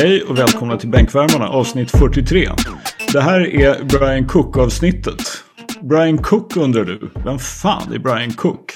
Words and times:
Hej 0.00 0.22
och 0.22 0.38
välkomna 0.38 0.76
till 0.76 0.88
Bänkvärmarna 0.88 1.48
avsnitt 1.48 1.90
43. 1.90 2.48
Det 3.12 3.20
här 3.20 3.40
är 3.40 3.84
Brian 3.84 4.26
Cook-avsnittet. 4.26 5.22
Brian 5.82 6.18
Cook 6.18 6.56
undrar 6.56 6.84
du, 6.84 7.10
vem 7.24 7.38
fan 7.38 7.92
är 7.92 7.98
Brian 7.98 8.30
Cook? 8.30 8.72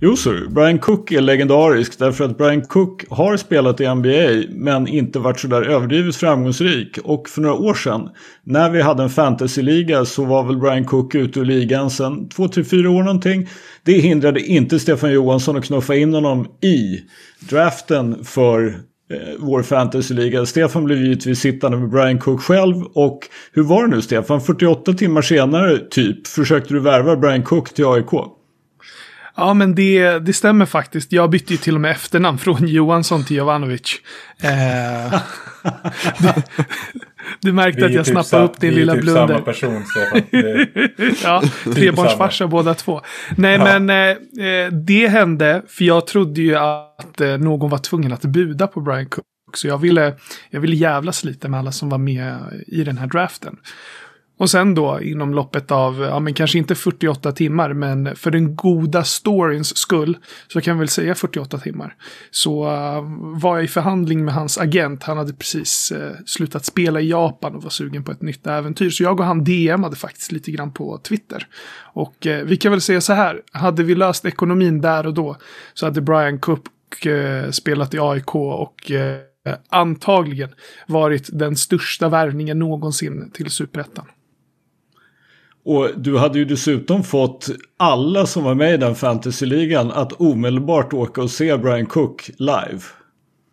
Jo 0.00 0.16
sir, 0.16 0.48
Brian 0.50 0.78
Cook 0.78 1.12
är 1.12 1.20
legendarisk 1.20 1.98
därför 1.98 2.24
att 2.24 2.38
Brian 2.38 2.60
Cook 2.62 3.04
har 3.10 3.36
spelat 3.36 3.80
i 3.80 3.94
NBA 3.94 4.48
men 4.50 4.88
inte 4.88 5.18
varit 5.18 5.40
sådär 5.40 5.62
överdrivet 5.62 6.16
framgångsrik. 6.16 6.98
Och 7.04 7.28
för 7.28 7.40
några 7.40 7.54
år 7.54 7.74
sedan 7.74 8.08
när 8.44 8.70
vi 8.70 8.82
hade 8.82 9.02
en 9.02 9.10
fantasyliga 9.10 10.04
så 10.04 10.24
var 10.24 10.44
väl 10.44 10.56
Brian 10.56 10.84
Cook 10.84 11.14
ute 11.14 11.40
ur 11.40 11.44
ligan 11.44 11.90
sen 11.90 12.28
2-3-4 12.28 12.86
år 12.86 13.02
någonting. 13.02 13.48
Det 13.82 13.92
hindrade 13.92 14.40
inte 14.40 14.78
Stefan 14.78 15.12
Johansson 15.12 15.56
att 15.56 15.64
knuffa 15.64 15.94
in 15.94 16.14
honom 16.14 16.46
i 16.60 17.00
draften 17.48 18.24
för 18.24 18.88
Eh, 19.10 19.34
vår 19.38 19.62
fantasyliga. 19.62 20.46
Stefan 20.46 20.84
blev 20.84 20.98
givetvis 20.98 21.40
sittande 21.40 21.78
med 21.78 21.90
Brian 21.90 22.18
Cook 22.18 22.40
själv 22.40 22.82
och 22.94 23.18
hur 23.52 23.62
var 23.62 23.82
det 23.82 23.96
nu 23.96 24.02
Stefan? 24.02 24.40
48 24.40 24.92
timmar 24.92 25.22
senare 25.22 25.78
typ 25.78 26.26
försökte 26.26 26.74
du 26.74 26.80
värva 26.80 27.16
Brian 27.16 27.42
Cook 27.42 27.74
till 27.74 27.86
AIK. 27.86 28.37
Ja, 29.38 29.54
men 29.54 29.74
det, 29.74 30.18
det 30.18 30.32
stämmer 30.32 30.66
faktiskt. 30.66 31.12
Jag 31.12 31.30
bytte 31.30 31.52
ju 31.52 31.56
till 31.56 31.74
och 31.74 31.80
med 31.80 31.90
efternamn 31.90 32.38
från 32.38 32.66
Johansson 32.68 33.24
till 33.24 33.36
Jovanovic. 33.36 33.96
Eh, 34.42 35.20
du, 36.18 36.28
du 37.40 37.52
märkte 37.52 37.86
att 37.86 37.92
jag 37.92 38.04
typ 38.04 38.12
snappade 38.14 38.44
upp 38.44 38.60
din 38.60 38.74
lilla 38.74 38.92
typ 38.92 39.02
blunder. 39.02 39.26
samma 39.26 39.40
person, 39.40 39.84
Stefan. 39.84 40.22
Det, 40.96 41.22
ja, 41.22 41.42
trebarnsfarsa 41.74 42.46
båda 42.46 42.74
två. 42.74 43.00
Nej, 43.36 43.56
Ja. 43.56 43.78
men 43.78 43.90
eh, 43.90 44.46
eh, 44.46 44.72
det 44.72 45.08
hände, 45.08 45.62
för 45.68 45.84
jag 45.84 46.06
trodde 46.06 46.40
ju 46.42 46.56
att 46.56 47.20
eh, 47.20 47.28
någon 47.38 47.70
var 47.70 47.78
tvungen 47.78 48.12
att 48.12 48.22
buda 48.22 48.66
på 48.66 48.80
Brian 48.80 49.06
Cook. 49.06 49.24
Så 49.54 49.68
jag 49.68 49.78
ville, 49.78 50.14
jag 50.50 50.60
ville 50.60 50.76
jävlas 50.76 51.24
lite 51.24 51.48
med 51.48 51.60
alla 51.60 51.72
som 51.72 51.88
var 51.88 51.98
med 51.98 52.36
i 52.66 52.84
den 52.84 52.98
här 52.98 53.06
draften. 53.06 53.56
Och 54.38 54.50
sen 54.50 54.74
då 54.74 55.00
inom 55.02 55.34
loppet 55.34 55.70
av, 55.70 56.00
ja 56.00 56.20
men 56.20 56.34
kanske 56.34 56.58
inte 56.58 56.74
48 56.74 57.32
timmar, 57.32 57.72
men 57.72 58.16
för 58.16 58.30
den 58.30 58.56
goda 58.56 59.04
storyns 59.04 59.76
skull, 59.76 60.18
så 60.52 60.60
kan 60.60 60.76
vi 60.76 60.78
väl 60.78 60.88
säga 60.88 61.14
48 61.14 61.58
timmar, 61.58 61.94
så 62.30 62.64
uh, 62.64 63.02
var 63.40 63.56
jag 63.56 63.64
i 63.64 63.68
förhandling 63.68 64.24
med 64.24 64.34
hans 64.34 64.58
agent. 64.58 65.02
Han 65.02 65.18
hade 65.18 65.32
precis 65.32 65.92
uh, 65.92 66.10
slutat 66.26 66.64
spela 66.64 67.00
i 67.00 67.10
Japan 67.10 67.54
och 67.54 67.62
var 67.62 67.70
sugen 67.70 68.04
på 68.04 68.12
ett 68.12 68.22
nytt 68.22 68.46
äventyr. 68.46 68.90
Så 68.90 69.02
jag 69.02 69.20
och 69.20 69.26
han 69.26 69.44
DMade 69.44 69.96
faktiskt 69.96 70.32
lite 70.32 70.50
grann 70.50 70.72
på 70.72 70.98
Twitter. 70.98 71.46
Och 71.80 72.26
uh, 72.26 72.36
vi 72.36 72.56
kan 72.56 72.72
väl 72.72 72.80
säga 72.80 73.00
så 73.00 73.12
här, 73.12 73.42
hade 73.52 73.82
vi 73.82 73.94
löst 73.94 74.24
ekonomin 74.24 74.80
där 74.80 75.06
och 75.06 75.14
då 75.14 75.36
så 75.74 75.86
hade 75.86 76.00
Brian 76.00 76.38
Cook 76.38 76.66
spelat 77.50 77.94
i 77.94 77.98
AIK 78.00 78.34
och 78.34 78.92
antagligen 79.68 80.48
varit 80.86 81.28
den 81.32 81.56
största 81.56 82.08
värvningen 82.08 82.58
någonsin 82.58 83.30
till 83.34 83.50
Superettan. 83.50 84.04
Och 85.68 85.90
du 85.96 86.18
hade 86.18 86.38
ju 86.38 86.44
dessutom 86.44 87.04
fått 87.04 87.48
alla 87.76 88.26
som 88.26 88.44
var 88.44 88.54
med 88.54 88.74
i 88.74 88.76
den 88.76 88.94
fantasyligan 88.94 89.90
att 89.90 90.12
omedelbart 90.12 90.92
åka 90.92 91.22
och 91.22 91.30
se 91.30 91.56
Brian 91.56 91.86
Cook 91.86 92.30
live. 92.38 92.80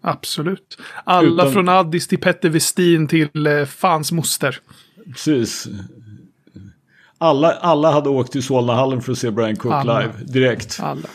Absolut. 0.04 0.78
Alla 1.04 1.44
Utan- 1.44 1.54
från 1.54 1.70
Addis 1.70 2.08
till 2.08 2.18
Petter 2.20 2.50
Westin 2.50 3.08
till 3.08 3.48
eh, 3.48 3.66
fans 3.66 4.12
moster. 4.12 4.60
Precis. 5.06 5.68
Alla, 7.18 7.52
alla 7.52 7.92
hade 7.92 8.10
åkt 8.10 8.32
till 8.32 8.44
Solnahallen 8.44 9.02
för 9.02 9.12
att 9.12 9.18
se 9.18 9.32
Brian 9.32 9.56
Cook 9.56 9.74
Alla. 9.74 10.00
live 10.00 10.14
direkt. 10.26 10.80
Alla. 10.82 11.08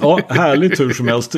Ja, 0.00 0.20
härligt 0.28 0.80
hur 0.80 0.90
som 0.90 1.08
helst. 1.08 1.36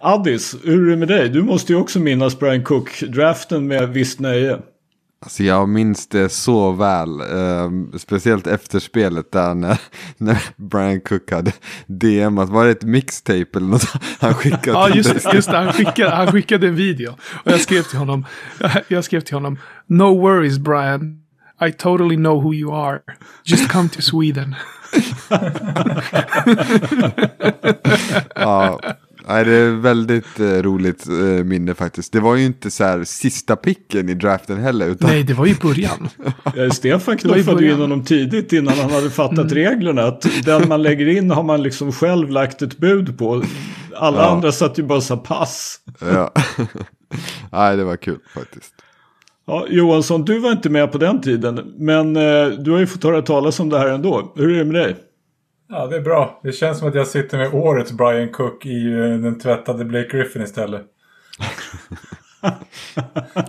Addis, 0.00 0.56
hur 0.64 0.86
är 0.86 0.90
det 0.90 0.96
med 0.96 1.08
dig? 1.08 1.28
Du 1.28 1.42
måste 1.42 1.72
ju 1.72 1.78
också 1.78 1.98
minnas 1.98 2.38
Brian 2.38 2.64
Cook-draften 2.64 3.66
med 3.66 3.88
visst 3.88 4.20
nöje. 4.20 4.58
Alltså 5.22 5.42
jag 5.42 5.68
minns 5.68 6.06
det 6.06 6.28
så 6.28 6.72
väl, 6.72 7.20
ehm, 7.20 7.98
speciellt 7.98 8.46
efter 8.46 8.78
spelet 8.78 9.32
där 9.32 9.54
när, 9.54 9.80
när 10.16 10.42
Brian 10.56 11.00
Cook 11.00 11.30
hade 11.30 11.52
DMat, 11.86 12.48
var 12.48 12.64
det 12.64 12.70
ett 12.70 12.82
mixtape 12.82 13.46
eller 13.54 13.66
något 13.66 13.86
han 14.20 14.34
skickade? 14.34 14.70
Ja, 14.70 14.88
just, 14.88 15.24
dig? 15.24 15.34
just 15.34 15.50
det. 15.50 15.56
Han 15.56 15.72
skickade, 15.72 16.10
han 16.10 16.32
skickade 16.32 16.68
en 16.68 16.74
video. 16.74 17.16
Och 17.44 17.52
jag 17.52 17.60
skrev 17.60 17.82
till 17.82 17.98
honom. 17.98 18.26
Jag 18.88 19.04
skrev 19.04 19.20
till 19.20 19.34
honom. 19.34 19.58
No 19.86 20.20
worries 20.20 20.58
Brian. 20.58 21.18
I 21.68 21.72
totally 21.72 22.16
know 22.16 22.42
who 22.42 22.54
you 22.54 22.74
are. 22.74 22.98
Just 23.44 23.68
come 23.68 23.88
to 23.88 24.00
Sweden. 24.02 24.54
Ja, 28.34 28.80
nej, 29.28 29.44
det 29.44 29.52
är 29.52 29.70
väldigt 29.70 30.40
eh, 30.40 30.44
roligt 30.44 31.06
eh, 31.08 31.14
minne 31.44 31.74
faktiskt. 31.74 32.12
Det 32.12 32.20
var 32.20 32.36
ju 32.36 32.44
inte 32.46 32.70
så 32.70 32.84
här 32.84 33.04
sista 33.04 33.56
picken 33.56 34.08
i 34.08 34.14
draften 34.14 34.58
heller. 34.58 34.86
Utan, 34.88 35.10
Nej, 35.10 35.22
det 35.22 35.34
var 35.34 35.46
ju 35.46 35.54
början. 35.54 36.08
Ja, 36.56 36.70
Stefan 36.70 37.16
knuffade 37.16 37.64
ju 37.64 37.72
in 37.72 37.80
honom 37.80 38.04
tidigt 38.04 38.52
innan 38.52 38.74
han 38.78 38.90
hade 38.90 39.10
fattat 39.10 39.52
reglerna. 39.52 40.02
Att 40.02 40.26
den 40.44 40.68
man 40.68 40.82
lägger 40.82 41.06
in 41.08 41.30
har 41.30 41.42
man 41.42 41.62
liksom 41.62 41.92
själv 41.92 42.30
lagt 42.30 42.62
ett 42.62 42.78
bud 42.78 43.18
på. 43.18 43.42
Alla 43.96 44.18
Ja. 44.18 44.30
andra 44.30 44.52
satt 44.52 44.78
ju 44.78 44.82
bara 44.82 45.00
så 45.00 45.16
pass. 45.16 45.78
ja. 46.00 46.32
nej, 47.52 47.76
det 47.76 47.84
var 47.84 47.96
kul 47.96 48.18
faktiskt. 48.34 48.74
Ja, 49.46 49.66
Johansson, 49.70 50.24
du 50.24 50.38
var 50.38 50.52
inte 50.52 50.70
med 50.70 50.92
på 50.92 50.98
den 50.98 51.20
tiden. 51.20 51.74
Men 51.78 52.16
eh, 52.16 52.46
du 52.46 52.70
har 52.70 52.78
ju 52.78 52.86
fått 52.86 53.04
höra 53.04 53.22
talas 53.22 53.60
om 53.60 53.68
det 53.68 53.78
här 53.78 53.86
ändå. 53.88 54.32
Hur 54.36 54.52
är 54.54 54.58
det 54.58 54.64
med 54.64 54.74
dig? 54.74 54.96
Ja, 55.72 55.86
det 55.86 55.96
är 55.96 56.00
bra. 56.00 56.40
Det 56.42 56.52
känns 56.52 56.78
som 56.78 56.88
att 56.88 56.94
jag 56.94 57.06
sitter 57.06 57.38
med 57.38 57.54
årets 57.54 57.92
Brian 57.92 58.28
Cook 58.28 58.66
i 58.66 58.92
eh, 58.92 58.98
den 58.98 59.38
tvättade 59.38 59.84
Blake 59.84 60.08
Griffin 60.08 60.42
istället. 60.42 60.82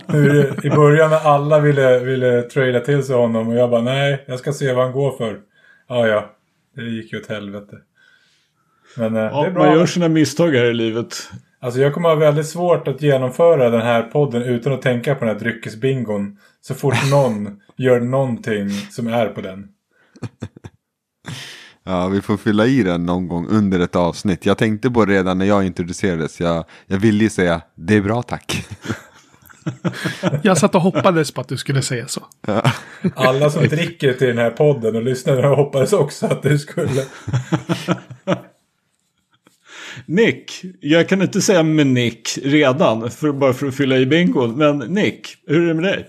I 0.64 0.70
början 0.70 1.10
när 1.10 1.26
alla 1.26 1.60
ville, 1.60 1.98
ville 1.98 2.42
trada 2.42 2.80
till 2.80 3.02
sig 3.04 3.16
honom 3.16 3.48
och 3.48 3.54
jag 3.56 3.70
bara 3.70 3.82
nej, 3.82 4.24
jag 4.28 4.38
ska 4.38 4.52
se 4.52 4.72
vad 4.72 4.84
han 4.84 4.92
går 4.92 5.16
för. 5.16 5.40
Ja, 5.88 6.06
ja. 6.08 6.30
Det 6.76 6.82
gick 6.82 7.12
ju 7.12 7.18
åt 7.20 7.26
helvete. 7.26 7.76
Men 8.96 9.16
eh, 9.16 9.22
det 9.22 9.28
Ja, 9.28 9.46
är 9.46 9.50
bra. 9.50 9.64
man 9.64 9.74
gör 9.78 9.86
sina 9.86 10.08
misstag 10.08 10.50
här 10.50 10.64
i 10.70 10.74
livet. 10.74 11.30
Alltså 11.60 11.80
jag 11.80 11.94
kommer 11.94 12.08
ha 12.08 12.16
väldigt 12.16 12.46
svårt 12.46 12.88
att 12.88 13.02
genomföra 13.02 13.70
den 13.70 13.80
här 13.82 14.02
podden 14.02 14.42
utan 14.42 14.72
att 14.72 14.82
tänka 14.82 15.14
på 15.14 15.24
den 15.24 15.34
här 15.34 15.40
dryckesbingon. 15.40 16.38
Så 16.60 16.74
fort 16.74 17.10
någon 17.10 17.60
gör 17.76 18.00
någonting 18.00 18.70
som 18.70 19.06
är 19.06 19.26
på 19.26 19.40
den. 19.40 19.68
Ja, 21.86 22.08
vi 22.08 22.20
får 22.20 22.36
fylla 22.36 22.66
i 22.66 22.82
den 22.82 23.06
någon 23.06 23.28
gång 23.28 23.48
under 23.48 23.80
ett 23.80 23.96
avsnitt. 23.96 24.46
Jag 24.46 24.58
tänkte 24.58 24.90
på 24.90 25.04
det 25.04 25.12
redan 25.12 25.38
när 25.38 25.46
jag 25.46 25.66
introducerades. 25.66 26.40
Jag, 26.40 26.64
jag 26.86 26.98
ville 26.98 27.24
ju 27.24 27.30
säga, 27.30 27.62
det 27.74 27.94
är 27.94 28.00
bra 28.00 28.22
tack. 28.22 28.66
Jag 30.42 30.58
satt 30.58 30.74
och 30.74 30.80
hoppades 30.80 31.32
på 31.32 31.40
att 31.40 31.48
du 31.48 31.56
skulle 31.56 31.82
säga 31.82 32.08
så. 32.08 32.22
Alla 33.14 33.50
som 33.50 33.68
dricker 33.68 34.12
till 34.12 34.26
den 34.26 34.38
här 34.38 34.50
podden 34.50 34.96
och 34.96 35.02
lyssnar 35.02 35.50
och 35.50 35.56
hoppades 35.56 35.92
också 35.92 36.26
att 36.26 36.42
du 36.42 36.58
skulle. 36.58 37.04
Nick, 40.06 40.64
jag 40.80 41.08
kan 41.08 41.22
inte 41.22 41.40
säga 41.40 41.62
med 41.62 41.86
Nick 41.86 42.38
redan, 42.42 43.10
för, 43.10 43.32
bara 43.32 43.52
för 43.52 43.66
att 43.66 43.74
fylla 43.74 43.96
i 43.96 44.06
bingon. 44.06 44.56
Men 44.56 44.78
Nick, 44.78 45.36
hur 45.46 45.62
är 45.62 45.68
det 45.68 45.74
med 45.74 45.84
dig? 45.84 46.06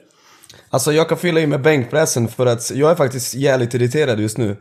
Alltså 0.70 0.94
jag 0.94 1.10
kan 1.10 1.18
fylla 1.18 1.40
i 1.40 1.48
med 1.48 1.62
bänkpressen 1.62 2.28
för 2.28 2.46
att 2.46 2.72
jag 2.72 2.92
är 2.92 2.96
faktiskt 2.96 3.36
jävligt 3.36 3.74
irriterad 3.74 4.20
just 4.20 4.38
nu. 4.38 4.56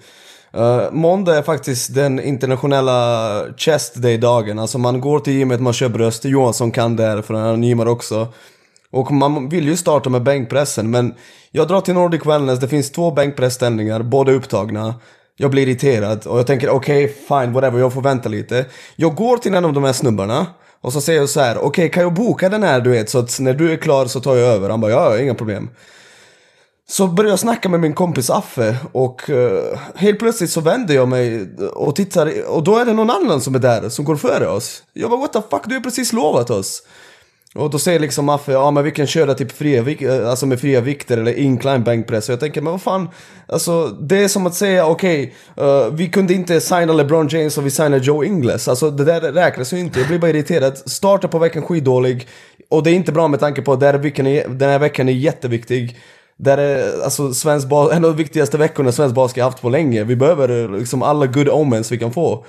Uh, 0.56 0.92
måndag 0.92 1.38
är 1.38 1.42
faktiskt 1.42 1.94
den 1.94 2.20
internationella 2.20 3.40
chest 3.56 3.94
day-dagen. 3.94 4.58
Alltså 4.58 4.78
man 4.78 5.00
går 5.00 5.20
till 5.20 5.32
gymmet, 5.32 5.60
man 5.60 5.72
kör 5.72 5.88
bröst. 5.88 6.24
Johansson 6.24 6.70
kan 6.70 6.96
det 6.96 7.02
här 7.02 7.22
för 7.22 7.34
han 7.34 7.62
gymmar 7.62 7.86
också. 7.86 8.28
Och 8.90 9.12
man 9.12 9.48
vill 9.48 9.64
ju 9.64 9.76
starta 9.76 10.10
med 10.10 10.22
bänkpressen 10.22 10.90
men 10.90 11.14
jag 11.50 11.68
drar 11.68 11.80
till 11.80 11.94
Nordic 11.94 12.26
Wellness, 12.26 12.60
det 12.60 12.68
finns 12.68 12.90
två 12.90 13.10
bänkpressställningar, 13.10 14.02
båda 14.02 14.32
upptagna. 14.32 14.94
Jag 15.36 15.50
blir 15.50 15.68
irriterad 15.68 16.26
och 16.26 16.38
jag 16.38 16.46
tänker 16.46 16.68
okej, 16.70 17.08
fine, 17.28 17.52
whatever, 17.52 17.78
jag 17.78 17.92
får 17.92 18.02
vänta 18.02 18.28
lite. 18.28 18.66
Jag 18.96 19.14
går 19.14 19.36
till 19.36 19.54
en 19.54 19.64
av 19.64 19.72
de 19.72 19.84
här 19.84 19.92
snubbarna 19.92 20.46
och 20.80 20.92
så 20.92 21.00
säger 21.00 21.20
jag 21.20 21.28
så 21.28 21.40
här: 21.40 21.58
okej 21.58 21.90
kan 21.90 22.02
jag 22.02 22.14
boka 22.14 22.48
den 22.48 22.62
här 22.62 22.80
du 22.80 22.90
vet 22.90 23.10
så 23.10 23.18
att 23.18 23.40
när 23.40 23.54
du 23.54 23.72
är 23.72 23.76
klar 23.76 24.06
så 24.06 24.20
tar 24.20 24.36
jag 24.36 24.48
över. 24.48 24.70
Han 24.70 24.80
bara 24.80 24.90
ja, 24.90 25.18
inga 25.18 25.34
problem. 25.34 25.70
Så 26.88 27.06
började 27.06 27.32
jag 27.32 27.38
snacka 27.38 27.68
med 27.68 27.80
min 27.80 27.92
kompis 27.92 28.30
Affe 28.30 28.76
och 28.92 29.30
eh, 29.30 29.78
helt 29.94 30.18
plötsligt 30.18 30.50
så 30.50 30.60
vänder 30.60 30.94
jag 30.94 31.08
mig 31.08 31.48
och 31.74 31.96
tittar 31.96 32.48
och 32.48 32.62
då 32.62 32.76
är 32.76 32.84
det 32.84 32.92
någon 32.92 33.10
annan 33.10 33.40
som 33.40 33.54
är 33.54 33.58
där 33.58 33.88
som 33.88 34.04
går 34.04 34.16
före 34.16 34.48
oss. 34.48 34.82
Jag 34.92 35.10
bara 35.10 35.20
what 35.20 35.32
the 35.32 35.40
fuck, 35.50 35.62
du 35.66 35.74
har 35.74 35.80
precis 35.80 36.12
lovat 36.12 36.50
oss. 36.50 36.82
Och 37.54 37.70
då 37.70 37.78
säger 37.78 38.00
liksom 38.00 38.28
Affe, 38.28 38.52
ja 38.52 38.70
men 38.70 38.84
vi 38.84 38.90
kan 38.90 39.06
köra 39.06 39.34
typ 39.34 39.52
fria, 39.52 39.90
eh, 39.90 40.30
alltså 40.30 40.46
med 40.46 40.60
fria 40.60 40.80
vikter 40.80 41.18
eller 41.18 41.38
incline 41.38 41.84
bankpress. 41.84 42.28
Och 42.28 42.32
jag 42.32 42.40
tänker, 42.40 42.60
men 42.60 42.72
vad 42.72 42.82
fan, 42.82 43.08
alltså 43.48 43.88
det 43.88 44.24
är 44.24 44.28
som 44.28 44.46
att 44.46 44.54
säga 44.54 44.86
okej, 44.86 45.34
eh, 45.56 45.88
vi 45.92 46.08
kunde 46.08 46.34
inte 46.34 46.60
signa 46.60 46.92
LeBron 46.92 47.28
James 47.28 47.58
och 47.58 47.66
vi 47.66 47.70
signade 47.70 48.04
Joe 48.04 48.24
Ingles. 48.24 48.68
Alltså 48.68 48.90
det 48.90 49.04
där 49.04 49.20
räknas 49.20 49.72
ju 49.72 49.78
inte, 49.78 49.98
jag 49.98 50.08
blir 50.08 50.18
bara 50.18 50.30
irriterad. 50.30 50.78
Starten 50.78 51.30
på 51.30 51.38
veckan 51.38 51.62
skitdålig 51.62 52.28
och 52.68 52.82
det 52.82 52.90
är 52.90 52.94
inte 52.94 53.12
bra 53.12 53.28
med 53.28 53.40
tanke 53.40 53.62
på 53.62 53.72
att 53.72 53.80
den 53.80 53.94
här 53.94 53.98
veckan 53.98 54.26
är, 54.26 54.48
den 54.48 54.70
här 54.70 54.78
veckan 54.78 55.08
är 55.08 55.12
jätteviktig. 55.12 55.98
Där 56.36 56.58
är 56.58 57.02
alltså 57.04 57.34
svensk 57.34 57.68
bas, 57.68 57.92
en 57.92 58.04
av 58.04 58.10
de 58.10 58.16
viktigaste 58.16 58.58
veckorna 58.58 58.92
svensk 58.92 59.14
basket 59.14 59.42
har 59.42 59.50
haft 59.50 59.62
på 59.62 59.68
länge. 59.68 60.04
Vi 60.04 60.16
behöver 60.16 60.78
liksom 60.78 61.02
alla 61.02 61.26
good 61.26 61.48
omens 61.48 61.92
vi 61.92 61.98
kan 61.98 62.12
få. 62.12 62.44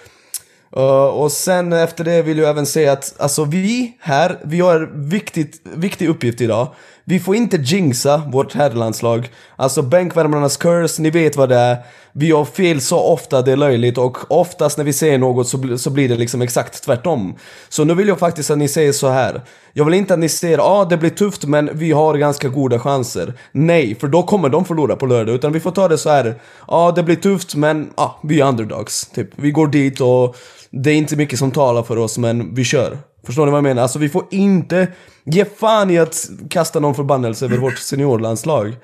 Uh, 0.77 1.05
och 1.05 1.31
sen 1.31 1.73
efter 1.73 2.03
det 2.03 2.21
vill 2.21 2.37
jag 2.37 2.49
även 2.49 2.65
säga 2.65 2.91
att 2.91 3.15
alltså 3.17 3.43
vi 3.43 3.97
här, 3.99 4.39
vi 4.43 4.59
har 4.59 4.75
en 4.75 5.09
viktigt, 5.09 5.61
viktig 5.63 6.09
uppgift 6.09 6.41
idag. 6.41 6.67
Vi 7.03 7.19
får 7.19 7.35
inte 7.35 7.57
jinxa 7.57 8.17
vårt 8.17 8.53
herrlandslag. 8.53 9.29
Alltså 9.55 9.81
bänkvärmarnas 9.81 10.57
curse, 10.57 11.01
ni 11.01 11.09
vet 11.09 11.35
vad 11.35 11.49
det 11.49 11.55
är. 11.55 11.77
Vi 12.17 12.27
gör 12.27 12.45
fel 12.45 12.81
så 12.81 12.99
ofta 12.99 13.41
det 13.41 13.51
är 13.51 13.55
löjligt 13.57 13.97
och 13.97 14.17
oftast 14.31 14.77
när 14.77 14.85
vi 14.85 14.93
säger 14.93 15.17
något 15.17 15.47
så, 15.47 15.57
bl- 15.57 15.77
så 15.77 15.89
blir 15.89 16.09
det 16.09 16.15
liksom 16.15 16.41
exakt 16.41 16.83
tvärtom. 16.83 17.35
Så 17.69 17.83
nu 17.83 17.93
vill 17.93 18.07
jag 18.07 18.19
faktiskt 18.19 18.51
att 18.51 18.57
ni 18.57 18.67
säger 18.67 18.91
så 18.91 19.07
här. 19.07 19.41
Jag 19.73 19.85
vill 19.85 19.93
inte 19.93 20.13
att 20.13 20.19
ni 20.19 20.29
säger 20.29 20.57
ja 20.57 20.63
ah, 20.63 20.85
det 20.85 20.97
blir 20.97 21.09
tufft 21.09 21.45
men 21.45 21.69
vi 21.73 21.91
har 21.91 22.17
ganska 22.17 22.49
goda 22.49 22.79
chanser. 22.79 23.33
Nej, 23.51 23.95
för 23.95 24.07
då 24.07 24.23
kommer 24.23 24.49
de 24.49 24.65
förlora 24.65 24.95
på 24.95 25.05
lördag. 25.05 25.35
Utan 25.35 25.53
vi 25.53 25.59
får 25.59 25.71
ta 25.71 25.87
det 25.87 25.97
så 25.97 26.09
här. 26.09 26.25
Ja 26.25 26.33
ah, 26.67 26.91
det 26.91 27.03
blir 27.03 27.15
tufft 27.15 27.55
men 27.55 27.89
ah, 27.95 28.11
vi 28.23 28.41
är 28.41 28.47
underdogs. 28.47 29.05
Typ. 29.07 29.29
Vi 29.35 29.51
går 29.51 29.67
dit 29.67 30.01
och 30.01 30.35
det 30.71 30.91
är 30.91 30.95
inte 30.95 31.15
mycket 31.15 31.39
som 31.39 31.51
talar 31.51 31.83
för 31.83 31.97
oss 31.97 32.17
men 32.17 32.55
vi 32.55 32.63
kör. 32.63 32.97
Förstår 33.25 33.45
ni 33.45 33.51
vad 33.51 33.57
jag 33.57 33.63
menar? 33.63 33.81
Alltså 33.81 33.99
vi 33.99 34.09
får 34.09 34.25
inte 34.31 34.87
ge 35.25 35.45
fan 35.45 35.91
i 35.91 35.97
att 35.97 36.29
kasta 36.49 36.79
någon 36.79 36.95
förbannelse 36.95 37.45
över 37.45 37.57
vårt 37.57 37.77
seniorlandslag. 37.77 38.75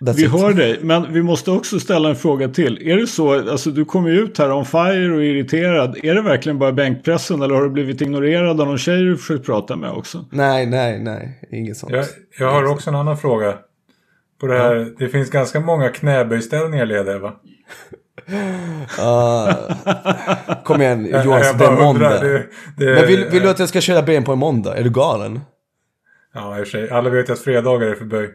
That's 0.00 0.12
Vi 0.16 0.24
it. 0.24 0.30
hör 0.30 0.52
dig, 0.52 0.78
men 0.82 1.12
vi 1.12 1.22
måste 1.22 1.50
också 1.50 1.80
ställa 1.80 2.08
en 2.08 2.16
fråga 2.16 2.48
till. 2.48 2.88
Är 2.88 2.96
det 2.96 3.06
så, 3.06 3.50
alltså 3.50 3.70
du 3.70 3.84
kommer 3.84 4.10
ju 4.10 4.20
ut 4.20 4.38
här 4.38 4.52
on 4.52 4.64
fire 4.64 5.12
och 5.14 5.20
är 5.20 5.24
irriterad. 5.24 5.98
Är 6.02 6.14
det 6.14 6.22
verkligen 6.22 6.58
bara 6.58 6.72
bänkpressen 6.72 7.42
eller 7.42 7.54
har 7.54 7.62
du 7.62 7.70
blivit 7.70 8.00
ignorerad 8.00 8.60
av 8.60 8.66
någon 8.66 8.78
tjej 8.78 9.04
du 9.04 9.16
försökt 9.16 9.46
prata 9.46 9.76
med 9.76 9.90
också? 9.90 10.24
Nej, 10.30 10.66
nej, 10.66 10.98
nej. 11.02 11.40
Inget 11.50 11.76
sånt. 11.76 11.92
Jag, 11.92 12.04
jag 12.38 12.52
har 12.52 12.64
också 12.64 12.90
en 12.90 12.96
annan 12.96 13.18
fråga. 13.18 13.54
På 14.40 14.46
det 14.46 14.58
här, 14.58 14.92
det 14.98 15.08
finns 15.08 15.30
ganska 15.30 15.60
många 15.60 15.88
knäböjställningar 15.88 16.86
lediga 16.86 17.18
va? 17.18 17.32
Ah, 18.98 19.54
kom 20.64 20.82
igen 20.82 21.08
jag 21.10 21.24
det 21.58 21.64
är 21.64 21.70
måndag. 21.70 21.90
undrar, 21.90 22.20
det- 22.24 22.46
det- 22.76 22.94
Men 22.94 23.06
vill, 23.06 23.24
vill 23.30 23.42
du 23.42 23.50
att 23.50 23.58
jag 23.58 23.68
ska 23.68 23.80
köra 23.80 24.02
ben 24.02 24.24
på 24.24 24.32
en 24.32 24.38
måndag? 24.38 24.76
Är 24.76 24.82
du 24.84 24.90
galen? 24.90 25.40
Ja, 26.34 26.58
i 26.58 26.62
och 26.62 26.66
för 26.66 26.70
sig. 26.78 26.90
Alla 26.90 27.10
vet 27.10 27.30
att 27.30 27.38
fredagar 27.38 27.86
är 27.88 27.94
för 27.94 28.04
böj. 28.04 28.28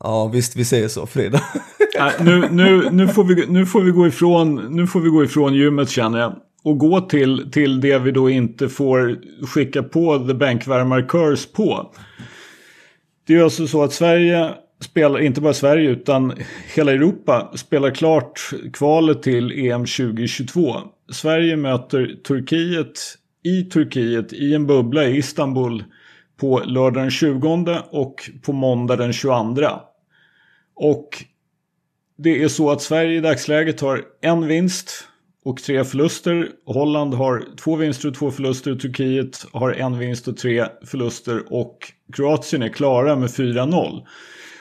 Ja, 0.00 0.28
visst, 0.28 0.56
vi 0.56 0.64
säger 0.64 0.88
så. 0.88 1.06
Fredag. 1.06 1.40
Nej, 1.98 2.12
nu, 2.20 2.48
nu, 2.50 2.90
nu, 2.90 3.08
får 3.08 3.24
vi, 3.24 3.46
nu, 3.46 3.66
får 3.66 3.80
vi 3.80 3.90
gå 3.90 4.06
ifrån, 4.06 4.76
nu 4.76 4.86
får 4.86 5.00
vi 5.00 5.08
gå 5.08 5.24
ifrån 5.24 5.54
gymmet 5.54 5.88
känner 5.88 6.18
jag. 6.18 6.36
Och 6.64 6.78
gå 6.78 7.00
till, 7.00 7.50
till 7.52 7.80
det 7.80 7.98
vi 7.98 8.10
då 8.10 8.30
inte 8.30 8.68
får 8.68 9.18
skicka 9.46 9.82
på 9.82 10.18
The 10.18 10.34
Bänkvärmar 10.34 11.08
Curse 11.08 11.48
på. 11.52 11.94
Det 13.26 13.32
är 13.32 13.36
ju 13.36 13.44
alltså 13.44 13.66
så 13.66 13.82
att 13.82 13.92
Sverige 13.92 14.50
spelar, 14.80 15.20
inte 15.20 15.40
bara 15.40 15.54
Sverige 15.54 15.90
utan 15.90 16.32
hela 16.74 16.92
Europa 16.92 17.52
spelar 17.54 17.90
klart 17.90 18.50
kvalet 18.72 19.22
till 19.22 19.52
EM 19.52 19.80
2022. 19.80 20.76
Sverige 21.12 21.56
möter 21.56 22.16
Turkiet 22.26 23.00
i 23.44 23.62
Turkiet 23.62 24.32
i 24.32 24.54
en 24.54 24.66
bubbla 24.66 25.04
i 25.04 25.16
Istanbul 25.16 25.84
på 26.42 26.62
lördag 26.66 27.02
den 27.02 27.10
20 27.10 27.78
och 27.90 28.30
på 28.42 28.52
måndag 28.52 28.96
den 28.96 29.12
22. 29.12 29.66
Och 30.74 31.24
det 32.18 32.42
är 32.42 32.48
så 32.48 32.70
att 32.70 32.82
Sverige 32.82 33.18
i 33.18 33.20
dagsläget 33.20 33.80
har 33.80 34.04
en 34.20 34.46
vinst 34.46 35.08
och 35.44 35.62
tre 35.62 35.84
förluster. 35.84 36.48
Holland 36.66 37.14
har 37.14 37.44
två 37.56 37.76
vinster 37.76 38.08
och 38.08 38.14
två 38.14 38.30
förluster. 38.30 38.74
Turkiet 38.74 39.46
har 39.52 39.72
en 39.72 39.98
vinst 39.98 40.28
och 40.28 40.36
tre 40.36 40.66
förluster. 40.84 41.52
Och 41.52 41.78
Kroatien 42.12 42.62
är 42.62 42.68
klara 42.68 43.16
med 43.16 43.28
4-0. 43.28 44.02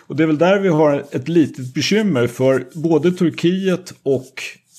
Och 0.08 0.16
det 0.16 0.24
är 0.24 0.28
väl 0.28 0.38
där 0.38 0.60
vi 0.60 0.70
har 0.70 1.06
ett 1.12 1.28
litet 1.28 1.74
bekymmer 1.74 2.28
för 2.28 2.68
både 2.74 3.12
Turkiet 3.12 3.94
och 4.04 4.34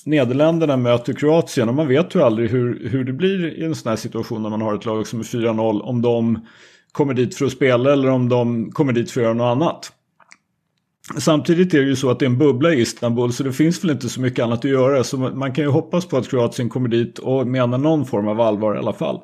Nederländerna 0.05 0.77
möter 0.77 1.13
Kroatien 1.13 1.69
och 1.69 1.75
man 1.75 1.87
vet 1.87 2.15
ju 2.15 2.21
aldrig 2.21 2.49
hur, 2.49 2.89
hur 2.89 3.03
det 3.03 3.13
blir 3.13 3.59
i 3.59 3.63
en 3.63 3.75
sån 3.75 3.89
här 3.89 3.97
situation 3.97 4.43
när 4.43 4.49
man 4.49 4.61
har 4.61 4.75
ett 4.75 4.85
lag 4.85 5.07
som 5.07 5.19
är 5.19 5.23
4-0 5.23 5.81
om 5.81 6.01
de 6.01 6.39
kommer 6.93 7.13
dit 7.13 7.35
för 7.35 7.45
att 7.45 7.51
spela 7.51 7.93
eller 7.93 8.09
om 8.09 8.29
de 8.29 8.71
kommer 8.71 8.93
dit 8.93 9.11
för 9.11 9.21
att 9.21 9.23
göra 9.23 9.33
något 9.33 9.51
annat. 9.51 9.91
Samtidigt 11.17 11.73
är 11.73 11.79
det 11.79 11.87
ju 11.87 11.95
så 11.95 12.09
att 12.09 12.19
det 12.19 12.25
är 12.25 12.29
en 12.29 12.37
bubbla 12.37 12.73
i 12.73 12.81
Istanbul 12.81 13.33
så 13.33 13.43
det 13.43 13.53
finns 13.53 13.83
väl 13.83 13.91
inte 13.91 14.09
så 14.09 14.21
mycket 14.21 14.43
annat 14.43 14.59
att 14.59 14.71
göra. 14.71 15.03
Så 15.03 15.17
man 15.17 15.53
kan 15.53 15.63
ju 15.63 15.69
hoppas 15.69 16.05
på 16.05 16.17
att 16.17 16.29
Kroatien 16.29 16.69
kommer 16.69 16.89
dit 16.89 17.19
och 17.19 17.47
menar 17.47 17.77
någon 17.77 18.05
form 18.05 18.27
av 18.27 18.41
allvar 18.41 18.75
i 18.75 18.77
alla 18.77 18.93
fall. 18.93 19.21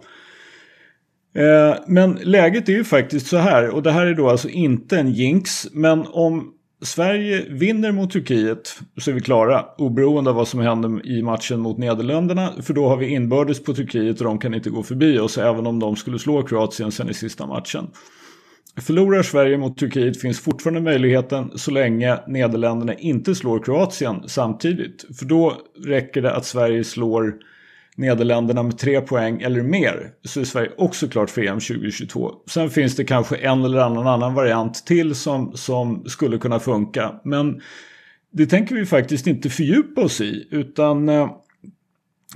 Eh, 1.35 1.75
men 1.87 2.19
läget 2.23 2.69
är 2.69 2.73
ju 2.73 2.83
faktiskt 2.83 3.27
så 3.27 3.37
här 3.37 3.69
och 3.69 3.83
det 3.83 3.91
här 3.91 4.05
är 4.05 4.13
då 4.13 4.29
alltså 4.29 4.49
inte 4.49 4.99
en 4.99 5.13
jinx. 5.13 5.67
Men 5.71 6.05
om 6.07 6.53
Sverige 6.81 7.45
vinner 7.49 7.91
mot 7.91 8.11
Turkiet 8.11 8.79
så 8.97 9.11
är 9.11 9.15
vi 9.15 9.21
klara 9.21 9.65
oberoende 9.77 10.29
av 10.29 10.35
vad 10.35 10.47
som 10.47 10.59
händer 10.59 11.07
i 11.07 11.23
matchen 11.23 11.59
mot 11.59 11.77
Nederländerna. 11.77 12.53
För 12.61 12.73
då 12.73 12.87
har 12.87 12.97
vi 12.97 13.07
inbördes 13.07 13.63
på 13.63 13.73
Turkiet 13.73 14.19
och 14.19 14.25
de 14.25 14.39
kan 14.39 14.53
inte 14.53 14.69
gå 14.69 14.83
förbi 14.83 15.19
oss 15.19 15.37
även 15.37 15.67
om 15.67 15.79
de 15.79 15.95
skulle 15.95 16.19
slå 16.19 16.43
Kroatien 16.43 16.91
sen 16.91 17.09
i 17.09 17.13
sista 17.13 17.45
matchen. 17.47 17.87
Förlorar 18.77 19.23
Sverige 19.23 19.57
mot 19.57 19.77
Turkiet 19.77 20.21
finns 20.21 20.39
fortfarande 20.39 20.81
möjligheten 20.81 21.51
så 21.55 21.71
länge 21.71 22.19
Nederländerna 22.27 22.93
inte 22.93 23.35
slår 23.35 23.63
Kroatien 23.63 24.23
samtidigt. 24.27 25.05
För 25.19 25.25
då 25.25 25.53
räcker 25.85 26.21
det 26.21 26.35
att 26.35 26.45
Sverige 26.45 26.83
slår 26.83 27.33
Nederländerna 27.99 28.63
med 28.63 28.77
tre 28.77 29.01
poäng 29.01 29.41
eller 29.41 29.63
mer 29.63 30.11
så 30.23 30.39
är 30.39 30.43
Sverige 30.43 30.71
också 30.77 31.07
klart 31.07 31.29
för 31.29 31.41
EM 31.41 31.59
2022. 31.59 32.31
Sen 32.49 32.69
finns 32.69 32.95
det 32.95 33.03
kanske 33.03 33.35
en 33.35 33.65
eller 33.65 33.79
annan 33.79 34.07
annan 34.07 34.33
variant 34.33 34.85
till 34.85 35.15
som, 35.15 35.51
som 35.55 36.03
skulle 36.05 36.37
kunna 36.37 36.59
funka. 36.59 37.21
Men 37.23 37.61
det 38.31 38.45
tänker 38.45 38.75
vi 38.75 38.85
faktiskt 38.85 39.27
inte 39.27 39.49
fördjupa 39.49 40.01
oss 40.01 40.21
i 40.21 40.47
utan 40.51 41.09
eh, 41.09 41.29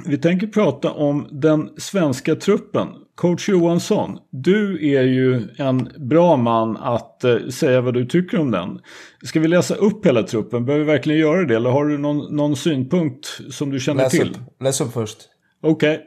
vi 0.06 0.18
tänker 0.18 0.48
prata 0.48 0.92
om 0.92 1.28
den 1.32 1.70
svenska 1.78 2.36
truppen. 2.36 2.88
Coach 3.16 3.50
Johansson, 3.50 4.18
du 4.30 4.90
är 4.96 5.04
ju 5.04 5.42
en 5.58 5.90
bra 5.98 6.38
man 6.38 6.78
att 6.78 7.24
eh, 7.24 7.38
säga 7.48 7.82
vad 7.82 7.94
du 7.94 8.06
tycker 8.06 8.40
om 8.40 8.52
den. 8.52 8.80
Ska 9.26 9.40
vi 9.40 9.48
läsa 9.48 9.76
upp 9.76 10.06
hela 10.06 10.24
truppen? 10.24 10.66
Behöver 10.66 10.86
vi 10.86 10.92
verkligen 10.92 11.20
göra 11.20 11.46
det? 11.46 11.56
Eller 11.56 11.70
har 11.70 11.86
du 11.86 11.98
någon, 11.98 12.36
någon 12.36 12.56
synpunkt 12.56 13.26
som 13.50 13.70
du 13.70 13.80
känner 13.80 14.04
Läs 14.04 14.12
till? 14.12 14.30
upp. 14.30 14.62
Läs 14.64 14.82
upp 14.82 14.94
först. 14.94 15.18
Okej. 15.64 16.02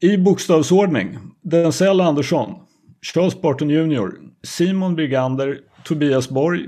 I 0.00 0.16
bokstavsordning. 0.18 1.18
Denzel 1.42 2.00
Andersson. 2.00 2.54
Charles 3.02 3.40
Barton 3.40 3.70
Jr. 3.70 4.08
Simon 4.42 4.94
Brigander. 4.96 5.58
Tobias 5.84 6.28
Borg. 6.28 6.60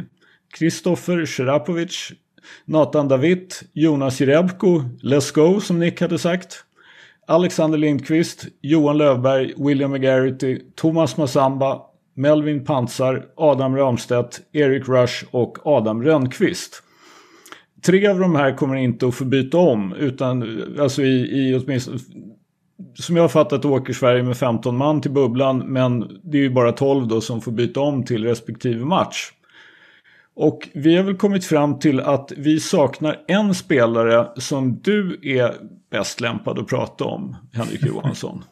Kristoffer 0.59 1.27
Serapovic. 1.27 2.13
Nathan 2.65 3.09
David. 3.09 3.53
Jonas 3.73 4.21
Jerebko. 4.21 4.83
Let's 5.03 5.35
go 5.35 5.61
som 5.61 5.79
Nick 5.79 6.01
hade 6.01 6.19
sagt. 6.19 6.65
Alexander 7.29 7.79
Lindqvist. 7.79 8.47
Johan 8.61 8.99
Lövberg. 8.99 9.53
William 9.57 9.91
McGarity. 9.91 10.61
Thomas 10.77 11.17
Massamba. 11.17 11.81
Melvin 12.15 12.65
Pansar. 12.65 13.27
Adam 13.37 13.77
Ramstedt. 13.77 14.41
Erik 14.53 14.89
Rush 14.89 15.25
och 15.31 15.67
Adam 15.67 16.03
Rönnqvist. 16.03 16.83
Tre 17.87 18.07
av 18.07 18.19
de 18.19 18.35
här 18.37 18.57
kommer 18.57 18.77
inte 18.77 19.07
att 19.09 19.15
få 19.15 19.25
byta 19.25 19.59
om 19.59 19.93
utan 19.93 20.63
alltså 20.81 21.03
i, 21.03 21.49
i 21.51 21.55
åtminstone 21.55 21.99
som 22.95 23.17
jag 23.17 23.23
har 23.23 23.29
fattat 23.29 23.65
åker 23.65 23.93
Sverige 23.93 24.23
med 24.23 24.37
15 24.37 24.77
man 24.77 25.01
till 25.01 25.11
bubblan 25.11 25.59
men 25.59 26.21
det 26.23 26.39
är 26.39 26.43
ju 26.43 26.51
bara 26.51 26.73
12 26.73 27.09
då 27.09 27.21
som 27.21 27.41
får 27.41 27.53
byta 27.53 27.81
om 27.81 28.05
till 28.05 28.25
respektive 28.25 28.85
match. 28.85 29.31
Och 30.35 30.69
vi 30.75 30.97
har 30.97 31.05
väl 31.05 31.17
kommit 31.17 31.45
fram 31.45 31.79
till 31.79 32.01
att 32.01 32.33
vi 32.37 32.61
saknar 32.61 33.17
en 33.29 33.55
spelare 33.55 34.29
som 34.37 34.81
du 34.83 35.19
är 35.23 35.55
bäst 35.91 36.21
lämpad 36.21 36.59
att 36.59 36.69
prata 36.69 37.05
om, 37.05 37.37
Henrik 37.53 37.83
Johansson. 37.87 38.45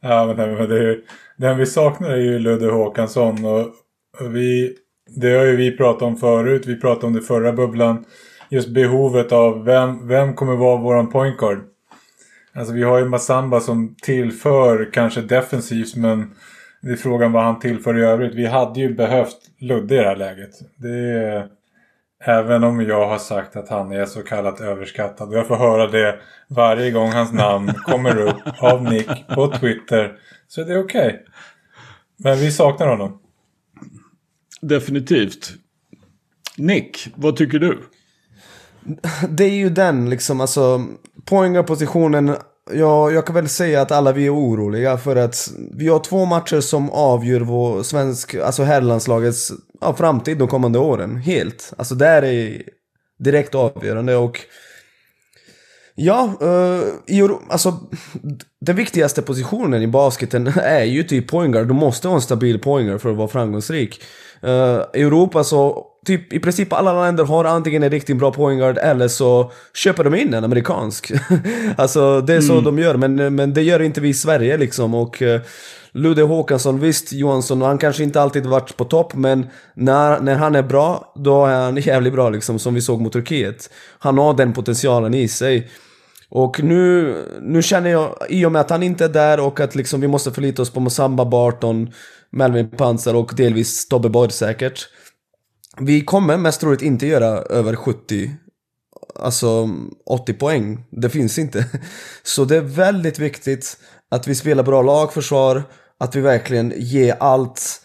Ja, 0.00 0.34
men, 0.36 0.54
men 0.54 0.68
det 0.68 0.78
är, 0.78 0.82
ju- 0.82 1.04
den 1.36 1.58
vi 1.58 1.66
saknar 1.66 2.10
är 2.10 2.16
ju 2.16 2.38
Ludde 2.38 2.66
Håkansson. 2.66 3.44
Och 3.44 3.66
vi, 4.36 4.76
det 5.16 5.38
har 5.38 5.44
ju 5.44 5.56
vi 5.56 5.76
pratat 5.76 6.02
om 6.02 6.16
förut. 6.16 6.66
Vi 6.66 6.80
pratade 6.80 7.06
om 7.06 7.12
det 7.12 7.22
förra 7.22 7.52
bubblan. 7.52 8.04
Just 8.48 8.68
behovet 8.68 9.32
av 9.32 9.64
vem, 9.64 10.08
vem 10.08 10.34
kommer 10.34 10.56
vara 10.56 10.76
våran 10.76 11.10
point 11.10 11.36
guard. 11.36 11.58
Alltså 12.54 12.74
vi 12.74 12.82
har 12.82 12.98
ju 12.98 13.04
Massamba 13.04 13.60
som 13.60 13.94
tillför 14.02 14.90
kanske 14.92 15.20
defensivt 15.20 15.96
men 15.96 16.34
det 16.82 16.90
är 16.92 16.96
frågan 16.96 17.32
vad 17.32 17.42
han 17.42 17.58
tillför 17.58 17.98
i 17.98 18.02
övrigt. 18.02 18.34
Vi 18.34 18.46
hade 18.46 18.80
ju 18.80 18.94
behövt 18.94 19.36
Ludde 19.60 19.94
i 19.94 19.98
det 19.98 20.04
här 20.04 20.16
läget. 20.16 20.50
Det 20.76 20.88
är, 20.88 21.46
även 22.24 22.64
om 22.64 22.80
jag 22.80 23.08
har 23.08 23.18
sagt 23.18 23.56
att 23.56 23.68
han 23.68 23.92
är 23.92 24.06
så 24.06 24.22
kallat 24.22 24.60
överskattad. 24.60 25.28
Och 25.28 25.34
jag 25.34 25.46
får 25.46 25.56
höra 25.56 25.86
det 25.86 26.18
varje 26.48 26.90
gång 26.90 27.12
hans 27.12 27.32
namn 27.32 27.74
kommer 27.74 28.18
upp 28.18 28.42
av 28.58 28.82
Nick 28.82 29.28
på 29.28 29.46
Twitter. 29.46 30.12
Så 30.48 30.64
det 30.64 30.72
är 30.72 30.84
okej. 30.84 31.24
Men 32.16 32.36
vi 32.36 32.50
saknar 32.50 32.88
honom. 32.88 33.21
Definitivt. 34.62 35.52
Nick, 36.56 37.08
vad 37.14 37.36
tycker 37.36 37.58
du? 37.58 37.82
Det 39.28 39.44
är 39.44 39.54
ju 39.54 39.70
den 39.70 40.10
liksom, 40.10 40.40
alltså 40.40 40.86
poängapositionen. 41.24 42.36
Ja, 42.72 43.10
jag 43.10 43.26
kan 43.26 43.34
väl 43.34 43.48
säga 43.48 43.82
att 43.82 43.92
alla 43.92 44.12
vi 44.12 44.26
är 44.26 44.34
oroliga 44.34 44.98
för 44.98 45.16
att 45.16 45.52
vi 45.74 45.88
har 45.88 45.98
två 45.98 46.24
matcher 46.24 46.60
som 46.60 46.90
avgör 46.90 47.40
vår 47.40 47.82
svensk, 47.82 48.34
alltså 48.34 48.62
herrlandslagets 48.62 49.52
ja, 49.80 49.94
framtid 49.94 50.38
de 50.38 50.48
kommande 50.48 50.78
åren. 50.78 51.16
Helt. 51.16 51.72
Alltså 51.76 51.94
det 51.94 52.06
är 52.06 52.62
direkt 53.18 53.54
avgörande 53.54 54.16
och 54.16 54.40
Ja, 55.94 56.34
uh, 56.42 57.14
i, 57.16 57.28
alltså 57.48 57.76
den 58.60 58.76
viktigaste 58.76 59.22
positionen 59.22 59.82
i 59.82 59.86
basketen 59.86 60.46
är 60.56 60.84
ju 60.84 61.02
typ 61.02 61.28
poängare. 61.28 61.64
Du 61.64 61.74
måste 61.74 62.08
ha 62.08 62.14
en 62.14 62.20
stabil 62.20 62.58
poängare 62.58 62.98
för 62.98 63.10
att 63.10 63.16
vara 63.16 63.28
framgångsrik. 63.28 64.02
Uh, 64.44 64.82
I 64.94 65.02
Europa 65.02 65.44
så, 65.44 65.86
typ 66.06 66.32
i 66.32 66.40
princip 66.40 66.72
alla 66.72 67.04
länder 67.04 67.24
har 67.24 67.44
antingen 67.44 67.82
en 67.82 67.90
riktigt 67.90 68.16
bra 68.16 68.32
poängare 68.32 68.80
eller 68.80 69.08
så 69.08 69.52
köper 69.74 70.04
de 70.04 70.14
in 70.14 70.34
en 70.34 70.44
amerikansk. 70.44 71.12
alltså 71.76 72.20
det 72.20 72.34
är 72.34 72.40
så 72.40 72.60
de 72.60 72.78
gör, 72.78 72.96
men, 72.96 73.34
men 73.34 73.54
det 73.54 73.62
gör 73.62 73.82
inte 73.82 74.00
vi 74.00 74.08
i 74.08 74.14
Sverige 74.14 74.56
liksom. 74.56 74.94
Och 74.94 75.22
uh, 75.22 75.40
Ludde 75.94 76.22
Håkansson, 76.22 76.80
visst 76.80 77.12
Johansson, 77.12 77.62
han 77.62 77.78
kanske 77.78 78.02
inte 78.02 78.20
alltid 78.20 78.46
varit 78.46 78.76
på 78.76 78.84
topp, 78.84 79.14
men 79.14 79.46
när, 79.74 80.20
när 80.20 80.34
han 80.36 80.54
är 80.54 80.62
bra, 80.62 81.12
då 81.16 81.46
är 81.46 81.60
han 81.60 81.76
jävligt 81.80 82.12
bra 82.12 82.30
liksom, 82.30 82.58
som 82.58 82.74
vi 82.74 82.80
såg 82.80 83.00
mot 83.00 83.12
Turkiet. 83.12 83.70
Han 83.98 84.18
har 84.18 84.34
den 84.34 84.52
potentialen 84.52 85.14
i 85.14 85.28
sig. 85.28 85.70
Och 86.28 86.62
nu, 86.62 87.14
nu 87.42 87.62
känner 87.62 87.90
jag, 87.90 88.16
i 88.28 88.44
och 88.44 88.52
med 88.52 88.60
att 88.60 88.70
han 88.70 88.82
inte 88.82 89.04
är 89.04 89.08
där 89.08 89.40
och 89.40 89.60
att 89.60 89.74
liksom 89.74 90.00
vi 90.00 90.08
måste 90.08 90.32
förlita 90.32 90.62
oss 90.62 90.70
på 90.70 90.80
Mosamba, 90.80 91.24
Barton, 91.24 91.92
Melvin 92.32 92.70
Pansar 92.70 93.14
och 93.14 93.32
delvis 93.36 93.88
Tobbe 93.88 94.08
Borg 94.08 94.32
säkert. 94.32 94.88
Vi 95.80 96.04
kommer 96.04 96.36
mest 96.36 96.60
troligt 96.60 96.82
inte 96.82 97.06
göra 97.06 97.26
över 97.26 97.76
70, 97.76 98.30
alltså 99.14 99.70
80 100.06 100.32
poäng. 100.32 100.84
Det 100.90 101.10
finns 101.10 101.38
inte. 101.38 101.66
Så 102.22 102.44
det 102.44 102.56
är 102.56 102.60
väldigt 102.60 103.18
viktigt 103.18 103.76
att 104.10 104.26
vi 104.26 104.34
spelar 104.34 104.62
bra 104.62 104.82
lagförsvar, 104.82 105.62
att 105.98 106.16
vi 106.16 106.20
verkligen 106.20 106.72
ger 106.76 107.16
allt, 107.20 107.82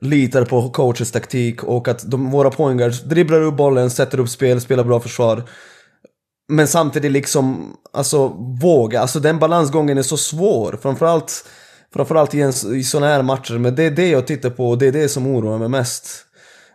litar 0.00 0.44
på 0.44 0.70
coachens 0.70 1.12
taktik 1.12 1.64
och 1.64 1.88
att 1.88 2.10
de, 2.10 2.30
våra 2.30 2.50
poängguards 2.50 3.02
dribblar 3.02 3.40
upp 3.40 3.56
bollen, 3.56 3.90
sätter 3.90 4.20
upp 4.20 4.28
spel, 4.28 4.60
spelar 4.60 4.84
bra 4.84 5.00
försvar. 5.00 5.48
Men 6.48 6.68
samtidigt 6.68 7.12
liksom, 7.12 7.76
alltså 7.92 8.28
våga, 8.62 9.00
alltså 9.00 9.20
den 9.20 9.38
balansgången 9.38 9.98
är 9.98 10.02
så 10.02 10.16
svår. 10.16 10.78
Framförallt, 10.82 11.44
framförallt 11.94 12.34
i, 12.34 12.40
en, 12.40 12.52
i 12.74 12.84
sådana 12.84 13.06
här 13.06 13.22
matcher. 13.22 13.58
Men 13.58 13.74
det 13.74 13.82
är 13.82 13.90
det 13.90 14.08
jag 14.08 14.26
tittar 14.26 14.50
på 14.50 14.68
och 14.68 14.78
det 14.78 14.86
är 14.86 14.92
det 14.92 15.08
som 15.08 15.26
oroar 15.26 15.58
mig 15.58 15.68
mest. 15.68 16.26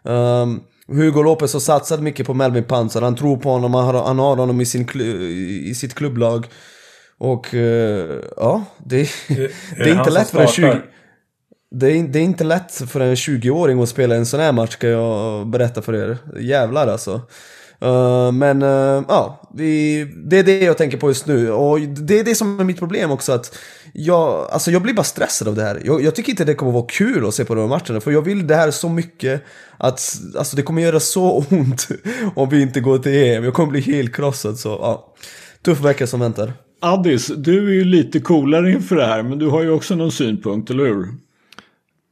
Um, 0.03 0.63
Hugo 0.87 1.23
Lopez 1.23 1.53
har 1.53 1.59
satsat 1.59 2.01
mycket 2.01 2.27
på 2.27 2.33
Melvin 2.33 2.63
Pansar, 2.63 3.01
han 3.01 3.15
tror 3.15 3.37
på 3.37 3.49
honom, 3.49 3.73
han 3.73 3.95
har, 3.95 4.03
han 4.03 4.19
har 4.19 4.35
honom 4.35 4.61
i, 4.61 4.65
sin, 4.65 4.89
i 5.65 5.75
sitt 5.75 5.93
klubblag. 5.93 6.47
Och 7.17 7.53
uh, 7.53 7.59
ja, 8.37 8.65
det, 8.85 9.09
det, 9.27 9.51
det 9.77 9.89
är 9.89 9.97
inte 9.97 10.09
lätt 10.09 10.29
för 10.29 10.41
en 10.41 10.47
20... 10.47 10.61
startar? 10.61 10.85
Det 11.71 11.91
är, 11.91 12.03
det 12.03 12.19
är 12.19 12.23
inte 12.23 12.43
lätt 12.43 12.71
för 12.71 12.99
en 12.99 13.15
20-åring 13.15 13.81
att 13.81 13.89
spela 13.89 14.15
en 14.15 14.25
sån 14.25 14.39
här 14.39 14.51
match 14.51 14.73
ska 14.73 14.87
jag 14.87 15.47
berätta 15.47 15.81
för 15.81 15.95
er. 15.95 16.17
Jävlar 16.39 16.87
alltså. 16.87 17.21
Uh, 17.83 18.31
men 18.31 18.63
uh, 18.63 19.03
ja, 19.07 19.49
vi, 19.53 20.03
det 20.29 20.39
är 20.39 20.43
det 20.43 20.59
jag 20.59 20.77
tänker 20.77 20.97
på 20.97 21.07
just 21.07 21.25
nu. 21.25 21.51
Och 21.51 21.79
det 21.79 22.19
är 22.19 22.23
det 22.23 22.35
som 22.35 22.59
är 22.59 22.63
mitt 22.63 22.79
problem 22.79 23.11
också 23.11 23.31
att 23.31 23.57
jag, 23.97 24.51
alltså 24.51 24.71
jag 24.71 24.81
blir 24.81 24.93
bara 24.93 25.03
stressad 25.03 25.47
av 25.47 25.55
det 25.55 25.63
här. 25.63 25.81
Jag, 25.85 26.03
jag 26.03 26.15
tycker 26.15 26.29
inte 26.29 26.45
det 26.45 26.55
kommer 26.55 26.71
vara 26.71 26.85
kul 26.89 27.27
att 27.27 27.33
se 27.33 27.45
på 27.45 27.55
de 27.55 27.61
här 27.61 27.67
matcherna 27.67 28.01
för 28.01 28.11
jag 28.11 28.21
vill 28.21 28.47
det 28.47 28.55
här 28.55 28.71
så 28.71 28.89
mycket 28.89 29.43
att 29.77 30.21
alltså 30.37 30.55
det 30.55 30.61
kommer 30.61 30.81
göra 30.81 30.99
så 30.99 31.37
ont 31.49 31.87
om 32.35 32.49
vi 32.49 32.61
inte 32.61 32.79
går 32.79 32.97
till 32.97 33.11
EM. 33.11 33.43
Jag 33.43 33.53
kommer 33.53 33.71
bli 33.71 33.81
helt 33.81 34.15
krossad 34.15 34.59
så 34.59 34.69
ja. 34.69 35.13
Tuff 35.61 35.79
vecka 35.79 36.07
som 36.07 36.19
väntar. 36.19 36.53
Addis, 36.81 37.27
du 37.27 37.67
är 37.67 37.73
ju 37.73 37.83
lite 37.83 38.19
coolare 38.19 38.71
inför 38.71 38.95
det 38.95 39.05
här 39.05 39.23
men 39.23 39.39
du 39.39 39.47
har 39.47 39.63
ju 39.63 39.69
också 39.69 39.95
någon 39.95 40.11
synpunkt, 40.11 40.69
eller 40.69 40.85
hur? 40.85 41.07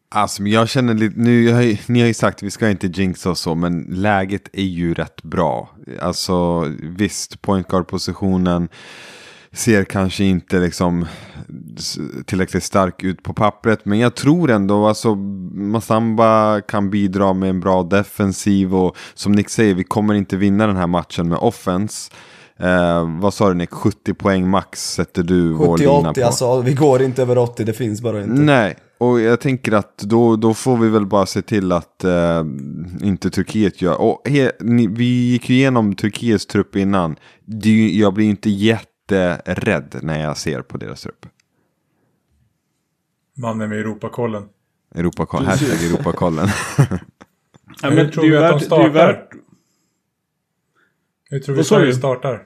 Alltså 0.10 0.42
men 0.42 0.52
jag 0.52 0.70
känner 0.70 0.94
lite, 0.94 1.20
nu, 1.20 1.44
jag 1.44 1.56
har, 1.56 1.92
ni 1.92 2.00
har 2.00 2.08
ju 2.08 2.14
sagt 2.14 2.38
att 2.38 2.44
vi 2.44 2.52
ska 2.52 2.70
inte 2.70 2.88
jinxa 2.88 3.30
och 3.30 3.38
så, 3.38 3.56
men 3.56 3.82
läget 3.90 4.50
är 4.54 4.64
ju 4.64 4.94
rätt 4.94 5.24
bra. 5.24 5.76
Alltså 6.02 6.68
visst, 6.82 7.42
point 7.42 7.68
guard-positionen 7.68 8.70
ser 9.54 9.84
kanske 9.84 10.24
inte 10.24 10.60
liksom 10.60 11.06
tillräckligt 12.26 12.64
stark 12.64 13.04
ut 13.04 13.24
på 13.24 13.34
pappret, 13.34 13.86
men 13.86 14.00
jag 14.00 14.16
tror 14.16 14.52
ändå 14.52 14.88
alltså 14.88 15.16
Masamba 15.56 16.62
kan 16.62 16.90
bidra 16.90 17.34
med 17.34 17.50
en 17.50 17.60
bra 17.60 17.84
defensiv 17.84 18.76
och 18.76 18.98
som 19.14 19.32
Nick 19.32 19.50
säger, 19.50 19.74
vi 19.74 19.84
kommer 19.84 20.14
inte 20.14 20.38
vinna 20.38 20.68
den 20.68 20.76
här 20.76 20.88
matchen 20.88 21.30
med 21.30 21.38
offense. 21.38 22.12
Eh, 22.60 23.20
vad 23.20 23.34
sa 23.34 23.50
du 23.50 23.56
Nick, 23.56 23.72
70 23.72 24.14
poäng 24.14 24.50
max 24.50 24.94
sätter 24.94 25.24
du 25.24 25.54
vår 25.54 25.78
lina 25.78 25.92
70-80 25.92 26.14
på? 26.14 26.26
alltså, 26.26 26.62
vi 26.62 26.74
går 26.74 27.02
inte 27.02 27.22
över 27.22 27.38
80, 27.38 27.64
det 27.64 27.74
finns 27.74 28.02
bara 28.02 28.24
inte. 28.24 28.42
Nej, 28.42 28.76
och 28.98 29.22
jag 29.22 29.40
tänker 29.40 29.72
att 29.72 29.98
då, 29.98 30.36
då 30.36 30.54
får 30.54 30.78
vi 30.78 30.90
väl 30.90 31.06
bara 31.06 31.26
se 31.26 31.42
till 31.42 31.72
att 31.72 32.04
eh, 32.04 32.46
inte 33.02 33.30
Turkiet 33.30 33.82
gör. 33.82 34.02
Och 34.02 34.30
he, 34.30 34.52
ni, 34.60 34.88
vi 34.88 35.32
gick 35.32 35.50
ju 35.50 35.56
igenom 35.56 35.96
Turkiets 35.96 36.46
trupp 36.46 36.76
innan. 36.76 37.16
Det, 37.46 37.90
jag 37.90 38.14
blir 38.14 38.26
inte 38.26 38.50
jätterädd 39.16 40.00
när 40.02 40.22
jag 40.22 40.38
ser 40.38 40.62
på 40.62 40.78
deras 40.78 41.02
trupp. 41.02 41.26
Mannen 43.38 43.70
med 43.70 43.80
Europakollen. 43.80 44.50
Europakoll, 44.96 45.46
hashtag 45.46 45.84
Europakollen. 45.84 46.48
Ja, 47.82 47.90
Hur 47.90 48.10
tror 48.10 48.24
vi 48.24 48.38
att 48.38 48.60
de 48.60 48.66
startar? 48.66 48.90
värt, 48.90 49.30
Hur 51.30 51.40
tror 51.40 51.56
vi 51.56 51.64
Sverige 51.64 51.86
du? 51.86 51.94
startar? 51.94 52.44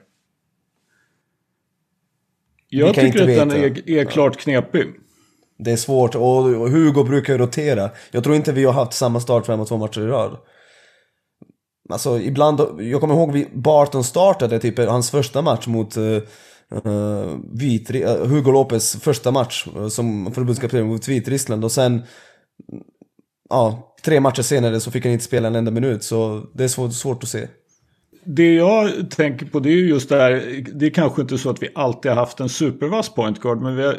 jag 2.68 2.94
tycker 2.94 3.28
inte 3.28 3.42
att 3.42 3.48
den 3.48 3.62
är, 3.64 3.90
är 3.90 4.04
klart 4.04 4.36
knepig. 4.36 4.94
Det 5.58 5.72
är 5.72 5.76
svårt 5.76 6.14
och 6.14 6.46
och 6.46 6.70
Hugo 6.70 7.04
brukar 7.04 7.32
ju 7.32 7.38
rotera. 7.38 7.90
Jag 8.10 8.24
tror 8.24 8.36
inte 8.36 8.52
vi 8.52 8.64
har 8.64 8.72
haft 8.72 8.92
samma 8.92 9.20
start 9.20 9.46
fem 9.46 9.60
och 9.60 9.68
två 9.68 9.76
matcher 9.76 10.00
i 10.00 10.06
rad. 10.06 10.38
Alltså 11.90 12.20
ibland, 12.20 12.60
jag 12.80 13.00
kommer 13.00 13.14
ihåg 13.14 13.32
vi, 13.32 13.48
Barton 13.52 14.04
startade 14.04 14.58
typ 14.58 14.78
hans 14.78 15.10
första 15.10 15.42
match 15.42 15.66
mot 15.66 15.96
uh, 15.96 16.22
Eh, 16.74 17.36
Vitri, 17.52 18.04
uh, 18.04 18.10
eh, 18.10 18.26
Hugo 18.26 18.52
Lopez 18.52 18.96
första 19.00 19.30
match 19.30 19.66
uh, 19.76 19.88
som 19.88 20.32
förbundskapten 20.32 20.86
mot 20.86 21.08
Vitryssland 21.08 21.64
och 21.64 21.72
sen 21.72 22.02
Ja, 23.50 23.94
tre 24.04 24.20
matcher 24.20 24.42
senare 24.42 24.80
så 24.80 24.90
fick 24.90 25.04
han 25.04 25.12
inte 25.12 25.24
spela 25.24 25.48
en 25.48 25.54
enda 25.54 25.70
minut 25.70 26.04
så 26.04 26.42
det 26.54 26.64
är 26.64 26.68
svårt, 26.68 26.92
svårt 26.92 27.22
att 27.22 27.28
se. 27.28 27.48
Det 28.24 28.54
jag 28.54 29.10
tänker 29.10 29.46
på 29.46 29.60
det 29.60 29.70
är 29.70 29.76
just 29.76 30.08
det 30.08 30.16
här. 30.16 30.64
Det 30.74 30.86
är 30.86 30.90
kanske 30.90 31.22
inte 31.22 31.38
så 31.38 31.50
att 31.50 31.62
vi 31.62 31.68
alltid 31.74 32.10
har 32.10 32.16
haft 32.16 32.40
en 32.40 32.48
supervass 32.48 33.14
pointguard. 33.14 33.62
Men 33.62 33.76
vi 33.76 33.82
har 33.82 33.96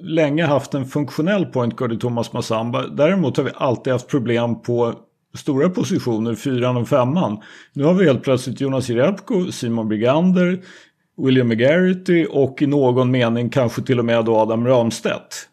länge 0.00 0.44
haft 0.44 0.74
en 0.74 0.86
funktionell 0.86 1.46
pointguard 1.46 1.92
i 1.92 1.98
Thomas 1.98 2.32
Massamba. 2.32 2.86
Däremot 2.86 3.36
har 3.36 3.44
vi 3.44 3.50
alltid 3.54 3.92
haft 3.92 4.08
problem 4.08 4.62
på 4.62 4.94
stora 5.34 5.70
positioner, 5.70 6.34
fyran 6.34 6.76
och 6.76 6.88
femman. 6.88 7.38
Nu 7.72 7.84
har 7.84 7.94
vi 7.94 8.04
helt 8.04 8.22
plötsligt 8.22 8.60
Jonas 8.60 8.88
Jerebko, 8.88 9.52
Simon 9.52 9.88
Brigander, 9.88 10.60
William 11.24 11.48
McGarity 11.48 12.26
och 12.30 12.62
i 12.62 12.66
någon 12.66 13.10
mening 13.10 13.50
kanske 13.50 13.82
till 13.82 13.98
och 13.98 14.04
med 14.04 14.24
då 14.24 14.36
Adam 14.36 14.66
Ramstedt. 14.66 15.48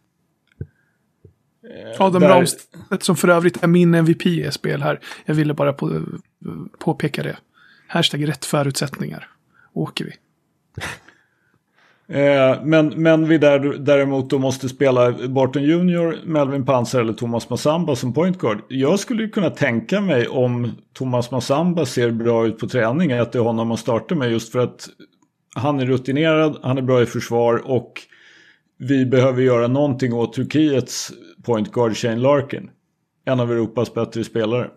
Adam 1.98 2.22
där- 2.22 2.30
Ramstedt 2.30 3.04
som 3.04 3.16
för 3.16 3.28
övrigt 3.28 3.64
är 3.64 3.68
min 3.68 3.94
MVP 3.96 4.26
i 4.26 4.52
spel 4.52 4.82
här. 4.82 5.00
Jag 5.26 5.36
ville 5.36 5.54
bara 5.54 5.74
på, 5.74 6.02
påpeka 6.80 7.24
det. 7.24 7.38
Hashtag 7.88 8.28
rätt 8.28 8.46
förutsättningar. 8.46 9.28
Åker 9.74 10.06
vi. 10.06 10.12
Eh, 12.10 12.64
men, 12.64 12.88
men 12.88 13.28
vi 13.28 13.38
där, 13.38 13.60
däremot 13.60 14.30
då 14.30 14.40
måste 14.40 14.70
spela 14.70 15.12
Barton 15.28 15.64
Junior, 15.64 16.18
Melvin 16.26 16.66
Panzer 16.66 17.00
eller 17.00 17.14
Thomas 17.14 17.50
Massamba 17.50 17.96
som 17.96 18.14
point 18.14 18.38
guard. 18.40 18.62
Jag 18.68 19.00
skulle 19.00 19.24
ju 19.24 19.30
kunna 19.30 19.50
tänka 19.50 20.02
mig 20.02 20.28
om 20.28 20.72
Thomas 20.94 21.32
Massamba 21.32 21.86
ser 21.86 22.12
bra 22.12 22.46
ut 22.48 22.58
på 22.60 22.68
träning 22.68 23.12
att 23.12 23.32
det 23.32 23.38
är 23.40 23.44
honom 23.44 23.68
man 23.68 23.78
startar 23.78 24.16
med 24.16 24.32
just 24.32 24.52
för 24.52 24.60
att 24.60 24.90
han 25.58 25.80
är 25.80 25.86
rutinerad, 25.86 26.60
han 26.64 26.78
är 26.78 26.82
bra 26.82 27.02
i 27.02 27.06
försvar 27.06 27.62
och 27.66 28.02
vi 28.78 29.06
behöver 29.06 29.42
göra 29.42 29.68
någonting 29.68 30.14
åt 30.14 30.34
Turkiets 30.34 31.12
point 31.44 31.72
guard 31.72 31.98
Shane 31.98 32.16
Larkin. 32.16 32.70
En 33.26 33.40
av 33.40 33.52
Europas 33.52 33.94
bättre 33.94 34.24
spelare. 34.24 34.70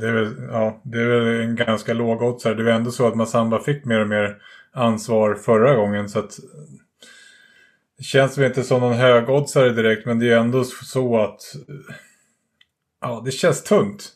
Det 0.00 0.08
är 0.08 0.12
väl, 0.12 0.34
ja, 0.50 0.80
det 0.84 0.98
är 0.98 1.06
väl 1.06 1.40
en 1.40 1.56
ganska 1.56 1.94
låg 1.94 2.20
här. 2.44 2.54
Det 2.54 2.64
var 2.64 2.70
ändå 2.70 2.90
så 2.90 3.06
att 3.06 3.16
Massamba 3.16 3.58
fick 3.58 3.84
mer 3.84 4.00
och 4.00 4.08
mer 4.08 4.36
ansvar 4.72 5.34
förra 5.34 5.76
gången. 5.76 6.08
Så 6.08 6.18
att 6.18 6.38
det 7.98 8.04
känns 8.04 8.38
väl 8.38 8.46
inte 8.46 8.62
som 8.62 8.80
någon 8.80 8.94
högoddsare 8.94 9.72
direkt. 9.72 10.06
Men 10.06 10.18
det 10.18 10.32
är 10.32 10.38
ändå 10.38 10.64
så 10.64 11.22
att 11.22 11.40
ja, 13.00 13.22
det 13.24 13.30
känns 13.30 13.62
tungt. 13.62 14.15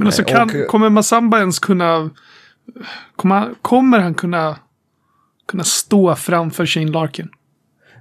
Men 0.00 0.06
alltså 0.06 0.24
kan, 0.24 0.62
och- 0.62 0.66
kommer 0.66 0.88
Massamba 0.88 1.38
ens 1.38 1.58
kunna... 1.58 2.10
Kommer, 3.16 3.54
kommer 3.62 3.98
han 3.98 4.14
kunna, 4.14 4.58
kunna 5.48 5.64
stå 5.64 6.14
framför 6.16 6.66
Shane 6.66 6.90
Larkin? 6.90 7.28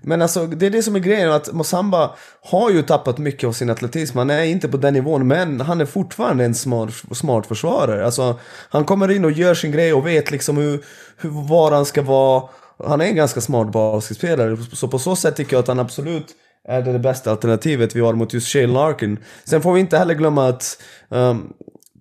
Men 0.03 0.21
alltså, 0.21 0.47
det 0.47 0.65
är 0.65 0.69
det 0.69 0.83
som 0.83 0.95
är 0.95 0.99
grejen, 0.99 1.31
att 1.31 1.53
Mossamba 1.53 2.15
har 2.43 2.69
ju 2.69 2.81
tappat 2.81 3.17
mycket 3.17 3.47
av 3.47 3.51
sin 3.51 3.69
atletism. 3.69 4.17
Han 4.17 4.29
är 4.29 4.43
inte 4.43 4.67
på 4.67 4.77
den 4.77 4.93
nivån, 4.93 5.27
men 5.27 5.61
han 5.61 5.81
är 5.81 5.85
fortfarande 5.85 6.45
en 6.45 6.55
smart, 6.55 6.89
smart 7.11 7.47
försvarare. 7.47 8.05
Alltså, 8.05 8.39
han 8.69 8.85
kommer 8.85 9.11
in 9.11 9.25
och 9.25 9.31
gör 9.31 9.53
sin 9.53 9.71
grej 9.71 9.93
och 9.93 10.07
vet 10.07 10.31
liksom 10.31 10.57
hur, 10.57 10.83
hur 11.17 11.29
var 11.47 11.71
han 11.71 11.85
ska 11.85 12.01
vara. 12.01 12.43
Han 12.87 13.01
är 13.01 13.05
en 13.05 13.15
ganska 13.15 13.41
smart 13.41 13.71
basketspelare, 13.71 14.57
så 14.73 14.87
på 14.87 14.99
så 14.99 15.15
sätt 15.15 15.35
tycker 15.35 15.53
jag 15.53 15.61
att 15.61 15.67
han 15.67 15.79
absolut 15.79 16.27
är 16.67 16.81
det, 16.81 16.91
det 16.91 16.99
bästa 16.99 17.31
alternativet 17.31 17.95
vi 17.95 17.99
har 17.99 18.13
mot 18.13 18.33
just 18.33 18.47
Shane 18.47 18.67
Larkin. 18.67 19.17
Sen 19.43 19.61
får 19.61 19.73
vi 19.73 19.79
inte 19.79 19.97
heller 19.97 20.13
glömma 20.13 20.47
att 20.47 20.81
um, 21.09 21.53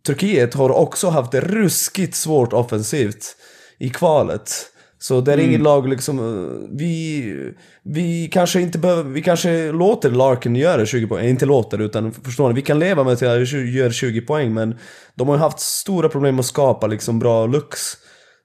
Turkiet 0.08 0.54
har 0.54 0.70
också 0.70 1.08
haft 1.08 1.32
det 1.32 1.40
ruskigt 1.40 2.14
svårt 2.14 2.52
offensivt 2.52 3.36
i 3.78 3.90
kvalet. 3.90 4.50
Så 4.98 5.20
det 5.20 5.32
är 5.32 5.38
inget 5.38 5.60
lag 5.60 5.88
liksom, 5.88 6.18
eh, 6.18 6.68
vi, 6.76 7.52
vi 7.82 8.28
kanske 8.32 8.60
inte 8.60 8.78
behöver, 8.78 9.10
vi 9.10 9.22
kanske 9.22 9.72
låter 9.72 10.10
Larkin 10.10 10.56
göra 10.56 10.86
20 10.86 11.06
poäng, 11.06 11.28
inte 11.28 11.46
låter 11.46 11.80
utan 11.80 12.12
förstår 12.12 12.48
ni, 12.48 12.54
vi 12.54 12.62
kan 12.62 12.78
leva 12.78 13.04
med 13.04 13.12
att 13.12 13.20
jag 13.20 13.42
gör 13.44 13.90
20 13.90 14.20
poäng 14.20 14.54
men 14.54 14.78
de 15.14 15.28
har 15.28 15.34
ju 15.34 15.40
haft 15.40 15.60
stora 15.60 16.08
problem 16.08 16.38
att 16.38 16.46
skapa 16.46 16.86
liksom 16.86 17.18
bra 17.18 17.46
looks. 17.46 17.96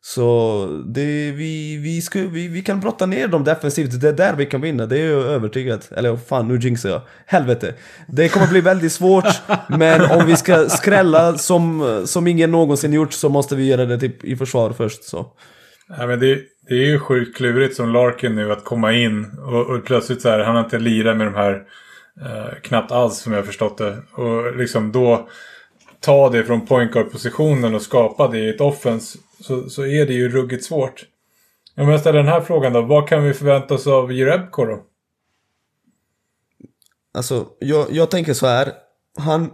Så 0.05 0.67
det, 0.85 1.31
vi, 1.31 1.77
vi, 1.77 2.01
ska, 2.01 2.19
vi, 2.19 2.47
vi 2.47 2.61
kan 2.61 2.79
brotta 2.79 3.05
ner 3.05 3.27
dem 3.27 3.43
defensivt, 3.43 4.01
det 4.01 4.09
är 4.09 4.13
där 4.13 4.35
vi 4.35 4.45
kan 4.45 4.61
vinna, 4.61 4.85
det 4.85 4.99
är 4.99 5.11
jag 5.11 5.25
övertygad. 5.25 5.85
Eller 5.91 6.17
fan, 6.17 6.47
nu 6.47 6.57
jinxar 6.57 6.89
jag. 6.89 7.01
Helvete. 7.25 7.73
Det 8.07 8.29
kommer 8.29 8.47
bli 8.47 8.61
väldigt 8.61 8.91
svårt, 8.91 9.25
men 9.69 10.11
om 10.11 10.25
vi 10.25 10.35
ska 10.35 10.69
skrälla 10.69 11.37
som, 11.37 12.01
som 12.05 12.27
ingen 12.27 12.51
någonsin 12.51 12.93
gjort 12.93 13.13
så 13.13 13.29
måste 13.29 13.55
vi 13.55 13.67
göra 13.67 13.85
det 13.85 13.99
typ 13.99 14.23
i 14.23 14.35
försvar 14.35 14.73
först. 14.73 15.03
Så. 15.03 15.25
Ja, 15.97 16.07
men 16.07 16.19
det, 16.19 16.39
det 16.67 16.73
är 16.73 16.85
ju 16.85 16.99
sjukt 16.99 17.37
klurigt 17.37 17.75
som 17.75 17.93
Larkin 17.93 18.35
nu 18.35 18.51
att 18.51 18.63
komma 18.63 18.93
in 18.93 19.25
och, 19.25 19.69
och 19.69 19.85
plötsligt 19.85 20.21
så 20.21 20.29
här, 20.29 20.39
han 20.39 20.55
har 20.55 20.63
inte 20.63 20.79
lirat 20.79 21.17
med 21.17 21.27
de 21.27 21.35
här 21.35 21.53
eh, 22.21 22.53
knappt 22.61 22.91
alls 22.91 23.19
som 23.19 23.33
jag 23.33 23.39
har 23.39 23.45
förstått 23.45 23.77
det. 23.77 23.97
Och 24.11 24.57
liksom 24.57 24.91
då 24.91 25.29
ta 26.03 26.29
det 26.29 26.43
från 26.43 26.65
point 26.65 26.91
guard-positionen 26.91 27.75
och 27.75 27.81
skapa 27.81 28.27
det 28.27 28.39
i 28.39 28.49
ett 28.49 28.61
offens 28.61 29.17
så, 29.39 29.69
så 29.69 29.85
är 29.85 30.05
det 30.05 30.13
ju 30.13 30.29
ruggigt 30.29 30.65
svårt. 30.65 31.05
Om 31.77 31.89
jag 31.89 31.99
ställer 31.99 32.19
den 32.19 32.27
här 32.27 32.41
frågan 32.41 32.73
då, 32.73 32.81
vad 32.81 33.07
kan 33.09 33.23
vi 33.23 33.33
förvänta 33.33 33.73
oss 33.73 33.87
av 33.87 34.13
Jerebko 34.13 34.65
då? 34.65 34.83
Alltså, 37.13 37.47
jag, 37.59 37.91
jag 37.91 38.11
tänker 38.11 38.33
så 38.33 38.47
här. 38.47 38.73
Han, 39.17 39.51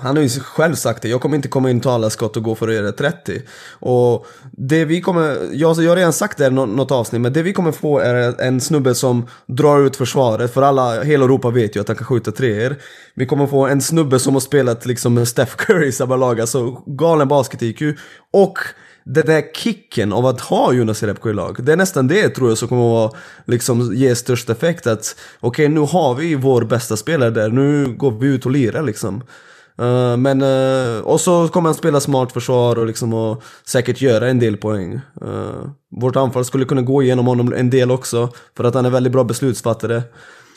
han 0.00 0.16
har 0.16 0.22
ju 0.22 0.28
själv 0.28 0.74
sagt 0.74 1.02
det, 1.02 1.08
jag 1.08 1.20
kommer 1.20 1.36
inte 1.36 1.48
komma 1.48 1.70
in 1.70 1.80
ta 1.80 1.92
alla 1.92 2.10
skott 2.10 2.36
och 2.36 2.42
gå 2.42 2.54
för 2.54 2.68
att 2.68 2.74
göra 2.74 2.92
30. 2.92 3.42
Och 3.70 4.26
det 4.52 4.84
vi 4.84 5.00
kommer, 5.00 5.38
jag, 5.52 5.82
jag 5.82 5.90
har 5.90 5.96
redan 5.96 6.12
sagt 6.12 6.38
det 6.38 6.46
i 6.46 6.50
något 6.50 6.90
avsnitt, 6.90 7.20
men 7.20 7.32
det 7.32 7.42
vi 7.42 7.52
kommer 7.52 7.72
få 7.72 7.98
är 7.98 8.40
en 8.40 8.60
snubbe 8.60 8.94
som 8.94 9.26
drar 9.46 9.86
ut 9.86 9.96
försvaret, 9.96 10.54
för 10.54 10.62
alla, 10.62 11.02
hela 11.02 11.24
Europa 11.24 11.50
vet 11.50 11.76
ju 11.76 11.80
att 11.80 11.88
han 11.88 11.96
kan 11.96 12.06
skjuta 12.06 12.32
treor. 12.32 12.76
Vi 13.14 13.26
kommer 13.26 13.46
få 13.46 13.66
en 13.66 13.80
snubbe 13.80 14.18
som 14.18 14.34
har 14.34 14.40
spelat 14.40 14.86
liksom 14.86 15.14
med 15.14 15.28
Steph 15.28 15.56
Curry 15.56 15.86
i 15.86 15.92
samma 15.92 16.16
lag, 16.16 16.40
alltså 16.40 16.70
galen 16.86 17.28
basket-IQ. 17.28 17.98
Och 18.32 18.58
den 19.08 19.26
där 19.26 19.44
kicken 19.54 20.12
av 20.12 20.26
att 20.26 20.40
ha 20.40 20.72
Jonas 20.72 21.02
Jerebko 21.02 21.30
i 21.30 21.34
lag, 21.34 21.56
det 21.64 21.72
är 21.72 21.76
nästan 21.76 22.08
det 22.08 22.28
tror 22.28 22.48
jag 22.48 22.58
som 22.58 22.68
kommer 22.68 23.06
att 23.06 23.16
liksom, 23.46 23.94
ge 23.94 24.14
störst 24.14 24.50
effekt. 24.50 24.86
Att 24.86 25.16
okej, 25.40 25.66
okay, 25.66 25.74
nu 25.74 25.80
har 25.80 26.14
vi 26.14 26.34
vår 26.34 26.64
bästa 26.64 26.96
spelare 26.96 27.30
där, 27.30 27.48
nu 27.48 27.94
går 27.96 28.10
vi 28.10 28.26
ut 28.26 28.46
och 28.46 28.52
lirar 28.52 28.82
liksom. 28.82 29.22
Uh, 29.80 30.16
men, 30.16 30.42
uh, 30.42 31.00
och 31.00 31.20
så 31.20 31.48
kommer 31.48 31.68
han 31.68 31.74
spela 31.74 32.00
smart 32.00 32.32
försvar 32.32 32.78
och, 32.78 32.86
liksom, 32.86 33.14
och 33.14 33.42
säkert 33.64 34.00
göra 34.00 34.28
en 34.28 34.38
del 34.38 34.56
poäng. 34.56 35.00
Uh, 35.24 35.70
vårt 36.00 36.16
anfall 36.16 36.44
skulle 36.44 36.64
kunna 36.64 36.82
gå 36.82 37.02
igenom 37.02 37.26
honom 37.26 37.52
en 37.52 37.70
del 37.70 37.90
också, 37.90 38.28
för 38.56 38.64
att 38.64 38.74
han 38.74 38.86
är 38.86 38.90
väldigt 38.90 39.12
bra 39.12 39.24
beslutsfattare. 39.24 40.02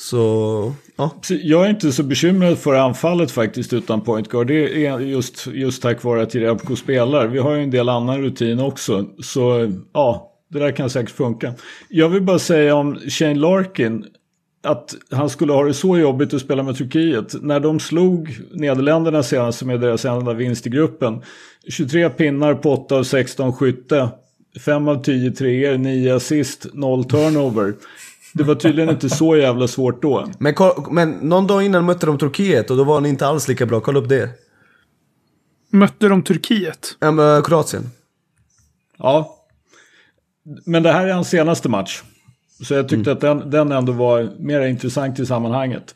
Så, 0.01 0.74
ja. 0.96 1.12
Jag 1.29 1.65
är 1.65 1.70
inte 1.70 1.91
så 1.91 2.03
bekymrad 2.03 2.58
för 2.58 2.74
anfallet 2.75 3.31
faktiskt 3.31 3.74
utan 3.74 4.01
point 4.01 4.29
guard. 4.29 4.48
Det 4.48 4.86
är 4.86 5.00
just, 5.00 5.48
just 5.48 5.81
tack 5.81 6.03
vare 6.03 6.22
att 6.22 6.36
Jerebko 6.36 6.75
spelar. 6.75 7.27
Vi 7.27 7.39
har 7.39 7.55
ju 7.55 7.63
en 7.63 7.72
del 7.72 7.89
annan 7.89 8.22
rutin 8.22 8.60
också. 8.60 9.05
Så 9.24 9.72
ja, 9.93 10.31
det 10.50 10.60
där 10.60 10.72
kan 10.72 10.89
säkert 10.89 11.15
funka. 11.15 11.53
Jag 11.89 12.10
vill 12.10 12.22
bara 12.22 12.39
säga 12.39 12.75
om 12.75 12.96
Shane 12.96 13.36
Larkin 13.36 14.05
att 14.63 14.96
han 15.12 15.29
skulle 15.29 15.53
ha 15.53 15.63
det 15.63 15.74
så 15.74 15.98
jobbigt 15.98 16.34
att 16.34 16.41
spela 16.41 16.63
med 16.63 16.77
Turkiet. 16.77 17.36
När 17.41 17.60
de 17.60 17.80
slog 17.80 18.38
Nederländerna 18.52 19.23
senast 19.23 19.60
som 19.60 19.69
är 19.69 19.78
deras 19.78 20.06
enda 20.06 20.34
vinst 20.34 20.67
i 20.67 20.69
gruppen. 20.69 21.21
23 21.69 22.10
pinnar 22.10 22.54
på 22.54 22.71
8 22.71 22.95
av 22.95 23.04
16 23.04 23.54
skytte. 23.54 24.10
5 24.65 24.88
av 24.88 25.04
10 25.04 25.32
treor, 25.32 25.78
9 25.78 26.15
assist, 26.15 26.65
0 26.73 27.04
turnover. 27.04 27.73
Det 28.34 28.44
var 28.44 28.56
tydligen 28.56 28.89
inte 28.89 29.10
så 29.10 29.36
jävla 29.36 29.67
svårt 29.67 30.02
då. 30.02 30.28
Men, 30.39 30.54
men 30.91 31.12
någon 31.12 31.48
dag 31.48 31.65
innan 31.65 31.86
mötte 31.86 32.06
de 32.06 32.17
Turkiet 32.17 32.72
och 32.72 32.78
då 32.78 32.84
var 32.84 33.02
ni 33.02 33.10
inte 33.10 33.28
alls 33.28 33.48
lika 33.48 33.65
bra. 33.65 33.80
Kolla 33.80 34.00
upp 34.00 34.10
det. 34.10 34.30
Mötte 35.70 36.08
de 36.08 36.24
Turkiet? 36.24 36.98
Ja, 37.00 37.12
men 37.12 37.44
Kroatien. 37.44 37.84
Ja. 38.98 39.38
Men 40.65 40.84
det 40.84 40.91
här 40.91 41.08
är 41.08 41.13
hans 41.13 41.30
senaste 41.30 41.70
match. 41.70 42.04
Så 42.63 42.74
jag 42.74 42.89
tyckte 42.89 43.12
mm. 43.12 43.13
att 43.13 43.22
den, 43.22 43.50
den 43.50 43.72
ändå 43.72 43.91
var 43.91 44.30
mer 44.39 44.62
intressant 44.62 45.20
i 45.20 45.26
sammanhanget. 45.26 45.96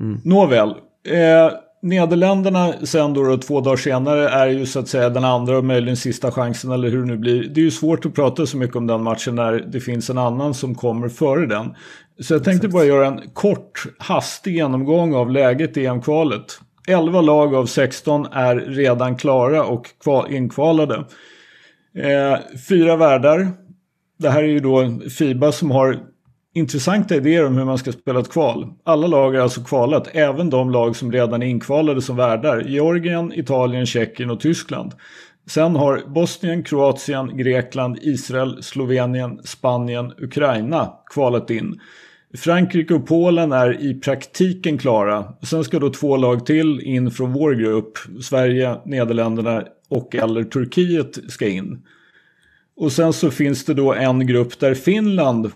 Mm. 0.00 0.20
Nåväl. 0.24 0.68
Eh, 1.08 1.52
Nederländerna 1.86 2.72
sen 2.82 3.14
då, 3.14 3.24
då 3.24 3.36
två 3.36 3.60
dagar 3.60 3.76
senare 3.76 4.28
är 4.28 4.46
ju 4.46 4.66
så 4.66 4.78
att 4.78 4.88
säga 4.88 5.10
den 5.10 5.24
andra 5.24 5.58
och 5.58 5.64
möjligen 5.64 5.96
sista 5.96 6.30
chansen 6.30 6.70
eller 6.70 6.90
hur 6.90 6.98
det 6.98 7.06
nu 7.06 7.16
blir. 7.16 7.48
Det 7.48 7.60
är 7.60 7.64
ju 7.64 7.70
svårt 7.70 8.06
att 8.06 8.14
prata 8.14 8.46
så 8.46 8.56
mycket 8.56 8.76
om 8.76 8.86
den 8.86 9.02
matchen 9.02 9.34
när 9.34 9.52
det 9.52 9.80
finns 9.80 10.10
en 10.10 10.18
annan 10.18 10.54
som 10.54 10.74
kommer 10.74 11.08
före 11.08 11.46
den. 11.46 11.74
Så 12.20 12.34
jag 12.34 12.44
tänkte 12.44 12.68
bara 12.68 12.84
göra 12.84 13.06
en 13.06 13.20
kort 13.32 13.86
hastig 13.98 14.54
genomgång 14.54 15.14
av 15.14 15.30
läget 15.30 15.76
i 15.76 15.86
EM-kvalet. 15.86 16.60
11 16.88 17.20
lag 17.20 17.54
av 17.54 17.66
16 17.66 18.26
är 18.32 18.56
redan 18.56 19.16
klara 19.16 19.64
och 19.64 19.88
inkvalade. 20.28 21.04
Eh, 21.96 22.38
fyra 22.68 22.96
värdar. 22.96 23.48
Det 24.18 24.30
här 24.30 24.42
är 24.42 24.48
ju 24.48 24.60
då 24.60 24.98
Fiba 25.18 25.52
som 25.52 25.70
har 25.70 26.00
intressanta 26.56 27.16
idéer 27.16 27.46
om 27.46 27.56
hur 27.56 27.64
man 27.64 27.78
ska 27.78 27.92
spela 27.92 28.20
ett 28.20 28.30
kval. 28.30 28.68
Alla 28.84 29.06
lag 29.06 29.32
har 29.32 29.40
alltså 29.40 29.60
kvalat, 29.60 30.08
även 30.12 30.50
de 30.50 30.70
lag 30.70 30.96
som 30.96 31.12
redan 31.12 31.42
är 31.42 31.46
inkvalade 31.46 32.02
som 32.02 32.16
värdar. 32.16 32.60
Georgien, 32.60 33.32
Italien, 33.32 33.86
Tjeckien 33.86 34.30
och 34.30 34.40
Tyskland. 34.40 34.92
Sen 35.46 35.76
har 35.76 36.02
Bosnien, 36.06 36.62
Kroatien, 36.62 37.36
Grekland, 37.36 37.98
Israel, 38.02 38.62
Slovenien, 38.62 39.40
Spanien, 39.44 40.12
Ukraina 40.18 40.92
kvalat 41.14 41.50
in. 41.50 41.80
Frankrike 42.36 42.94
och 42.94 43.06
Polen 43.06 43.52
är 43.52 43.82
i 43.90 44.00
praktiken 44.00 44.78
klara. 44.78 45.24
Sen 45.42 45.64
ska 45.64 45.78
då 45.78 45.90
två 45.90 46.16
lag 46.16 46.46
till 46.46 46.80
in 46.80 47.10
från 47.10 47.32
vår 47.32 47.52
grupp. 47.52 47.98
Sverige, 48.22 48.76
Nederländerna 48.84 49.62
och 49.88 50.14
eller 50.14 50.44
Turkiet 50.44 51.18
ska 51.32 51.48
in. 51.48 51.82
Och 52.76 52.92
sen 52.92 53.12
så 53.12 53.30
finns 53.30 53.64
det 53.64 53.74
då 53.74 53.94
en 53.94 54.26
grupp 54.26 54.58
där 54.58 54.74
Finland 54.74 55.52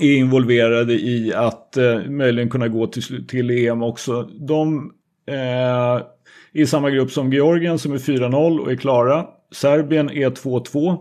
är 0.00 0.16
involverade 0.16 0.92
i 0.92 1.32
att 1.34 1.76
eh, 1.76 2.00
möjligen 2.08 2.50
kunna 2.50 2.68
gå 2.68 2.86
till, 2.86 3.26
till 3.26 3.50
EM 3.50 3.82
också. 3.82 4.22
De 4.22 4.92
eh, 5.28 5.36
är 5.36 6.02
i 6.52 6.66
samma 6.66 6.90
grupp 6.90 7.10
som 7.10 7.32
Georgien 7.32 7.78
som 7.78 7.92
är 7.92 7.98
4-0 7.98 8.58
och 8.58 8.72
är 8.72 8.76
klara. 8.76 9.26
Serbien 9.52 10.10
är 10.10 10.30
2-2. 10.30 10.98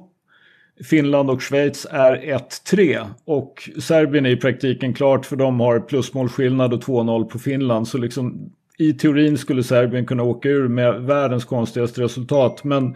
Finland 0.84 1.30
och 1.30 1.42
Schweiz 1.42 1.88
är 1.92 2.40
1-3 2.72 3.06
och 3.26 3.70
Serbien 3.80 4.26
är 4.26 4.30
i 4.30 4.38
praktiken 4.38 4.94
klart 4.94 5.26
för 5.26 5.36
de 5.36 5.60
har 5.60 5.80
plusmålskillnad 5.80 6.74
och 6.74 6.84
2-0 6.84 7.24
på 7.24 7.40
Finland. 7.40 7.88
Så 7.88 7.98
liksom 7.98 8.52
i 8.78 8.94
teorin 8.94 9.38
skulle 9.38 9.64
Serbien 9.64 10.06
kunna 10.06 10.24
åka 10.24 10.50
ur 10.50 10.68
med 10.68 11.02
världens 11.02 11.46
konstigaste 11.46 12.02
resultat. 12.02 12.64
Men 12.64 12.96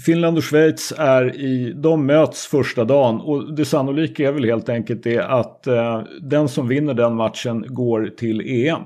Finland 0.00 0.36
och 0.36 0.44
Schweiz 0.44 0.92
är 0.98 1.36
i, 1.36 1.72
de 1.72 2.06
möts 2.06 2.46
första 2.46 2.84
dagen 2.84 3.20
och 3.20 3.54
det 3.54 3.64
sannolika 3.64 4.28
är 4.28 4.32
väl 4.32 4.44
helt 4.44 4.68
enkelt 4.68 5.02
det 5.02 5.18
att 5.18 5.66
eh, 5.66 6.02
den 6.20 6.48
som 6.48 6.68
vinner 6.68 6.94
den 6.94 7.14
matchen 7.14 7.64
går 7.68 8.06
till 8.16 8.40
EM. 8.40 8.82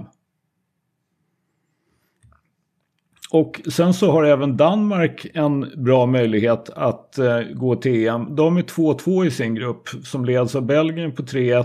Och 3.31 3.61
sen 3.71 3.95
så 3.95 4.11
har 4.11 4.25
även 4.25 4.57
Danmark 4.57 5.27
en 5.35 5.73
bra 5.77 6.07
möjlighet 6.07 6.71
att 6.71 7.19
eh, 7.19 7.41
gå 7.41 7.77
till 7.77 8.09
EM. 8.09 8.37
De 8.37 8.57
är 8.57 8.63
2-2 8.63 9.27
i 9.27 9.31
sin 9.31 9.55
grupp 9.55 9.89
som 10.05 10.25
leds 10.25 10.55
av 10.55 10.67
Belgien 10.67 11.13
på 11.13 11.23
3-1. 11.23 11.65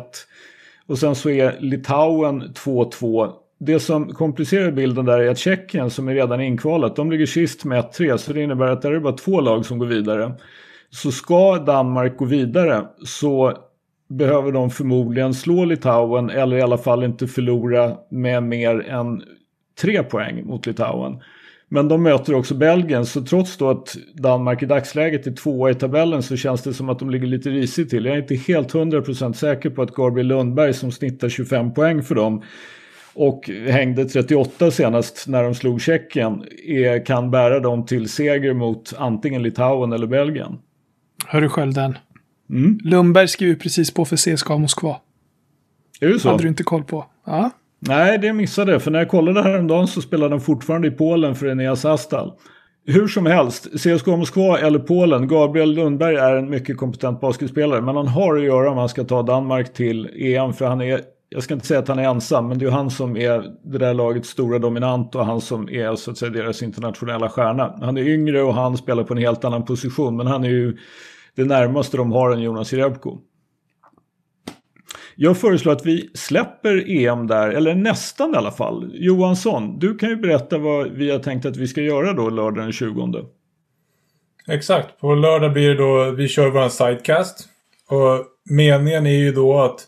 Och 0.88 0.97
sen 0.97 1.15
så 1.15 1.29
är 1.29 1.58
Litauen 1.60 2.43
2-2 2.43 3.42
det 3.65 3.80
som 3.80 4.13
komplicerar 4.13 4.71
bilden 4.71 5.06
där 5.06 5.19
är 5.19 5.30
att 5.30 5.38
Tjeckien 5.38 5.89
som 5.89 6.08
är 6.08 6.13
redan 6.13 6.41
inkvalat, 6.41 6.95
de 6.95 7.12
ligger 7.12 7.26
sist 7.26 7.65
med 7.65 7.84
1-3 7.84 8.17
så 8.17 8.34
det 8.34 8.43
innebär 8.43 8.67
att 8.67 8.82
det 8.82 8.88
är 8.88 8.99
bara 8.99 9.13
två 9.13 9.41
lag 9.41 9.65
som 9.65 9.80
går 9.80 9.86
vidare. 9.86 10.34
Så 10.89 11.12
ska 11.12 11.58
Danmark 11.58 12.17
gå 12.17 12.26
vidare 12.26 12.86
så 13.06 13.58
behöver 14.10 14.52
de 14.52 14.69
förmodligen 14.69 15.34
slå 15.34 15.65
Litauen 15.65 16.30
eller 16.30 16.58
i 16.58 16.62
alla 16.62 16.78
fall 16.78 17.04
inte 17.04 17.28
förlora 17.28 17.97
med 18.10 18.43
mer 18.43 18.89
än 18.89 19.21
tre 19.82 20.04
poäng 20.04 20.45
mot 20.45 20.65
Litauen. 20.65 21.21
Men 21.69 21.88
de 21.88 22.04
möter 22.04 22.36
också 22.36 22.56
Belgien 22.56 23.06
så 23.06 23.21
trots 23.21 23.58
då 23.58 23.69
att 23.69 23.95
Danmark 24.13 24.63
i 24.63 24.65
dagsläget 24.65 25.28
är 25.28 25.32
tvåa 25.32 25.71
i 25.71 25.76
tabellen 25.76 26.23
så 26.23 26.38
känns 26.38 26.63
det 26.63 26.73
som 26.73 26.89
att 26.89 26.99
de 26.99 27.10
ligger 27.10 27.28
lite 27.28 27.49
risigt 27.49 27.89
till. 27.89 28.06
Jag 28.06 28.15
är 28.15 28.21
inte 28.21 28.36
helt 28.36 28.73
100% 28.73 29.34
säker 29.34 29.69
på 29.69 29.82
att 29.82 29.93
Gabriel 29.93 30.28
Lundberg 30.28 30.73
som 30.73 30.91
snittar 30.91 31.30
25 31.30 31.73
poäng 31.73 32.04
för 32.04 32.15
dem 32.15 32.43
och 33.15 33.49
hängde 33.67 34.06
38 34.06 34.71
senast 34.71 35.28
när 35.28 35.43
de 35.43 35.56
slog 35.56 35.82
Tjeckien 35.82 36.43
är, 36.67 37.06
kan 37.06 37.32
bära 37.32 37.60
dem 37.60 37.86
till 37.86 38.10
seger 38.10 38.54
mot 38.54 38.93
antingen 38.97 39.43
Litauen 39.43 39.93
eller 39.93 40.08
Belgien. 40.08 40.58
Hör 41.28 41.41
du 41.41 41.49
själv 41.49 41.73
den? 41.73 41.97
Mm. 42.49 42.80
Lundberg 42.84 43.28
skriver 43.28 43.56
precis 43.56 43.91
på 43.91 44.06
för 44.06 44.15
CSKA 44.15 44.58
Moskva. 44.58 44.95
Är 46.02 46.08
det 46.08 46.19
så? 46.19 46.30
Hade 46.30 46.43
du 46.43 46.49
inte 46.49 46.63
koll 46.63 46.84
på? 46.84 47.06
Ja. 47.26 47.52
Nej, 47.80 48.17
det 48.17 48.34
missade 48.34 48.71
jag. 48.71 48.82
För 48.82 48.91
när 48.91 48.99
jag 48.99 49.10
kollade 49.10 49.43
häromdagen 49.43 49.88
så 49.88 50.02
spelade 50.02 50.30
de 50.30 50.41
fortfarande 50.41 50.88
i 50.88 50.91
Polen 50.91 51.36
för 51.36 51.47
Eneas 51.47 51.86
Astal. 51.86 52.34
Hur 52.86 53.08
som 53.08 53.26
helst, 53.26 53.67
CSKA 53.80 54.15
Moskva 54.17 54.60
eller 54.60 54.80
Polen, 54.80 55.28
Gabriel 55.28 55.73
Lundberg 55.73 56.15
är 56.15 56.36
en 56.36 56.49
mycket 56.49 56.78
kompetent 56.78 57.21
basketspelare. 57.21 57.82
Men 57.82 57.95
han 57.95 58.08
har 58.08 58.38
att 58.38 58.43
göra 58.43 58.71
om 58.71 58.78
han 58.78 58.89
ska 58.89 59.04
ta 59.04 59.21
Danmark 59.21 59.73
till 59.73 60.10
EM. 60.15 60.54
För 60.54 60.65
han 60.65 60.82
är, 60.82 61.02
jag 61.34 61.43
ska 61.43 61.54
inte 61.54 61.67
säga 61.67 61.80
att 61.80 61.88
han 61.88 62.00
är 62.00 62.04
ensam, 62.04 62.48
men 62.48 62.60
det 62.60 62.65
är 62.65 62.69
han 62.69 62.91
som 62.91 63.17
är 63.17 63.43
det 63.63 63.78
där 63.78 63.93
lagets 63.93 64.30
stora 64.30 64.60
dominant 64.60 65.15
och 65.15 65.26
han 65.26 65.41
som 65.41 65.69
är 65.69 65.96
så 65.96 66.12
att 66.12 66.17
säga 66.17 66.32
deras 66.32 66.63
internationella 66.63 67.30
stjärna. 67.30 67.78
Han 67.82 67.98
är 67.98 68.08
yngre 68.08 68.41
och 68.41 68.54
han 68.54 68.78
spelar 68.78 69.04
på 69.04 69.13
en 69.13 69.19
helt 69.19 69.46
annan 69.46 69.65
position, 69.65 70.17
men 70.17 70.28
han 70.28 70.43
är 70.43 70.50
ju 70.50 70.78
det 71.36 71.46
närmaste 71.46 71.98
de 71.98 72.12
har 72.12 72.32
en 72.32 72.41
Jonas 72.41 72.74
Jerebko. 72.74 73.17
Jag 75.15 75.38
föreslår 75.38 75.74
att 75.74 75.86
vi 75.86 76.10
släpper 76.13 76.89
EM 76.89 77.28
där, 77.28 77.50
eller 77.50 77.76
nästan 77.76 78.34
i 78.34 78.38
alla 78.38 78.52
fall. 78.52 78.91
Johansson, 78.93 79.80
du 79.80 79.98
kan 79.98 80.10
ju 80.10 80.15
berätta 80.15 80.58
vad 80.58 80.91
vi 80.91 81.12
har 81.12 81.19
tänkt 81.19 81.46
att 81.46 81.58
vi 81.58 81.67
ska 81.67 81.82
göra 81.82 82.13
då 82.13 82.30
lördag 82.30 82.63
den 82.63 82.72
20. 82.72 83.26
Exakt, 84.48 85.00
på 85.00 85.15
lördag 85.15 85.54
blir 85.54 85.69
det 85.69 85.76
då, 85.76 86.12
vi 86.12 86.28
kör 86.28 86.50
vår 86.50 86.69
sidecast. 86.69 87.48
Och 87.89 88.26
meningen 88.50 89.06
är 89.06 89.19
ju 89.19 89.32
då 89.32 89.62
att 89.62 89.88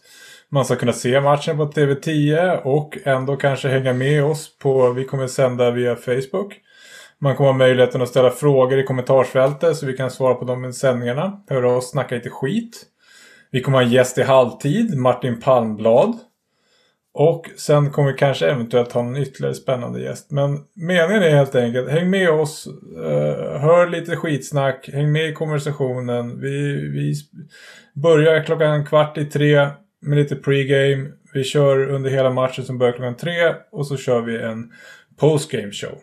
man 0.55 0.65
ska 0.65 0.75
kunna 0.75 0.93
se 0.93 1.21
matchen 1.21 1.57
på 1.57 1.65
TV10 1.65 2.61
och 2.63 2.97
ändå 3.03 3.35
kanske 3.35 3.67
hänga 3.67 3.93
med 3.93 4.23
oss 4.23 4.57
på, 4.57 4.91
vi 4.91 5.05
kommer 5.05 5.27
sända 5.27 5.71
via 5.71 5.95
Facebook. 5.95 6.53
Man 7.19 7.35
kommer 7.35 7.49
ha 7.49 7.57
möjligheten 7.57 8.01
att 8.01 8.09
ställa 8.09 8.31
frågor 8.31 8.79
i 8.79 8.83
kommentarsfältet 8.83 9.77
så 9.77 9.85
vi 9.85 9.97
kan 9.97 10.11
svara 10.11 10.33
på 10.33 10.45
dem 10.45 10.65
i 10.65 10.73
sändningarna. 10.73 11.43
Höra 11.49 11.75
oss 11.75 11.91
snacka 11.91 12.15
lite 12.15 12.29
skit. 12.29 12.83
Vi 13.51 13.61
kommer 13.61 13.77
ha 13.77 13.85
en 13.85 13.91
gäst 13.91 14.17
i 14.17 14.23
halvtid, 14.23 14.97
Martin 14.97 15.39
Palmblad. 15.39 16.17
Och 17.13 17.49
sen 17.57 17.91
kommer 17.91 18.11
vi 18.11 18.17
kanske 18.17 18.47
eventuellt 18.47 18.91
ha 18.91 19.01
en 19.01 19.17
ytterligare 19.17 19.55
spännande 19.55 20.01
gäst. 20.01 20.31
Men 20.31 20.59
meningen 20.73 21.23
är 21.23 21.29
helt 21.29 21.55
enkelt, 21.55 21.89
häng 21.89 22.09
med 22.09 22.29
oss, 22.29 22.67
eh, 22.97 23.61
hör 23.61 23.89
lite 23.89 24.15
skitsnack, 24.15 24.89
häng 24.93 25.11
med 25.11 25.29
i 25.29 25.33
konversationen. 25.33 26.41
Vi, 26.41 26.73
vi 26.89 27.13
börjar 28.01 28.43
klockan 28.43 28.85
kvart 28.85 29.17
i 29.17 29.25
tre 29.25 29.69
med 30.05 30.17
lite 30.17 30.35
pregame. 30.35 31.11
Vi 31.33 31.43
kör 31.43 31.89
under 31.89 32.09
hela 32.09 32.31
matchen 32.31 32.65
som 32.65 32.77
börjar 32.77 32.93
klockan 32.93 33.17
tre 33.17 33.55
och 33.71 33.87
så 33.87 33.97
kör 33.97 34.21
vi 34.21 34.37
en 34.37 34.71
postgame 35.17 35.71
show. 35.71 35.99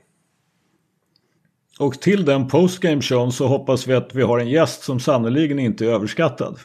Och 1.78 2.00
till 2.00 2.24
den 2.24 2.48
postgame 2.48 3.02
showen 3.02 3.32
så 3.32 3.46
hoppas 3.46 3.86
vi 3.86 3.94
att 3.94 4.14
vi 4.14 4.22
har 4.22 4.38
en 4.38 4.48
gäst 4.48 4.82
som 4.82 5.00
sannoliken 5.00 5.58
inte 5.58 5.84
är 5.84 5.88
överskattad. 5.88 6.58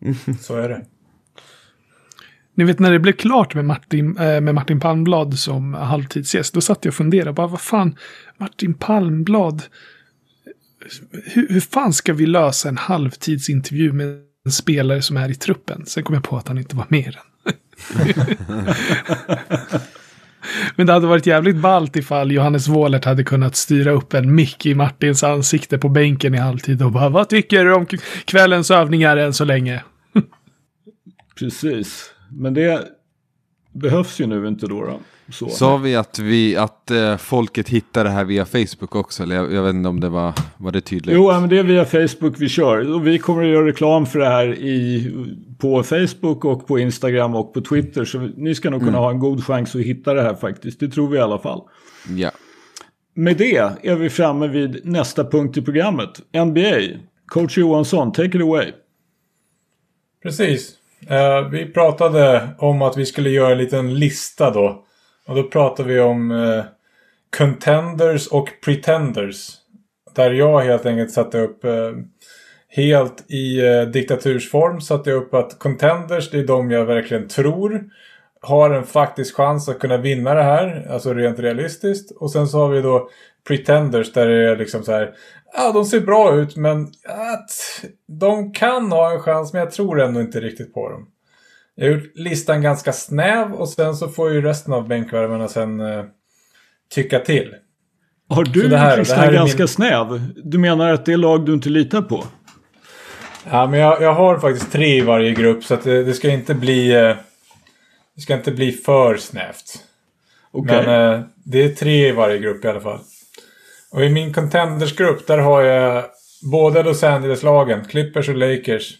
Så 0.40 0.56
är 0.56 0.68
det. 0.68 0.86
Ni 2.54 2.64
vet 2.64 2.78
när 2.78 2.92
det 2.92 2.98
blev 2.98 3.12
klart 3.12 3.54
med 3.54 3.64
Martin, 3.64 4.16
äh, 4.18 4.40
med 4.40 4.54
Martin 4.54 4.80
Palmblad 4.80 5.38
som 5.38 5.74
halvtidsgäst. 5.74 6.54
Då 6.54 6.60
satt 6.60 6.84
jag 6.84 6.90
och 6.90 6.94
funderade. 6.94 7.32
Bara, 7.32 7.46
vad 7.46 7.60
fan, 7.60 7.96
Martin 8.38 8.74
Palmblad. 8.74 9.62
Hur, 11.24 11.48
hur 11.48 11.60
fan 11.60 11.92
ska 11.92 12.12
vi 12.12 12.26
lösa 12.26 12.68
en 12.68 12.76
halvtidsintervju 12.76 13.92
med 13.92 14.25
en 14.46 14.52
spelare 14.52 15.02
som 15.02 15.16
är 15.16 15.30
i 15.30 15.34
truppen? 15.34 15.86
Sen 15.86 16.02
kom 16.02 16.14
jag 16.14 16.24
på 16.24 16.36
att 16.36 16.48
han 16.48 16.58
inte 16.58 16.76
var 16.76 16.86
med 16.88 17.00
i 17.00 17.10
den. 17.10 17.54
Men 20.76 20.86
det 20.86 20.92
hade 20.92 21.06
varit 21.06 21.26
jävligt 21.26 21.56
ballt 21.56 21.96
ifall 21.96 22.32
Johannes 22.32 22.68
Wåhlert 22.68 23.04
hade 23.04 23.24
kunnat 23.24 23.56
styra 23.56 23.90
upp 23.90 24.14
en 24.14 24.34
mick 24.34 24.66
i 24.66 24.74
Martins 24.74 25.24
ansikte 25.24 25.78
på 25.78 25.88
bänken 25.88 26.34
i 26.34 26.38
halvtid 26.38 26.82
och 26.82 26.92
bara 26.92 27.08
vad 27.08 27.28
tycker 27.28 27.64
du 27.64 27.74
om 27.74 27.86
kvällens 28.24 28.70
övningar 28.70 29.16
än 29.16 29.32
så 29.32 29.44
länge? 29.44 29.82
Precis, 31.38 32.10
men 32.30 32.54
det 32.54 32.84
behövs 33.72 34.20
ju 34.20 34.26
nu 34.26 34.48
inte 34.48 34.66
då. 34.66 34.84
då. 34.84 35.00
Så. 35.30 35.48
Sa 35.48 35.76
vi 35.76 35.96
att, 35.96 36.18
vi, 36.18 36.56
att 36.56 36.90
eh, 36.90 37.16
folket 37.16 37.68
hittar 37.68 38.04
det 38.04 38.10
här 38.10 38.24
via 38.24 38.44
Facebook 38.44 38.94
också? 38.96 39.22
Eller 39.22 39.36
jag, 39.36 39.52
jag, 39.52 39.62
vet 39.62 39.74
inte 39.74 39.88
om 39.88 40.00
det 40.00 40.08
var, 40.08 40.32
var 40.56 40.72
det 40.72 40.80
tydligt? 40.80 41.14
Jo, 41.14 41.40
men 41.40 41.48
det 41.48 41.58
är 41.58 41.62
via 41.62 41.84
Facebook 41.84 42.34
vi 42.38 42.48
kör. 42.48 42.94
Och 42.94 43.06
vi 43.06 43.18
kommer 43.18 43.42
att 43.42 43.48
göra 43.48 43.66
reklam 43.66 44.06
för 44.06 44.18
det 44.18 44.28
här 44.28 44.54
i, 44.54 45.10
på 45.58 45.82
Facebook 45.82 46.44
och 46.44 46.66
på 46.66 46.78
Instagram 46.78 47.34
och 47.34 47.54
på 47.54 47.60
Twitter. 47.60 48.04
Så 48.04 48.18
ni 48.18 48.54
ska 48.54 48.70
nog 48.70 48.80
kunna 48.80 48.90
mm. 48.90 49.02
ha 49.02 49.10
en 49.10 49.18
god 49.18 49.44
chans 49.44 49.74
att 49.74 49.80
hitta 49.80 50.14
det 50.14 50.22
här 50.22 50.34
faktiskt. 50.34 50.80
Det 50.80 50.88
tror 50.88 51.08
vi 51.08 51.16
i 51.16 51.20
alla 51.20 51.38
fall. 51.38 51.62
Ja. 52.16 52.30
Med 53.14 53.36
det 53.36 53.56
är 53.82 53.94
vi 53.94 54.10
framme 54.10 54.48
vid 54.48 54.80
nästa 54.86 55.24
punkt 55.24 55.56
i 55.56 55.62
programmet. 55.62 56.10
NBA. 56.44 56.98
Coach 57.26 57.58
Johansson, 57.58 58.12
take 58.12 58.38
it 58.38 58.42
away. 58.42 58.72
Precis. 60.22 60.74
Uh, 61.10 61.50
vi 61.50 61.66
pratade 61.66 62.48
om 62.58 62.82
att 62.82 62.96
vi 62.96 63.06
skulle 63.06 63.30
göra 63.30 63.52
en 63.52 63.58
liten 63.58 63.98
lista 63.98 64.50
då 64.50 64.85
och 65.28 65.34
då 65.34 65.42
pratar 65.42 65.84
vi 65.84 66.00
om 66.00 66.30
eh, 66.30 66.64
Contenders 67.38 68.26
och 68.26 68.48
Pretenders. 68.64 69.50
Där 70.14 70.30
jag 70.30 70.60
helt 70.60 70.86
enkelt 70.86 71.10
satte 71.10 71.40
upp 71.40 71.64
eh, 71.64 71.92
helt 72.68 73.30
i 73.30 73.66
eh, 73.66 73.82
diktatursform 73.82 74.80
satte 74.80 75.10
jag 75.10 75.22
upp 75.22 75.34
att 75.34 75.58
Contenders 75.58 76.30
det 76.30 76.38
är 76.38 76.46
de 76.46 76.70
jag 76.70 76.84
verkligen 76.84 77.28
tror 77.28 77.90
har 78.40 78.70
en 78.70 78.84
faktisk 78.84 79.36
chans 79.36 79.68
att 79.68 79.78
kunna 79.78 79.96
vinna 79.96 80.34
det 80.34 80.42
här. 80.42 80.86
Alltså 80.90 81.14
rent 81.14 81.38
realistiskt. 81.38 82.10
Och 82.10 82.32
sen 82.32 82.48
så 82.48 82.58
har 82.58 82.68
vi 82.68 82.82
då 82.82 83.08
Pretenders 83.46 84.12
där 84.12 84.28
det 84.28 84.50
är 84.50 84.56
liksom 84.56 84.82
så 84.82 84.92
här. 84.92 85.14
Ja, 85.52 85.72
de 85.72 85.84
ser 85.84 86.00
bra 86.00 86.34
ut 86.34 86.56
men 86.56 86.82
att 87.04 87.50
de 88.06 88.52
kan 88.52 88.92
ha 88.92 89.12
en 89.12 89.20
chans 89.20 89.52
men 89.52 89.60
jag 89.60 89.70
tror 89.70 90.00
ändå 90.00 90.20
inte 90.20 90.40
riktigt 90.40 90.74
på 90.74 90.90
dem. 90.90 91.08
Jag 91.78 91.86
har 91.86 91.94
gjort 91.94 92.12
listan 92.14 92.62
ganska 92.62 92.92
snäv 92.92 93.52
och 93.52 93.68
sen 93.68 93.96
så 93.96 94.08
får 94.08 94.32
ju 94.32 94.42
resten 94.42 94.72
av 94.72 94.88
bänkvärmarna 94.88 95.48
sen 95.48 95.80
uh, 95.80 96.04
tycka 96.94 97.18
till. 97.18 97.54
Har 98.28 98.44
du 98.44 98.62
gjort 98.62 98.98
listan 98.98 99.32
ganska 99.32 99.58
min... 99.58 99.68
snäv? 99.68 100.32
Du 100.36 100.58
menar 100.58 100.92
att 100.92 101.06
det 101.06 101.12
är 101.12 101.16
lag 101.16 101.46
du 101.46 101.54
inte 101.54 101.68
litar 101.68 102.02
på? 102.02 102.24
Ja, 103.50 103.66
men 103.66 103.80
jag, 103.80 104.02
jag 104.02 104.14
har 104.14 104.38
faktiskt 104.38 104.72
tre 104.72 104.96
i 104.96 105.00
varje 105.00 105.32
grupp 105.32 105.64
så 105.64 105.76
det, 105.76 106.02
det 106.04 106.14
ska 106.14 106.30
inte 106.30 106.54
bli... 106.54 106.96
Uh, 106.96 107.16
det 108.14 108.22
ska 108.22 108.34
inte 108.34 108.52
bli 108.52 108.72
för 108.72 109.16
snävt. 109.16 109.84
Okay. 110.52 110.86
Men 110.86 111.14
uh, 111.14 111.24
det 111.44 111.64
är 111.64 111.68
tre 111.68 112.08
i 112.08 112.12
varje 112.12 112.38
grupp 112.38 112.64
i 112.64 112.68
alla 112.68 112.80
fall. 112.80 113.00
Och 113.90 114.04
i 114.04 114.08
min 114.08 114.32
contendersgrupp 114.32 115.26
där 115.26 115.38
har 115.38 115.62
jag 115.62 116.04
båda 116.52 116.82
Los 116.82 117.02
Angeles-lagen, 117.02 117.84
Clippers 117.84 118.28
och 118.28 118.36
Lakers. 118.36 118.94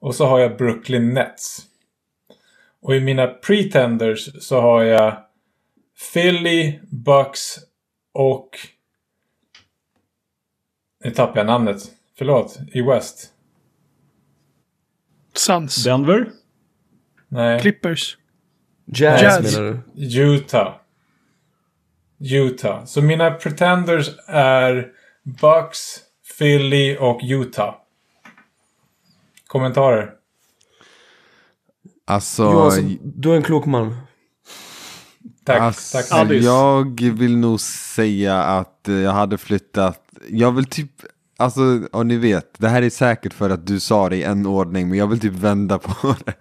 Och 0.00 0.14
så 0.14 0.26
har 0.26 0.38
jag 0.38 0.56
Brooklyn 0.56 1.14
Nets. 1.14 1.62
Och 2.80 2.96
i 2.96 3.00
mina 3.00 3.26
pretenders 3.26 4.42
så 4.42 4.60
har 4.60 4.82
jag 4.82 5.16
Philly, 6.12 6.80
Bucks 6.82 7.58
och... 8.12 8.50
Nu 11.04 11.10
tappar 11.10 11.36
jag 11.36 11.46
namnet. 11.46 11.82
Förlåt. 12.18 12.58
I 12.72 12.82
West. 12.82 13.32
Suns. 15.34 15.84
Denver? 15.84 16.30
Nej. 17.28 17.60
Clippers. 17.60 18.18
Jazz, 18.84 19.22
Jazz. 19.22 19.56
menar 19.56 19.82
du? 19.94 20.20
Utah. 20.20 20.74
Utah. 22.18 22.84
Så 22.84 23.02
mina 23.02 23.30
pretenders 23.30 24.10
är 24.26 24.92
Bucks, 25.22 25.98
Philly 26.38 26.96
och 26.96 27.20
Utah. 27.22 27.74
Kommentarer? 29.46 30.12
Alltså... 32.08 32.42
Johansson, 32.42 32.98
du 33.02 33.32
är 33.32 33.36
en 33.36 33.42
klok 33.42 33.66
man. 33.66 33.96
Tack, 35.44 35.60
alltså, 35.60 35.98
tack. 35.98 36.12
Alice. 36.12 36.46
Jag 36.46 37.00
vill 37.00 37.36
nog 37.36 37.60
säga 37.60 38.42
att 38.42 38.80
jag 38.84 39.12
hade 39.12 39.38
flyttat. 39.38 40.02
Jag 40.30 40.52
vill 40.52 40.64
typ, 40.64 40.90
alltså, 41.36 41.60
och 41.92 42.06
ni 42.06 42.16
vet, 42.16 42.58
det 42.58 42.68
här 42.68 42.82
är 42.82 42.90
säkert 42.90 43.32
för 43.32 43.50
att 43.50 43.66
du 43.66 43.80
sa 43.80 44.08
det 44.08 44.16
i 44.16 44.22
en 44.22 44.46
ordning, 44.46 44.88
men 44.88 44.98
jag 44.98 45.06
vill 45.06 45.20
typ 45.20 45.32
vända 45.32 45.78
på 45.78 46.14
det. 46.24 46.34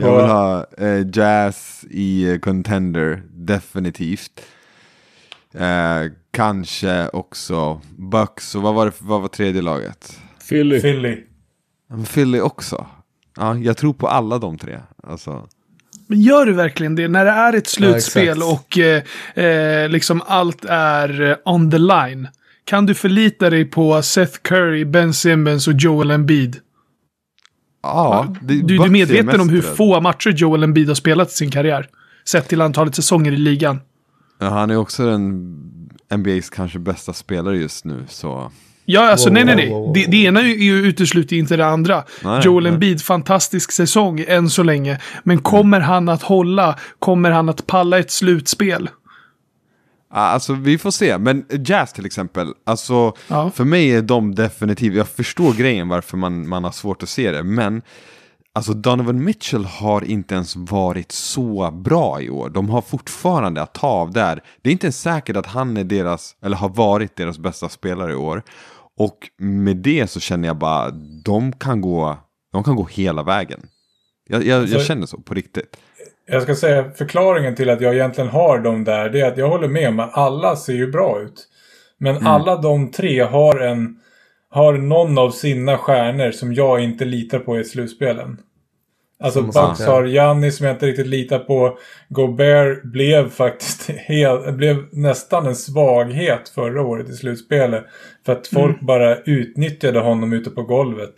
Jag 0.00 0.16
vill 0.16 0.30
ha 0.30 0.66
eh, 0.78 1.06
Jazz 1.12 1.84
i 1.90 2.30
eh, 2.30 2.38
Contender, 2.38 3.22
definitivt. 3.30 4.40
Eh, 5.54 6.12
kanske 6.30 7.08
också 7.08 7.80
Bucks, 7.96 8.54
och 8.54 8.62
vad 8.62 8.74
var, 8.74 8.86
det, 8.86 8.92
vad 8.98 9.20
var 9.20 9.28
tredje 9.28 9.62
laget? 9.62 10.20
Philly. 10.48 10.80
Philly. 10.80 11.16
Philly 12.12 12.40
också. 12.40 12.86
Ja, 13.38 13.56
jag 13.56 13.76
tror 13.76 13.92
på 13.92 14.08
alla 14.08 14.38
de 14.38 14.58
tre. 14.58 14.80
Alltså. 15.02 15.48
Men 16.06 16.20
gör 16.20 16.46
du 16.46 16.52
verkligen 16.52 16.94
det? 16.94 17.08
När 17.08 17.24
det 17.24 17.30
är 17.30 17.52
ett 17.52 17.66
slutspel 17.66 18.38
ja, 18.40 18.52
och 18.52 18.78
eh, 18.78 19.02
eh, 19.44 19.88
liksom 19.88 20.22
allt 20.26 20.64
är 20.64 21.36
on 21.44 21.70
the 21.70 21.78
line. 21.78 22.28
Kan 22.64 22.86
du 22.86 22.94
förlita 22.94 23.50
dig 23.50 23.64
på 23.64 24.02
Seth 24.02 24.38
Curry, 24.42 24.84
Ben 24.84 25.14
Simmons 25.14 25.68
och 25.68 25.74
Joel 25.74 26.10
Embiid? 26.10 26.56
Ja, 27.82 28.34
det, 28.40 28.54
du, 28.54 28.62
du 28.62 28.82
är 28.82 28.88
medveten 28.88 29.40
om 29.40 29.48
hur 29.48 29.62
få 29.62 30.00
matcher 30.00 30.30
Joel 30.30 30.62
Embiid 30.62 30.88
har 30.88 30.94
spelat 30.94 31.28
i 31.28 31.34
sin 31.34 31.50
karriär? 31.50 31.88
Sett 32.24 32.48
till 32.48 32.60
antalet 32.60 32.94
säsonger 32.94 33.32
i 33.32 33.36
ligan. 33.36 33.80
Ja, 34.38 34.48
han 34.48 34.70
är 34.70 34.76
också 34.76 35.06
den 35.06 35.56
NBAs 36.16 36.50
kanske 36.50 36.78
bästa 36.78 37.12
spelare 37.12 37.56
just 37.56 37.84
nu, 37.84 38.04
så... 38.08 38.50
Ja, 38.90 39.10
alltså 39.10 39.28
Wow, 39.28 39.34
nej, 39.34 39.44
nej, 39.44 39.56
nej. 39.56 39.70
wow, 39.70 39.82
wow. 39.84 39.92
Det, 39.94 40.04
det 40.06 40.16
ena 40.24 40.40
är 40.40 40.44
ju 40.44 40.74
utesluter 40.76 41.36
inte 41.36 41.56
det 41.56 41.66
andra. 41.66 42.04
Nej, 42.24 42.40
Joel. 42.44 42.66
Embiid, 42.66 43.02
fantastisk 43.02 43.72
säsong 43.72 44.24
än 44.28 44.50
så 44.50 44.62
länge. 44.62 44.98
Men 45.24 45.38
kommer 45.38 45.80
han 45.80 46.08
att 46.08 46.22
hålla? 46.22 46.78
Kommer 46.98 47.30
han 47.30 47.48
att 47.48 47.66
palla 47.66 47.98
ett 47.98 48.10
slutspel? 48.10 48.90
Ja, 50.12 50.16
Alltså 50.20 50.52
vi 50.54 50.78
får 50.78 50.90
se, 50.90 51.18
men 51.18 51.44
Jazz 51.66 51.92
till 51.92 52.06
exempel, 52.06 52.52
alltså 52.66 53.12
Ja. 53.28 53.50
för 53.54 53.64
mig 53.64 53.90
är 53.94 54.02
de 54.02 54.34
definitivt, 54.34 54.94
jag 54.94 55.08
förstår 55.08 55.52
grejen 55.52 55.88
varför 55.88 56.16
man, 56.16 56.48
man 56.48 56.64
har 56.64 56.70
svårt 56.72 57.02
att 57.02 57.08
se 57.08 57.30
det, 57.32 57.42
men 57.42 57.82
alltså 58.52 58.72
Donovan 58.72 59.24
Mitchell 59.24 59.64
har 59.64 60.04
inte 60.04 60.34
ens 60.34 60.56
varit 60.56 61.12
så 61.12 61.70
bra 61.70 62.20
i 62.22 62.30
år. 62.30 62.48
De 62.50 62.68
har 62.70 62.82
fortfarande 62.82 63.62
att 63.62 63.74
ta 63.74 63.86
av 63.86 64.12
där. 64.12 64.40
Det 64.62 64.68
är 64.70 64.72
inte 64.72 64.86
ens 64.86 65.00
säkert 65.00 65.36
att 65.36 65.46
han 65.46 65.76
är 65.76 65.84
deras, 65.84 66.36
eller 66.44 66.56
har 66.56 66.68
varit 66.68 67.16
deras 67.16 67.38
bästa 67.38 67.68
spelare 67.68 68.12
i 68.12 68.16
år. 68.16 68.42
Och 68.98 69.18
med 69.38 69.76
det 69.76 70.10
så 70.10 70.20
känner 70.20 70.48
jag 70.48 70.56
bara, 70.56 70.90
de 71.24 71.52
kan 71.52 71.80
gå, 71.80 72.16
de 72.52 72.64
kan 72.64 72.76
gå 72.76 72.84
hela 72.90 73.22
vägen. 73.22 73.60
Jag, 74.28 74.40
jag, 74.42 74.48
jag 74.48 74.60
Alltså- 74.62 74.80
känner 74.80 75.06
så 75.06 75.20
på 75.20 75.34
riktigt. 75.34 75.76
Jag 76.26 76.42
ska 76.42 76.54
säga 76.54 76.90
förklaringen 76.90 77.54
till 77.56 77.70
att 77.70 77.80
jag 77.80 77.94
egentligen 77.94 78.30
har 78.30 78.58
dem 78.58 78.84
där. 78.84 79.08
Det 79.10 79.20
är 79.20 79.32
att 79.32 79.38
jag 79.38 79.48
håller 79.48 79.68
med 79.68 79.88
om 79.88 80.00
att 80.00 80.16
alla 80.16 80.56
ser 80.56 80.72
ju 80.72 80.90
bra 80.90 81.20
ut. 81.20 81.48
Men 81.98 82.16
Mm. 82.16 82.26
alla 82.26 82.56
de 82.56 82.90
tre 82.90 83.20
har 83.22 83.58
en... 83.60 84.00
Har 84.50 84.72
någon 84.72 85.18
av 85.18 85.30
sina 85.30 85.78
stjärnor 85.78 86.30
som 86.30 86.54
jag 86.54 86.80
inte 86.80 87.04
litar 87.04 87.38
på 87.38 87.58
i 87.60 87.64
slutspelen. 87.64 88.38
Alltså 89.20 89.40
har 89.90 90.04
Giannis 90.04 90.56
som 90.56 90.66
jag 90.66 90.74
inte 90.74 90.86
riktigt 90.86 91.06
litar 91.06 91.38
på. 91.38 91.78
Gobert 92.08 92.82
blev 92.84 93.30
faktiskt 93.30 93.88
helt, 93.96 94.54
blev 94.54 94.84
nästan 94.92 95.46
en 95.46 95.56
svaghet 95.56 96.48
förra 96.48 96.82
året 96.82 97.08
i 97.08 97.12
slutspelet. 97.12 97.84
För 98.26 98.32
att 98.32 98.46
folk 98.46 98.74
Mm. 98.76 98.86
bara 98.86 99.16
utnyttjade 99.16 100.00
honom 100.00 100.32
ute 100.32 100.50
på 100.50 100.62
golvet. 100.62 101.14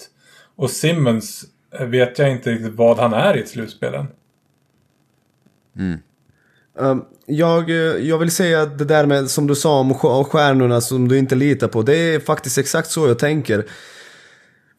Och 0.56 0.70
Simmons 0.70 1.44
eh, 1.78 1.86
vet 1.86 2.18
jag 2.18 2.30
inte 2.30 2.50
riktigt 2.50 2.74
vad 2.74 2.98
han 2.98 3.12
är 3.14 3.36
i 3.36 3.40
ett 3.40 3.48
slutspel 3.48 3.94
än. 3.94 4.06
Um, 6.78 7.04
jag, 7.26 7.70
eh, 7.70 7.76
jag 7.76 8.18
vill 8.18 8.30
säga 8.30 8.62
att 8.62 8.78
det 8.78 8.84
där 8.84 9.06
med, 9.06 9.30
som 9.30 9.46
du 9.46 9.54
sa 9.54 9.80
om 9.80 9.94
stjärnorna 10.24 10.80
som 10.80 11.08
du 11.08 11.18
inte 11.18 11.34
litar 11.34 11.68
på, 11.68 11.82
det 11.82 11.96
är 11.96 12.20
faktiskt 12.20 12.58
exakt 12.58 12.90
så 12.90 13.08
jag 13.08 13.18
tänker. 13.18 13.64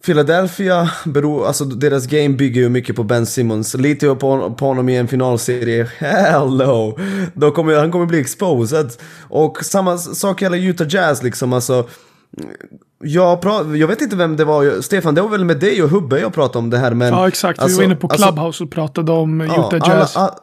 Philadelphia, 0.06 0.90
beror, 1.06 1.48
alltså 1.48 1.66
deras 1.66 2.08
game 2.08 2.30
bygger 2.30 2.62
ju 2.62 2.70
mycket 2.70 2.96
på 2.96 3.04
Ben 3.04 3.26
Simmons. 3.26 3.74
Litar 3.74 4.08
jag 4.08 4.20
på, 4.20 4.54
på 4.58 4.66
honom 4.66 4.90
i 4.90 4.96
en 4.98 5.08
finalserie? 5.08 5.88
Hell 5.98 6.58
no! 6.58 6.98
Då 7.34 7.52
kommer, 7.52 7.76
han 7.76 7.92
kommer 7.92 8.06
bli 8.06 8.20
exposed. 8.20 8.90
Och 9.30 9.66
samma 9.66 9.98
sak 9.98 10.42
gäller 10.42 10.58
Utah 10.58 10.88
Jazz 10.90 11.24
liksom, 11.24 11.54
alltså. 11.54 11.88
Jag, 13.04 13.42
pra, 13.42 13.76
jag 13.78 13.88
vet 13.88 14.02
inte 14.02 14.16
vem 14.16 14.38
det 14.38 14.46
var, 14.46 14.82
Stefan, 14.82 15.16
det 15.16 15.22
var 15.22 15.30
väl 15.30 15.46
med 15.46 15.60
dig 15.60 15.84
och 15.84 15.90
Hubbe 15.90 16.20
jag 16.20 16.34
pratade 16.34 16.60
om 16.60 16.70
det 16.70 16.78
här 16.78 16.92
men... 16.94 17.14
Ja, 17.14 17.28
exakt. 17.28 17.60
Vi 17.60 17.64
alltså- 17.64 17.78
var 17.78 17.84
inne 17.86 17.96
på 17.96 18.08
alltså- 18.08 18.28
Clubhouse 18.28 18.64
och 18.64 18.72
pratade 18.72 19.12
om 19.12 19.40
Ja, 19.42 19.70
Utah 19.74 19.90
Jazz. 19.90 20.16
alla- 20.18 20.28
a- 20.28 20.36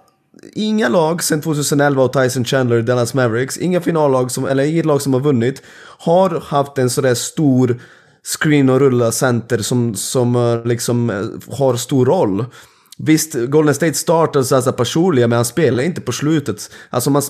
inga 0.53 0.89
lag 0.89 1.23
sedan 1.23 1.41
2011 1.41 2.03
och 2.03 2.13
Tyson 2.13 2.45
Chandler, 2.45 2.83
Dallas 2.83 3.15
Mavericks, 3.15 3.59
inga 3.59 3.81
finallag 3.81 4.31
som, 4.31 4.45
eller 4.47 4.65
inget 4.65 4.87
lag 4.87 5.03
som 5.03 5.13
har 5.15 5.21
vunnit, 5.21 5.63
har 5.99 6.43
haft 6.47 6.79
en 6.79 6.91
sådär 6.91 7.15
stor 7.15 7.81
screen 8.29 8.69
och 8.69 8.81
rulla 8.81 9.13
center 9.13 9.59
som, 9.59 9.95
som 9.95 10.37
eh, 10.37 10.67
liksom 10.67 11.11
eh, 11.11 11.55
har 11.59 11.77
stor 11.77 12.07
roll. 12.07 12.45
Visst, 12.99 13.35
Golden 13.35 13.75
State 13.75 13.95
startade 13.95 14.45
så 14.45 14.55
här 14.55 14.73
personliga, 14.73 15.29
men 15.29 15.37
han 15.37 15.45
spelar 15.45 15.83
inte 15.83 16.01
på 16.01 16.13
slutet. 16.13 16.71
Alltså 16.91 17.11
man, 17.11 17.23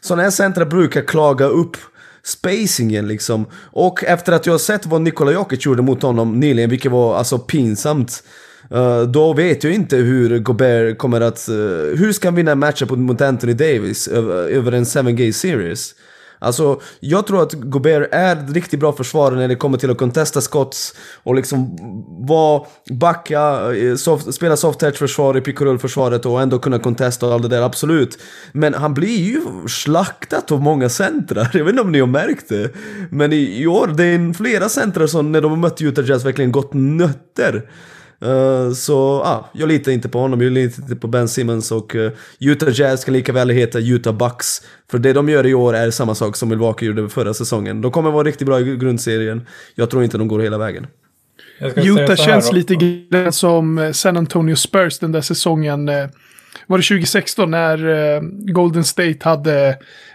sådana 0.00 0.22
här 0.22 0.30
centra 0.30 0.64
brukar 0.64 1.02
klaga 1.02 1.46
upp 1.46 1.76
spacingen 2.24 3.08
liksom. 3.08 3.46
Och 3.54 4.04
efter 4.04 4.32
att 4.32 4.46
jag 4.46 4.52
har 4.52 4.58
sett 4.58 4.86
vad 4.86 5.00
Nikola 5.00 5.32
Jokic 5.32 5.66
gjorde 5.66 5.82
mot 5.82 6.02
honom 6.02 6.40
nyligen, 6.40 6.70
vilket 6.70 6.92
var 6.92 7.16
alltså 7.16 7.38
pinsamt. 7.38 8.22
Eh, 8.70 9.02
då 9.02 9.32
vet 9.32 9.64
jag 9.64 9.72
inte 9.72 9.96
hur 9.96 10.38
Gobert 10.38 10.98
kommer 10.98 11.20
att... 11.20 11.48
hur 11.96 12.12
ska 12.12 12.28
han 12.28 12.34
vinna 12.34 12.54
matchen 12.54 13.02
mot 13.02 13.20
Anthony 13.20 13.52
Davis 13.52 14.08
över, 14.08 14.48
över 14.48 14.72
en 14.72 14.84
7-game 14.84 15.32
series? 15.32 15.94
Alltså, 16.38 16.80
jag 17.00 17.26
tror 17.26 17.42
att 17.42 17.52
Gobert 17.52 18.08
är 18.12 18.52
riktigt 18.54 18.80
bra 18.80 18.92
försvarare 18.92 19.38
när 19.38 19.48
det 19.48 19.56
kommer 19.56 19.78
till 19.78 19.90
att 19.90 19.98
contesta 19.98 20.40
skott 20.40 20.76
och 21.22 21.34
liksom 21.34 21.76
vara, 22.26 22.62
backa, 22.90 23.72
eh, 23.74 23.94
soft, 23.94 24.34
spela 24.34 24.56
soft 24.56 24.80
touch 24.80 24.96
försvar 24.96 25.36
i 25.36 25.40
pick 25.40 25.58
försvaret 25.80 26.26
och 26.26 26.42
ändå 26.42 26.58
kunna 26.58 26.78
contesta 26.78 27.26
och 27.26 27.32
allt 27.32 27.42
det 27.42 27.48
där, 27.48 27.62
absolut. 27.62 28.18
Men 28.52 28.74
han 28.74 28.94
blir 28.94 29.20
ju 29.20 29.42
slaktat 29.68 30.52
av 30.52 30.62
många 30.62 30.88
centrar, 30.88 31.50
jag 31.54 31.64
vet 31.64 31.72
inte 31.72 31.82
om 31.82 31.92
ni 31.92 32.00
har 32.00 32.06
märkt 32.06 32.48
det. 32.48 32.70
Men 33.10 33.32
i, 33.32 33.62
i 33.62 33.66
år, 33.66 33.86
det 33.86 34.04
är 34.04 34.34
flera 34.34 34.68
centrar 34.68 35.06
som 35.06 35.32
när 35.32 35.40
de 35.40 35.50
har 35.50 35.58
mött 35.58 35.82
Utah 35.82 36.04
Jazz 36.04 36.24
verkligen 36.24 36.52
gått 36.52 36.70
nötter. 36.72 37.70
Eh, 38.22 38.72
så 38.72 39.22
ja, 39.24 39.50
jag 39.52 39.68
litar 39.68 39.92
inte 39.92 40.08
på 40.08 40.18
honom, 40.18 40.42
jag 40.42 40.52
litar 40.52 40.82
inte 40.82 40.96
på 40.96 41.06
Ben 41.08 41.28
Simmons 41.28 41.72
och 41.72 41.96
eh, 41.96 42.12
Utah 42.40 42.68
Jazz 42.72 43.04
kan 43.04 43.14
lika 43.14 43.32
väl 43.32 43.50
heta 43.50 43.78
Utah 43.78 44.14
Bucks. 44.14 44.62
För 44.90 44.98
det 44.98 45.12
de 45.12 45.28
gör 45.28 45.46
i 45.46 45.54
år 45.54 45.74
är 45.74 45.90
samma 45.90 46.14
sak 46.14 46.36
som 46.36 46.48
Milwaukee 46.48 46.86
gjorde 46.86 47.08
förra 47.08 47.34
säsongen. 47.34 47.80
De 47.80 47.92
kommer 47.92 48.10
vara 48.10 48.24
riktigt 48.24 48.46
bra 48.46 48.60
i 48.60 48.76
grundserien. 48.76 49.46
Jag 49.74 49.90
tror 49.90 50.04
inte 50.04 50.18
de 50.18 50.28
går 50.28 50.40
hela 50.40 50.58
vägen. 50.58 50.86
Utah 51.76 52.16
känns 52.16 52.52
lite 52.52 52.74
grann 52.74 53.32
som 53.32 53.78
eh, 53.78 53.92
San 53.92 54.16
Antonio 54.16 54.54
Spurs 54.54 54.98
den 54.98 55.12
där 55.12 55.20
säsongen. 55.20 55.86
Var 56.66 56.78
det 56.78 56.84
2016 56.84 57.50
när 57.50 58.20
Golden 58.52 58.84
State 58.84 59.18
hade 59.20 59.68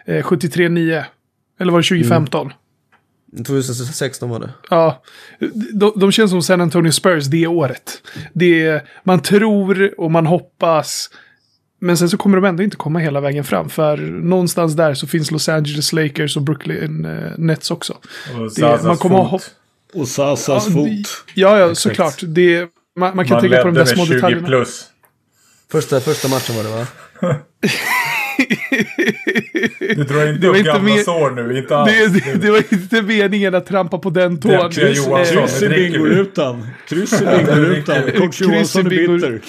eh, 0.06 0.24
73-9? 0.24 1.04
Eller 1.60 1.72
var 1.72 1.80
det 1.80 1.88
2015? 1.88 2.52
2016 3.38 4.30
var 4.30 4.40
det. 4.40 4.50
Ja, 4.70 5.04
de, 5.74 5.94
de 5.96 6.12
känns 6.12 6.32
som 6.32 6.42
San 6.42 6.62
Antonio 6.62 6.92
Spurs 6.92 7.26
det 7.26 7.48
året. 7.48 8.02
Det 8.34 8.66
är, 8.66 8.82
man 9.04 9.20
tror 9.22 10.00
och 10.00 10.12
man 10.12 10.26
hoppas. 10.26 11.10
Men 11.80 11.98
sen 11.98 12.10
så 12.10 12.18
kommer 12.18 12.38
de 12.38 12.46
ändå 12.48 12.64
inte 12.64 12.78
komma 12.78 13.00
hela 13.00 13.22
vägen 13.22 13.44
fram. 13.44 13.70
För 13.70 13.98
någonstans 13.98 14.74
där 14.74 14.94
så 14.94 15.08
finns 15.08 15.32
Los 15.32 15.50
Angeles 15.50 15.94
Lakers 15.94 16.38
och 16.38 16.44
Brooklyn 16.44 17.06
eh, 17.06 17.32
Nets 17.38 17.72
också. 17.72 17.94
Och 17.94 18.54
Det- 18.56 18.84
man 18.84 18.98
kommer 18.98 19.30
fot. 19.30 19.52
Och 19.94 20.08
Sasas 20.08 20.66
Ja, 20.68 20.74
fot. 20.74 20.90
Ja, 21.36 21.58
ja, 21.60 21.76
såklart. 21.76 22.20
Det, 22.28 22.68
man, 23.00 23.16
man 23.16 23.26
kan 23.26 23.36
Man 23.36 23.42
tänka 23.42 23.58
på 23.58 23.68
de 23.68 23.74
ledde 23.74 23.80
där 23.86 23.94
små 23.96 24.02
med 24.02 24.08
20 24.08 24.14
detaljerna. 24.16 24.48
plus. 24.48 24.86
Första, 25.72 26.00
första 26.00 26.28
matchen 26.28 26.56
var 26.56 26.64
det 26.64 26.70
va? 26.70 26.88
Du 29.80 30.04
drar 30.04 30.34
inte 30.34 30.48
upp 30.48 30.56
inte 30.56 30.70
gamla 30.70 30.98
sår 30.98 31.32
nu, 31.32 31.58
inte 31.58 31.78
alls. 31.78 31.92
Det, 31.92 32.08
det, 32.08 32.34
det 32.42 32.52
var 32.52 32.64
inte 32.74 33.02
meningen 33.02 33.56
att 33.56 33.66
trampa 33.66 33.98
på 33.98 34.10
den 34.10 34.40
tån. 34.40 34.72
Kryss 34.72 35.62
i 35.64 35.70
bingorutan. 35.70 36.68
Kryss 36.90 37.22
i 37.22 37.26
bingorutan. 37.26 37.98
i 38.10 38.12
Johansson 38.40 38.86
är 38.86 38.90
bitter. 38.90 39.42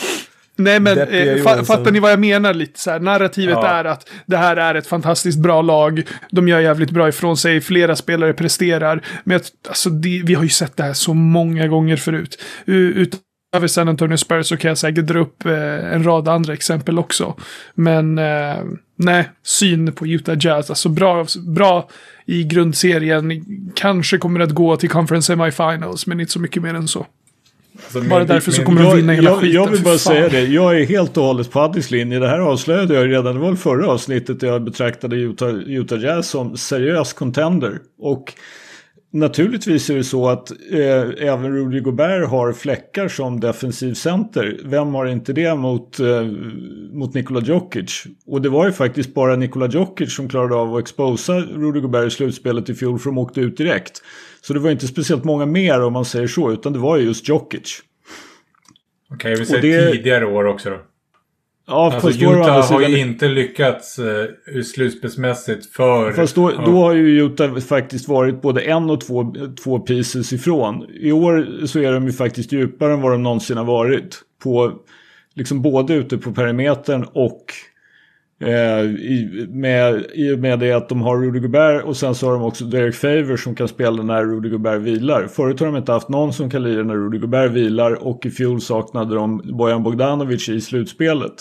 Nej 0.56 0.80
men 0.80 0.98
eh, 0.98 1.42
fattar 1.64 1.90
ni 1.90 1.98
vad 2.00 2.12
jag 2.12 2.20
menar 2.20 2.54
lite 2.54 2.80
så 2.80 2.90
här? 2.90 3.00
Narrativet 3.00 3.54
Ja. 3.62 3.66
är 3.66 3.84
att 3.84 4.10
det 4.26 4.36
här 4.36 4.56
är 4.56 4.74
ett 4.74 4.86
fantastiskt 4.86 5.38
bra 5.38 5.62
lag. 5.62 6.02
De 6.30 6.48
gör 6.48 6.60
jävligt 6.60 6.90
bra 6.90 7.08
ifrån 7.08 7.36
sig. 7.36 7.60
Flera 7.60 7.96
spelare 7.96 8.32
presterar. 8.32 9.00
Men 9.24 9.32
jag, 9.32 9.42
alltså, 9.68 9.90
det, 9.90 10.22
vi 10.24 10.34
har 10.34 10.42
ju 10.42 10.48
sett 10.48 10.76
det 10.76 10.82
här 10.82 10.92
så 10.92 11.14
många 11.14 11.66
gånger 11.68 11.96
förut. 11.96 12.42
U- 12.66 13.06
Utöver 13.54 13.68
San 13.68 13.88
Antonio 13.88 14.16
Spurs 14.16 14.46
så 14.46 14.56
kan 14.56 14.68
jag 14.68 14.78
säkert 14.78 15.06
dra 15.06 15.18
upp 15.18 15.46
eh, 15.46 15.92
en 15.94 16.04
rad 16.04 16.28
andra 16.28 16.52
exempel 16.52 16.98
också. 16.98 17.34
Men 17.74 18.18
eh, 18.18 18.56
nej, 18.96 19.30
syn 19.42 19.92
på 19.92 20.06
Utah 20.06 20.36
Jazz. 20.40 20.70
Alltså 20.70 20.88
bra, 20.88 21.26
bra 21.46 21.88
i 22.26 22.44
grundserien. 22.44 23.44
Kanske 23.74 24.18
kommer 24.18 24.40
att 24.40 24.50
gå 24.50 24.76
till 24.76 24.90
conference 24.90 25.26
semifinals, 25.26 26.06
men 26.06 26.20
inte 26.20 26.32
så 26.32 26.40
mycket 26.40 26.62
mer 26.62 26.74
än 26.74 26.88
så. 26.88 27.06
Alltså, 27.84 28.00
Bara 28.00 28.18
min- 28.18 28.28
därför 28.28 28.50
så 28.50 28.60
min- 28.60 28.66
kommer 28.66 28.82
de 28.82 28.88
Jag, 28.88 28.96
vinna 28.96 29.12
hela 29.12 29.30
jag, 29.30 29.38
skiten. 29.40 29.54
jag 29.54 29.70
vill 29.70 29.82
bara 29.82 29.98
säga 29.98 30.28
det. 30.28 30.40
Jag 30.44 30.80
är 30.80 30.84
helt 30.86 31.16
och 31.16 31.24
hållet 31.24 31.50
på 31.50 31.60
Addis 31.60 31.90
linje. 31.90 32.18
Det 32.18 32.28
här 32.28 32.38
avslöjade 32.38 32.94
jag 32.94 33.08
redan. 33.10 33.34
Det 33.34 33.40
var 33.40 33.48
väl 33.48 33.56
förra 33.56 33.86
avsnittet 33.88 34.42
jag 34.42 34.64
betraktade 34.64 35.16
Utah, 35.16 35.50
Utah 35.54 36.00
Jazz 36.00 36.28
som 36.28 36.56
seriös 36.56 37.12
contender. 37.12 37.78
Och 37.98 38.32
naturligtvis 39.14 39.90
är 39.90 39.94
det 39.96 40.04
så 40.04 40.28
att 40.28 40.50
eh, 40.50 41.28
även 41.28 41.52
Rudy 41.56 41.80
Gobert 41.80 42.28
har 42.28 42.52
fläckar 42.52 43.08
som 43.08 43.40
defensiv 43.40 43.94
center. 43.94 44.60
Vem 44.64 44.94
har 44.94 45.06
inte 45.06 45.32
det 45.32 45.54
mot, 45.54 46.00
eh, 46.00 46.22
mot 46.92 47.14
Nikola 47.14 47.40
Jokic? 47.40 48.04
Och 48.26 48.42
det 48.42 48.48
var 48.48 48.66
ju 48.66 48.72
faktiskt 48.72 49.14
bara 49.14 49.36
Nikola 49.36 49.66
Jokic 49.68 50.14
som 50.16 50.28
klarade 50.28 50.54
av 50.54 50.74
att 50.76 50.82
exposa 50.82 51.32
Rudy 51.40 51.80
Gobert 51.80 52.06
i 52.06 52.10
slutspelet 52.10 52.68
i 52.68 52.74
fjol 52.74 52.98
för 52.98 53.10
de 53.10 53.18
åkte 53.18 53.40
ut 53.40 53.56
direkt. 53.56 54.02
Så 54.40 54.52
det 54.54 54.60
var 54.60 54.70
inte 54.70 54.86
speciellt 54.86 55.24
många 55.24 55.46
mer 55.46 55.82
om 55.82 55.92
man 55.92 56.04
säger 56.04 56.26
så, 56.26 56.52
utan 56.52 56.72
det 56.72 56.78
var 56.78 56.96
ju 56.96 57.04
just 57.04 57.28
Jokic. 57.28 57.78
Okej, 59.10 59.34
vi 59.38 59.46
säger 59.46 59.62
det- 59.86 59.92
tidigare 59.92 60.26
år 60.26 60.44
också 60.46 60.70
då. 60.70 60.76
Ja, 61.66 61.84
Alltså 61.84 62.00
fast 62.00 62.22
Utah 62.22 62.72
har 62.72 62.80
ju 62.80 62.98
inte 62.98 63.28
lyckats 63.28 63.98
uh, 63.98 64.62
slutspelsmässigt 64.62 65.66
för... 65.66 66.12
Fast 66.12 66.34
då, 66.34 66.50
då 66.50 66.84
har 66.84 66.94
ju 66.94 67.22
Utah 67.22 67.58
faktiskt 67.58 68.08
varit 68.08 68.42
både 68.42 68.60
en 68.60 68.90
och 68.90 69.00
två, 69.00 69.34
två 69.64 69.78
pieces 69.78 70.32
ifrån. 70.32 70.86
I 71.00 71.12
år 71.12 71.66
så 71.66 71.78
är 71.78 71.92
de 71.92 72.06
ju 72.06 72.12
faktiskt 72.12 72.52
djupare 72.52 72.92
än 72.92 73.00
vad 73.00 73.12
de 73.12 73.22
någonsin 73.22 73.56
har 73.56 73.64
varit. 73.64 74.20
På, 74.42 74.72
liksom 75.34 75.62
både 75.62 75.94
ute 75.94 76.18
på 76.18 76.32
perimetern 76.32 77.04
och 77.12 77.44
Eh, 78.40 78.84
i, 78.84 79.46
med, 79.50 80.06
I 80.14 80.34
och 80.34 80.38
med 80.38 80.58
det 80.58 80.72
att 80.72 80.88
de 80.88 81.02
har 81.02 81.18
Rudy 81.18 81.40
Gobert 81.40 81.84
och 81.84 81.96
sen 81.96 82.14
så 82.14 82.26
har 82.26 82.32
de 82.32 82.42
också 82.42 82.64
Derek 82.64 82.94
Favors 82.94 83.44
som 83.44 83.54
kan 83.54 83.68
spela 83.68 84.02
när 84.02 84.24
Rudy 84.24 84.48
Gobert 84.48 84.80
vilar. 84.80 85.26
Förut 85.26 85.60
har 85.60 85.66
de 85.66 85.76
inte 85.76 85.92
haft 85.92 86.08
någon 86.08 86.32
som 86.32 86.50
kan 86.50 86.62
lira 86.62 86.82
när 86.82 86.94
Rudy 86.94 87.18
Gobert 87.18 87.52
vilar 87.52 88.06
och 88.06 88.26
i 88.26 88.30
fjol 88.30 88.60
saknade 88.60 89.14
de 89.14 89.42
Bojan 89.44 89.82
Bogdanovic 89.82 90.48
i 90.48 90.60
slutspelet. 90.60 91.34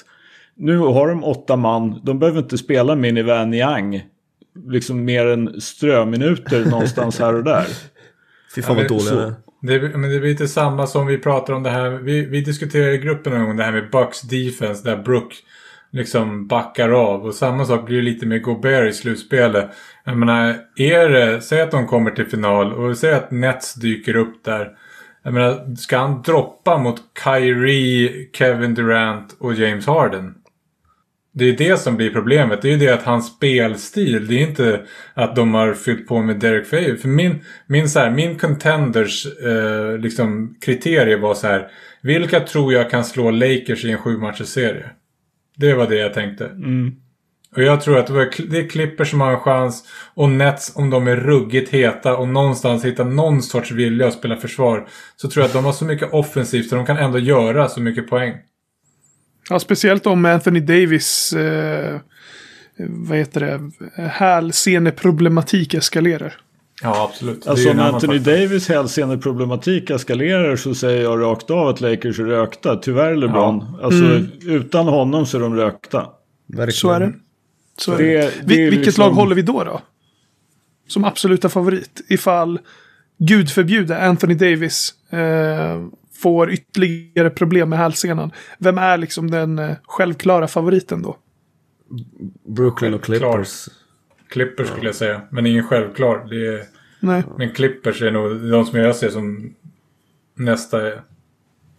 Nu 0.56 0.78
har 0.78 1.08
de 1.08 1.24
åtta 1.24 1.56
man, 1.56 2.02
de 2.04 2.20
behöver 2.20 2.40
inte 2.40 2.58
spela 2.58 2.96
Minivan 2.96 3.54
Yang 3.54 4.04
liksom 4.68 5.06
mer 5.06 5.26
än 5.28 5.62
ströminuter 5.62 6.66
någonstans 6.70 7.20
här 7.20 7.36
och 7.36 7.44
där. 7.44 7.66
Fy 8.56 8.62
fan 8.62 8.76
vad 8.76 8.88
dåliga 8.88 9.04
så- 9.04 9.34
det 9.62 9.80
men 9.82 10.02
det 10.02 10.20
blir 10.20 10.30
lite 10.30 10.48
samma 10.48 10.88
som 10.88 11.08
vi 11.08 11.18
pratar 11.18 11.54
om 11.54 11.64
det 11.64 11.70
här. 11.70 11.90
Vi, 11.90 12.26
vi 12.26 12.42
diskuterade 12.42 12.94
i 12.94 12.98
gruppen 12.98 13.34
en 13.34 13.46
gång 13.46 13.58
det 13.58 13.64
här 13.64 13.72
med 13.72 13.90
Bucks 13.92 14.22
defense 14.22 14.90
där 14.90 14.98
Brook 15.04 15.34
liksom 15.92 16.48
backar 16.48 16.90
av. 16.90 17.26
Och 17.26 17.34
samma 17.36 17.66
sak 17.66 17.86
blir 17.86 18.02
lite 18.02 18.26
med 18.26 18.42
Gobert 18.42 18.90
i 18.90 18.94
slutspelet. 18.94 19.70
Jag 20.06 20.18
menar, 20.18 20.56
är 20.76 21.10
det, 21.10 21.42
säg 21.42 21.62
att 21.62 21.72
de 21.72 21.88
kommer 21.88 22.12
till 22.12 22.26
final 22.26 22.74
och 22.74 22.98
säg 22.98 23.14
att 23.14 23.32
Nets 23.32 23.74
dyker 23.74 24.16
upp 24.16 24.44
där. 24.44 24.70
Jag 25.24 25.34
menar, 25.34 25.76
ska 25.76 25.98
han 25.98 26.22
droppa 26.22 26.78
mot 26.78 27.02
Kyrie, 27.24 28.28
Kevin 28.34 28.74
Durant 28.74 29.36
och 29.40 29.54
James 29.54 29.88
Harden? 29.88 30.36
Det 31.36 31.46
är 31.46 31.58
det 31.58 31.78
som 31.78 31.98
blir 31.98 32.10
problemet. 32.10 32.62
Det 32.62 32.68
är 32.68 32.72
ju 32.72 32.78
det 32.78 32.94
att 32.94 33.04
hans 33.04 33.28
spelstil, 33.28 34.28
det 34.28 34.36
är 34.36 34.48
inte 34.48 34.82
att 35.14 35.36
de 35.36 35.54
har 35.54 35.74
fyllt 35.74 36.08
på 36.08 36.22
med 36.22 36.40
Derek 36.40 36.68
Favors. 36.68 37.02
För 37.02 37.08
min, 37.08 37.44
min, 37.68 37.90
så 37.90 38.00
här, 38.00 38.12
min 38.12 38.38
contenders 38.40 39.26
eh, 39.26 39.98
liksom, 39.98 40.56
kriterier 40.62 41.18
var 41.18 41.34
så 41.34 41.48
här. 41.48 41.68
Vilka 42.02 42.40
tror 42.40 42.74
jag 42.74 42.90
kan 42.90 43.04
slå 43.04 43.32
Lakers 43.32 43.86
i 43.86 43.92
en 43.92 43.98
sju 43.98 44.20
serie? 44.46 44.90
Det 45.58 45.74
var 45.74 45.88
det 45.88 45.96
jag 45.96 46.14
tänkte. 46.14 46.52
Och 47.56 47.64
jag 47.64 47.82
tror 47.82 48.00
att 48.00 48.08
det 48.50 48.58
är 48.60 48.70
Clippers 48.70 49.10
som 49.10 49.22
har 49.22 49.32
en 49.32 49.40
chans. 49.40 49.84
Och 50.14 50.30
Nets 50.30 50.76
om 50.76 50.90
de 50.90 51.08
är 51.08 51.16
ruggigt 51.16 51.70
heta 51.70 52.18
och 52.18 52.28
någonstans 52.28 52.86
hittar 52.86 53.06
någon 53.06 53.42
sorts 53.42 53.72
vilja 53.72 54.08
att 54.08 54.14
spela 54.14 54.38
försvar. 54.38 54.88
Så 55.16 55.30
tror 55.30 55.42
jag 55.42 55.48
att 55.48 55.54
de 55.54 55.66
har 55.66 55.72
så 55.72 55.86
mycket 55.86 56.14
offensivt 56.14 56.70
så 56.70 56.76
de 56.76 56.86
kan 56.86 56.98
ändå 56.98 57.20
göra 57.20 57.68
så 57.68 57.82
mycket 57.82 58.10
poäng. 58.10 58.34
Ja, 59.50 59.60
speciellt 59.60 60.06
om 60.06 60.26
Anthony 60.26 60.60
Davis, 60.60 61.34
eh, 61.34 62.00
vad 62.78 63.18
heter 63.18 63.42
det, 63.42 63.72
hälseneproblematik 64.08 65.74
eskalerar. 65.74 66.34
Ja, 66.82 67.10
absolut. 67.10 67.48
Alltså 67.48 67.70
om 67.72 67.80
Anthony 67.80 68.18
faktor. 68.20 68.32
Davis 68.32 68.70
hälseneproblematik 68.70 69.90
eskalerar 69.90 70.56
så 70.56 70.76
säger 70.76 71.02
jag 71.04 71.22
rakt 71.22 71.50
av 71.52 71.68
att 71.68 71.82
Lakers 71.82 72.20
är 72.20 72.24
rökta. 72.24 72.76
Tyvärr 72.76 73.16
LeBron. 73.16 73.66
Alltså 73.84 74.04
utan 74.48 74.88
honom 74.88 75.26
så 75.26 75.38
är 75.38 75.42
de 75.42 75.56
rökta. 75.56 76.08
Verkligen. 76.48 76.74
Så 76.74 76.92
är 76.92 77.00
det. 77.00 77.14
Så 77.78 77.92
är 77.94 77.98
Det- 77.98 78.04
det. 78.04 78.22
det 78.22 78.32
Vi, 78.46 78.62
är 78.62 78.70
vilket 78.70 78.86
liksom- 78.86 79.02
lag 79.06 79.12
håller 79.12 79.36
vi 79.36 79.42
då 79.42 79.64
då? 79.64 79.82
Som 80.88 81.04
absoluta 81.04 81.50
favorit. 81.50 82.02
Ifall, 82.10 82.60
gud 83.20 83.50
förbjude, 83.50 83.98
Anthony 84.06 84.34
Davis 84.34 84.94
eh, 85.10 85.84
får 86.24 86.52
ytterligare 86.52 87.30
problem 87.30 87.70
med 87.70 87.80
hälsenan. 87.80 88.32
Vem 88.58 88.78
är 88.78 88.98
liksom 88.98 89.32
den 89.32 89.60
eh, 89.60 89.76
självklara 89.84 90.48
favoriten 90.48 91.02
då? 91.02 91.18
Brooklyn 92.48 92.94
och. 92.94 93.04
Clippers. 93.04 93.70
Clippers 94.30 94.68
skulle 94.68 94.86
jag 94.86 94.96
säga. 94.96 95.22
Men 95.32 95.46
ingen 95.46 95.64
självklar. 95.64 96.28
Det 96.30 96.48
är, 96.48 96.64
Nej. 97.00 97.24
men 97.38 97.52
Clippers 97.52 98.02
är 98.02 98.12
nog 98.12 98.52
de 98.52 98.66
som 98.66 98.80
jag 98.80 98.96
ser 98.96 99.10
som 99.10 99.54
nästa. 100.36 100.78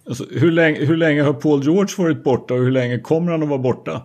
Alltså, 0.06 0.26
hur, 0.30 0.50
länge, 0.50 0.84
hur 0.84 0.96
länge 0.96 1.22
har 1.22 1.32
Paul 1.32 1.62
George 1.62 1.94
varit 1.98 2.24
borta 2.24 2.54
och 2.54 2.60
hur 2.60 2.70
länge 2.70 2.98
kommer 2.98 3.32
han 3.32 3.42
att 3.42 3.48
vara 3.48 3.58
borta? 3.58 4.02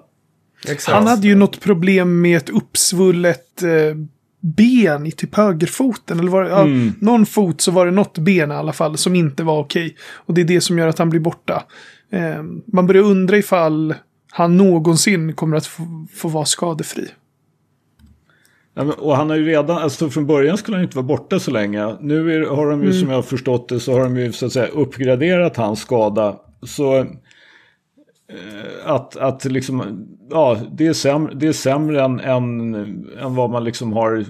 Exakt. 0.67 0.95
Han 0.95 1.07
hade 1.07 1.27
ju 1.27 1.35
något 1.35 1.61
problem 1.61 2.21
med 2.21 2.37
ett 2.37 2.49
uppsvullet 2.49 3.63
eh, 3.63 3.95
ben 4.41 5.05
i 5.05 5.11
typ 5.11 5.35
högerfoten. 5.35 6.19
Eller 6.19 6.31
var 6.31 6.43
det, 6.43 6.49
ja, 6.49 6.65
någon 6.99 7.25
fot 7.25 7.61
så 7.61 7.71
var 7.71 7.85
det 7.85 7.91
något 7.91 8.17
ben 8.17 8.51
i 8.51 8.55
alla 8.55 8.73
fall 8.73 8.97
som 8.97 9.15
inte 9.15 9.43
var 9.43 9.59
okej. 9.59 9.95
Och 10.13 10.33
det 10.33 10.41
är 10.41 10.45
det 10.45 10.61
som 10.61 10.77
gör 10.77 10.87
att 10.87 10.99
han 10.99 11.09
blir 11.09 11.19
borta. 11.19 11.63
Eh, 12.11 12.43
man 12.73 12.87
börjar 12.87 13.03
undra 13.03 13.37
ifall 13.37 13.93
han 14.31 14.57
någonsin 14.57 15.33
kommer 15.33 15.57
att 15.57 15.65
få, 15.65 16.07
få 16.15 16.27
vara 16.27 16.45
skadefri. 16.45 17.07
Ja, 18.75 18.83
men- 18.83 18.93
Och 18.93 19.15
han 19.15 19.29
har 19.29 19.37
ju 19.37 19.45
redan, 19.45 19.77
alltså 19.77 20.09
från 20.09 20.25
början 20.27 20.57
skulle 20.57 20.77
han 20.77 20.83
inte 20.83 20.95
vara 20.97 21.05
borta 21.07 21.39
så 21.39 21.51
länge. 21.51 21.95
Nu 22.01 22.33
är, 22.33 22.47
har 22.55 22.69
de 22.69 22.83
ju 22.83 22.93
som 22.93 23.09
jag 23.09 23.15
har 23.15 23.21
förstått 23.21 23.69
det 23.69 23.79
så 23.79 23.93
har 23.93 23.99
de 24.03 24.17
ju 24.17 24.31
så 24.31 24.45
att 24.45 24.51
säga 24.53 24.67
uppgraderat 24.67 25.57
hans 25.57 25.79
skada. 25.79 26.35
Så 26.63 27.05
att, 28.85 29.17
att 29.17 29.45
liksom, 29.45 30.05
ja 30.29 30.57
det 30.71 30.87
är 30.87 30.93
sämre, 30.93 31.33
det 31.35 31.47
är 31.47 31.53
sämre 31.53 32.03
än, 32.03 32.19
än, 32.19 32.75
än 33.19 33.35
vad 33.35 33.49
man 33.49 33.63
liksom 33.63 33.93
har 33.93 34.25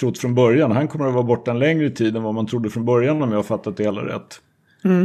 trott 0.00 0.18
från 0.18 0.34
början. 0.34 0.72
Han 0.72 0.88
kommer 0.88 1.06
att 1.06 1.14
vara 1.14 1.24
borta 1.24 1.50
en 1.50 1.58
längre 1.58 1.90
tid 1.90 2.16
än 2.16 2.22
vad 2.22 2.34
man 2.34 2.46
trodde 2.46 2.70
från 2.70 2.84
början 2.84 3.22
om 3.22 3.30
jag 3.30 3.38
har 3.38 3.42
fattat 3.42 3.76
det 3.76 3.82
hela 3.84 4.00
rätt. 4.04 4.40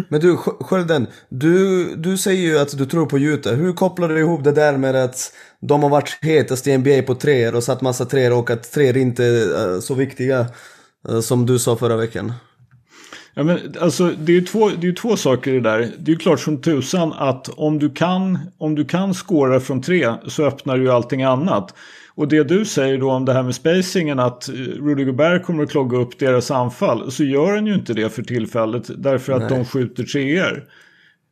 Men 0.09 0.19
du, 0.21 0.35
Sk- 0.35 0.63
Skölden, 0.63 1.07
du, 1.29 1.85
du 1.95 2.17
säger 2.17 2.41
ju 2.41 2.59
att 2.59 2.77
du 2.77 2.85
tror 2.85 3.05
på 3.05 3.19
Utah. 3.19 3.53
Hur 3.53 3.73
kopplar 3.73 4.09
du 4.09 4.19
ihop 4.19 4.43
det 4.43 4.51
där 4.51 4.77
med 4.77 4.95
att 4.95 5.31
de 5.61 5.83
har 5.83 5.89
varit 5.89 6.17
hetast 6.21 6.67
i 6.67 6.77
NBA 6.77 7.01
på 7.07 7.15
treor 7.15 7.55
och 7.55 7.63
satt 7.63 7.81
massa 7.81 8.05
treor 8.05 8.37
och 8.37 8.49
att 8.49 8.71
treor 8.71 8.97
inte 8.97 9.23
är 9.25 9.79
så 9.81 9.93
viktiga 9.93 10.45
eh, 11.09 11.19
som 11.19 11.45
du 11.45 11.59
sa 11.59 11.75
förra 11.75 11.97
veckan? 11.97 12.33
Ja, 13.37 13.43
men, 13.43 13.59
alltså, 13.79 14.11
det 14.19 14.31
är 14.31 14.35
ju 14.35 14.41
två, 14.41 14.69
det 14.69 14.87
är 14.87 14.93
två 14.93 15.15
saker 15.15 15.53
det 15.53 15.59
där. 15.59 15.79
Det 15.79 16.11
är 16.11 16.13
ju 16.13 16.17
klart 16.17 16.39
som 16.39 16.61
tusan 16.61 17.13
att 17.13 17.49
om 17.49 17.79
du 17.79 17.89
kan, 17.89 18.39
om 18.57 18.75
du 18.75 18.85
kan 18.85 19.13
skåra 19.13 19.59
från 19.59 19.81
tre 19.81 20.13
så 20.27 20.45
öppnar 20.45 20.77
ju 20.77 20.91
allting 20.91 21.23
annat. 21.23 21.73
Och 22.15 22.27
det 22.27 22.43
du 22.43 22.65
säger 22.65 22.97
då 22.97 23.11
om 23.11 23.25
det 23.25 23.33
här 23.33 23.43
med 23.43 23.55
spacingen 23.55 24.19
att 24.19 24.49
eh, 24.49 24.53
Rudy 24.53 25.03
Gobert 25.03 25.43
kommer 25.43 25.63
att 25.63 25.71
klogga 25.71 25.97
upp 25.97 26.19
deras 26.19 26.51
anfall 26.51 27.11
så 27.11 27.23
gör 27.23 27.55
han 27.55 27.67
ju 27.67 27.73
inte 27.73 27.93
det 27.93 28.09
för 28.09 28.23
tillfället 28.23 28.83
därför 28.97 29.33
att 29.33 29.49
de 29.49 29.65
skjuter 29.65 30.03
treor. 30.03 30.63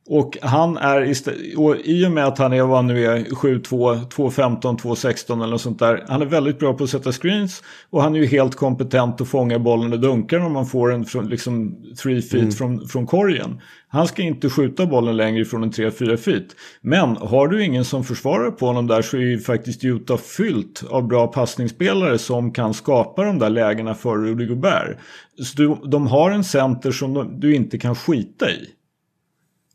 Och 0.08 0.38
han 0.42 0.78
är 0.78 1.14
och 1.58 1.76
i 1.84 2.06
och 2.08 2.12
med 2.12 2.26
att 2.26 2.38
han 2.38 2.54
är 2.54 2.62
vad 2.62 2.78
han 2.78 2.88
nu 2.88 3.06
är 3.06 3.20
7-2, 3.20 4.10
2-15, 4.10 4.78
2-16 4.78 5.34
eller 5.34 5.48
något 5.48 5.62
sånt 5.62 5.80
där. 5.80 6.06
Han 6.08 6.22
är 6.22 6.26
väldigt 6.26 6.60
bra 6.60 6.74
på 6.74 6.84
att 6.84 6.90
sätta 6.90 7.12
screens 7.12 7.64
och 7.90 8.02
han 8.02 8.16
är 8.16 8.20
ju 8.20 8.26
helt 8.26 8.56
kompetent 8.56 9.22
att 9.22 9.28
fånga 9.28 9.60
bollen 9.60 9.94
och 9.94 10.00
dunkar 10.00 10.40
om 10.40 10.54
man 10.54 10.66
får 10.66 10.90
den 10.90 11.06
från 11.06 11.30
liksom 11.30 11.76
3 12.04 12.22
feet 12.22 12.58
från, 12.58 12.88
från 12.88 13.08
korgen. 13.08 13.62
Han 13.88 14.08
ska 14.08 14.22
inte 14.22 14.50
skjuta 14.50 14.86
bollen 14.86 15.18
längre 15.18 15.46
från 15.46 15.64
en 15.64 15.72
3-4 15.72 16.18
feet. 16.18 16.48
Men 16.82 17.18
har 17.18 17.48
du 17.48 17.64
ingen 17.64 17.86
som 17.86 18.04
försvarar 18.04 18.52
på 18.52 18.66
honom 18.66 18.88
där 18.88 19.02
så 19.02 19.18
är 19.18 19.22
ju 19.22 19.40
faktiskt 19.40 19.84
Utah 19.84 20.18
fyllt 20.18 20.84
av 20.90 21.08
bra 21.08 21.28
passningsspelare 21.28 22.18
som 22.18 22.54
kan 22.54 22.74
skapa 22.74 23.24
de 23.24 23.40
där 23.40 23.50
lägena 23.50 23.96
för 23.96 24.18
Rudy 24.18 24.46
Gobert. 24.46 24.98
Så 25.44 25.58
du, 25.58 25.78
de 25.90 26.08
har 26.08 26.32
en 26.32 26.44
center 26.44 26.92
som 26.92 27.14
de, 27.14 27.40
du 27.40 27.56
inte 27.56 27.78
kan 27.78 27.96
skita 27.96 28.52
i. 28.52 28.68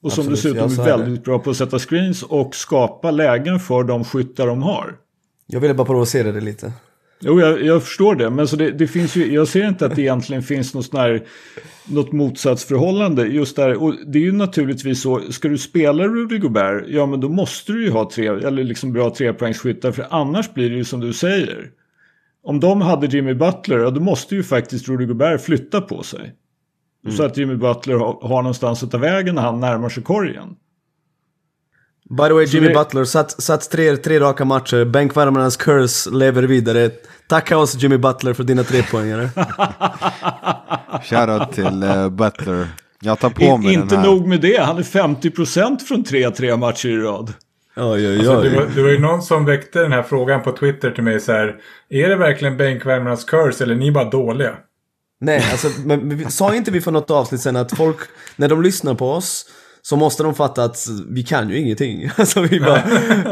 Och 0.02 0.12
som 0.12 0.32
Absolut, 0.32 0.56
dessutom 0.56 0.84
är 0.86 0.90
det. 0.90 0.96
väldigt 0.96 1.24
bra 1.24 1.38
på 1.38 1.50
att 1.50 1.56
sätta 1.56 1.78
screens 1.78 2.22
och 2.22 2.54
skapa 2.54 3.10
lägen 3.10 3.60
för 3.60 3.84
de 3.84 4.04
skyttar 4.04 4.46
de 4.46 4.62
har. 4.62 4.96
Jag 5.46 5.60
ville 5.60 5.74
bara 5.74 5.86
provocera 5.86 6.32
dig 6.32 6.42
lite. 6.42 6.72
Jo, 7.20 7.40
jag, 7.40 7.62
jag 7.62 7.82
förstår 7.82 8.14
det. 8.14 8.30
Men 8.30 8.48
så 8.48 8.56
det, 8.56 8.70
det 8.70 8.86
finns 8.86 9.16
ju, 9.16 9.34
jag 9.34 9.48
ser 9.48 9.68
inte 9.68 9.86
att 9.86 9.96
det 9.96 10.02
egentligen 10.02 10.42
finns 10.42 10.74
något, 10.74 10.86
sån 10.86 11.00
här, 11.00 11.22
något 11.88 12.12
motsatsförhållande. 12.12 13.26
Just 13.26 13.56
där. 13.56 13.82
Och 13.82 13.94
det 14.06 14.18
är 14.18 14.22
ju 14.22 14.32
naturligtvis 14.32 15.02
så, 15.02 15.20
ska 15.32 15.48
du 15.48 15.58
spela 15.58 16.04
Rudy 16.04 16.38
Gobert, 16.38 16.84
ja 16.88 17.06
men 17.06 17.20
då 17.20 17.28
måste 17.28 17.72
du 17.72 17.84
ju 17.84 17.90
ha 17.90 18.10
tre, 18.10 18.26
eller 18.26 18.64
liksom 18.64 18.92
bra 18.92 19.14
trepoängsskyttar. 19.14 19.92
För 19.92 20.06
annars 20.10 20.54
blir 20.54 20.70
det 20.70 20.76
ju 20.76 20.84
som 20.84 21.00
du 21.00 21.12
säger. 21.12 21.70
Om 22.42 22.60
de 22.60 22.80
hade 22.80 23.06
Jimmy 23.06 23.34
Butler, 23.34 23.78
ja, 23.78 23.90
då 23.90 24.00
måste 24.00 24.34
ju 24.34 24.42
faktiskt 24.42 24.88
Rudy 24.88 25.06
Gobert 25.06 25.40
flytta 25.40 25.80
på 25.80 26.02
sig. 26.02 26.34
Så 27.16 27.22
att 27.24 27.36
Jimmy 27.36 27.54
Butler 27.56 27.94
har, 28.28 28.42
någonstans 28.42 28.82
att 28.82 28.90
ta 28.90 28.98
vägen 28.98 29.34
när 29.34 29.42
han 29.42 29.60
närmar 29.60 29.88
sig 29.88 30.02
korgen. 30.02 30.48
By 32.10 32.22
the 32.28 32.32
way, 32.32 32.44
Jimmy 32.44 32.68
det- 32.68 32.74
Butler 32.74 33.04
satt, 33.04 33.30
satt 33.42 33.70
tre, 33.70 33.96
tre 33.96 34.20
raka 34.20 34.44
matcher. 34.44 34.84
Bänkvärmarnas 34.84 35.56
curse 35.56 36.10
lever 36.10 36.42
vidare. 36.42 36.90
Tacka 37.28 37.58
oss 37.58 37.74
Jimmy 37.82 37.98
Butler 37.98 38.32
för 38.34 38.44
dina 38.44 38.62
trepoängare. 38.64 39.30
Shoutout 41.02 41.52
till 41.52 41.82
eh, 41.82 42.08
Butler. 42.08 42.66
Jag 43.00 43.18
tar 43.18 43.30
på 43.30 43.42
In, 43.42 43.60
mig 43.62 43.72
inte 43.74 43.94
den 43.94 44.04
här. 44.04 44.10
nog 44.10 44.26
med 44.28 44.40
det, 44.40 44.60
han 44.60 44.78
är 44.78 44.82
50% 44.82 45.78
från 45.78 46.04
3-3 46.04 46.56
matcher 46.56 46.88
i 46.88 46.96
rad. 46.98 47.32
Oj, 47.76 48.08
oj, 48.08 48.24
Så 48.24 48.42
det, 48.42 48.48
oj. 48.50 48.54
var, 48.56 48.66
det 48.74 48.82
var 48.82 48.88
ju 48.90 48.98
någon 48.98 49.22
som 49.22 49.44
väckte 49.44 49.78
den 49.82 49.92
här 49.92 50.02
frågan 50.02 50.42
på 50.42 50.52
Twitter 50.52 50.90
till 50.90 51.04
mig 51.04 51.20
så 51.20 51.32
här. 51.32 51.56
Är 51.90 52.08
det 52.08 52.16
verkligen 52.16 52.56
bänkvärmarnas 52.56 53.24
curse 53.24 53.64
eller 53.64 53.74
är 53.74 53.78
ni 53.78 53.92
bara 53.92 54.10
dåliga? 54.10 54.54
Nej, 55.20 55.44
alltså, 55.52 55.68
men 55.84 56.16
vi- 56.16 56.30
sa 56.30 56.54
inte 56.54 56.70
vi 56.70 56.80
för 56.80 56.90
något 56.90 57.10
avsnitt 57.10 57.40
sen 57.40 57.56
att 57.56 57.76
folk, 57.76 57.96
när 58.36 58.48
de 58.48 58.62
lyssnar 58.62 58.94
på 58.94 59.10
oss, 59.12 59.44
så 59.82 59.96
måste 59.96 60.22
de 60.22 60.34
fatta 60.34 60.64
att 60.64 60.86
vi 61.08 61.22
kan 61.22 61.50
ju 61.50 61.58
ingenting. 61.58 62.10
Alltså 62.16 62.40
vi 62.40 62.60
bara, 62.60 62.82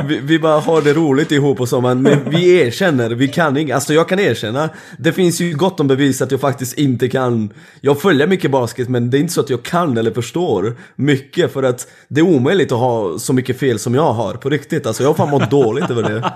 vi, 0.08 0.18
vi 0.20 0.38
bara 0.38 0.60
har 0.60 0.82
det 0.82 0.92
roligt 0.92 1.32
ihop 1.32 1.60
och 1.60 1.68
så, 1.68 1.80
men 1.80 2.08
vi 2.30 2.58
erkänner, 2.60 3.10
vi 3.10 3.28
kan 3.28 3.56
inget. 3.56 3.74
Alltså 3.74 3.94
jag 3.94 4.08
kan 4.08 4.18
erkänna, 4.18 4.68
det 4.98 5.12
finns 5.12 5.40
ju 5.40 5.54
gott 5.54 5.80
om 5.80 5.88
bevis 5.88 6.22
att 6.22 6.30
jag 6.30 6.40
faktiskt 6.40 6.78
inte 6.78 7.08
kan. 7.08 7.52
Jag 7.80 8.00
följer 8.00 8.26
mycket 8.26 8.50
basket, 8.50 8.88
men 8.88 9.10
det 9.10 9.18
är 9.18 9.20
inte 9.20 9.32
så 9.32 9.40
att 9.40 9.50
jag 9.50 9.62
kan 9.62 9.98
eller 9.98 10.10
förstår 10.10 10.76
mycket 10.96 11.52
för 11.52 11.62
att 11.62 11.86
det 12.08 12.20
är 12.20 12.24
omöjligt 12.24 12.72
att 12.72 12.78
ha 12.78 13.18
så 13.18 13.32
mycket 13.32 13.58
fel 13.58 13.78
som 13.78 13.94
jag 13.94 14.12
har 14.12 14.34
på 14.34 14.50
riktigt. 14.50 14.86
Alltså 14.86 15.02
jag 15.02 15.10
har 15.10 15.14
fan 15.14 15.30
mått 15.30 15.50
dåligt 15.50 15.90
över 15.90 16.02
det. 16.02 16.32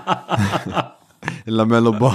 Lamello 1.45 1.91
Ball. 1.99 2.13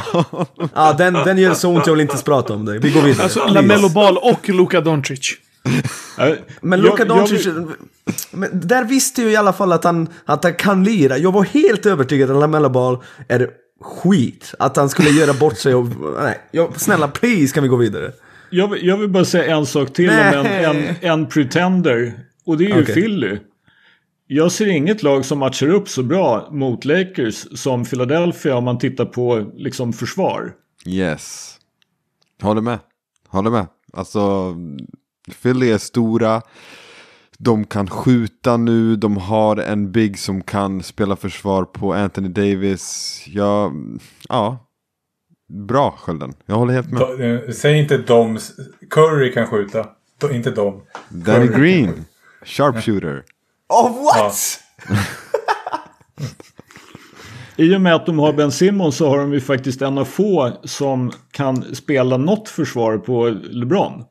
Ja, 0.75 0.93
den, 0.99 1.13
den 1.15 1.39
gör 1.39 1.55
så 1.55 1.69
ont 1.69 1.87
jag 1.87 1.95
vill 1.95 2.01
inte 2.01 2.13
ens 2.13 2.23
prata 2.23 2.55
om 2.55 2.65
det. 2.65 2.79
Vi 2.79 2.91
går 2.91 3.03
vidare. 3.03 3.23
Alltså 3.23 3.47
Lamello 3.47 3.89
Ball 3.89 4.17
och 4.17 4.49
Luka 4.49 4.81
Doncic. 4.81 5.35
Men 6.61 6.81
Luka 6.81 6.95
jag 6.99 7.09
Doncic, 7.09 7.47
men 8.31 8.51
där 8.53 8.85
visste 8.85 9.23
jag 9.23 9.31
i 9.33 9.37
alla 9.37 9.53
fall 9.53 9.73
att 9.73 9.85
han, 9.85 10.09
att 10.25 10.45
han 10.45 10.55
kan 10.55 10.85
lira. 10.85 11.19
Jag 11.19 11.33
var 11.33 11.45
helt 11.45 11.87
övertygad 11.87 12.31
att 12.31 12.37
Lamella 12.41 12.69
Ball 12.69 12.99
är 13.29 13.51
skit. 13.81 14.55
Att 14.59 14.77
han 14.77 14.89
skulle 14.89 15.11
göra 15.11 15.33
bort 15.33 15.59
sig 15.59 15.75
och... 15.75 15.87
Nej, 16.23 16.39
jag, 16.51 16.81
snälla 16.81 17.09
please 17.09 17.55
kan 17.55 17.63
vi 17.63 17.69
gå 17.69 17.77
vidare. 17.77 18.13
Jag, 18.51 18.69
vill- 18.71 18.87
jag 18.87 18.97
vill 18.97 19.09
bara 19.09 19.25
säga 19.25 19.57
en 19.57 19.67
sak 19.67 19.93
till 19.93 20.11
om 20.11 20.17
en, 20.17 20.47
en, 20.47 20.95
en 21.01 21.27
pretender. 21.27 22.13
Och 22.47 22.59
det 22.59 22.65
är 22.65 22.77
ju 22.77 22.83
Okej. 22.83 22.95
Philly. 22.95 23.39
Jag 24.27 24.53
ser 24.53 24.67
inget 24.67 25.03
lag 25.03 25.25
som 25.25 25.39
matchar 25.39 25.69
upp 25.69 25.89
så 25.89 26.03
bra 26.03 26.49
mot 26.53 26.85
Lakers 26.85 27.59
som 27.59 27.85
Philadelphia 27.85 28.57
om 28.57 28.65
man 28.65 28.79
tittar 28.79 29.05
på 29.05 29.53
liksom 29.55 29.93
försvar. 29.93 30.53
Yes. 30.87 31.57
Håller 32.43 32.61
med. 32.61 32.79
Håller 33.29 33.51
med. 33.51 33.67
Alltså, 33.93 34.55
Philly 35.43 35.71
är 35.71 35.79
stora. 35.79 36.43
De 37.39 37.65
kan 37.65 37.91
skjuta 37.91 38.57
nu. 38.57 38.97
De 38.97 39.17
har 39.17 39.57
en 39.57 39.93
big 39.93 40.19
som 40.19 40.43
kan 40.43 40.83
spela 40.83 41.17
försvar 41.17 41.65
på 41.65 41.95
Anthony 41.95 42.29
Davis. 42.29 43.25
Ja, 43.27 43.73
ja. 44.29 44.59
Bra 45.49 45.91
Skölden. 45.99 46.35
Jag 46.47 46.55
håller 46.57 46.75
helt 46.75 46.93
med. 46.93 47.35
Eh, 47.35 47.51
säg 47.51 47.79
inte 47.79 47.99
dom. 47.99 48.39
Curry 48.91 49.33
kan 49.33 49.47
skjuta. 49.47 49.87
Inte 50.33 50.51
dom. 50.51 50.83
Danny 51.09 51.47
Green. 51.47 52.05
Sharpshooter. 52.45 53.25
Oh 53.69 54.05
what? 54.05 54.61
I 57.57 57.77
och 57.77 57.81
med 57.81 57.95
att 57.95 58.07
de 58.07 58.19
har 58.19 58.33
Ben 58.33 58.53
Simmons 58.53 58.97
så 58.97 59.09
har 59.09 59.19
de 59.19 59.33
ju 59.33 59.41
faktiskt 59.41 59.83
en 59.83 59.99
av 59.99 60.05
få 60.05 60.53
som 60.65 61.13
kan 61.31 61.75
spela 61.75 62.17
något 62.17 62.49
försvar 62.49 62.99
på 62.99 63.29
LeBron. 63.51 64.05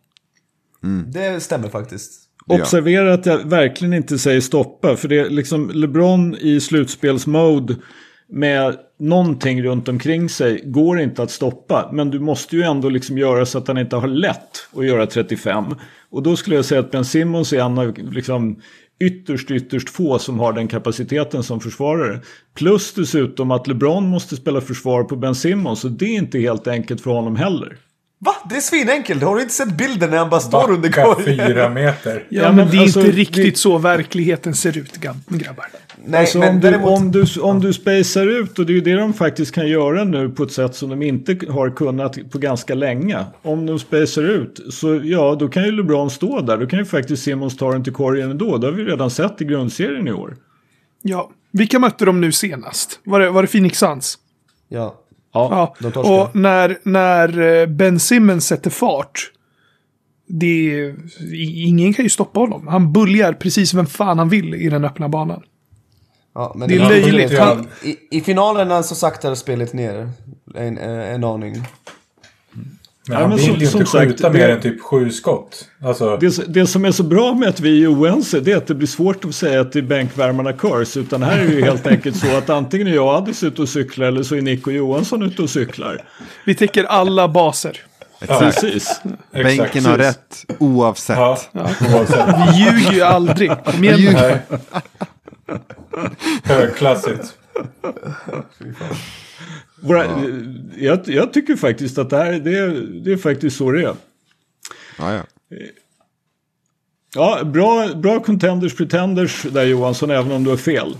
Det 1.07 1.43
stämmer 1.43 1.69
faktiskt. 1.69 2.21
Ja. 2.45 2.55
Observera 2.55 3.13
att 3.13 3.25
jag 3.25 3.37
verkligen 3.37 3.93
inte 3.93 4.17
säger 4.17 4.41
stoppa. 4.41 4.95
För 4.95 5.07
det 5.07 5.19
är 5.19 5.29
liksom 5.29 5.71
LeBron 5.73 6.35
i 6.35 6.61
slutspelsmode 6.61 7.75
med 8.29 8.75
någonting 8.99 9.63
runt 9.63 9.87
omkring 9.87 10.29
sig 10.29 10.61
går 10.65 10.99
inte 10.99 11.23
att 11.23 11.31
stoppa. 11.31 11.89
Men 11.93 12.11
du 12.11 12.19
måste 12.19 12.55
ju 12.55 12.61
ändå 12.61 12.89
liksom 12.89 13.17
göra 13.17 13.45
så 13.45 13.57
att 13.57 13.67
han 13.67 13.77
inte 13.77 13.95
har 13.95 14.07
lätt 14.07 14.67
att 14.75 14.85
göra 14.85 15.07
35. 15.07 15.65
Och 16.09 16.23
då 16.23 16.35
skulle 16.35 16.55
jag 16.55 16.65
säga 16.65 16.79
att 16.79 16.91
Ben 16.91 17.05
Simmons 17.05 17.53
är 17.53 17.59
en 17.59 17.77
av 17.77 17.97
liksom 17.97 18.61
ytterst, 18.99 19.51
ytterst 19.51 19.89
få 19.89 20.19
som 20.19 20.39
har 20.39 20.53
den 20.53 20.67
kapaciteten 20.67 21.43
som 21.43 21.59
försvarare. 21.59 22.21
Plus 22.53 22.93
dessutom 22.93 23.51
att 23.51 23.67
LeBron 23.67 24.09
måste 24.09 24.35
spela 24.35 24.61
försvar 24.61 25.03
på 25.03 25.15
Ben 25.15 25.35
Simmons. 25.35 25.83
Och 25.83 25.91
det 25.91 26.05
är 26.05 26.17
inte 26.17 26.39
helt 26.39 26.67
enkelt 26.67 27.01
för 27.01 27.11
honom 27.11 27.35
heller. 27.35 27.77
Va? 28.25 28.35
Det 28.49 28.55
är 28.55 28.59
svinenkelt. 28.61 29.23
Har 29.23 29.35
du 29.35 29.41
inte 29.41 29.53
sett 29.53 29.77
bilden 29.77 30.09
när 30.09 30.17
han 30.17 30.29
bara 30.29 30.39
står 30.39 30.71
under 30.71 30.89
korgen? 30.91 31.25
fyra 31.25 31.69
meter. 31.73 32.23
Ja, 32.29 32.41
Ja, 32.41 32.47
men, 32.47 32.55
men 32.55 32.69
det 32.69 32.77
är 32.77 32.81
alltså, 32.81 32.99
inte 32.99 33.11
riktigt 33.11 33.45
vi- 33.45 33.55
så 33.55 33.77
verkligheten 33.77 34.55
ser 34.55 34.77
ut, 34.77 34.97
grabbar. 35.27 35.65
Nej, 36.07 36.19
Alltså 36.19 36.37
men 36.39 36.49
om, 36.49 36.59
du, 36.59 36.69
däremot... 36.71 36.99
om, 36.99 37.11
du, 37.11 37.25
om 37.41 37.59
du 37.61 37.73
spacear 37.73 38.27
ut 38.27 38.59
och 38.59 38.65
det 38.65 38.71
är 38.73 38.75
ju 38.75 38.81
det 38.81 38.93
de 38.95 39.13
faktiskt 39.13 39.51
kan 39.55 39.67
göra 39.67 40.03
nu 40.03 40.29
på 40.29 40.43
ett 40.43 40.51
sätt 40.51 40.75
som 40.75 40.89
de 40.89 41.01
inte 41.01 41.37
har 41.49 41.69
kunnat 41.69 42.17
på 42.31 42.37
ganska 42.37 42.75
länge. 42.75 43.25
Om 43.41 43.65
de 43.65 43.79
spacear 43.79 44.23
ut 44.25 44.59
så 44.69 45.01
ja, 45.03 45.35
då 45.39 45.47
kan 45.47 45.63
ju 45.63 45.71
LeBron 45.71 46.09
stå 46.09 46.41
där. 46.41 46.57
Då 46.57 46.67
kan 46.67 46.79
ju 46.79 46.85
faktiskt 46.85 47.23
Simmons 47.23 47.57
ta 47.57 47.71
den 47.71 47.83
till 47.83 47.93
korgen 47.93 48.31
ändå. 48.31 48.57
Det 48.57 48.67
har 48.67 48.71
vi 48.71 48.83
redan 48.83 49.09
sett 49.09 49.41
i 49.41 49.45
grundserien 49.45 50.07
i 50.07 50.11
år. 50.11 50.35
Ja. 51.01 51.29
Vilka 51.51 51.79
mötte 51.79 52.05
de 52.05 52.21
nu 52.21 52.31
senast? 52.31 52.99
Var 53.03 53.19
det, 53.19 53.29
var 53.29 53.41
det 53.41 53.47
Phoenix 53.47 53.77
Suns? 53.79 54.17
Ja. 54.69 54.95
Ja. 55.35 55.75
torskar. 55.81 56.21
Och 56.21 56.35
när, 56.35 56.77
när 56.83 57.39
eh, 57.61 57.65
Ben 57.67 57.99
Simmons 57.99 58.45
sätter 58.47 58.69
fart. 58.69 59.31
Det 60.27 60.93
ingen 61.55 61.93
kan 61.93 62.05
ju 62.05 62.09
stoppa 62.09 62.39
honom. 62.39 62.67
Han 62.67 62.93
buljar 62.93 63.33
precis 63.33 63.73
vem 63.73 63.85
fan 63.85 64.19
han 64.19 64.29
vill 64.29 64.53
i 64.55 64.69
den 64.69 64.85
öppna 64.85 65.09
banan. 65.09 65.43
Ja, 66.35 66.53
men 66.55 66.69
Det 66.69 66.75
är 66.75 66.79
löjligt. 66.89 67.39
Han- 67.39 67.67
I, 67.83 68.17
I 68.17 68.21
finalerna 68.21 68.83
så 68.83 68.95
saktar 68.95 69.35
spelet 69.35 69.73
ner 69.73 70.09
en, 70.55 70.77
en 70.77 71.23
aning. 71.23 71.55
Men 73.07 73.15
Ja, 73.15 73.21
han 73.21 73.29
men 73.29 73.37
vill 73.37 73.47
som- 73.47 73.55
ju 73.59 73.67
som 73.67 73.79
inte 73.79 73.91
sagt, 73.91 74.07
skjuta 74.07 74.29
det- 74.29 74.37
mer 74.37 74.49
än 74.49 74.61
typ 74.61 74.81
sju 74.81 75.11
skott. 75.11 75.65
Alltså, 75.83 76.17
Det, 76.17 76.53
det 76.53 76.67
som 76.67 76.85
är 76.85 76.91
så 76.91 77.03
bra 77.03 77.33
med 77.33 77.49
att 77.49 77.59
vi 77.59 77.83
är 77.83 77.93
oense 77.93 78.39
det 78.39 78.51
är 78.51 78.57
att 78.57 78.67
det 78.67 78.75
blir 78.75 78.87
svårt 78.87 79.25
att 79.25 79.35
säga 79.35 79.61
att 79.61 79.71
det 79.71 79.79
är 79.79 79.83
bänkvärmarna 79.83 80.53
curse. 80.53 80.99
Utan 80.99 81.23
här 81.23 81.39
är 81.39 81.45
det 81.47 81.53
ju 81.53 81.61
helt 81.63 81.87
enkelt 81.87 82.15
så 82.17 82.37
att 82.37 82.49
antingen 82.49 82.87
är 82.87 82.91
jag 82.95 83.05
och 83.07 83.13
Addis 83.15 83.43
ute 83.43 83.61
och 83.61 83.69
cyklar 83.69 84.07
eller 84.07 84.23
så 84.23 84.35
är 84.35 84.41
Nico 84.41 84.71
Johansson 84.71 85.23
ute 85.23 85.41
och 85.41 85.49
cyklar. 85.49 86.03
Vi 86.45 86.55
täcker 86.55 86.83
alla 86.83 87.27
baser. 87.27 87.77
Exakt. 88.21 88.61
Precis. 88.61 89.01
Bänken 89.31 89.85
har 89.85 89.97
rätt 89.97 90.45
oavsett. 90.59 91.17
Ja, 91.17 91.37
oavsett. 91.93 92.25
Vi 92.27 92.59
ljuger 92.59 92.91
ju 92.93 93.01
aldrig. 93.01 93.51
Kom 93.65 93.83
igen. 93.83 94.37
Högklassigt. 96.43 97.33
Våra, 99.81 100.05
jag, 100.77 100.99
jag 101.05 101.33
tycker 101.33 101.55
faktiskt 101.55 101.97
att 101.97 102.09
det 102.09 102.17
här 102.17 102.33
det 102.33 102.57
är, 102.57 102.69
det 103.03 103.11
är 103.11 103.17
faktiskt 103.17 103.57
så 103.57 103.71
det 103.71 103.79
är. 103.79 103.95
Ja, 104.97 105.13
ja. 105.13 105.23
Ja, 107.15 107.43
bra, 107.43 107.93
bra 107.95 108.19
contenders 108.19 108.75
pretenders 108.75 109.43
där 109.43 109.63
Johansson, 109.63 110.11
även 110.11 110.31
om 110.31 110.43
du 110.43 110.49
har 110.49 110.57
fel. 110.57 110.95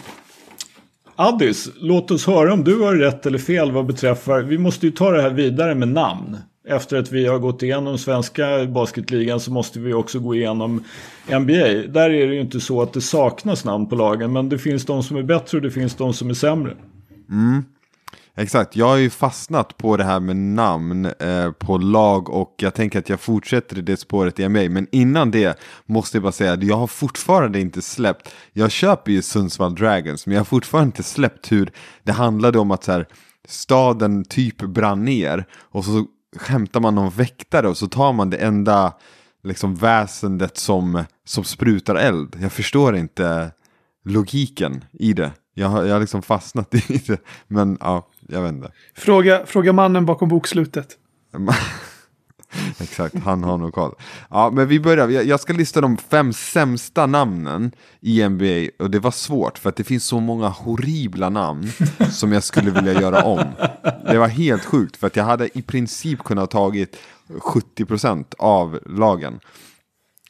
Addis, 1.15 1.69
låt 1.79 2.11
oss 2.11 2.27
höra 2.27 2.53
om 2.53 2.63
du 2.63 2.79
har 2.79 2.95
rätt 2.95 3.25
eller 3.25 3.37
fel 3.37 3.71
vad 3.71 3.85
beträffar. 3.85 4.41
Vi 4.41 4.57
måste 4.57 4.85
ju 4.85 4.91
ta 4.91 5.11
det 5.11 5.21
här 5.21 5.29
vidare 5.29 5.75
med 5.75 5.87
namn. 5.87 6.37
Efter 6.67 6.97
att 6.97 7.11
vi 7.11 7.25
har 7.25 7.39
gått 7.39 7.63
igenom 7.63 7.97
svenska 7.97 8.65
basketligan 8.65 9.39
så 9.39 9.51
måste 9.51 9.79
vi 9.79 9.93
också 9.93 10.19
gå 10.19 10.35
igenom 10.35 10.83
NBA. 11.27 11.67
Där 11.87 12.09
är 12.09 12.27
det 12.27 12.33
ju 12.33 12.41
inte 12.41 12.59
så 12.59 12.81
att 12.81 12.93
det 12.93 13.01
saknas 13.01 13.65
namn 13.65 13.89
på 13.89 13.95
lagen, 13.95 14.33
men 14.33 14.49
det 14.49 14.57
finns 14.57 14.85
de 14.85 15.03
som 15.03 15.17
är 15.17 15.23
bättre 15.23 15.57
och 15.57 15.61
det 15.61 15.71
finns 15.71 15.95
de 15.95 16.13
som 16.13 16.29
är 16.29 16.33
sämre. 16.33 16.75
Exakt, 18.37 18.75
jag 18.75 18.87
har 18.87 18.97
ju 18.97 19.09
fastnat 19.09 19.77
på 19.77 19.97
det 19.97 20.03
här 20.03 20.19
med 20.19 20.35
namn 20.35 21.05
eh, 21.05 21.51
på 21.51 21.77
lag 21.77 22.29
och 22.29 22.55
jag 22.57 22.73
tänker 22.73 22.99
att 22.99 23.09
jag 23.09 23.19
fortsätter 23.19 23.77
i 23.77 23.81
det 23.81 23.97
spåret 23.97 24.39
i 24.39 24.49
NBA. 24.49 24.69
Men 24.69 24.87
innan 24.91 25.31
det 25.31 25.59
måste 25.85 26.17
jag 26.17 26.23
bara 26.23 26.31
säga 26.31 26.53
att 26.53 26.63
jag 26.63 26.77
har 26.77 26.87
fortfarande 26.87 27.59
inte 27.59 27.81
släppt, 27.81 28.33
jag 28.53 28.71
köper 28.71 29.11
ju 29.11 29.21
Sundsvall 29.21 29.75
Dragons, 29.75 30.25
men 30.25 30.33
jag 30.33 30.39
har 30.39 30.45
fortfarande 30.45 30.87
inte 30.87 31.03
släppt 31.03 31.51
hur 31.51 31.71
det 32.03 32.11
handlade 32.11 32.59
om 32.59 32.71
att 32.71 32.83
så 32.83 32.91
här, 32.91 33.07
staden 33.47 34.25
typ 34.25 34.61
brann 34.61 35.05
ner 35.05 35.45
och 35.53 35.85
så 35.85 36.05
hämtar 36.41 36.79
man 36.79 36.95
någon 36.95 37.11
väktare 37.11 37.67
och 37.67 37.77
så 37.77 37.87
tar 37.87 38.13
man 38.13 38.29
det 38.29 38.37
enda 38.37 38.93
liksom 39.43 39.75
väsendet 39.75 40.57
som, 40.57 41.03
som 41.25 41.43
sprutar 41.43 41.95
eld. 41.95 42.37
Jag 42.41 42.51
förstår 42.51 42.95
inte 42.95 43.51
logiken 44.05 44.85
i 44.93 45.13
det. 45.13 45.31
Jag 45.53 45.67
har, 45.67 45.83
jag 45.83 45.93
har 45.93 45.99
liksom 45.99 46.21
fastnat 46.21 46.75
i 46.89 47.01
det. 47.07 47.21
Men 47.47 47.77
ja, 47.81 48.07
jag 48.27 48.41
vet 48.41 48.51
inte. 48.51 48.71
Fråga, 48.95 49.45
fråga 49.45 49.73
mannen 49.73 50.05
bakom 50.05 50.29
bokslutet. 50.29 50.97
Exakt, 52.79 53.15
han 53.15 53.43
har 53.43 53.57
nog 53.57 53.73
koll. 53.73 53.95
Ja, 54.29 54.51
men 54.53 54.67
vi 54.67 54.79
börjar. 54.79 55.09
Jag, 55.09 55.39
ska 55.39 55.53
lista 55.53 55.81
de 55.81 55.97
fem 55.97 56.33
sämsta 56.33 57.05
namnen 57.05 57.71
i 58.01 58.29
NBA. 58.29 58.69
Och 58.79 58.91
det 58.91 58.99
var 58.99 59.11
svårt 59.11 59.57
för 59.57 59.69
att 59.69 59.75
det 59.75 59.83
finns 59.83 60.05
så 60.05 60.19
många 60.19 60.47
horribla 60.47 61.29
namn 61.29 61.71
som 62.11 62.31
jag 62.31 62.43
skulle 62.43 62.71
vilja 62.71 63.01
göra 63.01 63.23
om. 63.23 63.45
Det 64.05 64.17
var 64.17 64.27
helt 64.27 64.65
sjukt 64.65 64.97
för 64.97 65.07
att 65.07 65.15
jag 65.15 65.23
hade 65.23 65.57
i 65.57 65.61
princip 65.61 66.23
kunnat 66.23 66.51
tagit 66.51 66.97
70% 67.27 68.25
av 68.37 68.79
lagen. 68.85 69.39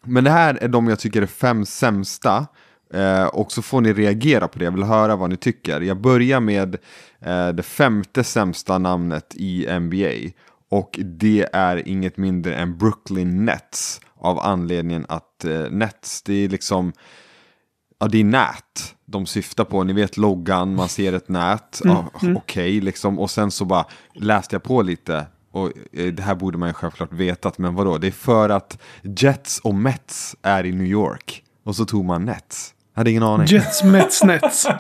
Men 0.04 0.24
det 0.24 0.32
här 0.32 0.58
är 0.62 0.68
de 0.68 0.88
jag 0.88 1.00
tycker 1.00 1.22
är 1.22 1.26
fem 1.26 1.66
sämsta. 1.66 2.48
Eh, 2.96 3.26
och 3.26 3.52
så 3.52 3.62
får 3.62 3.82
ni 3.82 3.94
reagera 3.94 4.48
på 4.48 4.60
det, 4.60 4.66
jag 4.66 4.72
vill 4.72 4.84
höra 4.84 5.16
vad 5.16 5.30
ni 5.30 5.38
tycker. 5.38 5.82
Jag 5.82 6.02
börjar 6.02 6.40
med 6.40 6.76
eh, 7.20 7.48
det 7.48 7.64
femte 7.64 8.24
sämsta 8.24 8.78
namnet 8.78 9.36
i 9.36 9.80
NBA. 9.80 10.32
Och 10.70 11.00
det 11.00 11.50
är 11.54 11.88
inget 11.88 12.18
mindre 12.18 12.56
än 12.56 12.78
Brooklyn 12.78 13.46
Nets. 13.46 14.02
Av 14.18 14.40
anledningen 14.40 15.06
att 15.10 15.46
eh, 15.46 15.72
Nets, 15.72 16.22
det 16.22 16.34
är 16.34 16.50
liksom... 16.50 16.94
Ja, 18.00 18.08
det 18.08 18.20
är 18.20 18.24
nät 18.24 18.96
de 19.06 19.26
syftar 19.26 19.66
på. 19.66 19.84
Ni 19.84 19.94
vet 19.94 20.18
loggan, 20.18 20.76
man 20.76 20.90
ser 20.90 21.14
ett 21.14 21.30
nät. 21.30 21.82
Ja, 21.84 22.06
Okej, 22.36 22.82
liksom. 22.82 23.20
Och 23.20 23.32
sen 23.32 23.52
så 23.52 23.66
bara 23.66 23.86
läste 24.14 24.56
jag 24.56 24.64
på 24.64 24.82
lite. 24.82 25.26
Och 25.52 25.72
eh, 25.92 26.14
det 26.14 26.24
här 26.24 26.36
borde 26.36 26.58
man 26.58 26.70
ju 26.70 26.74
självklart 26.74 27.14
vetat, 27.14 27.58
men 27.58 27.76
vadå? 27.76 27.98
Det 27.98 28.08
är 28.08 28.12
för 28.12 28.50
att 28.50 28.82
Jets 29.02 29.60
och 29.60 29.76
Mets 29.76 30.36
är 30.42 30.66
i 30.66 30.72
New 30.72 30.88
York. 30.88 31.44
Och 31.64 31.76
så 31.76 31.86
tog 31.86 32.06
man 32.06 32.26
Nets. 32.26 32.75
Hade 32.96 33.12
ingen 33.12 33.24
aning. 33.24 33.48
Jets, 33.48 33.84
Mets, 33.84 34.24
Nets. 34.24 34.68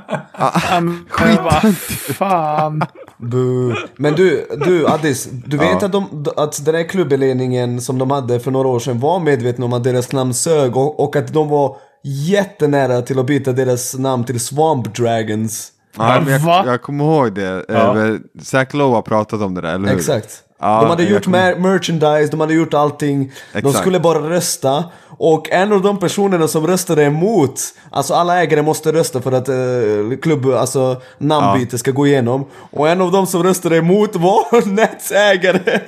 Um, 0.77 1.05
skit. 1.09 1.39
Vad 1.43 1.75
fan. 2.17 2.81
Bu. 3.17 3.73
Men 3.97 4.15
du, 4.15 4.47
du 4.65 4.87
Addis, 4.87 5.29
du 5.45 5.57
vet 5.57 5.83
att, 5.83 5.91
de, 5.91 6.25
att 6.37 6.65
den 6.65 6.75
här 6.75 6.89
klubbledningen 6.89 7.81
som 7.81 7.97
de 7.97 8.11
hade 8.11 8.39
för 8.39 8.51
några 8.51 8.67
år 8.67 8.79
sedan 8.79 8.99
var 8.99 9.19
medvetna 9.19 9.65
om 9.65 9.73
att 9.73 9.83
deras 9.83 10.11
namn 10.11 10.33
sög 10.33 10.77
och, 10.77 10.99
och 10.99 11.15
att 11.15 11.33
de 11.33 11.49
var 11.49 11.77
jättenära 12.03 13.01
till 13.01 13.19
att 13.19 13.25
byta 13.25 13.51
deras 13.51 13.97
namn 13.97 14.23
till 14.23 14.39
Swamp 14.39 14.95
Dragons. 14.95 15.71
Ja, 15.97 16.23
jag, 16.29 16.67
jag 16.67 16.81
kommer 16.81 17.03
ihåg 17.03 17.33
det. 17.33 17.65
Ja. 17.67 18.07
Eh, 18.07 18.15
Zach 18.41 18.73
Lowe 18.73 18.95
har 18.95 19.01
pratat 19.01 19.41
om 19.41 19.53
det 19.53 19.61
där, 19.61 19.75
eller 19.75 19.89
hur? 19.89 19.97
Exakt. 19.97 20.44
Ja, 20.59 20.81
de 20.81 20.89
hade 20.89 21.03
gjort 21.03 21.23
kommer- 21.23 21.55
mer 21.55 21.59
merchandise, 21.71 22.31
de 22.31 22.39
hade 22.39 22.53
gjort 22.53 22.73
allting. 22.73 23.31
De 23.53 23.57
Exakt. 23.59 23.77
skulle 23.77 23.99
bara 23.99 24.29
rösta. 24.29 24.83
Och 25.17 25.51
en 25.51 25.73
av 25.73 25.81
de 25.81 25.99
personerna 25.99 26.47
som 26.47 26.67
röstade 26.67 27.03
emot, 27.03 27.59
alltså 27.91 28.13
alla 28.13 28.41
ägare 28.41 28.61
måste 28.61 28.91
rösta 28.91 29.21
för 29.21 29.31
att 29.31 29.49
uh, 29.49 30.17
klubb, 30.17 30.45
alltså 30.45 31.01
namnbyte 31.17 31.77
ska 31.77 31.91
gå 31.91 32.07
igenom. 32.07 32.45
Och 32.71 32.89
en 32.89 33.01
av 33.01 33.11
de 33.11 33.27
som 33.27 33.43
röstade 33.43 33.77
emot 33.77 34.15
var 34.15 34.65
Nets 34.75 35.11
ägare. 35.11 35.79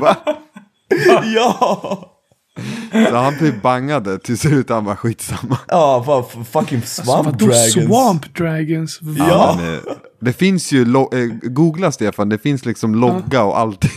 Va? 0.00 0.16
ja! 1.34 2.12
Så 3.10 3.16
han 3.16 3.34
blev 3.38 3.60
bangade, 3.60 4.18
till 4.18 4.38
slut 4.38 4.68
han 4.70 4.84
var 4.84 4.94
skitsamma. 4.96 5.58
Ja, 5.68 6.04
vad 6.06 6.24
f- 6.28 6.48
fucking 6.52 6.82
Swamp 6.82 7.26
Vadå 7.26 7.46
Dragons. 7.46 7.72
Swamp 7.72 8.34
Dragons? 8.36 8.98
Va? 9.02 9.14
Ja. 9.28 9.58
Men, 9.60 9.80
det 10.20 10.32
finns 10.32 10.72
ju, 10.72 10.82
eh, 10.82 10.88
googla 11.42 11.92
Stefan, 11.92 12.28
det 12.28 12.38
finns 12.38 12.64
liksom 12.64 12.94
logga 12.94 13.42
och 13.44 13.58
allting. 13.58 13.90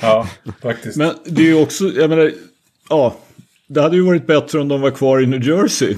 Ja, 0.00 0.26
faktiskt. 0.62 0.96
Men 0.96 1.14
det 1.24 1.42
är 1.42 1.46
ju 1.46 1.62
också, 1.62 1.84
jag 1.84 2.10
menar, 2.10 2.32
ja. 2.88 3.14
Det 3.66 3.82
hade 3.82 3.96
ju 3.96 4.02
varit 4.02 4.26
bättre 4.26 4.60
om 4.60 4.68
de 4.68 4.80
var 4.80 4.90
kvar 4.90 5.20
i 5.22 5.26
New 5.26 5.48
Jersey. 5.48 5.96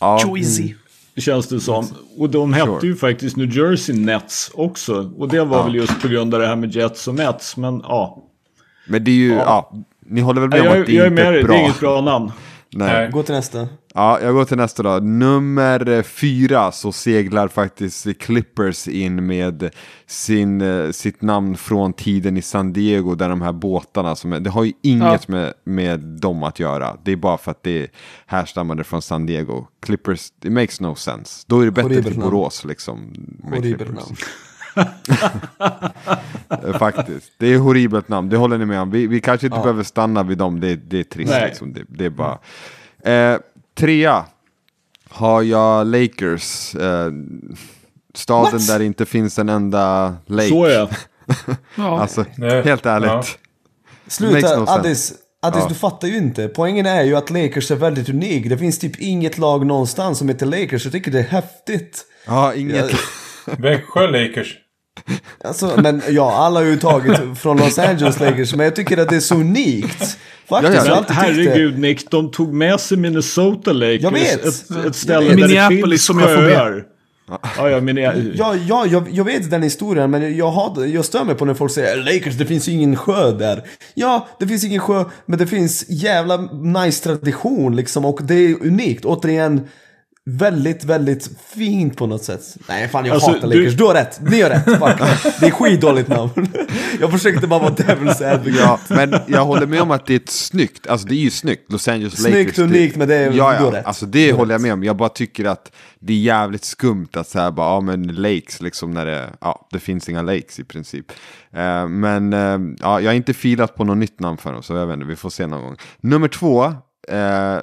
Ja, 0.00 0.20
Joyzy. 0.24 0.74
Känns 1.16 1.46
det 1.46 1.60
som. 1.60 1.86
Och 2.18 2.30
de 2.30 2.52
hette 2.52 2.66
Sure. 2.66 2.86
ju 2.86 2.96
faktiskt 2.96 3.36
New 3.36 3.56
Jersey 3.56 3.96
Nets 3.96 4.50
också. 4.54 5.12
Och 5.18 5.28
det 5.28 5.44
var 5.44 5.56
Ja. 5.56 5.62
väl 5.64 5.74
just 5.74 6.02
på 6.02 6.08
grund 6.08 6.34
av 6.34 6.40
det 6.40 6.46
här 6.46 6.56
med 6.56 6.74
Jets 6.74 7.08
och 7.08 7.14
Mets. 7.14 7.56
Men 7.56 7.80
ja. 7.80 8.22
men 8.88 9.04
det 9.04 9.10
är 9.10 9.14
ju, 9.14 9.32
ja. 9.32 9.72
Ni 10.08 10.20
håller 10.20 10.40
väl 10.40 10.50
med 10.50 10.60
om 10.60 10.66
Jag, 10.66 10.80
att 10.80 10.86
det 10.86 10.92
jag 10.92 11.06
är 11.06 11.10
inte 11.10 11.24
med 11.24 11.34
är 11.34 11.42
bra? 11.42 11.54
det 11.54 11.60
är 11.60 11.64
inget 11.64 11.80
bra 11.80 12.00
namn. 12.00 12.32
Nej. 12.70 12.88
Nej. 12.92 13.10
Gå 13.10 13.22
till 13.22 13.34
nästa. 13.34 13.68
Ja, 13.94 14.20
jag 14.20 14.34
går 14.34 14.44
till 14.44 14.56
nästa 14.56 14.82
då. 14.82 14.98
Nummer 14.98 15.88
eh, 15.88 16.02
fyra 16.02 16.72
så 16.72 16.92
seglar 16.92 17.48
faktiskt 17.48 18.18
Clippers 18.18 18.88
in 18.88 19.26
med 19.26 19.70
sin, 20.06 20.60
eh, 20.60 20.90
sitt 20.90 21.22
namn 21.22 21.56
från 21.56 21.92
tiden 21.92 22.36
i 22.36 22.42
San 22.42 22.72
Diego 22.72 23.14
där 23.14 23.28
de 23.28 23.42
här 23.42 23.52
båtarna 23.52 24.16
som 24.16 24.32
är, 24.32 24.40
det 24.40 24.50
har 24.50 24.64
ju 24.64 24.72
inget 24.82 25.28
med, 25.28 25.52
med 25.64 26.00
dem 26.00 26.42
att 26.42 26.60
göra. 26.60 26.96
Det 27.04 27.12
är 27.12 27.16
bara 27.16 27.38
för 27.38 27.50
att 27.50 27.62
det 27.62 27.90
härstammade 28.26 28.84
från 28.84 29.02
San 29.02 29.26
Diego. 29.26 29.66
Clippers, 29.82 30.28
it 30.44 30.52
makes 30.52 30.80
no 30.80 30.94
sense. 30.94 31.44
Då 31.46 31.60
är 31.60 31.64
det 31.64 31.70
bättre 31.70 32.02
till. 32.02 32.20
Borås 32.20 32.64
liksom. 32.64 33.14
Horribelt 33.42 33.90
namn. 33.90 34.16
Faktiskt. 36.78 37.32
Det 37.38 37.46
är 37.54 37.58
horribelt 37.58 38.08
namn, 38.08 38.28
det 38.28 38.36
håller 38.36 38.58
ni 38.58 38.64
med 38.64 38.80
om. 38.80 38.90
Vi, 38.90 39.06
vi 39.06 39.20
kanske 39.20 39.46
inte 39.46 39.58
Ja. 39.58 39.62
behöver 39.62 39.82
stanna 39.82 40.22
vid 40.22 40.38
dem, 40.38 40.60
det, 40.60 40.76
det 40.76 40.98
är 41.00 41.04
trist 41.04 41.30
Nej. 41.30 41.48
liksom. 41.48 41.72
Det, 41.72 41.82
det 41.88 42.04
är 42.04 42.10
bara... 42.10 42.38
Eh, 43.04 43.38
trea 43.74 44.24
har 45.08 45.42
jag 45.42 45.86
Lakers. 45.86 46.74
Eh, 46.74 47.10
staden 48.14 48.52
What? 48.52 48.66
där 48.68 48.78
det 48.78 48.84
inte 48.84 49.06
finns 49.06 49.38
en 49.38 49.48
enda 49.48 50.16
lake. 50.26 50.48
Så 50.48 50.64
är 50.64 50.70
jag. 50.74 50.88
Ja. 51.74 52.00
Alltså, 52.00 52.24
Nej. 52.36 52.62
helt 52.62 52.86
ärligt. 52.86 53.10
Ja. 53.10 53.22
Sluta, 54.06 54.58
no. 54.60 54.64
Addis. 54.68 55.12
Addis, 55.42 55.60
Ja. 55.62 55.68
du 55.68 55.74
fattar 55.74 56.08
ju 56.08 56.16
inte. 56.16 56.48
Poängen 56.48 56.86
är 56.86 57.02
ju 57.02 57.16
att 57.16 57.30
Lakers 57.30 57.70
är 57.70 57.76
väldigt 57.76 58.08
unik. 58.08 58.48
Det 58.48 58.58
finns 58.58 58.78
typ 58.78 59.00
inget 59.00 59.38
lag 59.38 59.66
någonstans 59.66 60.18
som 60.18 60.28
heter 60.28 60.46
Lakers. 60.46 60.84
Jag 60.84 60.92
tycker 60.92 61.10
det 61.10 61.18
är 61.18 61.22
häftigt. 61.22 62.04
Ja, 62.26 62.54
inget... 62.54 62.90
Växjö 63.58 64.06
Lakers. 64.10 64.58
Alltså, 65.44 65.80
men 65.82 66.02
ja, 66.10 66.32
alla 66.34 66.60
har 66.60 66.66
ju 66.66 66.76
tagit 66.76 67.38
från 67.38 67.56
Los 67.56 67.78
Angeles 67.78 68.20
Lakers, 68.20 68.54
men 68.54 68.64
jag 68.64 68.76
tycker 68.76 68.98
att 68.98 69.08
det 69.08 69.16
är 69.16 69.20
så 69.20 69.34
unikt. 69.34 70.18
Faktiskt, 70.48 70.86
Ja, 70.86 70.86
ja, 70.86 71.04
jag 71.08 71.14
herregud 71.14 71.78
Nick, 71.78 72.10
de 72.10 72.30
tog 72.30 72.54
med 72.54 72.80
sig 72.80 72.98
Minnesota 72.98 73.72
Lakers. 73.72 74.02
Jag 74.02 74.10
vet. 74.10 74.46
Ett, 74.46 74.64
Jag 74.68 74.86
ett 74.86 74.96
ställe 74.96 75.20
vet. 75.28 75.28
där 75.28 75.36
det 75.36 75.46
Minneapolis 75.48 75.90
finns 76.00 76.04
som 76.04 76.18
jag 76.18 76.28
får 76.28 76.36
sjöar. 76.36 76.84
Ja, 77.58 77.70
ja, 77.70 77.80
men 77.80 77.96
jag, 77.96 78.14
Ja, 78.34 78.54
ja 78.68 78.86
jag, 78.86 79.08
jag 79.10 79.24
vet 79.24 79.50
den 79.50 79.62
historien, 79.62 80.10
men 80.10 80.36
jag, 80.36 80.50
har, 80.50 80.84
jag 80.86 81.04
stör 81.04 81.24
mig 81.24 81.34
på 81.34 81.44
när 81.44 81.54
folk 81.54 81.72
säger 81.72 81.96
Lakers, 81.96 82.34
det 82.34 82.46
finns 82.46 82.68
ju 82.68 82.72
ingen 82.72 82.96
sjö 82.96 83.32
där. 83.32 83.62
Ja, 83.94 84.28
det 84.38 84.46
finns 84.46 84.64
ingen 84.64 84.80
sjö, 84.80 85.04
men 85.26 85.38
det 85.38 85.46
finns 85.46 85.84
jävla 85.88 86.36
nice 86.52 87.04
tradition 87.04 87.76
liksom, 87.76 88.04
och 88.04 88.20
det 88.22 88.34
är 88.34 88.62
unikt. 88.66 89.04
Återigen, 89.04 89.68
väldigt, 90.30 90.84
väldigt 90.84 91.30
fint 91.54 91.96
på 91.96 92.06
något 92.06 92.24
sätt. 92.24 92.40
Nej, 92.68 92.88
fan 92.88 93.04
jag 93.04 93.14
Alltså, 93.14 93.30
hatar 93.30 93.48
du- 93.48 93.58
Lakers. 93.58 93.74
Du 93.76 93.84
har 93.84 93.94
rätt, 93.94 94.20
ni 94.20 94.40
har 94.42 94.50
rätt. 94.50 94.64
Fuck. 94.64 95.40
Det 95.40 95.46
är 95.46 95.50
skitdåligt 95.50 96.08
namn. 96.08 96.30
jag 97.00 97.10
försökte 97.12 97.46
bara 97.46 97.60
vara 97.60 97.74
devil's 97.74 98.32
advocate. 98.32 98.58
Ja, 98.62 98.78
men 98.88 99.14
jag 99.26 99.44
håller 99.44 99.66
med 99.66 99.80
om 99.82 99.90
att 99.90 100.06
det 100.06 100.14
är 100.14 100.16
ett 100.20 100.28
snyggt, 100.30 100.86
alltså 100.86 101.06
det 101.08 101.14
är 101.14 101.18
ju 101.18 101.30
snyggt, 101.30 101.72
Los 101.72 101.88
Angeles 101.88 102.22
Snyggt, 102.22 102.34
Lakers. 102.36 102.56
det- 102.56 102.62
unikt, 102.62 102.96
men 102.96 103.08
det 103.08 103.14
är- 103.14 103.24
ja, 103.26 103.32
du 103.32 103.40
har 103.42 103.54
ja, 103.72 103.78
rätt. 103.78 103.86
alltså 103.86 104.06
det 104.06 104.26
Du 104.26 104.32
håller 104.32 104.54
jag 104.54 104.60
med 104.60 104.72
om. 104.72 104.84
Jag 104.84 104.96
bara 104.96 105.08
tycker 105.08 105.44
att 105.44 105.72
det 106.00 106.12
är 106.12 106.16
jävligt 106.18 106.64
skumt 106.64 107.08
att 107.12 107.28
säga 107.28 107.50
bara, 107.52 107.68
ja 107.74 107.80
men 107.80 108.02
lakes 108.06 108.60
liksom 108.62 108.90
när 108.90 109.06
det, 109.06 109.30
ja 109.40 109.68
det 109.72 109.78
finns 109.80 110.08
inga 110.08 110.22
lakes 110.22 110.58
i 110.58 110.64
princip. 110.64 111.12
Eh, 111.56 111.88
men 111.88 112.32
eh, 112.32 112.58
ja, 112.80 113.00
jag 113.00 113.08
har 113.10 113.14
inte 113.14 113.34
filat 113.34 113.74
på 113.74 113.84
något 113.84 113.96
nytt 113.98 114.20
namn 114.20 114.36
för 114.38 114.52
dem, 114.52 114.62
så 114.62 114.74
jag 114.74 114.86
vet 114.86 114.94
inte, 114.94 115.06
vi 115.06 115.16
får 115.16 115.30
se 115.30 115.46
någon 115.46 115.62
gång. 115.62 115.76
Nummer 116.00 116.28
två, 116.28 116.74
eh, 117.08 117.58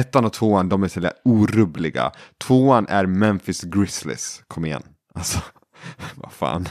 ettan 0.00 0.24
och 0.24 0.32
tvåan, 0.32 0.68
de 0.68 0.82
är 0.82 0.88
så 0.88 1.00
där 1.00 1.12
orubbliga. 1.24 2.12
Tvåan 2.46 2.86
är 2.88 3.06
Memphis 3.06 3.62
Grizzlies, 3.62 4.42
kom 4.48 4.64
igen. 4.64 4.82
Alltså, 5.14 5.38
vad 6.14 6.32
fan. 6.32 6.68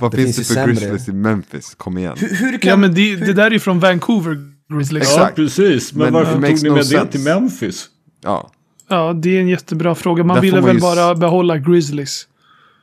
vad 0.00 0.10
det 0.10 0.16
finns 0.16 0.36
finns 0.36 0.48
det 0.48 0.54
för 0.54 0.60
sämre. 0.60 0.74
Grizzlies 0.74 1.08
i 1.08 1.12
Memphis? 1.12 1.74
Kom 1.74 1.98
igen. 1.98 2.16
Hur, 2.18 2.28
hur 2.36 2.58
kan... 2.58 2.70
Ja, 2.70 2.76
men 2.76 2.94
det, 2.94 3.16
det 3.16 3.32
där 3.32 3.46
är 3.46 3.50
ju 3.50 3.58
från 3.60 3.80
Vancouver 3.80 4.36
Grizzlies. 4.74 5.08
ja, 5.08 5.14
Exakt. 5.14 5.36
precis. 5.36 5.92
Men, 5.92 6.04
Men 6.04 6.12
varför 6.12 6.32
tog 6.32 6.42
ni 6.62 6.68
no 6.68 6.74
med 6.74 6.86
sense. 6.86 7.04
det 7.04 7.10
till 7.12 7.20
Memphis? 7.20 7.86
Ja, 8.22 8.50
Ja, 8.88 9.12
det 9.12 9.36
är 9.36 9.40
en 9.40 9.48
jättebra 9.48 9.94
fråga. 9.94 10.24
Man 10.24 10.34
Där 10.34 10.42
ville 10.42 10.56
man 10.56 10.64
väl 10.64 10.74
ju 10.74 10.78
s- 10.78 10.82
bara 10.82 11.14
behålla 11.14 11.58
Grizzlies. 11.58 12.28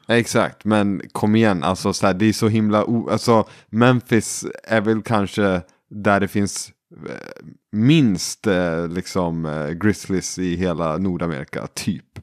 Exakt, 0.07 0.65
men 0.65 1.01
kom 1.11 1.35
igen, 1.35 1.63
alltså 1.63 1.93
så 1.93 2.07
här, 2.07 2.13
det 2.13 2.25
är 2.25 2.33
så 2.33 2.47
himla, 2.47 2.83
o- 2.85 3.09
alltså 3.11 3.47
Memphis 3.69 4.45
är 4.63 4.81
väl 4.81 5.01
kanske 5.01 5.61
där 5.89 6.19
det 6.19 6.27
finns 6.27 6.69
minst 7.71 8.47
eh, 8.47 8.87
liksom 8.87 9.45
eh, 9.45 9.69
Grizzlies 9.69 10.39
i 10.39 10.55
hela 10.55 10.97
Nordamerika, 10.97 11.67
typ. 11.67 12.19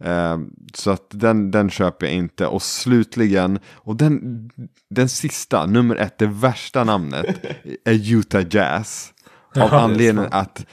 Eh, 0.00 0.38
så 0.74 0.90
att 0.90 1.06
den, 1.10 1.50
den 1.50 1.70
köper 1.70 2.06
jag 2.06 2.14
inte. 2.14 2.46
Och 2.46 2.62
slutligen, 2.62 3.58
och 3.72 3.96
den, 3.96 4.50
den 4.90 5.08
sista, 5.08 5.66
nummer 5.66 5.96
ett, 5.96 6.18
det 6.18 6.26
värsta 6.26 6.84
namnet, 6.84 7.26
är 7.84 8.12
Utah 8.12 8.44
Jazz. 8.50 9.10
Av 9.56 9.74
anledningen 9.74 10.32
att 10.32 10.66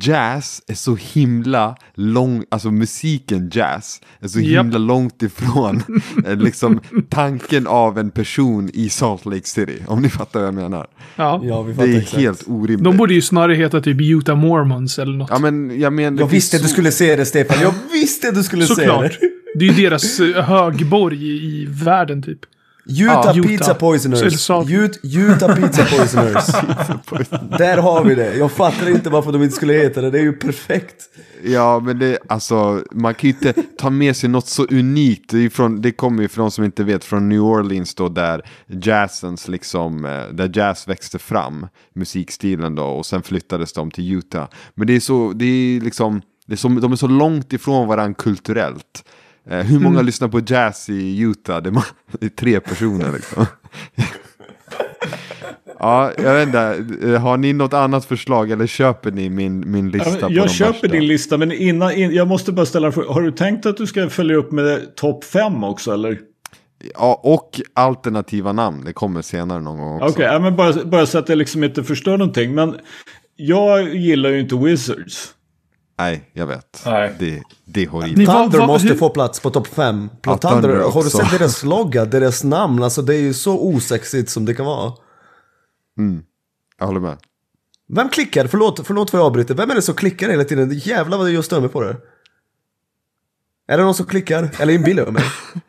jazz 0.00 0.62
är 0.66 0.74
så 0.74 0.96
himla 0.96 1.76
lång, 1.94 2.44
alltså 2.50 2.70
musiken 2.70 3.50
jazz 3.52 4.00
är 4.20 4.28
så 4.28 4.38
himla 4.38 4.78
långt 4.78 5.22
ifrån 5.22 5.82
eh, 6.26 6.36
liksom 6.36 6.80
tanken 7.08 7.66
av 7.66 7.98
en 7.98 8.10
person 8.10 8.70
i 8.74 8.88
Salt 8.88 9.26
Lake 9.26 9.46
City. 9.46 9.78
Om 9.86 10.02
ni 10.02 10.08
fattar 10.10 10.40
vad 10.40 10.46
jag 10.46 10.54
menar. 10.54 10.86
Ja. 11.16 11.40
Ja, 11.44 11.62
vi 11.62 11.74
fattar 11.74 11.86
Det 11.88 11.94
är 11.94 11.98
exakt. 11.98 12.16
helt 12.22 12.42
orimligt. 12.46 12.84
De 12.84 12.96
borde 12.96 13.14
ju 13.14 13.22
snarare 13.22 13.54
heta 13.54 13.80
typ 13.80 14.00
Utah 14.00 14.36
Mormons 14.36 14.98
eller 14.98 15.16
något. 15.16 15.30
Ja 15.30 15.38
men 15.38 15.80
jag 15.80 15.92
menar... 15.92 16.20
Jag 16.20 16.28
det 16.28 16.32
visste 16.34 16.56
att 16.56 16.62
du 16.62 16.68
skulle 16.68 16.92
se 16.92 17.16
det 17.16 17.24
Stefan, 17.26 17.56
jag 17.62 17.74
visste 17.92 18.28
att 18.28 18.34
du 18.34 18.42
skulle 18.42 18.66
se 18.66 18.74
Såklart. 18.74 19.18
det. 19.20 19.30
Det 19.58 19.64
är 19.68 19.72
ju 19.72 19.84
deras 19.84 20.20
eh, 20.20 20.44
högborg 20.44 21.26
i 21.62 21.66
världen 21.68 22.22
typ. 22.22 22.38
Utah 22.88 23.22
Ja, 23.24 23.34
Utah. 23.36 23.48
Pizza 23.48 23.74
Poisoners. 23.74 24.50
Ut, 24.70 25.00
Utah 25.02 25.54
Pizza 25.54 25.84
Poisoners. 25.84 26.46
Där 27.58 27.78
har 27.78 28.04
vi 28.04 28.14
det. 28.14 28.36
Jag 28.36 28.52
fattar 28.52 28.90
inte 28.90 29.10
varför 29.10 29.32
de 29.32 29.42
inte 29.42 29.56
skulle 29.56 29.72
heta 29.72 30.00
det. 30.00 30.10
Det 30.10 30.18
är 30.18 30.22
ju 30.22 30.32
perfekt. 30.32 30.94
Ja, 31.44 31.80
men 31.80 31.98
det, 31.98 32.18
alltså, 32.28 32.82
man 32.90 33.14
kan 33.14 33.30
ju 33.30 33.34
inte 33.34 33.62
ta 33.78 33.90
med 33.90 34.16
sig 34.16 34.28
något 34.28 34.46
så 34.46 34.64
unikt. 34.64 35.30
Det, 35.30 35.50
från, 35.50 35.80
det 35.80 35.92
kommer 35.92 36.22
ju 36.22 36.28
för 36.28 36.38
de 36.42 36.50
som 36.50 36.64
inte 36.64 36.84
vet 36.84 37.04
från 37.04 37.28
New 37.28 37.40
Orleans 37.40 37.94
då, 37.94 38.08
där 38.08 38.48
jazzens 38.66 39.48
liksom, 39.48 40.04
eh, 40.04 40.24
där 40.32 40.50
jazz 40.54 40.88
växte 40.88 41.18
fram, 41.18 41.66
musikstilen 41.94 42.74
då, 42.74 42.84
och 42.84 43.06
sen 43.06 43.22
flyttades 43.22 43.72
de 43.72 43.90
till 43.90 44.12
Utah. 44.12 44.48
Men 44.74 44.86
det 44.86 44.96
är 44.96 45.00
så, 45.00 45.32
det 45.32 45.44
är 45.44 45.80
liksom, 45.80 46.22
det 46.46 46.54
är 46.54 46.56
så, 46.56 46.68
de 46.68 46.92
är 46.92 46.96
så 46.96 47.08
långt 47.08 47.52
ifrån 47.52 47.88
varandra 47.88 48.14
kulturellt. 48.14 49.04
Eh, 49.50 49.58
hur 49.58 49.78
många 49.80 50.02
lyssnar 50.02 50.28
på 50.28 50.40
jazz 50.46 50.88
i 50.88 51.18
Utah? 51.20 51.62
Det 51.62 51.68
är, 51.68 51.72
ma- 51.72 51.92
det 52.20 52.26
är 52.26 52.30
tre 52.30 52.60
personer 52.60 53.12
liksom. 53.12 53.46
ja, 55.78 56.12
jag 56.18 56.34
vet 56.34 56.46
inte, 56.46 56.84
Eh, 57.08 57.20
har 57.20 57.36
ni 57.36 57.52
något 57.52 57.72
annat 57.72 58.04
förslag 58.04 58.50
eller 58.50 58.66
köper 58.66 59.10
ni 59.10 59.30
min, 59.30 59.70
min 59.70 59.90
lista 59.90 60.10
Ja, 60.20 60.28
jag 60.30 60.50
köper 60.50 60.72
värsta? 60.72 60.88
din 60.88 61.06
lista, 61.06 61.38
men 61.38 61.52
innan, 61.52 61.92
in, 61.92 62.14
jag 62.14 62.28
måste 62.28 62.52
bara 62.52 62.66
ställa 62.66 62.86
en 62.86 62.92
fråga. 62.92 63.12
Har 63.12 63.22
du 63.22 63.30
tänkt 63.32 63.66
att 63.66 63.76
du 63.76 63.86
ska 63.86 64.08
följa 64.08 64.36
upp 64.36 64.52
med 64.52 64.94
topp 64.96 65.24
5 65.24 65.64
också, 65.64 65.92
eller? 65.92 66.18
Ja, 66.94 67.20
och 67.24 67.60
alternativa 67.74 68.52
namn. 68.52 68.84
Det 68.84 68.92
kommer 68.92 69.22
senare 69.22 69.60
någon 69.60 69.78
gång 69.78 69.96
också. 69.96 70.08
Okej, 70.08 70.24
ja, 70.26 70.38
men 70.38 70.56
bara, 70.56 70.84
bara 70.84 71.06
så 71.06 71.18
att 71.18 71.28
jag 71.28 71.38
liksom 71.38 71.64
inte 71.64 71.84
förstör 71.84 72.16
någonting. 72.18 72.54
Men 72.54 72.76
jag 73.36 73.94
gillar 73.94 74.30
ju 74.30 74.40
inte 74.40 74.56
Wizards. 74.56 75.32
Nej, 75.98 76.30
jag 76.32 76.46
vet. 76.46 76.82
Nej. 76.86 77.14
Det, 77.18 77.42
det 77.64 77.82
är 77.82 77.88
horribelt. 77.88 78.30
Thunder 78.30 78.66
måste 78.66 78.88
hur- 78.88 78.94
få 78.96 79.10
plats 79.10 79.40
på 79.40 79.50
topp 79.50 79.66
5. 79.66 80.10
Ja, 80.22 80.36
Thunder, 80.38 80.60
Thunder 80.68 80.90
har 80.90 81.04
du 81.04 81.10
sett 81.10 81.30
deras 81.30 81.62
logga, 81.64 82.04
deras 82.04 82.44
namn? 82.44 82.82
Alltså 82.82 83.02
det 83.02 83.14
är 83.14 83.20
ju 83.20 83.34
så 83.34 83.58
osexigt 83.60 84.30
som 84.30 84.44
det 84.44 84.54
kan 84.54 84.66
vara. 84.66 84.92
Jag 86.78 86.86
håller 86.86 87.00
med. 87.00 87.16
Vem 87.88 88.08
klickar? 88.08 88.46
Förlåt, 88.46 88.80
förlåt 88.86 89.10
för 89.10 89.18
jag 89.18 89.24
avbryter. 89.26 89.54
Vem 89.54 89.70
är 89.70 89.74
det 89.74 89.82
som 89.82 89.94
klickar 89.94 90.28
hela 90.28 90.44
tiden? 90.44 90.70
Jävlar 90.72 91.18
vad 91.18 91.30
jag 91.30 91.44
stör 91.44 91.60
mig 91.60 91.68
på 91.68 91.82
det. 91.82 91.96
Är 93.68 93.78
det 93.78 93.84
någon 93.84 93.94
som 93.94 94.06
klickar? 94.06 94.48
Eller 94.58 94.72
inbillar 94.72 95.02
jag 95.04 95.12
mig? 95.12 95.24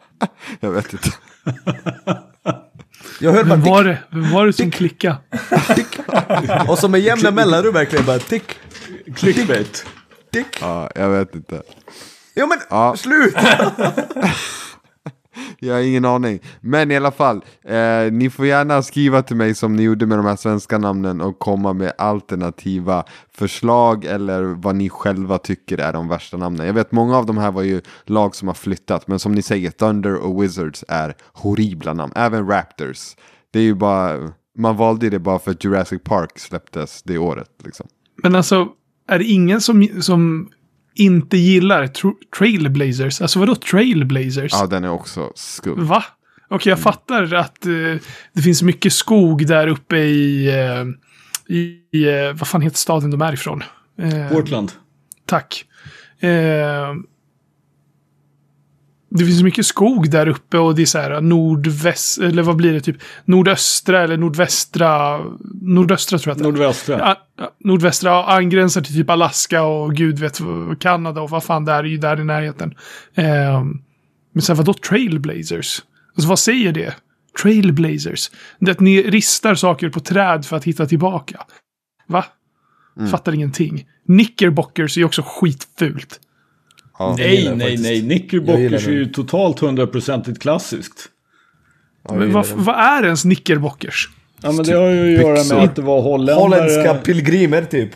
Jag 0.59 0.71
vet 0.71 0.93
inte. 0.93 1.09
Jag 3.19 3.31
hör 3.31 3.43
bara 3.43 3.49
Vem 3.55 3.61
tick, 3.63 3.69
var 3.71 3.83
det, 3.83 3.99
Vem 4.11 4.31
var 4.31 4.45
det 4.45 4.53
som 4.53 4.71
klickade? 4.71 5.17
tick. 5.75 5.99
Och 6.67 6.79
så 6.79 6.87
med 6.87 6.99
jämna 7.01 7.31
mellanrum 7.31 7.73
verkligen 7.73 8.05
bara 8.05 8.19
tick, 8.19 8.59
Clickbait. 9.15 9.85
Tick. 10.43 10.61
Ja, 10.61 10.89
jag 10.95 11.09
vet 11.09 11.35
inte. 11.35 11.61
Jo 12.35 12.47
men 12.47 12.57
Ja. 12.69 12.95
slut! 12.97 13.35
Jag 15.59 15.73
har 15.73 15.81
ingen 15.81 16.05
aning. 16.05 16.39
Men 16.61 16.91
i 16.91 16.95
alla 16.97 17.11
fall, 17.11 17.45
eh, 17.65 18.11
ni 18.11 18.29
får 18.29 18.45
gärna 18.45 18.83
skriva 18.83 19.21
till 19.21 19.35
mig 19.35 19.55
som 19.55 19.75
ni 19.75 19.83
gjorde 19.83 20.05
med 20.05 20.17
de 20.17 20.25
här 20.25 20.35
svenska 20.35 20.77
namnen 20.77 21.21
och 21.21 21.39
komma 21.39 21.73
med 21.73 21.93
alternativa 21.97 23.03
förslag 23.33 24.05
eller 24.05 24.43
vad 24.43 24.75
ni 24.75 24.89
själva 24.89 25.37
tycker 25.37 25.77
är 25.77 25.93
de 25.93 26.07
värsta 26.07 26.37
namnen. 26.37 26.67
Jag 26.67 26.73
vet 26.73 26.91
många 26.91 27.17
av 27.17 27.25
de 27.25 27.37
här 27.37 27.51
var 27.51 27.61
ju 27.61 27.81
lag 28.05 28.35
som 28.35 28.47
har 28.47 28.55
flyttat, 28.55 29.07
men 29.07 29.19
som 29.19 29.31
ni 29.31 29.41
säger, 29.41 29.71
Thunder 29.71 30.15
och 30.15 30.43
Wizards 30.43 30.85
är 30.87 31.15
horribla 31.33 31.93
namn. 31.93 32.13
Även 32.15 32.47
Raptors. 32.47 33.15
Det 33.51 33.59
är 33.59 33.63
ju 33.63 33.75
bara, 33.75 34.31
man 34.57 34.77
valde 34.77 35.09
det 35.09 35.19
bara 35.19 35.39
för 35.39 35.51
att 35.51 35.63
Jurassic 35.63 36.01
Park 36.03 36.39
släpptes 36.39 37.03
det 37.03 37.17
året. 37.17 37.49
Liksom. 37.63 37.87
Men 38.23 38.35
alltså, 38.35 38.67
är 39.07 39.19
det 39.19 39.25
ingen 39.25 39.61
som, 39.61 39.87
som 40.01 40.49
inte 40.95 41.37
gillar 41.37 41.83
tr- 41.87 42.13
Trailblazers? 42.37 43.21
Alltså 43.21 43.39
vadå 43.39 43.55
Trailblazers? 43.55 44.51
Ja, 44.53 44.67
den 44.67 44.83
är 44.83 44.89
också 44.89 45.31
skum. 45.35 45.85
Va? 45.87 46.03
Okej, 46.49 46.69
jag 46.69 46.79
fattar 46.79 47.33
att 47.33 47.65
eh, 47.65 47.71
det 48.33 48.41
finns 48.41 48.61
mycket 48.61 48.93
skog 48.93 49.47
där 49.47 49.67
uppe 49.67 49.97
i... 49.97 50.47
Eh, 50.47 50.85
i 51.55 51.81
eh, 51.91 52.33
vad 52.33 52.47
fan 52.47 52.61
heter 52.61 52.77
staden 52.77 53.11
de 53.11 53.21
är 53.21 53.33
ifrån? 53.33 53.63
Eh, 54.01 54.29
Portland. 54.31 54.71
Tack. 55.25 55.65
Det 59.09 59.25
finns 59.25 59.43
mycket 59.43 59.65
skog 59.65 60.09
där 60.09 60.27
uppe 60.27 60.57
och 60.57 60.75
det 60.75 60.81
är 60.81 60.85
så 60.85 60.99
här 60.99 61.21
nordväst, 61.21 62.17
eller 62.17 62.43
vad 62.43 62.55
blir 62.55 62.73
det 62.73 62.81
typ? 62.81 62.97
Nordöstra 63.25 64.03
eller 64.03 64.17
nordvästra, 64.17 65.19
nordöstra 65.61 66.19
tror 66.19 66.31
jag 66.31 66.35
att 66.35 66.43
det 66.43 66.43
är. 66.43 66.51
Nordvästra. 66.51 66.99
Ja, 67.37 67.51
nordvästra 67.63 68.25
angränsar 68.25 68.81
till 68.81 68.95
typ 68.95 69.09
Alaska 69.09 69.63
och 69.63 69.95
gud 69.95 70.19
vet 70.19 70.39
Kanada 70.79 71.21
och 71.21 71.29
vad 71.29 71.43
fan 71.43 71.65
det 71.65 71.71
är, 71.71 71.79
är 71.79 71.83
ju 71.83 71.97
där 71.97 72.19
i 72.19 72.23
närheten. 72.23 72.75
Eh, 73.15 73.63
men 74.33 74.41
sen 74.41 74.55
vadå 74.55 74.73
Trailblazers? 74.73 75.81
Alltså 76.15 76.29
vad 76.29 76.39
säger 76.39 76.71
det? 76.71 76.95
Trailblazers. 77.41 78.31
Det 78.59 78.71
är 78.71 78.75
att 78.75 78.79
ni 78.79 79.01
ristar 79.01 79.55
saker 79.55 79.89
på 79.89 79.99
träd 79.99 80.45
för 80.45 80.57
att 80.57 80.63
hitta 80.63 80.85
tillbaka. 80.85 81.41
Va? 82.07 82.25
Fattar 83.11 83.33
ingenting. 83.33 83.85
Knickerbockers 84.05 84.97
är 84.97 85.03
också 85.03 85.23
skitfult. 85.25 86.19
Ja. 86.99 87.15
Nej, 87.17 87.55
nej, 87.55 87.77
nej. 87.77 88.01
Knickerbockers 88.01 88.87
är 88.87 88.91
ju 88.91 89.05
totalt 89.05 89.59
hundraprocentigt 89.59 90.41
klassiskt. 90.41 91.09
Ja, 92.09 92.15
Men 92.15 92.31
vad, 92.31 92.47
vad 92.47 92.75
är 92.75 93.03
ens 93.03 93.21
Knickerbockers? 93.21 94.09
Ja, 94.41 94.51
men 94.51 94.65
det 94.65 94.73
har 94.73 94.89
ju 94.89 95.15
att 95.15 95.21
göra 95.21 95.55
med 95.55 95.63
att 95.69 95.75
det 95.75 95.81
var 95.81 96.01
holländare. 96.01 96.35
Holländska 96.43 96.93
pilgrimer 96.95 97.61
typ. 97.63 97.89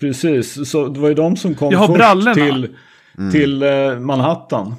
Precis, 0.00 0.70
så 0.70 0.88
det 0.88 1.00
var 1.00 1.08
ju 1.08 1.14
de 1.14 1.36
som 1.36 1.54
kom 1.54 1.72
först 1.72 1.92
brallorna. 1.94 2.34
till, 2.34 2.68
till 3.32 3.62
eh, 3.62 3.98
Manhattan. 3.98 4.74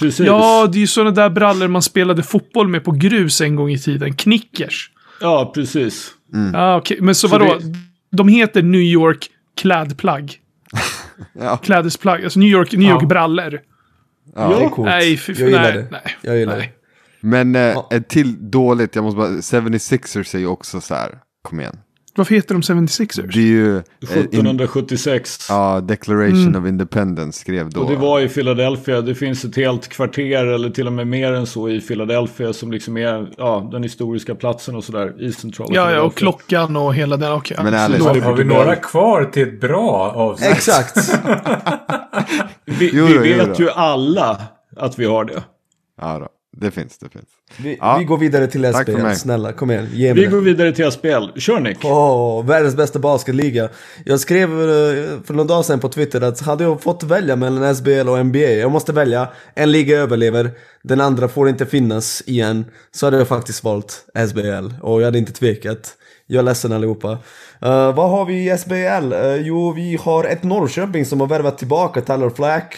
Precis. 0.00 0.26
Ja, 0.26 0.66
det 0.72 0.78
är 0.78 0.80
ju 0.80 0.86
sådana 0.86 1.10
där 1.10 1.30
brallor 1.30 1.68
man 1.68 1.82
spelade 1.82 2.22
fotboll 2.22 2.68
med 2.68 2.84
på 2.84 2.90
grus 2.90 3.40
en 3.40 3.56
gång 3.56 3.70
i 3.70 3.78
tiden. 3.78 4.14
Knickers. 4.14 4.90
ja, 5.20 5.52
precis. 5.54 6.10
Ja, 6.52 6.76
okej. 6.76 6.98
Men 7.00 7.14
så, 7.14 7.28
Så 7.28 7.38
vadå? 7.38 7.58
det- 7.58 7.74
De 8.16 8.28
heter 8.28 8.62
New 8.62 8.80
York 8.80 9.26
klädplagg. 9.60 10.32
Ja. 11.32 11.56
Klädesplagg. 11.62 12.24
Alltså 12.24 12.38
New 12.40 12.48
York, 12.48 12.72
New 12.72 12.90
York 12.90 13.08
brallor. 13.08 13.60
Ja. 14.34 14.48
Det 14.48 14.64
är 14.64 14.68
coolt. 14.68 14.88
Nej, 14.88 15.16
fy, 15.16 15.32
jag 15.32 15.48
gillar 15.48 15.62
nej, 15.62 15.72
det. 15.72 15.86
nej. 15.90 16.16
Jag 16.22 16.36
gillar 16.38 16.56
nej. 16.56 16.72
Men 17.20 17.56
eh, 17.56 17.62
Ja. 17.62 17.88
ett 17.92 18.08
till 18.08 18.50
dåligt, 18.50 18.94
jag 18.94 19.04
måste 19.04 19.16
bara, 19.16 19.28
76ers 19.28 20.34
är 20.34 20.38
ju 20.38 20.46
också 20.46 20.80
så 20.80 20.94
här, 20.94 21.18
kom 21.42 21.60
igen. 21.60 21.78
Varför 22.18 22.34
heter 22.34 22.54
de 22.54 22.60
76ers? 22.62 23.30
Det 23.32 23.38
är 23.38 23.42
ju, 23.42 23.76
eh, 23.76 23.82
in, 24.00 24.08
1776. 24.08 25.46
ja, 25.48 25.80
Declaration 25.80 26.56
of 26.56 26.66
Independence 26.66 27.40
skrev 27.40 27.70
då. 27.70 27.80
Och 27.80 27.90
det 27.90 27.96
var 27.96 28.20
i 28.20 28.28
Philadelphia. 28.28 29.00
Det 29.00 29.14
finns 29.14 29.44
ett 29.44 29.56
helt 29.56 29.88
kvarter 29.88 30.46
eller 30.46 30.70
till 30.70 30.86
och 30.86 30.92
med 30.92 31.06
mer 31.06 31.32
än 31.32 31.46
så 31.46 31.68
i 31.68 31.80
Philadelphia 31.80 32.52
som 32.52 32.72
liksom 32.72 32.96
är 32.96 33.28
ja, 33.36 33.68
den 33.72 33.82
historiska 33.82 34.34
platsen 34.34 34.76
och 34.76 34.84
sådär 34.84 35.22
i 35.22 35.32
centrala 35.32 35.74
Ja, 35.74 35.90
ja, 35.92 36.02
och 36.02 36.14
klockan 36.14 36.76
och 36.76 36.94
hela 36.94 37.16
den. 37.16 37.32
Okej. 37.32 37.56
Men 37.62 37.74
ärligt, 37.74 37.98
Så 37.98 38.04
Har, 38.08 38.14
det 38.14 38.20
har 38.20 38.36
vi 38.36 38.44
några 38.44 38.76
kvar 38.76 39.24
till 39.24 39.42
ett 39.42 39.60
bra 39.60 40.12
avsnitt? 40.16 40.50
Exakt. 40.50 40.96
Vi, 42.64 42.90
Jo 42.94 43.06
vi 43.06 43.14
då, 43.14 43.24
jo 43.26 43.36
vet 43.36 43.58
då. 43.58 43.64
ju 43.64 43.70
alla 43.70 44.40
att 44.76 44.98
vi 44.98 45.04
har 45.04 45.24
det. 45.24 45.42
Ja, 46.00 46.18
då, 46.18 46.28
det 46.60 46.70
finns, 46.70 46.98
det 46.98 47.08
finns. 47.08 47.24
Vi, 47.58 47.76
Ja. 47.80 47.96
vi 47.98 48.04
går 48.04 48.18
vidare 48.18 48.46
till 48.46 48.72
SPL. 48.74 48.90
mig. 49.02 49.16
Snälla, 49.16 49.52
kom 49.52 49.70
igen. 49.70 49.88
Ge 49.92 50.12
Vi 50.12 50.20
mig 50.20 50.30
går 50.30 50.38
det. 50.38 50.44
vidare 50.44 50.72
till 50.72 50.92
SPL. 50.92 51.38
Kör 51.38 51.60
Nick. 51.60 51.84
Åh, 51.84 52.44
världens 52.46 52.76
bästa 52.76 52.98
basketliga. 52.98 53.68
Jag 54.04 54.20
skrev 54.20 54.50
eh, 54.50 55.20
för 55.24 55.32
någon 55.32 55.46
dag 55.46 55.64
sedan 55.64 55.80
på 55.80 55.88
Twitter 55.88 56.20
att 56.20 56.40
hade 56.40 56.64
jag 56.64 56.82
fått 56.82 57.02
välja 57.02 57.36
mellan 57.36 57.74
SBL 57.76 58.08
och 58.08 58.26
NBA, 58.26 58.38
jag 58.38 58.70
måste 58.72 58.92
välja, 58.92 59.28
en 59.54 59.72
liga 59.72 59.98
överlever, 59.98 60.50
den 60.82 61.00
andra 61.00 61.28
får 61.28 61.48
inte 61.48 61.66
finnas 61.66 62.22
igen, 62.26 62.64
så 62.90 63.06
hade 63.06 63.16
jag 63.18 63.28
faktiskt 63.28 63.64
valt 63.64 64.04
SBL. 64.28 64.68
Och 64.82 65.00
jag 65.00 65.04
hade 65.06 65.18
inte 65.18 65.32
tvekat. 65.32 65.94
Jag 66.26 66.38
är 66.38 66.42
ledsen 66.42 66.72
allihopa. 66.72 67.10
Uh, 67.10 67.94
vad 67.94 68.10
har 68.10 68.24
vi 68.24 68.52
i 68.52 68.58
SBL? 68.58 69.12
Eh, 69.12 69.36
jo, 69.36 69.72
vi 69.72 69.98
har 70.00 70.24
ett 70.24 70.42
Norrköping 70.42 71.04
som 71.06 71.20
har 71.20 71.26
värvat 71.26 71.58
tillbaka 71.58 72.00
Tyler 72.00 72.30
Flack. 72.30 72.76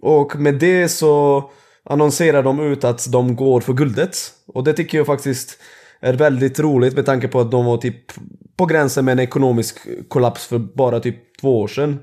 Och 0.00 0.36
med 0.36 0.54
det 0.54 0.88
så 0.88 1.44
annonserar 1.86 2.42
de 2.42 2.60
ut 2.60 2.84
att 2.84 3.12
de 3.12 3.36
går 3.36 3.60
för 3.60 3.72
guldet. 3.72 4.16
Och 4.46 4.64
det 4.64 4.72
tycker 4.72 4.98
jag 4.98 5.06
faktiskt 5.06 5.58
är 6.00 6.14
väldigt 6.14 6.60
roligt 6.60 6.96
med 6.96 7.06
tanke 7.06 7.28
på 7.28 7.40
att 7.40 7.50
de 7.50 7.64
var 7.64 7.76
typ 7.76 8.12
på 8.56 8.66
gränsen 8.66 9.04
med 9.04 9.12
en 9.12 9.18
ekonomisk 9.18 9.78
kollaps 10.08 10.46
för 10.46 10.58
bara 10.58 11.00
typ 11.00 11.16
två 11.40 11.60
år 11.60 11.68
sedan. 11.68 11.98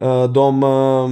Eh, 0.00 0.32
de 0.32 0.62
eh, 0.62 1.08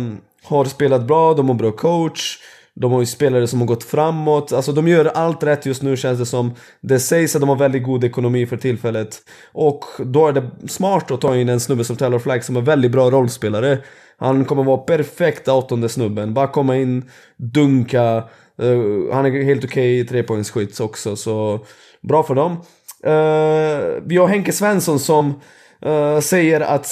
har 0.49 0.65
spelat 0.65 1.07
bra, 1.07 1.35
de 1.35 1.49
har 1.49 1.55
bra 1.55 1.73
coach, 1.73 2.39
de 2.75 2.93
har 2.93 3.01
ju 3.01 3.07
spelare 3.07 3.47
som 3.47 3.61
har 3.61 3.67
gått 3.67 3.85
framåt. 3.85 4.53
Alltså 4.53 4.73
de 4.73 4.89
gör 4.89 5.05
allt 5.05 5.43
rätt 5.43 5.67
just 5.67 5.83
nu 5.83 5.97
känns 5.97 6.19
det 6.19 6.27
som. 6.27 6.55
Det 6.81 7.01
sägs 7.01 7.35
att 7.35 7.41
de 7.43 7.49
har 7.49 7.57
väldigt 7.57 7.85
god 7.85 8.05
ekonomi 8.05 8.47
för 8.47 8.57
tillfället. 8.57 9.19
Och 9.53 9.85
då 9.99 10.29
är 10.29 10.33
det 10.33 10.51
smart 10.69 11.11
att 11.11 11.21
ta 11.21 11.37
in 11.37 11.49
en 11.49 11.61
snubbe 11.61 11.85
som 11.85 11.97
Taylor 11.97 12.19
Flagg 12.19 12.45
som 12.45 12.57
är 12.57 12.61
väldigt 12.61 12.91
bra 12.91 13.11
rollspelare. 13.11 13.79
Han 14.21 14.45
kommer 14.45 14.65
vara 14.65 14.79
perfekt 14.79 15.49
åttonde 15.49 15.89
snubben. 15.89 16.35
Bara 16.35 16.47
komma 16.47 16.77
in, 16.77 17.11
dunka. 17.37 18.03
eh, 18.63 19.13
han 19.13 19.27
är 19.27 19.45
helt 19.45 19.65
okej 19.65 19.99
i 19.99 20.05
trepoängsskytt 20.05 20.81
också, 20.81 21.17
så 21.17 21.61
bra 22.03 22.23
för 22.23 22.35
dem. 22.35 22.53
Eh, 23.05 24.03
vi 24.07 24.17
har 24.17 24.27
Henke 24.27 24.53
Svensson 24.53 24.99
som 24.99 25.41
eh, 25.83 26.21
säger 26.21 26.61
att 26.61 26.87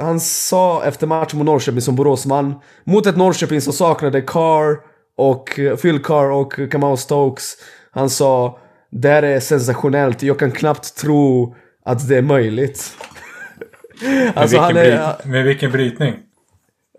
han 0.00 0.20
sa 0.20 0.84
efter 0.84 1.06
matchen 1.06 1.38
mot 1.38 1.46
Norrköping 1.46 1.80
som 1.80 1.96
Boråsman 1.96 2.54
mot 2.84 3.06
ett 3.06 3.16
Norrköping 3.16 3.60
som 3.60 3.72
saknade 3.72 4.20
Carr 4.20 4.76
och 5.16 5.58
uh, 5.58 5.76
Phil 5.76 6.02
Carr 6.02 6.30
och 6.30 6.70
Kamau 6.70 6.96
Stokes. 6.96 7.56
Han 7.90 8.10
sa 8.10 8.58
det 8.90 9.08
här 9.08 9.22
är 9.22 9.40
sensationellt, 9.40 10.22
jag 10.22 10.38
kan 10.38 10.52
knappt 10.52 10.96
tro 10.96 11.54
att 11.84 12.08
det 12.08 12.16
är 12.16 12.22
möjligt. 12.22 12.96
Med, 14.02 14.32
alltså 14.34 14.56
vilken 14.56 14.62
han 14.62 14.76
är, 14.76 15.14
bryt, 15.16 15.32
med 15.32 15.44
vilken 15.44 15.72
brytning? 15.72 16.14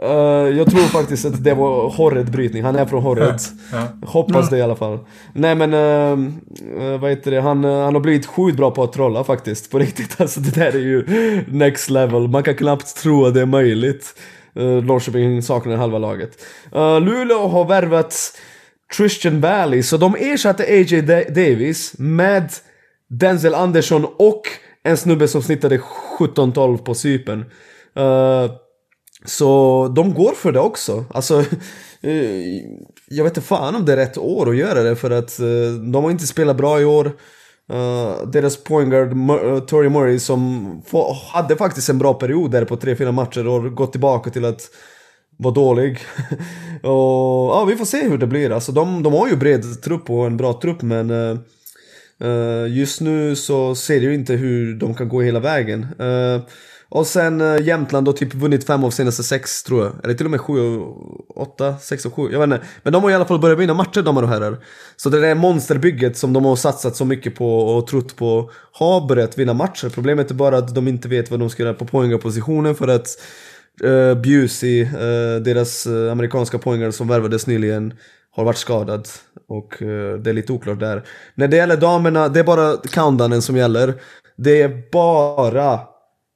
Eh, 0.01 0.57
jag 0.57 0.69
tror 0.71 0.81
faktiskt 0.81 1.25
att 1.25 1.43
det 1.43 1.53
var 1.53 1.89
Horred 1.89 2.31
brytning, 2.31 2.63
han 2.63 2.75
är 2.75 2.85
från 2.85 3.03
Horred. 3.03 3.39
Ja. 3.71 3.87
Hoppas 4.07 4.49
det 4.49 4.57
i 4.57 4.61
alla 4.61 4.75
fall. 4.75 4.99
Nej 5.33 5.55
men, 5.55 5.73
uh, 5.73 6.99
vad 6.99 7.09
heter 7.09 7.31
det, 7.31 7.41
han, 7.41 7.63
han 7.63 7.93
har 7.93 7.99
blivit 7.99 8.25
sjukt 8.25 8.57
bra 8.57 8.71
på 8.71 8.83
att 8.83 8.93
trolla 8.93 9.23
faktiskt. 9.23 9.71
På 9.71 9.79
riktigt, 9.85 10.21
alltså 10.21 10.39
det 10.39 10.55
där 10.55 10.75
är 10.75 10.79
ju 10.79 11.05
next 11.47 11.89
level. 11.89 12.27
Man 12.27 12.43
kan 12.43 12.55
knappt 12.55 12.95
tro 12.95 13.25
att 13.25 13.33
det 13.33 13.41
är 13.41 13.45
möjligt. 13.45 14.13
Uh, 14.59 14.83
Norrköping 14.83 15.41
saknar 15.41 15.75
halva 15.75 15.97
laget. 15.97 16.31
Uh, 16.75 17.01
Luleå 17.01 17.47
har 17.47 17.65
värvat 17.65 18.15
Christian 18.97 19.41
Valley, 19.41 19.83
så 19.83 19.97
de 19.97 20.15
ersatte 20.15 20.63
AJ 20.63 21.01
Da- 21.01 21.29
Davis 21.29 21.93
med 21.97 22.49
Denzel 23.09 23.55
Andersson 23.55 24.05
och 24.17 24.41
en 24.83 24.97
snubbe 24.97 25.27
som 25.27 25.41
snittade 25.41 25.79
17-12 26.19 26.77
på 26.77 26.93
Cypern. 26.93 27.39
Uh, 27.99 28.51
så 29.25 29.87
de 29.95 30.13
går 30.13 30.31
för 30.31 30.51
det 30.51 30.59
också. 30.59 31.05
Alltså, 31.09 31.39
eh, 32.01 32.61
jag 33.09 33.23
vet 33.23 33.37
inte 33.37 33.47
fan 33.47 33.75
om 33.75 33.85
det 33.85 33.93
är 33.93 33.97
rätt 33.97 34.17
år 34.17 34.49
att 34.49 34.57
göra 34.57 34.83
det 34.83 34.95
för 34.95 35.11
att 35.11 35.39
eh, 35.39 35.45
de 35.91 36.03
har 36.03 36.11
inte 36.11 36.27
spelat 36.27 36.57
bra 36.57 36.81
i 36.81 36.85
år. 36.85 37.11
Uh, 37.73 38.27
deras 38.27 38.63
pointguard 38.63 39.13
uh, 39.13 39.59
Tory 39.59 39.89
Murray 39.89 40.19
som 40.19 40.81
hade 41.33 41.55
faktiskt 41.55 41.89
en 41.89 41.97
bra 41.97 42.13
period 42.13 42.51
där 42.51 42.65
på 42.65 42.75
3-4 42.75 43.11
matcher 43.11 43.47
och 43.47 43.75
gått 43.75 43.91
tillbaka 43.91 44.29
till 44.29 44.45
att 44.45 44.61
vara 45.37 45.53
dålig. 45.53 45.99
och 46.83 46.89
ja, 47.51 47.65
vi 47.69 47.75
får 47.75 47.85
se 47.85 48.09
hur 48.09 48.17
det 48.17 48.27
blir. 48.27 48.51
Alltså, 48.51 48.71
de, 48.71 49.03
de 49.03 49.13
har 49.13 49.27
ju 49.27 49.35
bred 49.35 49.83
trupp 49.83 50.09
och 50.09 50.25
en 50.25 50.37
bra 50.37 50.59
trupp 50.61 50.81
men 50.81 51.11
uh, 51.11 51.39
Eh, 52.21 52.77
just 52.77 53.01
nu 53.01 53.35
så 53.35 53.75
ser 53.75 54.01
jag 54.01 54.13
inte 54.13 54.33
hur 54.33 54.75
de 54.75 54.93
kan 54.93 55.09
gå 55.09 55.21
hela 55.21 55.39
vägen. 55.39 55.87
Eh, 55.99 56.41
och 56.93 57.07
sen 57.07 57.41
uh, 57.41 57.61
Jämtland 57.61 58.07
har 58.07 58.13
typ 58.13 58.33
vunnit 58.33 58.67
fem 58.67 58.83
av 58.83 58.89
senaste 58.89 59.23
sex 59.23 59.63
tror 59.63 59.83
jag. 59.83 59.93
Eller 60.03 60.13
till 60.13 60.25
och 60.25 60.31
med 60.31 60.41
sju 60.41 60.59
och 60.59 61.41
åtta, 61.41 61.77
sex 61.77 62.05
och 62.05 62.13
sju. 62.13 62.29
Jag 62.31 62.39
vet 62.39 62.43
inte. 62.43 62.65
Men 62.83 62.93
de 62.93 63.03
har 63.03 63.09
i 63.09 63.13
alla 63.13 63.25
fall 63.25 63.39
börjat 63.39 63.59
vinna 63.59 63.73
matcher 63.73 64.01
de 64.01 64.17
och 64.17 64.27
herrar. 64.27 64.57
Så 64.95 65.09
det 65.09 65.21
där 65.21 65.35
monsterbygget 65.35 66.17
som 66.17 66.33
de 66.33 66.45
har 66.45 66.55
satsat 66.55 66.95
så 66.95 67.05
mycket 67.05 67.35
på 67.35 67.59
och 67.59 67.87
trott 67.87 68.15
på 68.15 68.51
har 68.71 69.07
börjat 69.07 69.37
vinna 69.37 69.53
matcher. 69.53 69.89
Problemet 69.89 70.31
är 70.31 70.35
bara 70.35 70.57
att 70.57 70.75
de 70.75 70.87
inte 70.87 71.07
vet 71.07 71.31
vad 71.31 71.39
de 71.39 71.49
ska 71.49 71.63
göra 71.63 71.73
på 71.73 71.85
poängpositionen 71.85 72.75
för 72.75 72.87
att 72.87 73.07
uh, 73.83 74.13
Busey, 74.13 74.83
uh, 74.83 75.41
deras 75.41 75.87
uh, 75.87 76.11
amerikanska 76.11 76.57
poängare 76.57 76.91
som 76.91 77.07
värvades 77.07 77.47
nyligen, 77.47 77.93
har 78.31 78.43
varit 78.43 78.57
skadad. 78.57 79.07
Och 79.51 79.81
eh, 79.81 80.17
det 80.17 80.29
är 80.29 80.33
lite 80.33 80.53
oklart 80.53 80.79
där. 80.79 81.03
När 81.35 81.47
det 81.47 81.57
gäller 81.57 81.77
damerna, 81.77 82.29
det 82.29 82.39
är 82.39 82.43
bara 82.43 82.77
countdownen 82.77 83.41
som 83.41 83.57
gäller. 83.57 83.93
Det 84.37 84.61
är 84.61 84.91
bara 84.91 85.79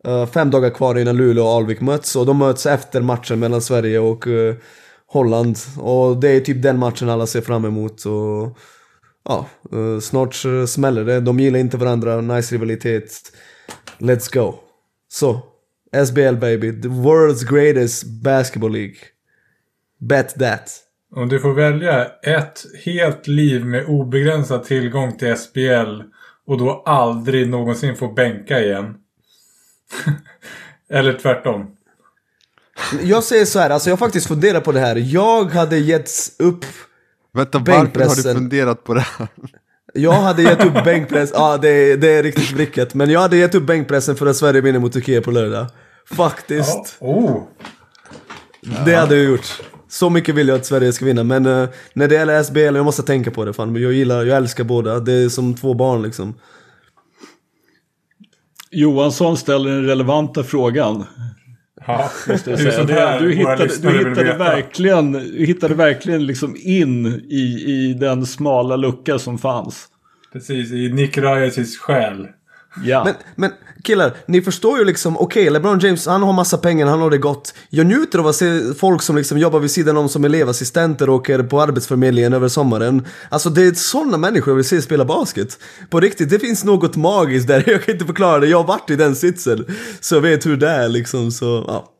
eh, 0.07 0.26
fem 0.26 0.51
dagar 0.51 0.70
kvar 0.70 0.99
innan 0.99 1.18
Luleå 1.18 1.43
och 1.43 1.51
Alvik 1.51 1.82
möts 1.82 2.16
och 2.16 2.26
de 2.26 2.38
möts 2.38 2.66
efter 2.66 3.01
matchen 3.01 3.39
mellan 3.39 3.61
Sverige 3.61 3.99
och 3.99 4.28
eh, 4.28 4.55
Holland. 5.07 5.57
Och 5.78 6.18
det 6.18 6.30
är 6.30 6.39
typ 6.39 6.61
den 6.61 6.80
matchen 6.80 7.09
alla 7.09 7.28
ser 7.28 7.41
fram 7.41 7.66
emot. 7.66 8.05
Och, 8.05 8.57
ja, 9.26 9.45
snart 10.01 10.36
smäller 10.68 11.05
det. 11.05 11.20
De 11.20 11.39
gillar 11.39 11.59
inte 11.59 11.78
varandra, 11.78 12.22
nice 12.22 12.55
rivalitet. 12.55 13.11
Let's 13.97 14.34
go. 14.34 14.55
Så, 15.07 15.41
SBL 16.05 16.36
baby, 16.36 16.82
the 16.82 16.88
world's 16.88 17.43
greatest 17.49 18.05
basketball 18.24 18.72
League. 18.72 18.97
Bet 19.99 20.39
that. 20.39 20.84
Om 21.15 21.29
du 21.29 21.39
får 21.39 21.53
välja 21.53 22.05
ett 22.05 22.65
helt 22.85 23.27
liv 23.27 23.65
med 23.65 23.85
obegränsad 23.85 24.63
tillgång 24.63 25.17
till 25.17 25.37
SBL 25.37 26.01
och 26.47 26.57
då 26.57 26.83
aldrig 26.85 27.49
någonsin 27.49 27.95
få 27.95 28.07
bänka 28.07 28.59
igen. 28.59 28.95
Eller 30.89 31.13
tvärtom. 31.13 31.75
Jag 33.01 33.23
säger 33.23 33.45
så 33.45 33.59
här, 33.59 33.69
alltså 33.69 33.89
jag 33.89 33.97
har 33.97 34.05
faktiskt 34.05 34.27
funderat 34.27 34.63
på 34.63 34.71
det 34.71 34.79
här. 34.79 34.95
Jag 34.95 35.45
hade 35.45 35.77
gett 35.77 36.09
upp 36.39 36.65
Vänta, 37.33 37.59
varför 37.59 37.99
har 37.99 38.15
du 38.15 38.33
funderat 38.33 38.83
på 38.83 38.93
det 38.93 39.05
här? 39.17 39.27
Jag 39.93 40.11
hade 40.11 40.41
gett 40.41 40.65
upp 40.65 40.73
bänkpress, 40.85 41.31
ja 41.33 41.57
det, 41.57 41.95
det 41.95 42.09
är 42.09 42.23
riktigt 42.23 42.51
vricket. 42.51 42.93
Men 42.93 43.09
jag 43.09 43.19
hade 43.19 43.37
gett 43.37 43.55
upp 43.55 43.63
bänkpressen 43.63 44.15
för 44.15 44.25
att 44.25 44.35
Sverige 44.35 44.61
vinner 44.61 44.79
mot 44.79 44.93
Turkiet 44.93 45.23
på 45.23 45.31
lördag. 45.31 45.67
Faktiskt. 46.15 46.97
Ja. 46.99 47.07
Oh. 47.07 47.43
Det 48.85 48.95
hade 48.95 49.15
jag 49.15 49.25
gjort. 49.25 49.61
Så 49.95 50.09
mycket 50.09 50.35
vill 50.35 50.47
jag 50.47 50.55
att 50.55 50.65
Sverige 50.65 50.93
ska 50.93 51.05
vinna. 51.05 51.23
Men 51.23 51.45
uh, 51.45 51.69
när 51.93 52.07
det 52.07 52.15
gäller 52.15 52.43
SBL, 52.43 52.59
jag 52.59 52.85
måste 52.85 53.03
tänka 53.03 53.31
på 53.31 53.45
det. 53.45 53.53
Fan. 53.53 53.75
Jag 53.75 53.93
gillar, 53.93 54.25
jag 54.25 54.37
älskar 54.37 54.63
båda. 54.63 54.99
Det 54.99 55.13
är 55.13 55.29
som 55.29 55.53
två 55.53 55.73
barn 55.73 56.01
liksom. 56.01 56.33
Johansson 58.71 59.37
ställer 59.37 59.69
den 59.69 59.85
relevanta 59.85 60.43
frågan. 60.43 61.05
Ja. 61.87 62.09
Du, 62.27 62.53
du 62.55 63.31
hittade, 63.33 63.67
du 63.81 64.09
hittade 64.09 64.37
verkligen, 64.37 65.11
du 65.11 65.45
hittade 65.45 65.73
verkligen 65.73 66.25
liksom 66.25 66.55
in 66.59 67.05
i, 67.29 67.63
i 67.67 67.93
den 67.99 68.25
smala 68.25 68.75
lucka 68.75 69.19
som 69.19 69.37
fanns. 69.37 69.87
Precis, 70.33 70.71
i 70.71 70.89
Nick 70.89 71.17
Ryasis 71.17 71.77
själ. 71.77 72.27
Ja. 72.83 73.03
Men, 73.03 73.13
men 73.35 73.51
killar, 73.86 74.13
ni 74.25 74.41
förstår 74.41 74.79
ju 74.79 74.86
liksom, 74.86 75.17
okej, 75.17 75.41
okay, 75.43 75.49
LeBron 75.53 75.79
James, 75.79 76.07
han 76.07 76.23
har 76.23 76.33
massa 76.33 76.57
pengar, 76.57 76.88
han 76.88 77.01
har 77.01 77.09
det 77.09 77.17
gott. 77.17 77.53
Jag 77.69 77.86
njuter 77.86 78.19
av 78.19 78.27
att 78.27 78.36
se 78.36 78.73
folk 78.73 79.01
som 79.01 79.15
liksom 79.15 79.38
jobbar 79.38 79.59
vid 79.59 79.71
sidan 79.71 79.97
om 79.97 80.09
som 80.09 80.25
elevassistenter 80.25 81.09
och 81.09 81.15
åker 81.15 81.43
på 81.43 81.61
arbetsförmedlingen 81.61 82.33
över 82.33 82.47
sommaren. 82.47 83.05
Alltså 83.29 83.49
det 83.49 83.61
är 83.61 83.73
sådana 83.73 84.17
människor 84.17 84.51
jag 84.51 84.55
vill 84.55 84.65
se 84.65 84.81
spela 84.81 85.05
basket. 85.05 85.59
På 85.89 85.99
riktigt, 85.99 86.29
det 86.29 86.39
finns 86.39 86.63
något 86.63 86.95
magiskt 86.95 87.47
där, 87.47 87.63
jag 87.69 87.83
kan 87.83 87.93
inte 87.93 88.05
förklara 88.05 88.39
det, 88.39 88.47
jag 88.47 88.57
har 88.57 88.67
varit 88.67 88.89
i 88.89 88.95
den 88.95 89.15
sitsen. 89.15 89.65
Så 89.99 90.15
jag 90.15 90.21
vet 90.21 90.45
hur 90.45 90.57
det 90.57 90.69
är 90.69 90.89
liksom, 90.89 91.31
så 91.31 91.63
ja. 91.67 91.91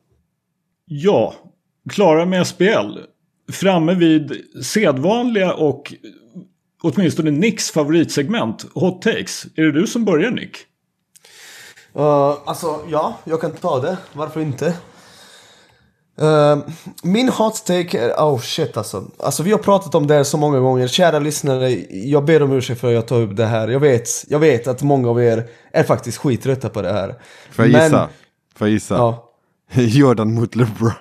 Ja, 0.88 1.36
klara 1.89 2.25
med 2.25 2.47
SBL. 2.47 2.97
Framme 3.51 3.93
vid 3.93 4.31
sedvanliga 4.63 5.53
och 5.53 5.93
åtminstone 6.81 7.31
Nicks 7.31 7.71
favoritsegment, 7.71 8.65
Hot 8.73 9.01
Takes. 9.01 9.45
Är 9.55 9.63
det 9.63 9.71
du 9.71 9.88
som 9.88 10.05
börjar 10.05 10.31
Nick? 10.31 10.57
Uh, 11.97 12.37
alltså, 12.45 12.79
ja, 12.87 13.17
jag 13.23 13.41
kan 13.41 13.51
ta 13.51 13.79
det. 13.79 13.97
Varför 14.13 14.39
inte? 14.39 14.73
Uh, 16.21 16.57
min 17.03 17.29
hot 17.29 17.65
take 17.65 17.99
är... 17.99 18.11
Oh 18.11 18.39
shit 18.39 18.77
alltså. 18.77 19.03
Alltså 19.19 19.43
vi 19.43 19.51
har 19.51 19.59
pratat 19.59 19.95
om 19.95 20.07
det 20.07 20.13
här 20.13 20.23
så 20.23 20.37
många 20.37 20.59
gånger. 20.59 20.87
Kära 20.87 21.19
lyssnare, 21.19 21.69
jag 21.89 22.25
ber 22.25 22.43
om 22.43 22.51
ursäkt 22.51 22.81
för 22.81 22.87
att 22.87 22.93
jag 22.93 23.07
tar 23.07 23.21
upp 23.21 23.35
det 23.35 23.45
här. 23.45 23.67
Jag 23.67 23.79
vet, 23.79 24.09
jag 24.27 24.39
vet 24.39 24.67
att 24.67 24.81
många 24.81 25.09
av 25.09 25.23
er 25.23 25.49
är 25.71 25.83
faktiskt 25.83 26.17
skittrötta 26.17 26.69
på 26.69 26.81
det 26.81 26.93
här. 26.93 27.15
Får 27.51 27.65
jag 27.65 27.83
gissa? 27.83 28.09
Får 28.55 28.67
jag 28.67 28.73
gissa? 28.73 28.95
Ja. 28.95 29.31
Jordan 29.73 30.33
mot 30.33 30.55
LeBron. 30.55 30.93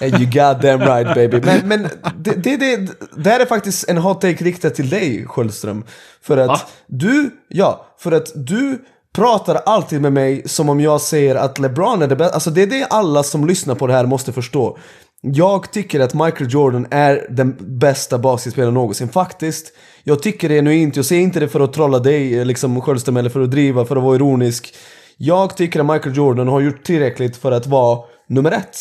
You 0.00 0.26
got 0.26 0.60
them 0.60 0.80
right 0.80 1.14
baby. 1.14 1.40
Men, 1.40 1.68
men 1.68 1.88
det, 2.16 2.34
det, 2.34 2.56
det, 2.56 2.90
det 3.16 3.30
här 3.30 3.40
är 3.40 3.46
faktiskt 3.46 3.88
en 3.88 3.98
hot 3.98 4.20
take 4.20 4.44
riktad 4.44 4.70
till 4.70 4.88
dig 4.90 5.26
Sköldström. 5.26 5.84
För 6.20 6.36
att 6.36 6.50
ah. 6.50 6.60
du, 6.86 7.30
ja, 7.48 7.86
för 7.98 8.12
att 8.12 8.32
du 8.34 8.84
pratar 9.14 9.54
alltid 9.54 10.00
med 10.00 10.12
mig 10.12 10.42
som 10.46 10.68
om 10.68 10.80
jag 10.80 11.00
säger 11.00 11.34
att 11.34 11.58
LeBron 11.58 12.02
är 12.02 12.06
det 12.06 12.16
bästa. 12.16 12.34
Alltså 12.34 12.50
det 12.50 12.62
är 12.62 12.66
det 12.66 12.86
alla 12.90 13.22
som 13.22 13.46
lyssnar 13.46 13.74
på 13.74 13.86
det 13.86 13.92
här 13.92 14.06
måste 14.06 14.32
förstå. 14.32 14.78
Jag 15.20 15.72
tycker 15.72 16.00
att 16.00 16.14
Michael 16.14 16.50
Jordan 16.50 16.86
är 16.90 17.26
den 17.30 17.56
bästa 17.78 18.18
basketspelaren 18.18 18.74
någonsin, 18.74 19.08
faktiskt. 19.08 19.72
Jag 20.04 20.22
tycker 20.22 20.48
det 20.48 20.54
genuint, 20.54 20.96
jag 20.96 21.04
säger 21.04 21.22
inte 21.22 21.40
det 21.40 21.48
för 21.48 21.60
att 21.60 21.72
trolla 21.72 21.98
dig 21.98 22.44
liksom 22.44 22.80
Sköldström 22.80 23.16
eller 23.16 23.30
för 23.30 23.40
att 23.40 23.50
driva, 23.50 23.84
för 23.84 23.96
att 23.96 24.02
vara 24.02 24.16
ironisk. 24.16 24.74
Jag 25.16 25.56
tycker 25.56 25.80
att 25.80 25.86
Michael 25.86 26.16
Jordan 26.16 26.48
har 26.48 26.60
gjort 26.60 26.84
tillräckligt 26.84 27.36
för 27.36 27.52
att 27.52 27.66
vara 27.66 27.98
nummer 28.28 28.50
ett. 28.52 28.76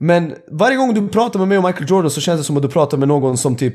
Men 0.00 0.34
varje 0.50 0.76
gång 0.76 0.94
du 0.94 1.08
pratar 1.08 1.38
med 1.38 1.48
mig 1.48 1.58
om 1.58 1.64
Michael 1.64 1.90
Jordan 1.90 2.10
så 2.10 2.20
känns 2.20 2.40
det 2.40 2.44
som 2.44 2.56
att 2.56 2.62
du 2.62 2.68
pratar 2.68 2.98
med 2.98 3.08
någon 3.08 3.36
som 3.36 3.56
typ 3.56 3.74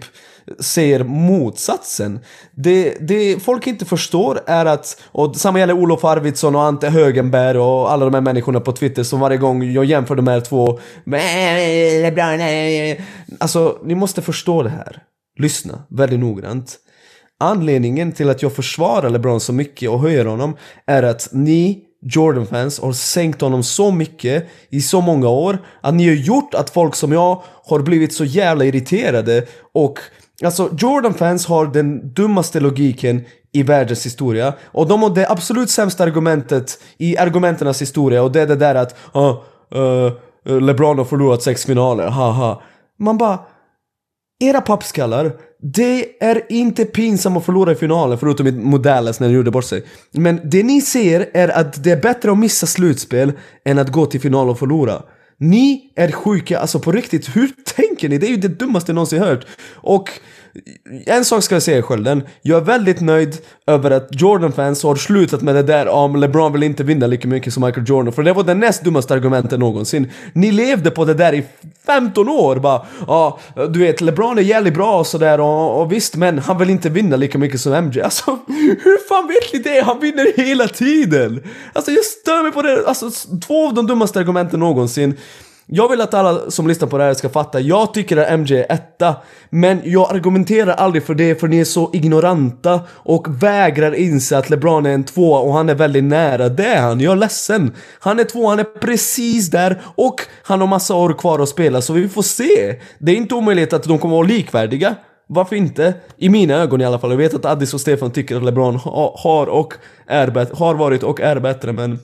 ser 0.59 1.03
motsatsen. 1.03 2.19
Det, 2.51 2.97
det 3.07 3.43
folk 3.43 3.67
inte 3.67 3.85
förstår 3.85 4.41
är 4.47 4.65
att, 4.65 5.01
och 5.05 5.35
samma 5.35 5.59
gäller 5.59 5.73
Olof 5.73 6.05
Arvidsson 6.05 6.55
och 6.55 6.61
Ante 6.61 6.89
Högenberg 6.89 7.57
och 7.57 7.91
alla 7.91 8.05
de 8.05 8.13
här 8.13 8.21
människorna 8.21 8.59
på 8.59 8.71
Twitter 8.71 9.03
som 9.03 9.19
varje 9.19 9.37
gång 9.37 9.71
jag 9.71 9.85
jämför 9.85 10.15
de 10.15 10.27
här 10.27 10.41
två 10.41 10.79
eh. 11.13 13.03
Alltså, 13.39 13.77
ni 13.83 13.95
måste 13.95 14.21
förstå 14.21 14.63
det 14.63 14.69
här. 14.69 15.03
Lyssna 15.39 15.83
väldigt 15.89 16.19
noggrant. 16.19 16.77
Anledningen 17.39 18.11
till 18.11 18.29
att 18.29 18.41
jag 18.41 18.53
försvarar 18.53 19.09
LeBron 19.09 19.39
så 19.39 19.53
mycket 19.53 19.89
och 19.89 19.99
höjer 19.99 20.25
honom 20.25 20.57
är 20.85 21.03
att 21.03 21.29
ni 21.31 21.81
Jordan-fans 22.01 22.79
har 22.79 22.93
sänkt 22.93 23.41
honom 23.41 23.63
så 23.63 23.91
mycket 23.91 24.47
i 24.69 24.81
så 24.81 25.01
många 25.01 25.29
år 25.29 25.57
att 25.81 25.93
ni 25.93 26.07
har 26.07 26.15
gjort 26.15 26.53
att 26.53 26.69
folk 26.69 26.95
som 26.95 27.11
jag 27.11 27.43
har 27.43 27.79
blivit 27.79 28.13
så 28.13 28.25
jävla 28.25 28.65
irriterade 28.65 29.45
och 29.73 29.99
Alltså 30.43 30.69
Jordan-fans 30.77 31.45
har 31.45 31.65
den 31.65 32.13
dummaste 32.13 32.59
logiken 32.59 33.21
i 33.51 33.63
världens 33.63 34.05
historia 34.05 34.53
och 34.65 34.87
de 34.87 35.03
har 35.03 35.09
det 35.09 35.29
absolut 35.29 35.69
sämsta 35.69 36.03
argumentet 36.03 36.79
i 36.97 37.17
argumenternas 37.17 37.81
historia 37.81 38.23
och 38.23 38.31
det 38.31 38.41
är 38.41 38.47
det 38.47 38.55
där 38.55 38.75
att 38.75 38.95
uh, 39.15 39.37
uh, 39.75 40.61
LeBron 40.61 40.97
har 40.97 41.05
förlorat 41.05 41.43
sex 41.43 41.65
finaler, 41.65 42.07
haha. 42.07 42.61
Man 42.99 43.17
bara 43.17 43.39
era 44.39 44.61
pappskallar, 44.61 45.31
det 45.73 46.23
är 46.23 46.41
inte 46.49 46.85
pinsamt 46.85 47.37
att 47.37 47.45
förlora 47.45 47.71
i 47.71 47.75
finalen 47.75 48.17
förutom 48.17 48.69
mot 48.69 48.83
Dallas 48.83 49.19
när 49.19 49.27
de 49.27 49.33
gjorde 49.33 49.51
bort 49.51 49.65
sig. 49.65 49.85
Men 50.11 50.39
det 50.43 50.63
ni 50.63 50.81
ser 50.81 51.29
är 51.33 51.49
att 51.49 51.83
det 51.83 51.91
är 51.91 52.01
bättre 52.01 52.31
att 52.31 52.37
missa 52.37 52.67
slutspel 52.67 53.31
än 53.65 53.79
att 53.79 53.91
gå 53.91 54.05
till 54.05 54.21
final 54.21 54.49
och 54.49 54.59
förlora. 54.59 55.01
Ni 55.37 55.93
är 55.95 56.11
sjuka, 56.11 56.59
alltså 56.59 56.79
på 56.79 56.91
riktigt, 56.91 57.35
hur 57.35 57.47
tänker 57.47 57.84
ni? 58.03 58.17
Det 58.17 58.27
är 58.27 58.29
ju 58.29 58.37
det 58.37 58.47
dummaste 58.47 58.91
jag 58.91 58.95
någonsin 58.95 59.19
hört. 59.19 59.45
Och 59.73 60.09
en 61.05 61.25
sak 61.25 61.43
ska 61.43 61.55
jag 61.55 61.63
säga 61.63 61.81
Skölden, 61.81 62.23
jag 62.41 62.61
är 62.61 62.65
väldigt 62.65 63.01
nöjd 63.01 63.37
över 63.67 63.91
att 63.91 64.07
Jordan-fans 64.11 64.83
har 64.83 64.95
slutat 64.95 65.41
med 65.41 65.55
det 65.55 65.63
där 65.63 65.87
om 65.87 66.15
LeBron 66.15 66.53
vill 66.53 66.63
inte 66.63 66.83
vinna 66.83 67.07
lika 67.07 67.27
mycket 67.27 67.53
som 67.53 67.65
Michael 67.65 67.85
Jordan, 67.89 68.13
för 68.13 68.23
det 68.23 68.33
var 68.33 68.43
det 68.43 68.53
näst 68.53 68.83
dummaste 68.83 69.13
argumentet 69.13 69.59
någonsin. 69.59 70.11
Ni 70.33 70.51
levde 70.51 70.91
på 70.91 71.05
det 71.05 71.13
där 71.13 71.33
i 71.33 71.43
15 71.85 72.29
år 72.29 72.55
bara, 72.55 72.85
ja, 73.07 73.39
du 73.69 73.79
vet, 73.79 74.01
LeBron 74.01 74.37
är 74.37 74.41
jävligt 74.41 74.73
bra 74.73 74.99
och 74.99 75.07
sådär 75.07 75.39
och, 75.39 75.81
och 75.81 75.91
visst, 75.91 76.15
men 76.15 76.39
han 76.39 76.57
vill 76.57 76.69
inte 76.69 76.89
vinna 76.89 77.15
lika 77.15 77.37
mycket 77.37 77.61
som 77.61 77.85
MJ. 77.85 78.01
Alltså, 78.01 78.31
hur 78.83 79.07
fan 79.07 79.27
vet 79.27 79.53
ni 79.53 79.59
det? 79.59 79.85
Han 79.85 79.99
vinner 79.99 80.37
hela 80.37 80.67
tiden! 80.67 81.43
Alltså 81.73 81.91
jag 81.91 82.05
stör 82.05 82.43
mig 82.43 82.51
på 82.51 82.61
det, 82.61 82.87
alltså 82.87 83.09
två 83.47 83.67
av 83.67 83.73
de 83.73 83.87
dummaste 83.87 84.19
argumenten 84.19 84.59
någonsin. 84.59 85.17
Jag 85.67 85.89
vill 85.89 86.01
att 86.01 86.13
alla 86.13 86.51
som 86.51 86.67
lyssnar 86.67 86.87
på 86.87 86.97
det 86.97 87.03
här 87.03 87.13
ska 87.13 87.29
fatta, 87.29 87.59
jag 87.59 87.93
tycker 87.93 88.17
att 88.17 88.39
MJ 88.39 88.53
är 88.53 88.71
etta, 88.73 89.15
men 89.49 89.81
jag 89.83 90.15
argumenterar 90.15 90.73
aldrig 90.73 91.03
för 91.03 91.15
det 91.15 91.39
för 91.39 91.47
ni 91.47 91.59
är 91.59 91.65
så 91.65 91.89
ignoranta 91.93 92.79
och 92.89 93.43
vägrar 93.43 93.95
inse 93.95 94.37
att 94.37 94.49
LeBron 94.49 94.85
är 94.85 94.89
en 94.89 95.03
tvåa 95.03 95.39
och 95.39 95.53
han 95.53 95.69
är 95.69 95.75
väldigt 95.75 96.03
nära. 96.03 96.49
Det 96.49 96.65
är 96.65 96.81
han, 96.81 96.99
jag 96.99 97.11
är 97.11 97.15
ledsen. 97.15 97.73
Han 97.99 98.19
är 98.19 98.23
två, 98.23 98.47
han 98.47 98.59
är 98.59 98.63
precis 98.63 99.49
där 99.49 99.81
och 99.95 100.21
han 100.43 100.59
har 100.61 100.67
massa 100.67 100.95
år 100.95 101.13
kvar 101.13 101.39
att 101.39 101.49
spela 101.49 101.81
så 101.81 101.93
vi 101.93 102.09
får 102.09 102.21
se. 102.21 102.79
Det 102.99 103.11
är 103.11 103.15
inte 103.15 103.35
omöjligt 103.35 103.73
att 103.73 103.83
de 103.83 103.99
kommer 103.99 104.15
att 104.15 104.19
vara 104.19 104.27
likvärdiga. 104.27 104.95
Varför 105.27 105.55
inte? 105.55 105.93
I 106.17 106.29
mina 106.29 106.53
ögon 106.53 106.81
i 106.81 106.85
alla 106.85 106.99
fall. 106.99 107.09
Jag 107.09 107.17
vet 107.17 107.33
att 107.33 107.45
Addis 107.45 107.73
och 107.73 107.81
Stefan 107.81 108.11
tycker 108.11 108.35
att 108.35 108.43
LeBron 108.43 108.75
ha, 108.75 109.15
har, 109.17 109.47
och 109.47 109.73
är 110.07 110.55
har 110.55 110.75
varit 110.75 111.03
och 111.03 111.21
är 111.21 111.39
bättre 111.39 111.73
men... 111.73 111.99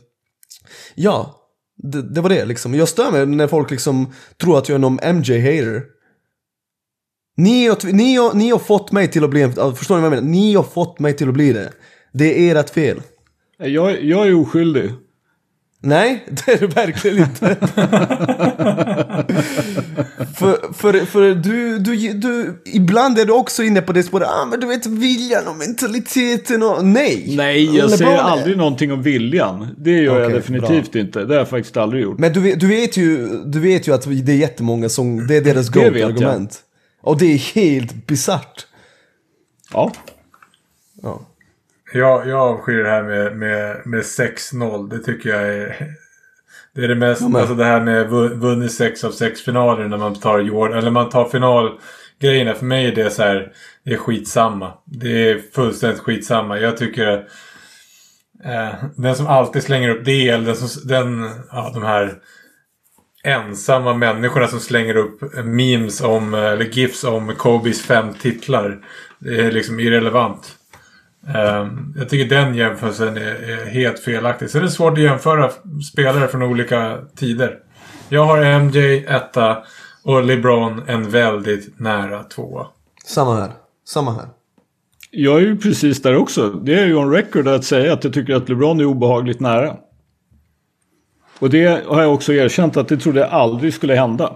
Ja, 0.95 1.40
det, 1.77 2.01
det 2.01 2.21
var 2.21 2.29
det 2.29 2.45
liksom. 2.45 2.73
Jag 2.73 2.87
stör 2.87 3.11
mig 3.11 3.25
när 3.25 3.47
folk 3.47 3.71
liksom 3.71 4.13
tror 4.41 4.57
att 4.57 4.69
jag 4.69 4.75
är 4.75 4.79
någon 4.79 4.99
MJ-hater. 5.15 5.83
Ni, 7.37 7.67
har- 7.67 7.93
ni, 7.93 8.15
har- 8.15 8.33
ni 8.33 8.49
har 8.49 8.59
fått 8.59 8.91
mig 8.91 9.07
till 9.07 9.23
att 9.23 9.29
bli 9.29 9.41
en... 9.41 9.53
ja, 9.57 9.73
Förstår 9.75 9.95
ni 9.95 10.01
vad 10.01 10.11
jag 10.11 10.15
menar? 10.23 10.31
Ni 10.31 10.53
har 10.55 10.63
fått 10.63 10.99
mig 10.99 11.13
till 11.13 11.27
att 11.27 11.33
bli 11.33 11.53
det. 11.53 11.71
Det 12.13 12.49
är 12.49 12.55
ert 12.55 12.69
fel. 12.69 13.01
Jag, 13.57 14.03
jag 14.03 14.27
är 14.27 14.33
oskyldig. 14.41 14.91
Nej, 15.83 16.25
det 16.45 16.51
är 16.51 16.57
det 16.59 16.67
verkligen 16.67 17.17
inte. 17.17 17.57
för 20.37 20.73
för, 20.73 21.05
för 21.05 21.35
du, 21.35 21.79
du, 21.79 22.13
du, 22.13 22.61
ibland 22.65 23.19
är 23.19 23.25
du 23.25 23.31
också 23.33 23.63
inne 23.63 23.81
på 23.81 23.93
det 23.93 24.03
spåret, 24.03 24.27
ah, 24.27 24.45
men 24.45 24.59
du 24.59 24.67
vet 24.67 24.85
viljan 24.85 25.47
och 25.47 25.55
mentaliteten 25.55 26.63
och 26.63 26.85
nej. 26.85 27.33
Nej, 27.37 27.65
jag 27.65 27.73
LeBron 27.73 27.89
säger 27.97 28.11
är- 28.11 28.17
aldrig 28.21 28.57
någonting 28.57 28.91
om 28.91 29.01
viljan. 29.01 29.67
Det 29.77 29.91
gör 29.91 30.19
jag 30.19 30.27
Okej, 30.27 30.35
definitivt 30.39 30.95
inte. 30.95 31.19
Det 31.19 31.33
har 31.33 31.39
jag 31.39 31.49
faktiskt 31.49 31.77
aldrig 31.77 32.03
gjort. 32.03 32.19
Men 32.19 32.33
du, 32.33 32.39
vet- 32.39 32.59
du, 32.59 32.67
vet 32.67 32.97
ju, 32.97 33.27
du 33.45 33.59
vet 33.59 33.87
ju 33.87 33.93
att 33.93 34.03
det 34.25 34.31
är 34.31 34.35
jättemånga 34.35 34.89
som, 34.89 35.27
det 35.27 35.35
är 35.37 35.41
deras 35.41 35.75
jag. 35.75 35.93
GOAT-argument. 35.93 36.59
Och 37.01 37.17
det 37.19 37.25
är 37.33 37.37
helt 37.55 38.07
bisarrt. 38.07 38.67
Ja. 39.73 39.91
Ja. 41.01 41.21
Jag, 41.93 42.27
jag 42.27 42.39
avskyr 42.39 42.83
det 42.83 42.89
här 42.89 43.03
med, 43.03 43.37
med, 43.37 43.81
med 43.85 44.01
6-0. 44.01 44.89
Det 44.89 44.99
tycker 44.99 45.29
jag 45.29 45.41
är... 45.53 45.95
Det 46.75 46.83
är 46.83 46.87
det 46.87 46.95
mest, 46.95 47.21
men- 47.21 47.35
alltså 47.35 47.55
det 47.55 47.65
här 47.65 47.81
med 47.81 48.09
vu- 48.09 48.35
vunnit 48.35 48.71
sex 48.73 49.03
av 49.03 49.11
sex 49.11 49.41
finaler 49.41 49.87
när 49.87 49.97
man 49.97 50.15
tar 50.15 50.39
Jordan, 50.39 50.77
eller 50.77 50.91
man 50.91 51.09
tar 51.09 51.25
finalgrejerna. 51.29 52.53
För 52.53 52.65
mig 52.65 52.85
är 52.87 52.95
det 52.95 53.09
så 53.09 53.23
här, 53.23 53.51
det 53.85 53.93
är 53.93 53.97
skitsamma. 53.97 54.73
Det 54.85 55.29
är 55.29 55.41
fullständigt 55.55 55.99
skitsamma. 55.99 56.59
Jag 56.59 56.77
tycker 56.77 57.17
eh, 58.45 58.73
den 58.95 59.15
som 59.15 59.27
alltid 59.27 59.63
slänger 59.63 59.89
upp 59.89 60.05
det, 60.05 60.29
eller 60.29 60.45
den 60.45 60.55
som, 60.55 60.87
den, 60.87 61.29
ja 61.51 61.71
de 61.73 61.83
här 61.83 62.13
ensamma 63.23 63.93
människorna 63.93 64.47
som 64.47 64.59
slänger 64.59 64.95
upp 64.97 65.21
memes 65.45 66.01
om, 66.01 66.33
eller 66.33 66.65
gifs 66.65 67.03
om 67.03 67.35
Kobes 67.35 67.81
fem 67.81 68.13
titlar. 68.13 68.77
Det 69.19 69.41
är 69.41 69.51
liksom 69.51 69.79
irrelevant. 69.79 70.55
Ehm, 71.27 71.93
jag 71.97 72.09
tycker 72.09 72.35
den 72.35 72.55
jämförelsen 72.55 73.17
är, 73.17 73.49
är 73.49 73.65
helt 73.65 73.99
felaktig. 73.99 74.49
Så 74.49 74.59
det 74.59 74.65
är 74.65 74.67
svårt 74.67 74.93
att 74.93 75.03
jämföra 75.03 75.49
spelare 75.91 76.27
från 76.27 76.43
olika 76.43 76.97
tider. 77.15 77.57
Jag 78.09 78.25
har 78.25 78.59
MJ 78.59 79.05
etta 79.05 79.63
och 80.03 80.23
LeBron 80.23 80.81
en 80.87 81.09
väldigt 81.09 81.79
nära 81.79 82.23
tvåa. 82.23 82.67
Samma 83.05 83.35
här. 83.35 83.51
Samma 83.87 84.11
här. 84.11 84.25
Jag 85.11 85.35
är 85.37 85.41
ju 85.41 85.57
precis 85.57 86.01
där 86.01 86.15
också. 86.15 86.49
Det 86.49 86.73
är 86.73 86.85
ju 86.85 86.95
on 86.95 87.11
record 87.11 87.47
att 87.47 87.63
säga 87.63 87.93
att 87.93 88.03
jag 88.03 88.13
tycker 88.13 88.35
att 88.35 88.49
LeBron 88.49 88.79
är 88.79 88.85
obehagligt 88.85 89.39
nära. 89.39 89.75
Och 91.39 91.49
det 91.49 91.87
har 91.87 92.01
jag 92.01 92.13
också 92.13 92.33
erkänt 92.33 92.77
att 92.77 92.87
det 92.87 92.97
trodde 92.97 93.19
jag 93.19 93.29
aldrig 93.29 93.73
skulle 93.73 93.95
hända. 93.95 94.33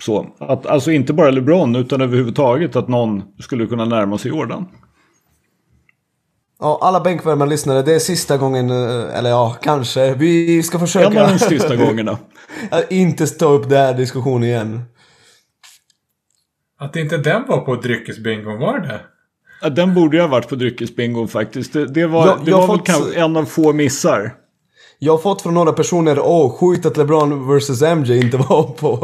Så, 0.00 0.26
att, 0.38 0.66
alltså 0.66 0.90
inte 0.90 1.12
bara 1.12 1.30
LeBron 1.30 1.76
utan 1.76 2.00
överhuvudtaget 2.00 2.76
att 2.76 2.88
någon 2.88 3.22
skulle 3.40 3.66
kunna 3.66 3.84
närma 3.84 4.18
sig 4.18 4.30
Jordan. 4.30 4.66
Ja, 6.58 6.78
alla 6.82 7.00
bänkvärmarlyssnare, 7.00 7.82
det 7.82 7.94
är 7.94 7.98
sista 7.98 8.36
gången, 8.36 8.70
eh, 8.70 9.18
eller 9.18 9.30
ja, 9.30 9.56
kanske. 9.62 10.14
Vi 10.14 10.62
ska 10.62 10.76
En 10.76 10.82
av 10.82 10.86
försöka 10.86 11.26
de 11.28 11.38
sista 11.38 11.76
gångerna. 11.86 12.18
att 12.70 12.92
inte 12.92 13.26
ta 13.26 13.46
upp 13.46 13.68
den 13.68 13.78
här 13.78 13.94
diskussionen 13.94 14.44
igen. 14.48 14.82
Att 16.78 16.96
inte 16.96 17.16
den 17.18 17.42
var 17.48 17.58
på 17.60 17.74
dryckesbingon, 17.76 18.58
var 18.58 18.78
det 18.78 19.00
Ja, 19.62 19.68
Den 19.68 19.94
borde 19.94 20.16
ju 20.16 20.20
ha 20.22 20.28
varit 20.28 20.48
på 20.48 20.54
dryckesbingo 20.54 21.26
faktiskt. 21.26 21.72
Det, 21.72 21.86
det 21.86 22.06
var, 22.06 22.26
Jag- 22.26 22.44
det 22.44 22.50
jag 22.50 22.58
var 22.58 22.66
väl 22.66 22.76
fått- 22.78 22.86
kanske 22.86 23.20
en 23.20 23.36
av 23.36 23.44
få 23.44 23.72
missar. 23.72 24.34
Jag 24.98 25.12
har 25.12 25.18
fått 25.18 25.42
från 25.42 25.54
några 25.54 25.72
personer, 25.72 26.18
åh, 26.20 26.52
sjukt 26.58 26.86
att 26.86 26.96
LeBron 26.96 27.56
vs 27.58 27.82
MJ 27.82 28.18
inte 28.20 28.36
var 28.48 28.62
på, 28.62 28.96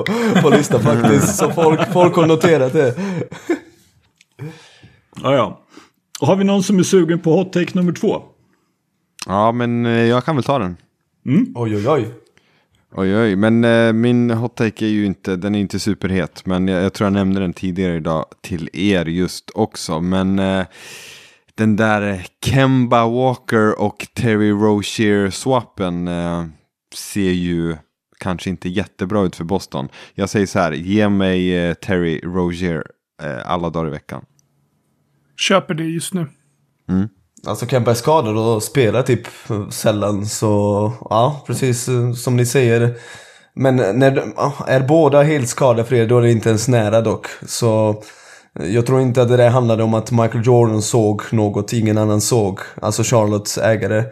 på 0.43 0.51
listan 0.51 0.81
faktiskt. 0.81 1.37
Så 1.37 1.51
folk, 1.51 1.93
folk 1.93 2.15
har 2.17 2.27
noterat 2.27 2.73
det. 2.73 2.95
Ja, 5.23 5.35
ja. 5.35 5.62
Och 6.23 6.29
har 6.29 6.37
vi 6.37 6.45
någon 6.45 6.63
som 6.63 6.79
är 6.79 6.83
sugen 6.83 7.19
på 7.19 7.33
hot 7.33 7.53
take 7.53 7.71
nummer 7.75 7.93
två? 7.93 8.23
Ja, 9.27 9.53
men 9.53 9.87
eh, 9.87 9.93
jag 9.93 10.25
kan 10.25 10.37
väl 10.37 10.45
ta 10.45 10.59
den. 10.59 10.77
Oj, 11.55 11.77
oj, 11.77 11.89
oj. 11.89 12.09
Oj, 12.95 13.17
oj, 13.17 13.37
men 13.37 13.65
eh, 13.65 13.93
min 13.93 14.31
hot 14.31 14.57
take 14.57 14.85
är 14.85 14.89
ju 14.89 15.07
inte, 15.07 15.37
den 15.37 15.55
är 15.55 15.59
inte 15.59 15.79
superhet. 15.79 16.47
Men 16.47 16.69
jag, 16.69 16.83
jag 16.83 16.93
tror 16.93 17.07
jag 17.07 17.13
nämnde 17.13 17.41
den 17.41 17.53
tidigare 17.53 17.97
idag 17.97 18.25
till 18.41 18.71
er 18.73 19.07
just 19.07 19.51
också. 19.55 20.01
Men 20.01 20.39
eh, 20.39 20.67
den 21.55 21.77
där 21.77 22.27
Kemba 22.45 23.09
Walker 23.09 23.81
och 23.81 24.07
Terry 24.15 24.51
Rozier-swappen 24.51 26.09
eh, 26.09 26.45
ser 26.95 27.33
ju 27.33 27.77
kanske 28.19 28.51
inte 28.51 28.69
jättebra 28.69 29.23
ut 29.23 29.37
för 29.37 29.45
Boston. 29.45 29.89
Jag 30.15 30.29
säger 30.29 30.47
så 30.47 30.59
här, 30.59 30.73
ge 30.73 31.09
mig 31.09 31.57
eh, 31.57 31.75
Terry 31.75 32.21
Rozier 32.25 32.85
eh, 33.23 33.51
alla 33.51 33.71
dagar 33.71 33.89
i 33.89 33.91
veckan. 33.91 34.25
Köper 35.37 35.75
det 35.75 35.85
just 35.85 36.15
nu. 36.15 36.27
Mm. 36.89 37.09
Alltså 37.47 37.67
Kempa 37.67 37.91
är 37.91 37.95
skadad 37.95 38.37
och 38.37 38.63
spelar 38.63 39.03
typ 39.03 39.27
eh, 39.51 39.69
sällan 39.69 40.27
så 40.27 40.93
ja, 41.11 41.45
precis 41.47 41.89
eh, 41.89 42.13
som 42.13 42.37
ni 42.37 42.47
säger. 42.47 42.95
Men 43.55 43.77
när 43.77 44.11
de- 44.11 44.33
är 44.67 44.81
båda 44.81 45.23
helt 45.23 45.49
skadefria 45.49 46.07
då 46.07 46.19
är 46.19 46.23
det 46.23 46.31
inte 46.33 46.49
ens 46.49 46.69
nära 46.69 47.01
dock. 47.01 47.27
Så 47.47 48.03
eh, 48.61 48.67
jag 48.67 48.87
tror 48.87 49.01
inte 49.01 49.23
att 49.23 49.29
det 49.29 49.37
där 49.37 49.51
handlade 49.51 49.83
om 49.83 49.95
att 49.95 50.11
Michael 50.11 50.47
Jordan 50.47 50.83
såg 50.83 51.23
något 51.33 51.73
ingen 51.73 51.99
annan 51.99 52.21
såg. 52.21 52.61
Alltså 52.83 53.03
Charlottes 53.03 53.59
ägare. 53.59 54.05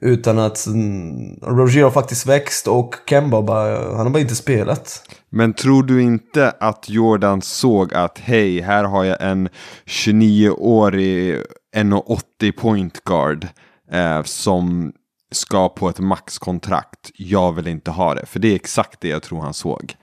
Utan 0.00 0.38
att 0.38 0.66
mm, 0.66 1.38
Roger 1.42 1.82
har 1.84 1.90
faktiskt 1.90 2.26
växt 2.26 2.68
och 2.68 2.94
Kemba 3.08 3.42
bara, 3.42 3.96
han 3.96 4.06
har 4.06 4.10
bara 4.10 4.20
inte 4.20 4.36
spelat. 4.36 5.02
Men 5.30 5.54
tror 5.54 5.82
du 5.82 6.02
inte 6.02 6.50
att 6.50 6.88
Jordan 6.88 7.42
såg 7.42 7.94
att 7.94 8.18
hej, 8.18 8.60
här 8.60 8.84
har 8.84 9.04
jag 9.04 9.16
en 9.20 9.48
29-årig 9.86 11.34
1,80 11.76 12.52
point 12.52 13.04
guard 13.04 13.48
eh, 13.92 14.22
som 14.22 14.92
ska 15.32 15.68
på 15.68 15.88
ett 15.88 16.00
maxkontrakt. 16.00 17.10
Jag 17.14 17.52
vill 17.52 17.66
inte 17.66 17.90
ha 17.90 18.14
det. 18.14 18.26
För 18.26 18.38
det 18.38 18.48
är 18.48 18.54
exakt 18.54 19.00
det 19.00 19.08
jag 19.08 19.22
tror 19.22 19.40
han 19.40 19.54
såg. 19.54 19.94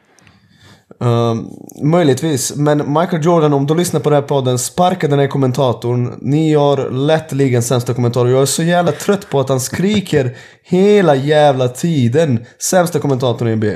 Um, 1.04 1.50
möjligtvis, 1.82 2.56
men 2.56 2.78
Michael 2.78 3.26
Jordan, 3.26 3.54
om 3.54 3.66
du 3.66 3.76
lyssnar 3.76 4.00
på 4.00 4.10
den 4.10 4.22
här 4.22 4.28
podden, 4.28 4.60
sparka 4.60 5.08
den 5.08 5.20
här 5.20 5.28
kommentatorn. 5.28 6.12
Ni 6.22 6.54
har 6.54 6.90
lätt 6.90 7.32
ligans 7.32 7.68
sämsta 7.68 7.94
kommentator. 7.94 8.30
Jag 8.30 8.42
är 8.42 8.46
så 8.46 8.64
jävla 8.64 8.92
trött 8.92 9.30
på 9.30 9.40
att 9.40 9.50
han 9.50 9.60
skriker 9.60 10.36
hela 10.64 11.16
jävla 11.16 11.68
tiden. 11.68 12.46
Sämsta 12.60 13.00
kommentatorn 13.00 13.48
i 13.48 13.56
NBA. 13.56 13.74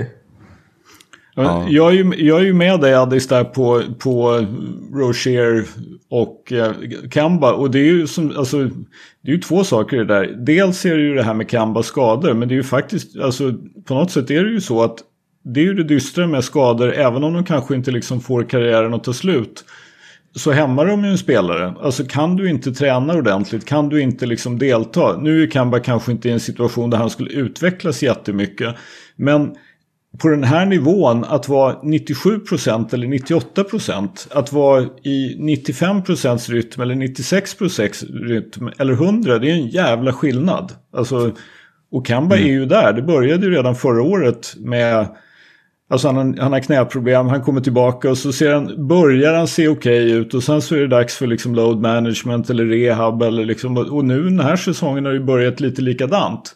Ja. 1.35 1.65
Jag, 1.69 1.91
är 1.91 1.95
ju, 1.95 2.25
jag 2.25 2.39
är 2.39 2.43
ju 2.43 2.53
med 2.53 2.79
dig 2.79 2.93
Addis 2.93 3.27
där 3.27 3.43
på, 3.43 3.83
på 3.99 4.45
Rocher 4.93 5.65
och 6.09 6.53
eh, 6.53 6.71
Kamba. 7.11 7.53
Och 7.53 7.71
det 7.71 7.79
är 7.79 7.85
ju 7.85 8.07
som, 8.07 8.33
alltså, 8.37 8.57
det 9.21 9.31
är 9.31 9.35
ju 9.35 9.41
två 9.41 9.63
saker 9.63 9.97
det 9.97 10.05
där. 10.05 10.45
Dels 10.45 10.85
är 10.85 10.95
det 10.95 11.03
ju 11.03 11.15
det 11.15 11.23
här 11.23 11.33
med 11.33 11.49
Kambas 11.49 11.85
skador. 11.85 12.33
Men 12.33 12.47
det 12.47 12.53
är 12.53 12.57
ju 12.57 12.63
faktiskt, 12.63 13.19
alltså 13.19 13.53
på 13.87 13.93
något 13.93 14.11
sätt 14.11 14.31
är 14.31 14.43
det 14.43 14.51
ju 14.51 14.61
så 14.61 14.83
att 14.83 15.03
det 15.53 15.59
är 15.59 15.63
ju 15.63 15.73
det 15.73 15.83
dystra 15.83 16.27
med 16.27 16.43
skador. 16.43 16.93
Även 16.93 17.23
om 17.23 17.33
de 17.33 17.43
kanske 17.43 17.75
inte 17.75 17.91
liksom 17.91 18.21
får 18.21 18.43
karriären 18.43 18.93
att 18.93 19.03
ta 19.03 19.13
slut. 19.13 19.65
Så 20.35 20.51
hämmar 20.51 20.85
de 20.85 21.03
ju 21.03 21.11
en 21.11 21.17
spelare. 21.17 21.73
Alltså 21.81 22.03
kan 22.05 22.35
du 22.35 22.49
inte 22.49 22.71
träna 22.71 23.13
ordentligt, 23.13 23.65
kan 23.65 23.89
du 23.89 24.01
inte 24.01 24.25
liksom 24.25 24.59
delta. 24.59 25.17
Nu 25.17 25.43
är 25.43 25.47
Kamba 25.47 25.79
kanske 25.79 26.11
inte 26.11 26.29
i 26.29 26.31
en 26.31 26.39
situation 26.39 26.89
där 26.89 26.97
han 26.97 27.09
skulle 27.09 27.29
utvecklas 27.29 28.03
jättemycket. 28.03 28.75
Men 29.15 29.55
på 30.21 30.27
den 30.27 30.43
här 30.43 30.65
nivån 30.65 31.23
att 31.23 31.49
vara 31.49 31.73
97% 31.73 32.93
eller 32.93 33.07
98% 33.07 34.27
att 34.31 34.53
vara 34.53 34.81
i 35.03 35.37
95% 35.39 36.51
rytm 36.51 36.81
eller 36.81 36.95
96% 36.95 38.27
rytm 38.27 38.69
eller 38.77 38.93
100 38.93 39.39
det 39.39 39.49
är 39.49 39.53
en 39.53 39.67
jävla 39.67 40.13
skillnad. 40.13 40.71
Alltså, 40.93 41.31
och 41.91 42.05
Kamba 42.05 42.37
är 42.37 42.47
ju 42.47 42.65
där. 42.65 42.93
Det 42.93 43.01
började 43.01 43.45
ju 43.45 43.51
redan 43.51 43.75
förra 43.75 44.01
året 44.01 44.55
med 44.57 45.07
Alltså 45.89 46.07
han, 46.07 46.15
har- 46.15 46.37
han 46.43 46.51
har 46.53 46.59
knäproblem, 46.59 47.27
han 47.27 47.41
kommer 47.43 47.61
tillbaka 47.61 48.09
och 48.09 48.17
så 48.17 48.33
ser 48.33 48.53
han, 48.53 48.87
börjar 48.87 49.33
han 49.33 49.47
se 49.47 49.67
okej 49.67 50.11
ut 50.11 50.33
och 50.33 50.43
sen 50.43 50.61
så 50.61 50.75
är 50.75 50.79
det 50.79 50.87
dags 50.87 51.15
för 51.15 51.27
liksom 51.27 51.55
load 51.55 51.81
management 51.81 52.49
eller 52.49 52.65
rehab 52.65 53.21
eller 53.21 53.45
liksom, 53.45 53.77
och 53.77 54.05
nu 54.05 54.23
den 54.23 54.39
här 54.39 54.55
säsongen 54.55 55.05
har 55.05 55.11
ju 55.13 55.23
börjat 55.23 55.59
lite 55.59 55.81
likadant. 55.81 56.55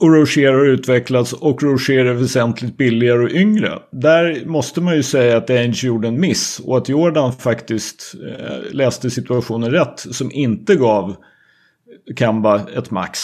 Och 0.00 0.14
Rocher 0.14 0.52
har 0.52 0.64
utvecklats 0.64 1.32
och 1.32 1.62
Rocher 1.62 2.04
är 2.04 2.12
väsentligt 2.14 2.76
billigare 2.76 3.18
och 3.24 3.30
yngre. 3.30 3.78
Där 3.92 4.46
måste 4.46 4.80
man 4.80 4.96
ju 4.96 5.02
säga 5.02 5.36
att 5.36 5.50
Ainge 5.50 5.80
gjorde 5.86 6.08
en 6.08 6.20
miss 6.20 6.60
och 6.64 6.76
att 6.78 6.88
Jordan 6.88 7.32
faktiskt 7.32 8.14
eh, 8.38 8.74
läste 8.74 9.10
situationen 9.10 9.70
rätt 9.70 9.98
som 9.98 10.32
inte 10.32 10.76
gav 10.76 11.16
Kamba 12.16 12.68
ett 12.68 12.90
max 12.90 13.18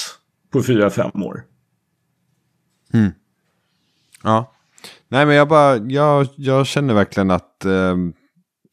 på 0.53 0.61
4-5 0.61 1.23
år. 1.25 1.43
Mm. 2.95 3.11
Ja. 4.23 4.53
Nej 5.09 5.27
men 5.27 5.37
jag 5.37 5.49
bara, 5.49 5.77
jag, 5.77 6.27
jag 6.37 6.67
känner 6.67 6.95
verkligen 6.95 7.31
att 7.31 7.65
eh, 7.65 7.97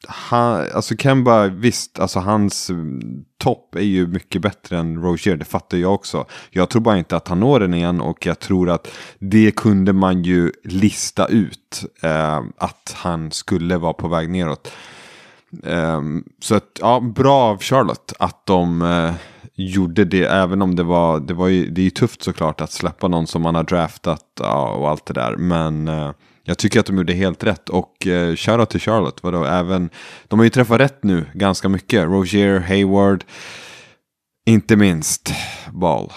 han, 0.08 0.66
alltså 0.74 0.96
Kemba, 0.98 1.48
visst, 1.48 2.00
alltså 2.00 2.20
hans 2.20 2.70
mm, 2.70 3.24
topp 3.38 3.76
är 3.76 3.82
ju 3.82 4.08
mycket 4.08 4.42
bättre 4.42 4.78
än 4.78 5.02
Roger, 5.02 5.36
det 5.36 5.46
fattar 5.46 5.78
jag 5.78 5.94
också. 5.94 6.26
Jag 6.50 6.70
tror 6.70 6.82
bara 6.82 6.98
inte 6.98 7.16
att 7.16 7.28
han 7.28 7.40
når 7.40 7.60
den 7.60 7.74
igen 7.74 8.02
och 8.02 8.26
jag 8.26 8.40
tror 8.40 8.70
att 8.70 8.88
det 9.20 9.52
kunde 9.52 9.94
man 9.94 10.24
ju 10.24 10.52
lista 10.64 11.28
ut 11.28 11.86
eh, 12.02 12.44
att 12.58 12.96
han 12.96 13.32
skulle 13.32 13.78
vara 13.78 13.94
på 13.94 14.08
väg 14.08 14.30
neråt. 14.30 14.72
Eh, 15.64 16.02
så 16.42 16.56
att, 16.56 16.80
ja, 16.82 17.00
bra 17.00 17.42
av 17.42 17.60
Charlotte 17.62 18.14
att 18.20 18.46
de 18.46 18.82
eh, 18.82 19.14
gjorde 19.56 20.06
det, 20.06 20.24
även 20.24 20.62
om 20.62 20.76
det 20.76 20.84
var, 20.84 21.20
det 21.20 21.34
var 21.34 21.48
ju, 21.48 21.70
det 21.70 21.82
är 21.82 21.84
ju 21.84 21.90
tufft 21.90 22.24
såklart 22.24 22.62
att 22.62 22.72
släppa 22.72 23.08
någon 23.08 23.28
som 23.28 23.42
man 23.42 23.56
har 23.56 23.64
draftat 23.64 24.26
ja, 24.40 24.70
och 24.70 24.90
allt 24.90 25.06
det 25.06 25.14
där. 25.14 25.36
Men 25.36 25.88
eh, 25.88 26.12
jag 26.44 26.58
tycker 26.58 26.80
att 26.80 26.86
de 26.86 26.98
gjorde 26.98 27.14
helt 27.14 27.44
rätt 27.44 27.70
och 27.70 28.08
eh, 28.08 28.36
shoutout 28.36 28.70
till 28.70 28.80
Charlotte. 28.80 29.24
Vadå, 29.24 29.44
även, 29.44 29.90
de 30.28 30.40
har 30.40 30.44
ju 30.44 30.50
träffat 30.50 30.80
rätt 30.80 31.04
nu 31.04 31.26
ganska 31.34 31.70
mycket. 31.70 32.04
Roger, 32.04 32.60
Hayward, 32.60 33.24
inte 34.46 34.76
minst 34.76 35.34
Ball. 35.72 36.12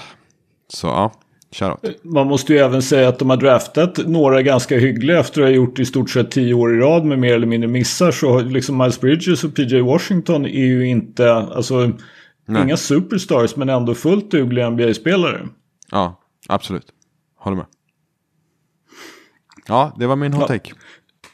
Så 0.69 0.87
ja, 0.87 1.13
shoutout. 1.53 2.05
Man 2.05 2.27
måste 2.27 2.53
ju 2.53 2.59
även 2.59 2.83
säga 2.83 3.09
att 3.09 3.19
de 3.19 3.31
har 3.31 3.37
draftat 3.37 4.07
några 4.07 4.43
ganska 4.43 4.79
hyggliga 4.79 5.21
efter 5.21 5.43
att 5.43 5.49
ha 5.49 5.53
gjort 5.53 5.79
i 5.79 5.85
stort 5.85 6.11
sett 6.11 6.31
tio 6.31 6.55
år 6.55 6.75
i 6.75 6.79
rad 6.79 7.05
med 7.05 7.19
mer 7.19 7.35
eller 7.35 7.47
mindre 7.47 7.69
missar. 7.69 8.11
Så 8.11 8.41
liksom 8.41 8.79
Miles 8.79 9.01
Bridges 9.01 9.45
och 9.45 9.55
PJ 9.55 9.81
Washington 9.81 10.47
är 10.47 10.67
ju 10.67 10.89
inte, 10.89 11.33
alltså 11.33 11.93
Nej. 12.49 12.63
inga 12.63 12.77
superstars 12.77 13.57
men 13.57 13.69
ändå 13.69 13.95
fullt 13.95 14.31
dugliga 14.31 14.71
NBA-spelare. 14.71 15.49
Ja, 15.91 16.21
absolut. 16.49 16.87
Håller 17.37 17.57
med. 17.57 17.67
Ja, 19.67 19.97
det 19.99 20.07
var 20.07 20.17
min 20.17 20.33
hot 20.33 20.49
take. 20.49 20.71
Ja. 20.71 20.77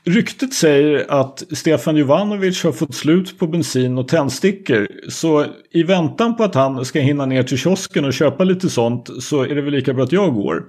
Ryktet 0.06 0.54
säger 0.54 1.10
att 1.10 1.42
Stefan 1.52 1.96
Jovanovic 1.96 2.64
har 2.64 2.72
fått 2.72 2.94
slut 2.94 3.38
på 3.38 3.46
bensin 3.46 3.98
och 3.98 4.08
tändstickor. 4.08 4.88
Så 5.08 5.46
i 5.70 5.82
väntan 5.82 6.36
på 6.36 6.44
att 6.44 6.54
han 6.54 6.84
ska 6.84 7.00
hinna 7.00 7.26
ner 7.26 7.42
till 7.42 7.58
kiosken 7.58 8.04
och 8.04 8.12
köpa 8.12 8.44
lite 8.44 8.70
sånt 8.70 9.10
så 9.22 9.42
är 9.42 9.54
det 9.54 9.62
väl 9.62 9.72
lika 9.72 9.94
bra 9.94 10.04
att 10.04 10.12
jag 10.12 10.34
går. 10.34 10.64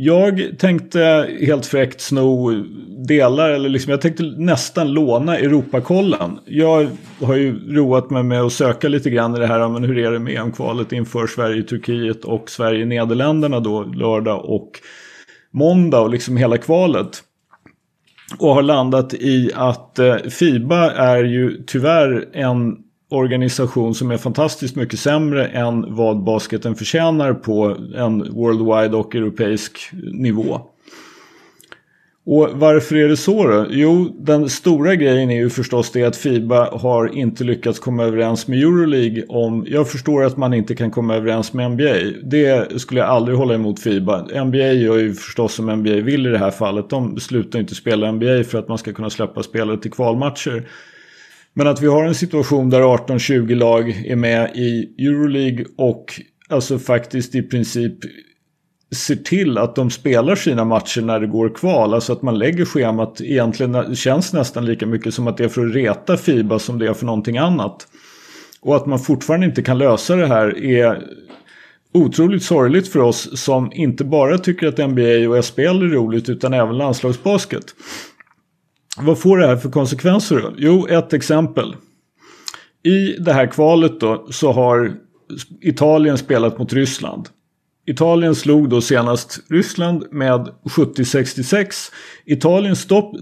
Jag 0.00 0.58
tänkte 0.58 1.30
helt 1.40 1.66
fräckt 1.66 2.00
sno 2.00 2.50
delar, 3.06 3.50
eller 3.50 3.68
liksom 3.68 3.90
jag 3.90 4.00
tänkte 4.00 4.22
nästan 4.22 4.92
låna 4.92 5.38
Europakollen. 5.38 6.38
Jag 6.44 6.88
har 7.20 7.36
ju 7.36 7.74
roat 7.74 8.10
mig 8.10 8.22
med 8.22 8.42
att 8.42 8.52
söka 8.52 8.88
lite 8.88 9.10
grann 9.10 9.36
i 9.36 9.38
det 9.38 9.46
här, 9.46 9.68
men 9.68 9.84
hur 9.84 9.98
är 9.98 10.10
det 10.10 10.18
med 10.18 10.36
EM-kvalet 10.36 10.92
inför 10.92 11.26
Sverige-Turkiet 11.26 12.24
och 12.24 12.50
Sverige-Nederländerna 12.50 13.60
då 13.60 13.82
lördag 13.84 14.44
och 14.44 14.70
måndag 15.50 16.00
och 16.00 16.10
liksom 16.10 16.36
hela 16.36 16.58
kvalet. 16.58 17.22
Och 18.38 18.54
har 18.54 18.62
landat 18.62 19.14
i 19.14 19.50
att 19.54 19.98
eh, 19.98 20.16
Fiba 20.16 20.90
är 20.90 21.24
ju 21.24 21.64
tyvärr 21.66 22.28
en 22.32 22.76
organisation 23.08 23.94
som 23.94 24.10
är 24.10 24.16
fantastiskt 24.16 24.76
mycket 24.76 24.98
sämre 24.98 25.46
än 25.46 25.94
vad 25.94 26.24
basketen 26.24 26.74
förtjänar 26.74 27.34
på 27.34 27.76
en 27.96 28.34
worldwide 28.34 28.96
och 28.96 29.14
europeisk 29.14 29.90
nivå. 30.12 30.60
Och 32.30 32.50
varför 32.52 32.96
är 32.96 33.08
det 33.08 33.16
så 33.16 33.46
då? 33.46 33.66
Jo, 33.70 34.16
den 34.20 34.48
stora 34.48 34.94
grejen 34.94 35.30
är 35.30 35.36
ju 35.36 35.50
förstås 35.50 35.90
det 35.92 36.04
att 36.04 36.16
Fiba 36.16 36.70
har 36.78 37.14
inte 37.14 37.44
lyckats 37.44 37.78
komma 37.78 38.04
överens 38.04 38.48
med 38.48 38.58
Euroleague 38.58 39.24
om... 39.28 39.66
Jag 39.68 39.90
förstår 39.90 40.24
att 40.24 40.36
man 40.36 40.54
inte 40.54 40.74
kan 40.74 40.90
komma 40.90 41.14
överens 41.14 41.52
med 41.52 41.70
NBA. 41.70 41.94
Det 42.22 42.80
skulle 42.80 43.00
jag 43.00 43.08
aldrig 43.08 43.38
hålla 43.38 43.54
emot 43.54 43.80
Fiba. 43.80 44.44
NBA 44.44 44.58
gör 44.72 44.98
ju 44.98 45.14
förstås 45.14 45.54
som 45.54 45.66
NBA 45.66 45.90
vill 45.90 46.26
i 46.26 46.30
det 46.30 46.38
här 46.38 46.50
fallet. 46.50 46.90
De 46.90 47.20
slutar 47.20 47.58
inte 47.58 47.74
spela 47.74 48.12
NBA 48.12 48.44
för 48.44 48.58
att 48.58 48.68
man 48.68 48.78
ska 48.78 48.92
kunna 48.92 49.10
släppa 49.10 49.42
spelare 49.42 49.78
till 49.78 49.92
kvalmatcher. 49.92 50.68
Men 51.58 51.66
att 51.66 51.82
vi 51.82 51.86
har 51.86 52.04
en 52.04 52.14
situation 52.14 52.70
där 52.70 52.80
18-20 52.80 53.54
lag 53.54 54.04
är 54.06 54.16
med 54.16 54.50
i 54.54 54.94
Euroleague 54.98 55.64
och 55.76 56.20
alltså 56.48 56.78
faktiskt 56.78 57.34
i 57.34 57.42
princip 57.42 57.94
ser 58.94 59.16
till 59.16 59.58
att 59.58 59.76
de 59.76 59.90
spelar 59.90 60.34
sina 60.34 60.64
matcher 60.64 61.02
när 61.02 61.20
det 61.20 61.26
går 61.26 61.48
kval. 61.48 61.94
Alltså 61.94 62.12
att 62.12 62.22
man 62.22 62.38
lägger 62.38 62.64
schemat 62.64 63.20
egentligen 63.20 63.96
känns 63.96 64.32
nästan 64.32 64.66
lika 64.66 64.86
mycket 64.86 65.14
som 65.14 65.26
att 65.26 65.36
det 65.36 65.44
är 65.44 65.48
för 65.48 65.66
att 65.66 65.74
reta 65.74 66.16
Fiba 66.16 66.58
som 66.58 66.78
det 66.78 66.88
är 66.88 66.94
för 66.94 67.06
någonting 67.06 67.38
annat. 67.38 67.86
Och 68.60 68.76
att 68.76 68.86
man 68.86 68.98
fortfarande 68.98 69.46
inte 69.46 69.62
kan 69.62 69.78
lösa 69.78 70.16
det 70.16 70.26
här 70.26 70.64
är 70.64 71.02
otroligt 71.94 72.42
sorgligt 72.42 72.88
för 72.88 73.00
oss 73.00 73.40
som 73.40 73.72
inte 73.72 74.04
bara 74.04 74.38
tycker 74.38 74.66
att 74.66 74.90
NBA 74.90 75.28
och 75.28 75.44
SPL 75.44 75.60
är 75.60 75.92
roligt 75.92 76.28
utan 76.28 76.54
även 76.54 76.78
landslagsbasket. 76.78 77.64
Vad 78.96 79.18
får 79.18 79.38
det 79.38 79.46
här 79.46 79.56
för 79.56 79.70
konsekvenser 79.70 80.36
då? 80.36 80.54
Jo, 80.56 80.86
ett 80.86 81.12
exempel. 81.12 81.76
I 82.82 83.12
det 83.12 83.32
här 83.32 83.46
kvalet 83.46 84.00
då 84.00 84.26
så 84.30 84.52
har 84.52 84.92
Italien 85.60 86.18
spelat 86.18 86.58
mot 86.58 86.72
Ryssland. 86.72 87.28
Italien 87.86 88.34
slog 88.34 88.68
då 88.68 88.80
senast 88.80 89.40
Ryssland 89.50 90.04
med 90.10 90.48
70-66. 90.64 91.92
Italiens 92.24 92.86
top, 92.86 93.16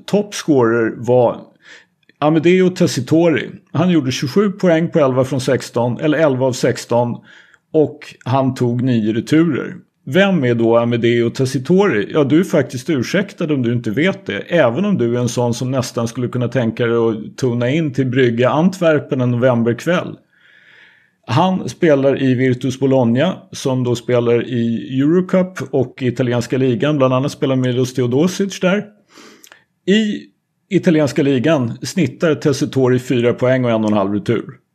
var 0.97 1.41
Amedeo 2.19 2.71
Tessitori. 2.71 3.51
Han 3.73 3.91
gjorde 3.91 4.13
27 4.13 4.53
poäng 4.53 4.91
på 4.91 4.99
11 4.99 5.25
från 5.25 5.41
16, 5.41 6.01
eller 6.01 6.19
11 6.19 6.47
av 6.47 6.53
16. 6.53 7.17
Och 7.73 7.99
han 8.25 8.55
tog 8.55 8.83
9 8.83 9.13
returer. 9.13 9.77
Vem 10.09 10.45
är 10.45 10.55
då 10.55 10.77
Amedeo 10.77 11.31
Tessitori? 11.31 12.09
Ja, 12.13 12.25
du 12.25 12.41
är 12.41 12.45
faktiskt 12.45 12.91
ursäktad 12.91 13.55
om 13.55 13.63
du 13.63 13.73
inte 13.73 13.91
vet 13.91 14.27
det. 14.27 14.39
Även 14.39 14.85
om 14.85 14.99
du 14.99 15.17
är 15.17 15.21
en 15.21 15.29
sån 15.29 15.55
som 15.55 15.71
nästan 15.71 16.09
skulle 16.09 16.29
kunna 16.29 16.49
tänka 16.49 16.87
dig 16.87 16.97
att 16.97 17.37
tona 17.37 17.71
in 17.71 17.93
till 17.93 18.07
Brygga 18.07 18.51
Antwerpen 18.51 19.21
en 19.21 19.31
novemberkväll. 19.31 20.17
Han 21.27 21.69
spelar 21.69 22.23
i 22.23 22.35
Virtus 22.35 22.81
Bologna 22.81 23.37
som 23.53 23.85
då 23.85 23.95
spelar 23.95 24.49
i 24.49 24.99
Eurocup 25.01 25.63
och 25.71 26.03
italienska 26.03 26.59
ligan. 26.59 26.97
Bland 26.97 27.15
annat 27.15 27.33
spelar 27.33 27.57
Milos 27.57 27.95
Teodosic 27.95 28.61
där. 28.61 28.85
I 29.87 30.21
italienska 30.69 31.23
ligan 31.23 31.79
snittar 31.83 32.35
Tessitori 32.35 32.99
4 32.99 33.33
poäng 33.33 33.65
och 33.65 33.71
en 33.71 33.85
och 33.85 33.91
en 33.91 33.97
halv 33.97 34.13
retur. 34.13 34.66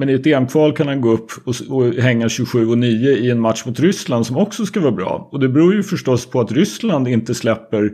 Men 0.00 0.08
i 0.08 0.12
ett 0.12 0.26
EM-kval 0.26 0.72
kan 0.72 0.88
han 0.88 1.00
gå 1.00 1.10
upp 1.10 1.30
och, 1.44 1.54
och 1.68 1.94
hänga 1.94 2.28
27 2.28 2.68
och 2.68 2.78
9 2.78 3.10
i 3.10 3.30
en 3.30 3.40
match 3.40 3.66
mot 3.66 3.80
Ryssland 3.80 4.26
som 4.26 4.36
också 4.36 4.66
ska 4.66 4.80
vara 4.80 4.92
bra. 4.92 5.28
Och 5.32 5.40
det 5.40 5.48
beror 5.48 5.74
ju 5.74 5.82
förstås 5.82 6.26
på 6.26 6.40
att 6.40 6.52
Ryssland 6.52 7.08
inte 7.08 7.34
släpper 7.34 7.90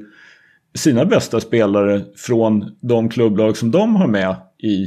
sina 0.75 1.05
bästa 1.05 1.41
spelare 1.41 2.05
från 2.17 2.77
de 2.81 3.09
klubblag 3.09 3.57
som 3.57 3.71
de 3.71 3.97
har 3.97 4.07
med 4.07 4.37
i 4.63 4.83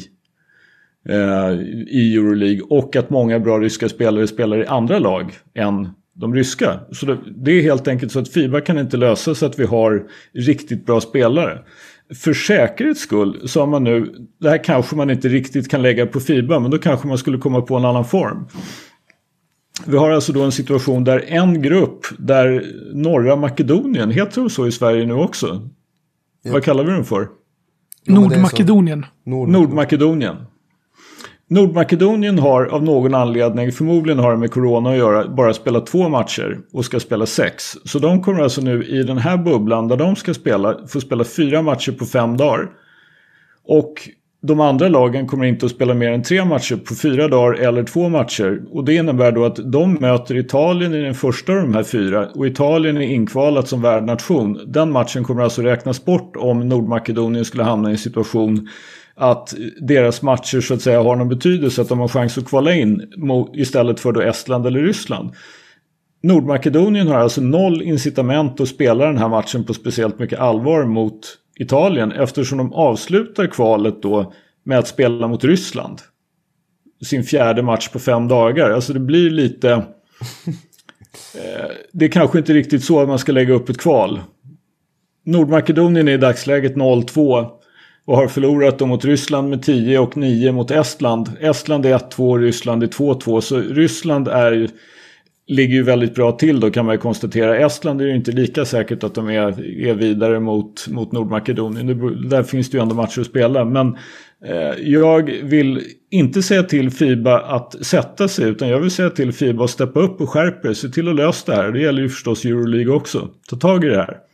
eh, 1.09 1.61
i 1.87 2.15
Euroleague 2.15 2.61
och 2.69 2.95
att 2.95 3.09
många 3.09 3.39
bra 3.39 3.59
ryska 3.59 3.89
spelare 3.89 4.27
spelar 4.27 4.63
i 4.63 4.65
andra 4.65 4.99
lag 4.99 5.33
än 5.55 5.89
de 6.13 6.35
ryska. 6.35 6.79
Så 6.91 7.05
det, 7.05 7.17
det, 7.35 7.51
är 7.51 7.61
helt 7.61 7.87
enkelt 7.87 8.11
så 8.11 8.19
att 8.19 8.29
Fiba 8.29 8.61
kan 8.61 8.79
inte 8.79 8.97
lösa 8.97 9.35
så 9.35 9.45
att 9.45 9.59
vi 9.59 9.65
har 9.65 10.07
riktigt 10.33 10.85
bra 10.85 11.01
spelare. 11.01 11.59
För 12.15 12.33
säkerhets 12.33 13.01
skull 13.01 13.41
så 13.49 13.59
har 13.59 13.67
man 13.67 13.83
nu, 13.83 14.15
det 14.39 14.49
här 14.49 14.63
kanske 14.63 14.95
man 14.95 15.09
inte 15.09 15.27
riktigt 15.27 15.69
kan 15.71 15.81
lägga 15.81 16.05
på 16.05 16.19
Fiba 16.19 16.59
men 16.59 16.71
då 16.71 16.77
kanske 16.77 17.07
man 17.07 17.17
skulle 17.17 17.37
komma 17.37 17.61
på 17.61 17.75
en 17.75 17.85
annan 17.85 18.05
form. 18.05 18.45
Vi 19.85 19.97
har 19.97 20.09
alltså 20.11 20.33
då 20.33 20.41
en 20.41 20.51
situation 20.51 21.03
där 21.03 21.23
en 21.27 21.61
grupp 21.61 22.05
där 22.17 22.65
norra 22.93 23.35
Makedonien, 23.35 24.11
heter 24.11 24.41
det 24.41 24.49
så 24.49 24.67
i 24.67 24.71
Sverige 24.71 25.05
nu 25.05 25.13
också? 25.13 25.69
Ja. 26.43 26.51
Vad 26.51 26.63
kallar 26.63 26.83
vi 26.83 26.91
den 26.91 27.05
för? 27.05 27.27
Nordmakedonien. 28.07 29.05
Nordmakedonien. 29.25 30.35
Nordmakedonien 31.51 32.39
har 32.39 32.65
av 32.65 32.83
någon 32.83 33.13
anledning, 33.13 33.71
förmodligen 33.71 34.19
har 34.19 34.31
det 34.31 34.37
med 34.37 34.51
corona 34.51 34.89
att 34.89 34.97
göra, 34.97 35.27
bara 35.27 35.53
spelat 35.53 35.85
två 35.85 36.09
matcher 36.09 36.59
och 36.73 36.85
ska 36.85 36.99
spela 36.99 37.25
sex. 37.25 37.63
Så 37.83 37.99
de 37.99 38.23
kommer 38.23 38.41
alltså 38.41 38.61
nu 38.61 38.83
i 38.83 39.03
den 39.03 39.17
här 39.17 39.37
bubblan 39.37 39.87
där 39.87 39.97
de 39.97 40.15
ska 40.15 40.33
spela, 40.33 40.77
få 40.87 41.01
spela 41.01 41.23
fyra 41.23 41.61
matcher 41.61 41.91
på 41.91 42.05
fem 42.05 42.37
dagar. 42.37 42.69
Och 43.65 43.93
de 44.41 44.59
andra 44.59 44.87
lagen 44.87 45.27
kommer 45.27 45.45
inte 45.45 45.65
att 45.65 45.71
spela 45.71 45.93
mer 45.93 46.11
än 46.11 46.23
tre 46.23 46.45
matcher 46.45 46.75
på 46.75 46.95
fyra 46.95 47.27
dagar 47.27 47.59
eller 47.59 47.83
två 47.83 48.09
matcher. 48.09 48.61
Och 48.71 48.85
det 48.85 48.95
innebär 48.95 49.31
då 49.31 49.45
att 49.45 49.71
de 49.71 49.93
möter 49.93 50.37
Italien 50.37 50.93
i 50.93 51.01
den 51.01 51.15
första 51.15 51.53
av 51.53 51.61
de 51.61 51.73
här 51.73 51.83
fyra. 51.83 52.27
Och 52.35 52.47
Italien 52.47 52.97
är 52.97 53.01
inkvalat 53.01 53.67
som 53.67 53.81
värdnation. 53.81 54.59
Den 54.67 54.91
matchen 54.91 55.23
kommer 55.23 55.43
alltså 55.43 55.61
räknas 55.61 56.05
bort 56.05 56.35
om 56.35 56.59
Nordmakedonien 56.59 57.45
skulle 57.45 57.63
hamna 57.63 57.89
i 57.89 57.91
en 57.91 57.97
situation 57.97 58.67
att 59.19 59.53
deras 59.81 60.21
matcher 60.21 60.61
så 60.61 60.73
att 60.73 60.81
säga 60.81 61.03
har 61.03 61.15
någon 61.15 61.29
betydelse, 61.29 61.81
att 61.81 61.89
de 61.89 61.99
har 61.99 62.07
chans 62.07 62.37
att 62.37 62.45
kvala 62.45 62.73
in 62.73 63.11
istället 63.53 63.99
för 63.99 64.11
då 64.11 64.21
Estland 64.21 64.67
eller 64.67 64.79
Ryssland. 64.79 65.31
Nordmakedonien 66.23 67.07
har 67.07 67.15
alltså 67.15 67.41
noll 67.41 67.81
incitament 67.81 68.59
att 68.59 68.67
spela 68.67 69.05
den 69.05 69.17
här 69.17 69.29
matchen 69.29 69.63
på 69.63 69.73
speciellt 69.73 70.19
mycket 70.19 70.39
allvar 70.39 70.85
mot 70.85 71.37
Italien 71.59 72.11
eftersom 72.11 72.57
de 72.57 72.73
avslutar 72.73 73.47
kvalet 73.47 74.01
då 74.01 74.33
med 74.63 74.79
att 74.79 74.87
spela 74.87 75.27
mot 75.27 75.43
Ryssland. 75.43 76.01
Sin 77.05 77.23
fjärde 77.23 77.61
match 77.61 77.89
på 77.89 77.99
fem 77.99 78.27
dagar. 78.27 78.69
Alltså 78.69 78.93
det 78.93 78.99
blir 78.99 79.29
lite... 79.29 79.71
eh, 79.71 81.69
det 81.91 82.05
är 82.05 82.09
kanske 82.09 82.37
inte 82.37 82.53
riktigt 82.53 82.83
så 82.83 82.99
att 82.99 83.07
man 83.07 83.19
ska 83.19 83.31
lägga 83.31 83.53
upp 83.53 83.69
ett 83.69 83.81
kval. 83.81 84.21
Nordmakedonien 85.25 86.07
är 86.07 86.11
i 86.11 86.17
dagsläget 86.17 86.75
0-2 86.75 87.58
och 88.09 88.17
har 88.17 88.27
förlorat 88.27 88.79
mot 88.79 89.05
Ryssland 89.05 89.49
med 89.49 89.63
10 89.63 89.99
och 89.99 90.17
9 90.17 90.51
mot 90.51 90.71
Estland. 90.71 91.31
Estland 91.39 91.85
är 91.85 91.97
1-2 91.97 92.29
och 92.29 92.39
Ryssland 92.39 92.83
är 92.83 92.87
2-2 92.87 93.41
så 93.41 93.59
Ryssland 93.59 94.27
är 94.27 94.69
ligger 95.47 95.75
ju 95.75 95.83
väldigt 95.83 96.15
bra 96.15 96.31
till 96.31 96.59
då 96.59 96.71
kan 96.71 96.85
man 96.85 96.95
ju 96.95 96.99
konstatera. 96.99 97.57
Estland 97.57 98.01
är 98.01 98.05
ju 98.05 98.15
inte 98.15 98.31
lika 98.31 98.65
säkert 98.65 99.03
att 99.03 99.15
de 99.15 99.29
är, 99.29 99.65
är 99.87 99.93
vidare 99.93 100.39
mot, 100.39 100.87
mot 100.87 101.11
Nordmakedonien. 101.11 101.87
Det, 101.87 102.29
där 102.29 102.43
finns 102.43 102.69
det 102.69 102.77
ju 102.77 102.81
ändå 102.81 102.95
matcher 102.95 103.21
att 103.21 103.27
spela. 103.27 103.65
Men 103.65 103.97
eh, 104.45 104.79
jag 104.79 105.31
vill 105.43 105.81
inte 106.11 106.41
säga 106.41 106.63
till 106.63 106.91
Fiba 106.91 107.39
att 107.39 107.85
sätta 107.85 108.27
sig 108.27 108.49
utan 108.49 108.69
jag 108.69 108.79
vill 108.79 108.91
säga 108.91 109.09
till 109.09 109.33
Fiba 109.33 109.63
att 109.63 109.69
steppa 109.69 109.99
upp 109.99 110.21
och 110.21 110.29
skärpa 110.29 110.61
sig. 110.61 110.75
Se 110.75 110.89
till 110.89 111.09
att 111.09 111.15
lösa 111.15 111.51
det 111.51 111.61
här. 111.61 111.71
Det 111.71 111.81
gäller 111.81 112.01
ju 112.01 112.09
förstås 112.09 112.45
Euroleague 112.45 112.93
också. 112.93 113.29
Ta 113.49 113.55
tag 113.55 113.85
i 113.85 113.87
det 113.87 113.97
här. 113.97 114.28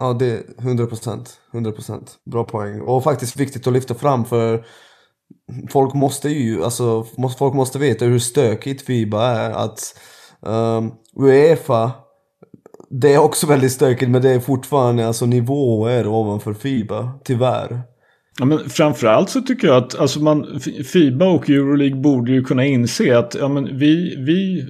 Ja, 0.00 0.12
det 0.12 0.26
är 0.26 0.42
100 0.58 0.86
procent. 0.86 1.40
100 1.52 1.72
procent. 1.72 2.18
Bra 2.30 2.44
poäng. 2.44 2.80
Och 2.80 3.04
faktiskt 3.04 3.36
viktigt 3.36 3.66
att 3.66 3.72
lyfta 3.72 3.94
fram 3.94 4.24
för 4.24 4.64
folk 5.70 5.94
måste 5.94 6.28
ju, 6.28 6.64
alltså 6.64 7.06
folk 7.38 7.54
måste 7.54 7.78
veta 7.78 8.04
hur 8.04 8.18
stökigt 8.18 8.82
Fiba 8.82 9.26
är. 9.26 9.50
Att 9.50 10.00
um, 10.40 10.92
Uefa, 11.16 11.92
det 12.90 13.14
är 13.14 13.18
också 13.18 13.46
väldigt 13.46 13.72
stökigt 13.72 14.10
men 14.10 14.22
det 14.22 14.30
är 14.30 14.40
fortfarande 14.40 15.06
alltså 15.06 15.26
nivåer 15.26 16.06
ovanför 16.06 16.54
Fiba, 16.54 17.12
tyvärr. 17.24 17.82
Ja, 18.38 18.44
men 18.44 18.58
framförallt 18.70 19.30
så 19.30 19.40
tycker 19.40 19.68
jag 19.68 19.76
att 19.76 19.98
alltså 19.98 20.20
man, 20.20 20.60
Fiba 20.92 21.26
och 21.26 21.50
Euroleague 21.50 22.00
borde 22.00 22.32
ju 22.32 22.44
kunna 22.44 22.64
inse 22.64 23.18
att 23.18 23.34
ja, 23.34 23.48
men 23.48 23.78
vi, 23.78 24.16
vi 24.16 24.64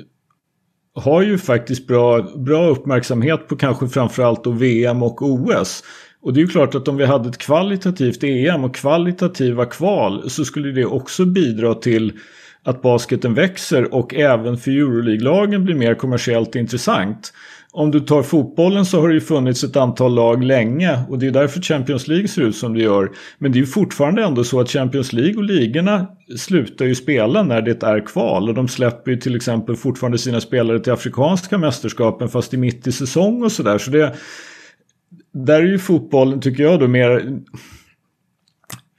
har 0.95 1.23
ju 1.23 1.39
faktiskt 1.39 1.87
bra, 1.87 2.23
bra 2.23 2.67
uppmärksamhet 2.69 3.49
på 3.49 3.57
kanske 3.57 3.89
framförallt 3.89 4.45
då 4.45 4.51
VM 4.51 5.03
och 5.03 5.23
OS. 5.23 5.85
Och 6.23 6.33
det 6.33 6.41
är 6.41 6.43
ju 6.43 6.49
klart 6.49 6.75
att 6.75 6.89
om 6.89 6.97
vi 6.97 7.05
hade 7.05 7.29
ett 7.29 7.39
kvalitativt 7.39 8.25
EM 8.25 8.65
och 8.65 8.75
kvalitativa 8.75 9.67
kval 9.67 10.31
så 10.31 10.45
skulle 10.45 10.73
det 10.73 10.85
också 10.85 11.25
bidra 11.25 11.75
till 11.75 12.13
att 12.63 12.83
basketen 12.83 13.35
växer 13.35 13.95
och 13.95 14.15
även 14.15 14.57
för 14.57 14.71
Euroleague-lagen 14.71 15.65
blir 15.65 15.75
mer 15.75 15.95
kommersiellt 15.95 16.55
intressant. 16.55 17.33
Om 17.73 17.91
du 17.91 18.01
tar 18.01 18.23
fotbollen 18.23 18.87
så 18.87 19.01
har 19.01 19.09
det 19.09 19.15
ju 19.15 19.21
funnits 19.21 19.65
ett 19.65 19.77
antal 19.77 20.15
lag 20.15 20.45
länge 20.45 20.99
och 21.09 21.19
det 21.19 21.27
är 21.27 21.31
därför 21.31 21.61
Champions 21.61 22.09
League 22.09 22.29
ser 22.29 22.43
ut 22.43 22.57
som 22.57 22.75
det 22.75 22.83
gör. 22.83 23.11
Men 23.39 23.53
det 23.53 23.57
är 23.59 23.61
ju 23.61 23.67
fortfarande 23.67 24.25
ändå 24.25 24.45
så 24.45 24.61
att 24.61 24.71
Champions 24.71 25.13
League 25.13 25.37
och 25.37 25.45
ligorna 25.45 26.07
slutar 26.39 26.85
ju 26.85 26.95
spela 26.95 27.43
när 27.43 27.63
det 27.63 27.83
är 27.83 28.07
kval 28.07 28.49
och 28.49 28.55
de 28.55 28.69
släpper 28.69 29.11
ju 29.11 29.17
till 29.17 29.37
exempel 29.37 29.77
fortfarande 29.77 30.19
sina 30.19 30.41
spelare 30.41 30.81
till 30.81 30.93
Afrikanska 30.93 31.59
mästerskapen 31.59 32.29
fast 32.29 32.55
i 32.55 32.57
mitt 32.57 32.87
i 32.87 32.93
säsong 32.93 33.43
och 33.43 33.53
sådär. 33.53 33.79
Så 33.79 33.91
det 33.91 34.15
där 35.33 35.63
är 35.63 35.67
ju 35.67 35.79
fotbollen 35.79 36.41
tycker 36.41 36.63
jag 36.63 36.81
då 36.81 36.89
mer 36.89 37.41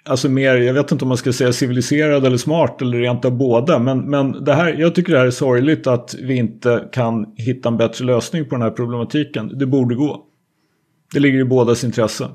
Alltså 0.03 0.29
mer, 0.29 0.55
jag 0.55 0.73
vet 0.73 0.91
inte 0.91 1.05
om 1.05 1.09
man 1.09 1.17
ska 1.17 1.33
säga 1.33 1.53
civiliserad 1.53 2.25
eller 2.25 2.37
smart 2.37 2.81
eller 2.81 2.97
rent 2.97 3.25
av 3.25 3.31
båda. 3.37 3.79
Men, 3.79 3.99
men 3.99 4.43
det 4.43 4.53
här, 4.53 4.73
jag 4.73 4.95
tycker 4.95 5.13
det 5.13 5.19
här 5.19 5.25
är 5.25 5.31
sorgligt 5.31 5.87
att 5.87 6.15
vi 6.21 6.35
inte 6.35 6.89
kan 6.91 7.33
hitta 7.35 7.69
en 7.69 7.77
bättre 7.77 8.05
lösning 8.05 8.45
på 8.45 8.55
den 8.55 8.61
här 8.61 8.71
problematiken. 8.71 9.57
Det 9.59 9.65
borde 9.65 9.95
gå. 9.95 10.25
Det 11.13 11.19
ligger 11.19 11.39
i 11.39 11.43
bådas 11.43 11.83
intresse. 11.83 12.29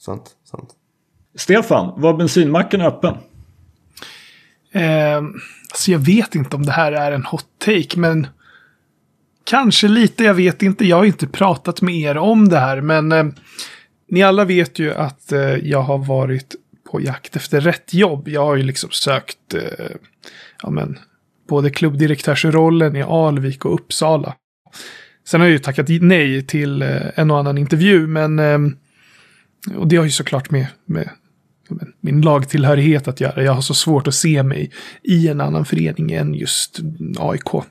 Sant, 0.00 0.30
sant. 0.50 0.70
Stefan, 1.34 2.00
var 2.00 2.14
bensinmacken 2.14 2.80
öppen? 2.80 3.14
Eh, 4.72 5.16
alltså 5.70 5.90
jag 5.90 5.98
vet 5.98 6.34
inte 6.34 6.56
om 6.56 6.62
det 6.62 6.72
här 6.72 6.92
är 6.92 7.12
en 7.12 7.24
hot 7.24 7.46
take, 7.58 7.98
men 7.98 8.26
Kanske 9.44 9.88
lite, 9.88 10.24
jag 10.24 10.34
vet 10.34 10.62
inte. 10.62 10.86
Jag 10.86 10.96
har 10.96 11.04
inte 11.04 11.26
pratat 11.26 11.82
med 11.82 11.94
er 11.94 12.16
om 12.18 12.48
det 12.48 12.58
här, 12.58 12.80
men 12.80 13.12
eh, 13.12 13.24
ni 14.14 14.22
alla 14.22 14.44
vet 14.44 14.78
ju 14.78 14.94
att 14.94 15.32
eh, 15.32 15.40
jag 15.40 15.82
har 15.82 15.98
varit 15.98 16.54
på 16.90 17.00
jakt 17.00 17.36
efter 17.36 17.60
rätt 17.60 17.94
jobb. 17.94 18.28
Jag 18.28 18.44
har 18.44 18.56
ju 18.56 18.62
liksom 18.62 18.90
sökt 18.90 19.54
eh, 19.54 19.96
ja, 20.62 20.70
men, 20.70 20.98
både 21.48 21.70
klubbdirektörsrollen 21.70 22.96
i 22.96 23.02
Alvik 23.02 23.64
och 23.64 23.74
Uppsala. 23.74 24.34
Sen 25.26 25.40
har 25.40 25.48
jag 25.48 25.52
ju 25.52 25.58
tackat 25.58 25.86
nej 25.88 26.46
till 26.46 26.82
eh, 26.82 27.02
en 27.14 27.30
och 27.30 27.38
annan 27.38 27.58
intervju, 27.58 28.06
men 28.06 28.38
eh, 28.38 28.58
och 29.76 29.88
det 29.88 29.96
har 29.96 30.04
ju 30.04 30.10
såklart 30.10 30.50
med, 30.50 30.66
med 30.86 31.08
min 32.00 32.20
lagtillhörighet 32.20 33.08
att 33.08 33.20
göra. 33.20 33.42
Jag 33.42 33.52
har 33.52 33.62
så 33.62 33.74
svårt 33.74 34.06
att 34.06 34.14
se 34.14 34.42
mig 34.42 34.70
i 35.02 35.28
en 35.28 35.40
annan 35.40 35.64
förening 35.64 36.12
än 36.12 36.34
just 36.34 36.80
AIK. 37.18 37.64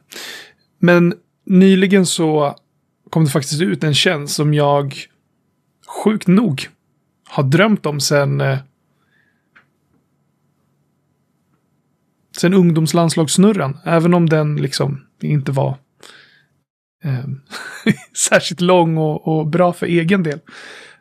Men 0.79 1.13
nyligen 1.45 2.05
så 2.05 2.55
kom 3.09 3.25
det 3.25 3.31
faktiskt 3.31 3.61
ut 3.61 3.83
en 3.83 3.93
tjänst 3.93 4.35
som 4.35 4.53
jag 4.53 5.07
sjukt 5.93 6.27
nog 6.27 6.69
har 7.27 7.43
drömt 7.43 7.85
om 7.85 7.99
sen 7.99 8.41
eh, 8.41 8.59
sen 12.37 12.53
ungdomslandslagssnurran. 12.53 13.77
Även 13.83 14.13
om 14.13 14.29
den 14.29 14.55
liksom 14.55 15.05
inte 15.21 15.51
var 15.51 15.77
eh, 17.03 17.25
särskilt 18.29 18.61
lång 18.61 18.97
och, 18.97 19.27
och, 19.27 19.47
bra 19.47 19.73
för 19.73 19.85
egen 19.85 20.23
del. 20.23 20.39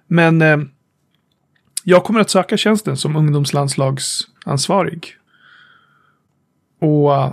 Men 0.07 0.43
eh, 0.43 0.59
jag 1.84 2.05
kommer 2.05 2.20
att 2.20 2.30
söka 2.30 2.57
tjänsten 2.57 2.97
som 2.97 3.16
ungdomslandslagsansvarig. 3.16 5.16
Och 6.80 7.11
uh, 7.11 7.32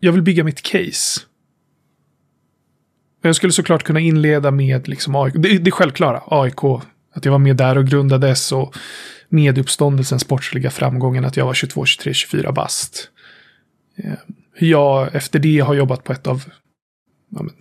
jag 0.00 0.12
vill 0.12 0.22
bygga 0.22 0.44
mitt 0.44 0.62
case. 0.62 1.20
Jag 3.26 3.36
skulle 3.36 3.52
såklart 3.52 3.82
kunna 3.82 4.00
inleda 4.00 4.50
med 4.50 4.88
liksom 4.88 5.16
AIK. 5.16 5.34
Det, 5.36 5.58
det 5.58 5.70
självklara, 5.70 6.22
AIK. 6.26 6.64
Att 7.12 7.24
jag 7.24 7.32
var 7.32 7.38
med 7.38 7.56
där 7.56 7.78
och 7.78 7.86
grundades 7.86 8.52
och 8.52 8.76
medieuppståndelsens 9.28 10.22
sportsliga 10.22 10.70
framgången 10.70 11.24
att 11.24 11.36
jag 11.36 11.46
var 11.46 11.54
22, 11.54 11.84
23, 11.84 12.14
24 12.14 12.52
bast. 12.52 13.10
Eh, 13.96 14.12
Hur 14.52 14.68
jag 14.68 15.14
efter 15.14 15.38
det 15.38 15.58
har 15.58 15.74
jobbat 15.74 16.04
på 16.04 16.12
ett 16.12 16.26
av 16.26 16.44
ja, 17.30 17.42
men, 17.42 17.54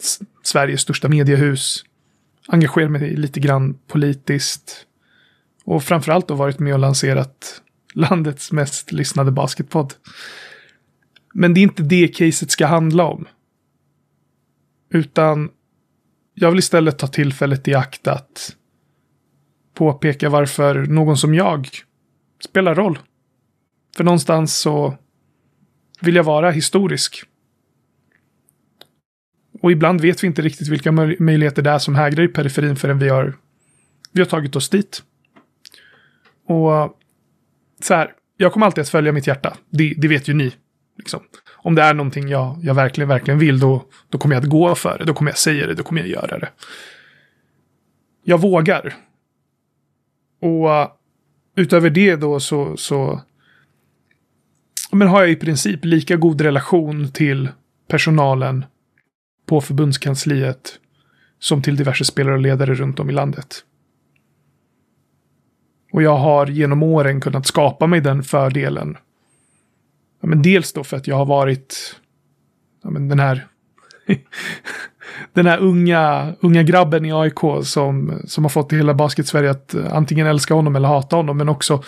Sveriges 0.44 0.82
största 0.82 1.10
mediehus. 1.10 1.84
Engagerat 2.48 2.92
mig 2.92 3.16
lite 3.16 3.40
grann 3.40 3.78
politiskt. 3.88 4.86
Och 5.64 5.84
framförallt 5.84 6.28
då 6.28 6.34
varit 6.34 6.60
med 6.60 6.74
och 6.74 6.80
lanserat 6.80 7.62
landets 7.94 8.52
mest 8.52 8.92
lyssnade 8.92 9.32
basketpodd. 9.32 9.94
Men 11.34 11.54
det 11.54 11.60
är 11.60 11.64
inte 11.64 11.84
det 11.84 12.08
caset 12.08 12.52
ska 12.52 12.66
handla 12.66 13.04
om. 13.04 13.28
Utan 14.90 15.50
jag 16.36 16.50
vill 16.50 16.60
istället 16.60 17.00
ta 17.00 17.08
tillfället 17.08 17.68
i 17.68 17.74
akt 17.74 18.08
att 18.08 18.56
påpeka 19.74 20.30
varför 20.30 20.76
någon 20.76 21.18
som 21.18 21.34
jag 21.34 21.68
spelar 22.46 22.76
roll. 22.76 23.00
För 23.98 24.04
någonstans 24.04 24.58
så 24.58 24.98
vill 26.02 26.16
jag 26.16 26.24
vara 26.24 26.52
historisk. 26.52 27.24
Och 29.62 29.72
ibland 29.72 30.02
vet 30.02 30.24
vi 30.24 30.28
inte 30.28 30.42
riktigt 30.42 30.68
vilka 30.68 30.92
möjligheter 31.20 31.62
det 31.62 31.70
är 31.70 31.80
som 31.80 31.96
hägrar 31.96 32.24
i 32.24 32.28
periferin 32.28 32.76
förrän 32.76 33.00
vi 33.00 33.10
har, 33.10 33.34
vi 34.12 34.22
har 34.22 34.26
tagit 34.26 34.56
oss 34.56 34.70
dit. 34.70 35.04
Och 36.46 37.00
så 37.82 37.94
här, 37.94 38.14
jag 38.38 38.54
kommer 38.54 38.66
alltid 38.66 38.82
att 38.82 38.90
följa 38.90 39.12
mitt 39.12 39.28
hjärta. 39.28 39.58
Det, 39.70 39.94
det 39.98 40.08
vet 40.08 40.28
ju 40.28 40.34
ni. 40.34 40.54
Liksom 40.98 41.20
om 41.52 41.76
det 41.76 41.82
är 41.82 41.94
någonting 41.94 42.28
jag, 42.28 42.60
jag 42.62 42.74
verkligen, 42.74 43.08
verkligen 43.08 43.40
vill, 43.40 43.60
då, 43.60 43.86
då 44.10 44.18
kommer 44.18 44.36
jag 44.36 44.44
att 44.44 44.50
gå 44.50 44.76
för 44.76 44.98
det. 44.98 45.06
Då 45.06 45.14
kommer 45.14 45.32
jag 45.32 45.38
säga 45.38 45.68
det, 45.68 45.74
då 45.74 45.84
kommer 45.84 46.02
jag 46.02 46.10
göra 46.10 46.40
det. 46.40 46.50
Jag 48.24 48.42
vågar. 48.42 48.96
Och 50.42 50.72
eh, 50.72 50.90
utöver 51.56 51.90
det 51.90 52.16
då 52.16 52.40
så, 52.40 52.78
så 52.78 53.22
men 54.92 55.08
har 55.08 55.22
jag 55.22 55.32
i 55.32 55.36
princip 55.36 55.86
lika 55.86 56.16
god 56.16 56.42
relation 56.42 57.12
till 57.12 57.50
personalen 57.88 58.66
på 59.46 59.62
förbundskansliet 59.62 60.80
som 61.40 61.62
till 61.62 61.76
diverse 61.76 62.06
spelare 62.06 62.34
och 62.34 62.42
ledare 62.42 62.74
runt 62.74 63.00
om 63.00 63.10
i 63.10 63.14
landet. 63.14 63.64
Och 65.92 66.04
jag 66.04 66.18
har 66.18 66.48
genom 66.48 66.84
åren 66.84 67.22
kunnat 67.22 67.48
skapa 67.48 67.88
mig 67.88 68.02
den 68.02 68.24
fördelen 68.24 68.98
Ja, 70.26 70.30
men 70.30 70.42
dels 70.42 70.74
då 70.74 70.84
för 70.84 70.98
att 70.98 71.08
jag 71.08 71.16
har 71.16 71.26
varit 71.26 71.96
ja, 72.84 72.90
men 72.90 73.08
den 73.08 73.20
här 73.20 73.48
den 75.34 75.46
här 75.46 75.58
unga, 75.58 76.34
unga 76.40 76.64
grabben 76.64 77.06
i 77.06 77.14
AIK 77.14 77.40
som, 77.64 78.22
som 78.28 78.44
har 78.44 78.50
fått 78.50 78.74
hela 78.74 78.94
basket-Sverige 78.94 79.52
att 79.52 79.74
eh, 79.74 79.94
antingen 79.94 80.28
älska 80.28 80.54
honom 80.54 80.76
eller 80.76 80.88
hata 80.88 81.16
honom. 81.16 81.38
Men 81.38 81.50
också 81.50 81.84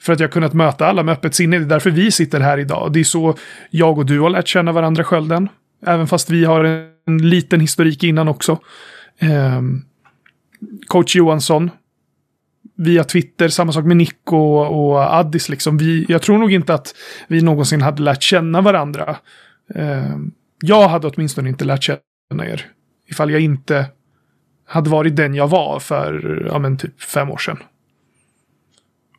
För 0.00 0.12
att 0.12 0.20
jag 0.20 0.32
kunnat 0.32 0.52
möta 0.52 0.86
alla 0.86 1.02
med 1.02 1.12
öppet 1.12 1.34
sinne. 1.34 1.58
Det 1.58 1.64
är 1.64 1.68
därför 1.68 1.90
vi 1.90 2.10
sitter 2.10 2.40
här 2.40 2.58
idag. 2.58 2.92
Det 2.92 3.00
är 3.00 3.04
så 3.04 3.36
jag 3.70 3.98
och 3.98 4.06
du 4.06 4.20
har 4.20 4.30
lärt 4.30 4.48
känna 4.48 4.72
varandra, 4.72 5.04
Skölden. 5.04 5.48
Även 5.86 6.06
fast 6.06 6.30
vi 6.30 6.44
har 6.44 6.64
en 7.06 7.28
liten 7.28 7.60
historik 7.60 8.04
innan 8.04 8.28
också. 8.28 8.58
Eh, 9.18 9.62
Coach 10.86 11.16
Johansson. 11.16 11.70
Via 12.76 13.04
Twitter, 13.04 13.48
samma 13.48 13.72
sak 13.72 13.84
med 13.84 13.96
Nick 13.96 14.32
och, 14.32 14.86
och 14.86 15.14
Addis. 15.14 15.48
Liksom. 15.48 15.78
Vi, 15.78 16.06
jag 16.08 16.22
tror 16.22 16.38
nog 16.38 16.52
inte 16.52 16.74
att 16.74 16.94
vi 17.28 17.42
någonsin 17.42 17.82
hade 17.82 18.02
lärt 18.02 18.22
känna 18.22 18.60
varandra. 18.60 19.16
Eh, 19.74 20.16
jag 20.62 20.88
hade 20.88 21.08
åtminstone 21.08 21.48
inte 21.48 21.64
lärt 21.64 21.82
känna 21.82 22.46
er. 22.46 22.66
Ifall 23.08 23.30
jag 23.30 23.40
inte 23.40 23.86
hade 24.66 24.90
varit 24.90 25.16
den 25.16 25.34
jag 25.34 25.48
var 25.48 25.80
för 25.80 26.42
ja, 26.50 26.58
men 26.58 26.76
typ 26.76 27.02
fem 27.02 27.30
år 27.30 27.38
sedan. 27.38 27.58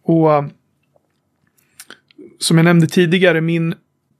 Och 0.04 0.34
ehm, 0.34 0.50
som 2.40 2.58
jag 2.58 2.64
nämnde 2.64 2.88
tidigare, 2.88 3.42
min 3.42 3.76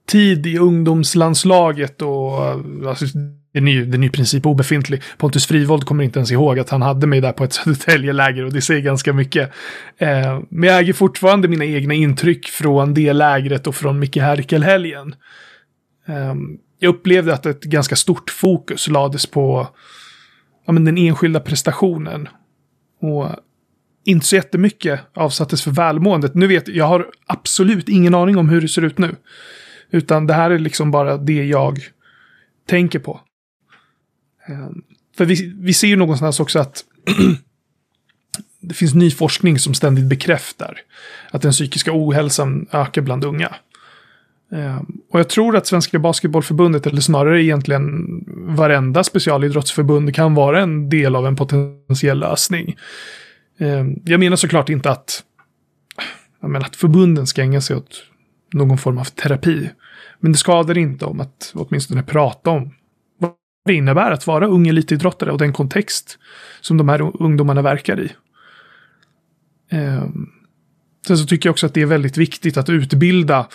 tid 0.06 0.46
i 0.46 0.58
ungdomslandslaget 0.58 2.02
och 2.02 2.42
alltså, 2.88 3.06
den 3.54 3.68
är 3.68 3.72
ju 3.72 3.86
den 3.86 4.02
är 4.02 4.06
i 4.06 4.10
princip 4.10 4.46
obefintlig. 4.46 5.02
Pontus 5.18 5.46
Frivold 5.46 5.84
kommer 5.84 6.04
inte 6.04 6.18
ens 6.18 6.30
ihåg 6.30 6.58
att 6.58 6.70
han 6.70 6.82
hade 6.82 7.06
mig 7.06 7.20
där 7.20 7.32
på 7.32 7.44
ett 7.44 7.52
Södertäljeläger 7.52 8.44
och 8.44 8.52
det 8.52 8.60
säger 8.60 8.80
ganska 8.80 9.12
mycket. 9.12 9.52
Eh, 9.98 10.40
men 10.48 10.68
jag 10.68 10.78
äger 10.78 10.92
fortfarande 10.92 11.48
mina 11.48 11.64
egna 11.64 11.94
intryck 11.94 12.46
från 12.46 12.94
det 12.94 13.12
lägret 13.12 13.66
och 13.66 13.74
från 13.74 13.98
Micke 13.98 14.16
Herkel-helgen. 14.16 15.14
Eh, 16.08 16.34
jag 16.78 16.88
upplevde 16.88 17.34
att 17.34 17.46
ett 17.46 17.62
ganska 17.62 17.96
stort 17.96 18.30
fokus 18.30 18.88
lades 18.88 19.26
på 19.26 19.68
ja, 20.66 20.72
men 20.72 20.84
den 20.84 20.98
enskilda 20.98 21.40
prestationen. 21.40 22.28
Och 23.00 23.28
inte 24.04 24.26
så 24.26 24.36
jättemycket 24.36 25.00
avsattes 25.14 25.62
för 25.62 25.70
välmåendet. 25.70 26.34
Nu 26.34 26.46
vet 26.46 26.68
jag, 26.68 26.76
jag 26.76 26.84
har 26.84 27.06
absolut 27.26 27.88
ingen 27.88 28.14
aning 28.14 28.36
om 28.36 28.48
hur 28.48 28.60
det 28.60 28.68
ser 28.68 28.82
ut 28.82 28.98
nu. 28.98 29.16
Utan 29.96 30.26
det 30.26 30.34
här 30.34 30.50
är 30.50 30.58
liksom 30.58 30.90
bara 30.90 31.16
det 31.16 31.44
jag 31.44 31.78
tänker 32.66 32.98
på. 32.98 33.20
Ehm, 34.46 34.82
för 35.16 35.24
vi, 35.24 35.54
vi 35.58 35.72
ser 35.72 35.88
ju 35.88 35.96
någonstans 35.96 36.40
också 36.40 36.58
att 36.58 36.84
det 38.60 38.74
finns 38.74 38.94
ny 38.94 39.10
forskning 39.10 39.58
som 39.58 39.74
ständigt 39.74 40.04
bekräftar 40.04 40.78
att 41.30 41.42
den 41.42 41.52
psykiska 41.52 41.90
ohälsan 41.94 42.66
ökar 42.72 43.02
bland 43.02 43.24
unga. 43.24 43.54
Ehm, 44.52 44.86
och 45.10 45.20
jag 45.20 45.28
tror 45.28 45.56
att 45.56 45.66
Svenska 45.66 45.98
Basketbollförbundet, 45.98 46.86
eller 46.86 47.00
snarare 47.00 47.42
egentligen 47.42 48.06
varenda 48.56 49.04
specialidrottsförbund, 49.04 50.14
kan 50.14 50.34
vara 50.34 50.62
en 50.62 50.88
del 50.88 51.16
av 51.16 51.26
en 51.26 51.36
potentiell 51.36 52.18
lösning. 52.18 52.76
Ehm, 53.58 54.02
jag 54.04 54.20
menar 54.20 54.36
såklart 54.36 54.68
inte 54.68 54.90
att, 54.90 55.22
jag 56.40 56.50
menar 56.50 56.66
att 56.66 56.76
förbunden 56.76 57.26
ska 57.26 57.42
ägna 57.42 57.60
sig 57.60 57.76
åt 57.76 58.02
någon 58.52 58.78
form 58.78 58.98
av 58.98 59.04
terapi. 59.04 59.70
Men 60.20 60.32
det 60.32 60.38
skadar 60.38 60.78
inte 60.78 61.04
om 61.04 61.20
att 61.20 61.52
åtminstone 61.54 62.02
prata 62.02 62.50
om 62.50 62.74
vad 63.18 63.32
det 63.64 63.74
innebär 63.74 64.10
att 64.10 64.26
vara 64.26 64.46
ung 64.46 64.68
elitidrottare 64.68 65.32
och 65.32 65.38
den 65.38 65.52
kontext 65.52 66.18
som 66.60 66.76
de 66.76 66.88
här 66.88 67.22
ungdomarna 67.22 67.62
verkar 67.62 68.00
i. 68.00 68.12
Ehm, 69.70 70.28
sen 71.06 71.18
så 71.18 71.26
tycker 71.26 71.48
jag 71.48 71.52
också 71.52 71.66
att 71.66 71.74
det 71.74 71.82
är 71.82 71.86
väldigt 71.86 72.16
viktigt 72.16 72.56
att 72.56 72.68
utbilda 72.68 73.48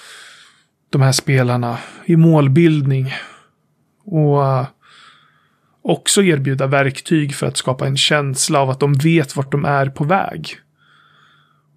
de 0.90 1.02
här 1.02 1.12
spelarna 1.12 1.78
i 2.06 2.16
målbildning. 2.16 3.14
Och 4.06 4.46
eh, 4.46 4.66
också 5.82 6.24
erbjuda 6.24 6.68
verktyg 6.68 7.36
för 7.36 7.48
att 7.48 7.58
skapa 7.58 7.88
en 7.88 7.98
känsla 7.98 8.60
av 8.60 8.70
att 8.70 8.80
de 8.80 8.94
vet 8.94 9.36
vart 9.36 9.52
de 9.52 9.66
är 9.66 9.90
på 9.90 10.04
väg. 10.04 10.58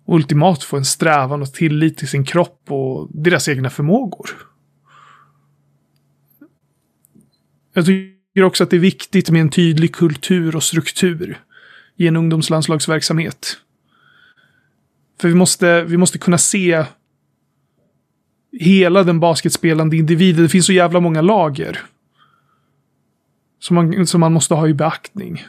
Och 0.04 0.14
ultimat 0.14 0.62
få 0.62 0.76
en 0.76 0.84
strävan 0.84 1.42
och 1.42 1.52
tillit 1.52 1.96
till 1.96 2.08
sin 2.08 2.24
kropp 2.24 2.62
och 2.68 3.08
deras 3.10 3.48
egna 3.48 3.70
förmågor. 3.70 4.30
Jag 7.72 7.86
tycker 7.86 8.42
också 8.42 8.64
att 8.64 8.70
det 8.70 8.76
är 8.76 8.80
viktigt 8.80 9.30
med 9.30 9.40
en 9.40 9.50
tydlig 9.50 9.94
kultur 9.94 10.56
och 10.56 10.62
struktur 10.62 11.40
i 11.96 12.06
en 12.06 12.16
ungdomslandslagsverksamhet. 12.16 13.56
För 15.20 15.28
vi 15.28 15.34
måste, 15.34 15.84
vi 15.84 15.96
måste 15.96 16.18
kunna 16.18 16.38
se 16.38 16.84
hela 18.52 19.04
den 19.04 19.20
basketspelande 19.20 19.96
individen. 19.96 20.42
Det 20.42 20.48
finns 20.48 20.66
så 20.66 20.72
jävla 20.72 21.00
många 21.00 21.22
lager. 21.22 21.82
Som 23.58 23.74
man, 23.74 24.06
som 24.06 24.20
man 24.20 24.32
måste 24.32 24.54
ha 24.54 24.68
i 24.68 24.74
beaktning. 24.74 25.44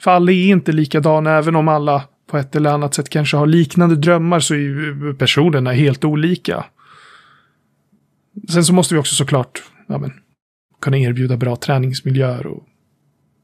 För 0.00 0.10
alla 0.10 0.32
är 0.32 0.46
inte 0.46 0.72
likadana, 0.72 1.30
även 1.30 1.56
om 1.56 1.68
alla 1.68 2.02
på 2.34 2.38
ett 2.38 2.56
eller 2.56 2.70
annat 2.70 2.94
sätt 2.94 3.08
kanske 3.08 3.36
har 3.36 3.46
liknande 3.46 3.96
drömmar 3.96 4.40
så 4.40 4.54
är 4.54 4.58
ju 4.58 5.14
personerna 5.14 5.72
helt 5.72 6.04
olika. 6.04 6.64
Sen 8.48 8.64
så 8.64 8.72
måste 8.72 8.94
vi 8.94 9.00
också 9.00 9.14
såklart 9.14 9.62
ja 9.86 9.98
men, 9.98 10.12
kunna 10.80 10.98
erbjuda 10.98 11.36
bra 11.36 11.56
träningsmiljöer 11.56 12.46
och 12.46 12.66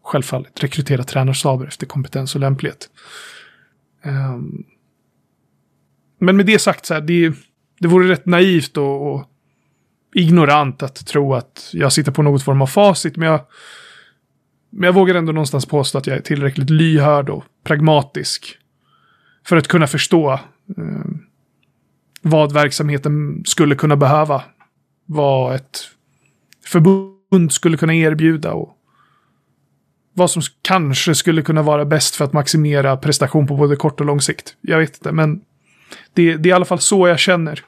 självfallet 0.04 0.64
rekrytera 0.64 1.04
tränarstaber 1.04 1.66
efter 1.66 1.86
kompetens 1.86 2.34
och 2.34 2.40
lämplighet. 2.40 2.90
Um, 4.04 4.64
men 6.20 6.36
med 6.36 6.46
det 6.46 6.58
sagt 6.58 6.86
så 6.86 6.94
här, 6.94 7.00
det, 7.00 7.34
det 7.80 7.88
vore 7.88 8.08
rätt 8.08 8.26
naivt 8.26 8.76
och, 8.76 9.14
och, 9.14 9.24
ignorant 10.14 10.82
att 10.82 11.06
tro 11.06 11.34
att 11.34 11.70
jag 11.72 11.92
sitter 11.92 12.12
på 12.12 12.22
något 12.22 12.42
form 12.42 12.62
av 12.62 12.66
facit. 12.66 13.16
Men 13.16 13.28
jag, 13.28 13.40
men 14.70 14.86
jag 14.86 14.94
vågar 14.94 15.14
ändå 15.14 15.32
någonstans 15.32 15.66
påstå 15.66 15.98
att 15.98 16.06
jag 16.06 16.16
är 16.16 16.22
tillräckligt 16.22 16.70
lyhörd 16.70 17.30
och 17.30 17.44
pragmatisk. 17.64 18.56
För 19.51 19.56
att 19.56 19.68
kunna 19.68 19.86
förstå 19.86 20.32
eh, 20.77 21.10
vad 22.22 22.52
verksamheten 22.52 23.43
skulle 23.47 23.74
kunna 23.74 23.97
behöva. 23.97 24.43
Vad 25.06 25.55
ett 25.55 25.78
förbund 26.66 27.52
skulle 27.52 27.77
kunna 27.77 27.94
erbjuda 27.94 28.52
och 28.52 28.77
vad 30.14 30.31
som 30.31 30.43
kanske 30.62 31.14
skulle 31.14 31.43
kunna 31.43 31.62
vara 31.62 31.85
bäst 31.85 32.16
för 32.16 32.24
att 32.24 32.32
maximera 32.32 32.97
prestation 32.97 33.47
på 33.47 33.56
både 33.56 33.77
kort 33.77 34.01
och 34.01 34.06
lång 34.06 34.20
sikt. 34.20 34.56
Jag 34.60 34.78
vet 34.78 34.97
inte, 34.97 35.12
men 35.12 35.40
det, 36.14 36.36
det 36.36 36.48
är 36.48 36.51
i 36.51 36.52
alla 36.52 36.64
fall 36.64 36.81
så 36.81 37.09
jag 37.09 37.18
känner. 37.18 37.64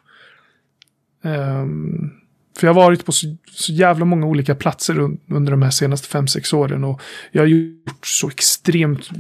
Um, 1.23 2.13
för 2.59 2.67
jag 2.67 2.75
har 2.75 2.83
varit 2.83 3.05
på 3.05 3.13
så, 3.13 3.37
så 3.51 3.73
jävla 3.73 4.05
många 4.05 4.27
olika 4.27 4.55
platser 4.55 4.99
un, 4.99 5.21
under 5.29 5.51
de 5.51 5.63
här 5.63 5.71
senaste 5.71 6.09
fem 6.09 6.27
sex 6.27 6.53
åren 6.53 6.85
och 6.85 7.03
jag 7.33 7.43
har 7.43 7.47
gjort 7.47 8.07
så 8.07 8.29
extremt 8.29 9.11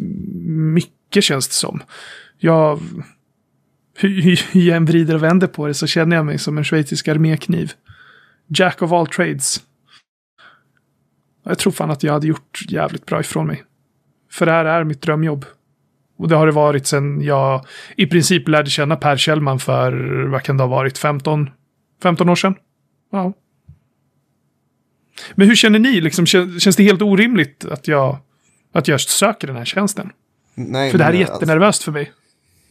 mycket 0.74 1.24
känns 1.24 1.48
det 1.48 1.54
som. 1.54 1.82
Jag, 2.44 2.80
hur, 3.98 4.22
hur 4.52 4.60
jag 4.60 4.76
än 4.76 4.84
vrider 4.84 5.14
och 5.14 5.22
vänder 5.22 5.46
på 5.46 5.66
det 5.66 5.74
så 5.74 5.86
känner 5.86 6.16
jag 6.16 6.26
mig 6.26 6.38
som 6.38 6.58
en 6.58 6.64
schweizisk 6.64 7.08
armékniv. 7.08 7.72
Jack 8.48 8.82
of 8.82 8.92
all 8.92 9.06
trades. 9.06 9.60
Jag 11.44 11.58
tror 11.58 11.72
fan 11.72 11.90
att 11.90 12.02
jag 12.02 12.12
hade 12.12 12.26
gjort 12.26 12.60
jävligt 12.68 13.06
bra 13.06 13.20
ifrån 13.20 13.46
mig. 13.46 13.64
För 14.30 14.46
det 14.46 14.52
här 14.52 14.64
är 14.64 14.84
mitt 14.84 15.02
drömjobb. 15.02 15.44
Och 16.18 16.28
det 16.28 16.36
har 16.36 16.46
det 16.46 16.52
varit 16.52 16.86
sedan 16.86 17.22
jag 17.22 17.66
i 17.96 18.06
princip 18.06 18.48
lärde 18.48 18.70
känna 18.70 18.96
Per 18.96 19.16
Kjellman 19.16 19.58
för, 19.58 19.92
vad 20.26 20.42
kan 20.42 20.56
det 20.56 20.62
ha 20.62 20.68
varit, 20.68 20.98
15, 20.98 21.50
15 22.02 22.28
år 22.28 22.36
sedan? 22.36 22.54
Ja. 23.12 23.32
Men 25.34 25.48
hur 25.48 25.56
känner 25.56 25.78
ni? 25.78 26.00
Liksom, 26.00 26.26
känns 26.26 26.76
det 26.76 26.82
helt 26.82 27.02
orimligt 27.02 27.64
att 27.64 27.88
jag, 27.88 28.18
att 28.72 28.88
jag 28.88 29.00
söker 29.00 29.46
den 29.46 29.56
här 29.56 29.64
tjänsten? 29.64 30.10
Nej, 30.54 30.90
för 30.90 30.98
det 30.98 31.04
här 31.04 31.12
är 31.12 31.18
alltså- 31.18 31.34
jättenervöst 31.34 31.82
för 31.82 31.92
mig. 31.92 32.12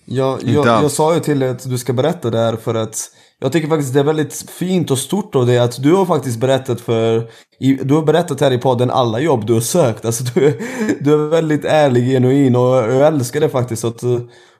Jag, 0.06 0.40
jag, 0.44 0.66
jag 0.66 0.92
sa 0.92 1.14
ju 1.14 1.20
till 1.20 1.40
dig 1.40 1.50
att 1.50 1.70
du 1.70 1.78
ska 1.78 1.94
berätta 1.94 2.30
det 2.30 2.38
här 2.38 2.56
för 2.56 2.76
att 2.76 3.12
jag 3.40 3.52
tycker 3.52 3.68
faktiskt 3.68 3.94
det 3.94 4.00
är 4.00 4.04
väldigt 4.04 4.50
fint 4.50 4.92
och 4.92 4.98
stort 4.98 5.36
av 5.36 5.46
det 5.46 5.58
att 5.58 5.84
du 5.84 5.94
har 5.94 6.06
faktiskt 6.06 6.40
berättat 6.40 6.82
för 6.82 7.30
Du 7.60 7.94
har 7.94 8.04
berättat 8.04 8.42
här 8.42 8.52
i 8.52 8.58
podden 8.58 8.90
alla 8.90 9.20
jobb 9.20 9.46
du 9.46 9.54
har 9.54 9.62
sökt. 9.62 10.06
Alltså 10.06 10.24
du, 10.24 10.60
du 11.00 11.14
är 11.14 11.30
väldigt 11.30 11.66
ärlig, 11.66 12.12
genuin 12.12 12.56
och 12.56 12.76
jag 12.76 13.08
älskar 13.08 13.40
det 13.40 13.50
faktiskt. 13.50 13.86
Att, 13.86 14.04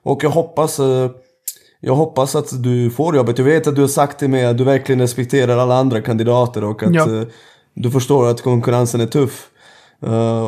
och 0.02 0.24
jag 0.24 0.30
hoppas 0.30 0.80
Jag 1.80 1.94
hoppas 1.94 2.36
att 2.36 2.62
du 2.62 2.90
får 2.90 3.16
jobbet. 3.16 3.38
Jag 3.38 3.44
vet 3.44 3.66
att 3.66 3.74
du 3.74 3.80
har 3.80 3.88
sagt 3.88 4.18
till 4.18 4.30
mig 4.30 4.46
att 4.46 4.58
du 4.58 4.64
verkligen 4.64 5.00
respekterar 5.00 5.58
alla 5.58 5.74
andra 5.76 6.00
kandidater 6.00 6.64
och 6.64 6.82
att 6.82 6.94
ja. 6.94 7.06
du 7.74 7.90
förstår 7.90 8.26
att 8.26 8.42
konkurrensen 8.42 9.00
är 9.00 9.06
tuff. 9.06 9.48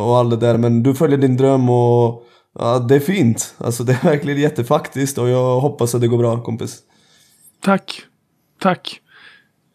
Och 0.04 0.16
allt 0.16 0.30
det 0.30 0.36
där. 0.36 0.58
Men 0.58 0.82
du 0.82 0.94
följer 0.94 1.18
din 1.18 1.36
dröm 1.36 1.70
och 1.70 2.23
Ja, 2.58 2.78
det 2.78 2.94
är 2.94 3.00
fint. 3.00 3.54
Alltså 3.58 3.84
det 3.84 3.92
är 3.92 4.04
verkligen 4.04 4.40
jättefaktiskt 4.40 5.18
och 5.18 5.28
jag 5.28 5.60
hoppas 5.60 5.94
att 5.94 6.00
det 6.00 6.08
går 6.08 6.18
bra 6.18 6.42
kompis. 6.42 6.78
Tack. 7.60 8.02
Tack. 8.60 9.00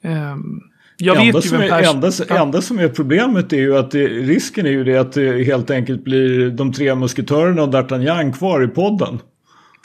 Um, 0.03 0.61
jag 0.97 1.18
enda 1.18 1.38
vet 1.38 1.45
ju 1.45 1.49
vem 1.49 1.61
är, 1.61 1.95
enda, 1.95 2.11
ja. 2.30 2.41
enda 2.41 2.61
som 2.61 2.80
är 2.80 2.88
problemet 2.88 3.53
är 3.53 3.57
ju 3.57 3.77
att 3.77 3.91
det, 3.91 4.07
risken 4.07 4.65
är 4.65 4.69
ju 4.69 4.84
det 4.84 4.97
att 4.97 5.14
det 5.14 5.43
helt 5.43 5.69
enkelt 5.69 6.03
blir 6.03 6.49
de 6.49 6.73
tre 6.73 6.95
musketörerna 6.95 7.64
och 7.64 7.69
D'Artagnan 7.69 8.34
kvar 8.34 8.64
i 8.64 8.68
podden. 8.68 9.19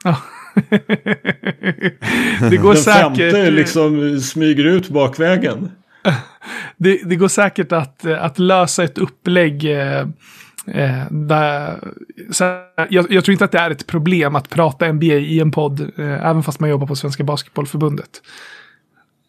Ja. 0.04 0.16
det 2.50 2.56
går 2.56 2.74
Den 2.74 2.82
säkert. 2.82 3.16
Den 3.16 3.32
femte 3.32 3.50
liksom 3.50 4.20
smyger 4.20 4.64
ut 4.64 4.88
bakvägen. 4.88 5.70
Det, 6.76 7.00
det, 7.04 7.16
går 7.16 7.28
säkert 7.28 7.72
att, 7.72 8.06
att 8.06 8.38
lösa 8.38 8.84
ett 8.84 8.98
upplägg 8.98 9.66
eh, 10.66 11.02
där, 11.10 11.78
så 12.30 12.44
jag, 12.90 13.12
jag, 13.12 13.24
tror 13.24 13.32
inte 13.32 13.44
att 13.44 13.52
det 13.52 13.58
är 13.58 13.70
ett 13.70 13.86
problem 13.86 14.36
att 14.36 14.50
prata 14.50 14.92
NBA 14.92 15.06
i 15.06 15.40
en 15.40 15.50
podd, 15.50 15.80
eh, 15.80 16.26
även 16.26 16.42
fast 16.42 16.60
man 16.60 16.70
jobbar 16.70 16.86
på 16.86 16.96
Svenska 16.96 17.24
Basketbollförbundet. 17.24 18.22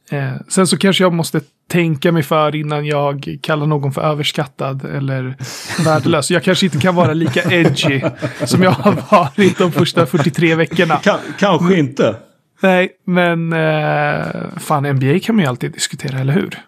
Eh, 0.10 0.34
sen 0.48 0.68
så 0.68 0.78
kanske 0.78 1.04
jag 1.04 1.14
måste 1.14 1.42
tänka 1.70 2.12
mig 2.12 2.24
för 2.24 2.56
innan 2.56 2.86
jag 2.86 3.38
kallar 3.42 3.66
någon 3.66 3.92
för 3.92 4.02
överskattad 4.02 4.86
eller 4.86 5.36
värdelös. 5.86 6.32
Jag 6.32 6.44
kanske 6.44 6.66
inte 6.66 6.78
kan 6.78 6.96
vara 6.96 7.14
lika 7.14 7.52
edgy 7.52 8.02
som 8.46 8.64
jag 8.64 8.72
har 8.72 8.96
varit 9.12 9.58
de 9.58 9.72
första 9.72 10.06
43 10.06 10.56
veckorna. 10.56 10.96
Kan, 10.96 11.20
kanske 11.40 11.76
inte. 11.80 12.16
Nej, 12.62 12.90
men 13.06 13.54
eh, 13.54 14.26
fan 14.58 14.84
NBA 14.84 15.20
kan 15.20 15.36
man 15.36 15.44
ju 15.44 15.50
alltid 15.50 15.72
diskutera, 15.72 16.20
eller 16.20 16.34
hur? 16.34 16.60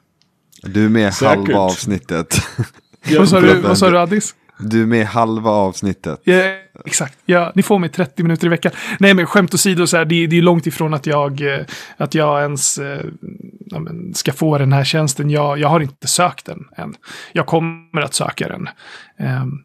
Du 0.63 0.85
är 0.85 0.89
med 0.89 1.13
Säkert. 1.13 1.35
halva 1.35 1.59
avsnittet. 1.59 2.41
Vad 3.17 3.29
sa 3.29 3.41
du, 3.41 3.55
vad 3.55 3.77
sa 3.77 3.89
du 3.89 3.99
Addis? 3.99 4.35
Du 4.59 4.81
är 4.81 4.85
med 4.85 5.05
halva 5.05 5.49
avsnittet. 5.49 6.19
Ja, 6.23 6.41
exakt. 6.85 7.17
Ja, 7.25 7.51
ni 7.55 7.63
får 7.63 7.79
mig 7.79 7.89
30 7.89 8.23
minuter 8.23 8.45
i 8.47 8.49
veckan. 8.49 8.71
Nej, 8.99 9.13
men 9.13 9.25
skämt 9.25 9.53
åsido, 9.53 9.87
så 9.87 9.97
här, 9.97 10.05
det, 10.05 10.27
det 10.27 10.37
är 10.37 10.41
långt 10.41 10.67
ifrån 10.67 10.93
att 10.93 11.05
jag, 11.05 11.41
eh, 11.41 11.65
att 11.97 12.15
jag 12.15 12.41
ens 12.41 12.77
eh, 12.77 13.05
ja, 13.65 13.79
men, 13.79 14.13
ska 14.13 14.33
få 14.33 14.57
den 14.57 14.73
här 14.73 14.83
tjänsten. 14.83 15.29
Jag, 15.29 15.59
jag 15.59 15.67
har 15.67 15.79
inte 15.79 16.07
sökt 16.07 16.45
den 16.45 16.67
än. 16.77 16.95
Jag 17.31 17.45
kommer 17.45 18.01
att 18.01 18.13
söka 18.13 18.47
den. 18.47 18.69
Um, 19.41 19.63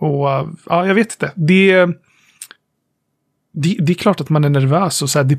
och 0.00 0.48
ja, 0.66 0.86
jag 0.86 0.94
vet 0.94 1.12
inte. 1.12 1.32
Det, 1.34 1.86
det, 3.52 3.76
det 3.80 3.92
är 3.92 3.94
klart 3.94 4.20
att 4.20 4.28
man 4.28 4.44
är 4.44 4.50
nervös 4.50 5.02
och 5.02 5.10
så 5.10 5.18
här, 5.18 5.24
det 5.24 5.38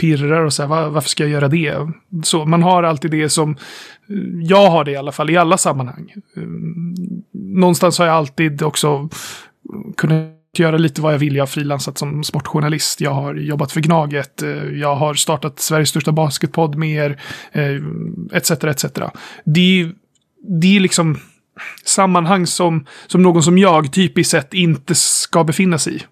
pirrar 0.00 0.44
och 0.44 0.52
så 0.52 0.62
här, 0.62 0.68
var, 0.68 0.88
varför 0.88 1.08
ska 1.08 1.22
jag 1.22 1.30
göra 1.30 1.48
det? 1.48 1.76
Så 2.24 2.44
man 2.44 2.62
har 2.62 2.82
alltid 2.82 3.10
det 3.10 3.28
som, 3.28 3.56
jag 4.42 4.70
har 4.70 4.84
det 4.84 4.90
i 4.90 4.96
alla 4.96 5.12
fall 5.12 5.30
i 5.30 5.36
alla 5.36 5.58
sammanhang. 5.58 6.12
Mm, 6.36 6.94
någonstans 7.32 7.98
har 7.98 8.06
jag 8.06 8.14
alltid 8.14 8.62
också 8.62 9.08
kunnat 9.96 10.28
göra 10.58 10.76
lite 10.76 11.00
vad 11.02 11.14
jag 11.14 11.18
vill. 11.18 11.36
Jag 11.36 11.42
har 11.42 11.46
frilansat 11.46 11.98
som 11.98 12.24
sportjournalist. 12.24 13.00
Jag 13.00 13.10
har 13.14 13.34
jobbat 13.34 13.72
för 13.72 13.80
Gnaget. 13.80 14.42
Eh, 14.42 14.48
jag 14.64 14.94
har 14.96 15.14
startat 15.14 15.60
Sveriges 15.60 15.88
största 15.88 16.12
basketpodd 16.12 16.74
med 16.76 16.90
er. 16.90 17.20
Etc. 18.32 18.50
etc. 18.50 18.84
Det, 19.44 19.80
är- 19.80 19.92
det 20.48 20.76
är 20.76 20.80
liksom 20.80 21.18
sammanhang 21.84 22.46
som, 22.46 22.86
som 23.06 23.22
någon 23.22 23.42
som 23.42 23.58
jag 23.58 23.92
typiskt 23.92 24.30
sett 24.30 24.54
inte 24.54 24.94
ska 24.94 25.44
befinna 25.44 25.78
sig 25.78 25.96
i. 25.96 26.02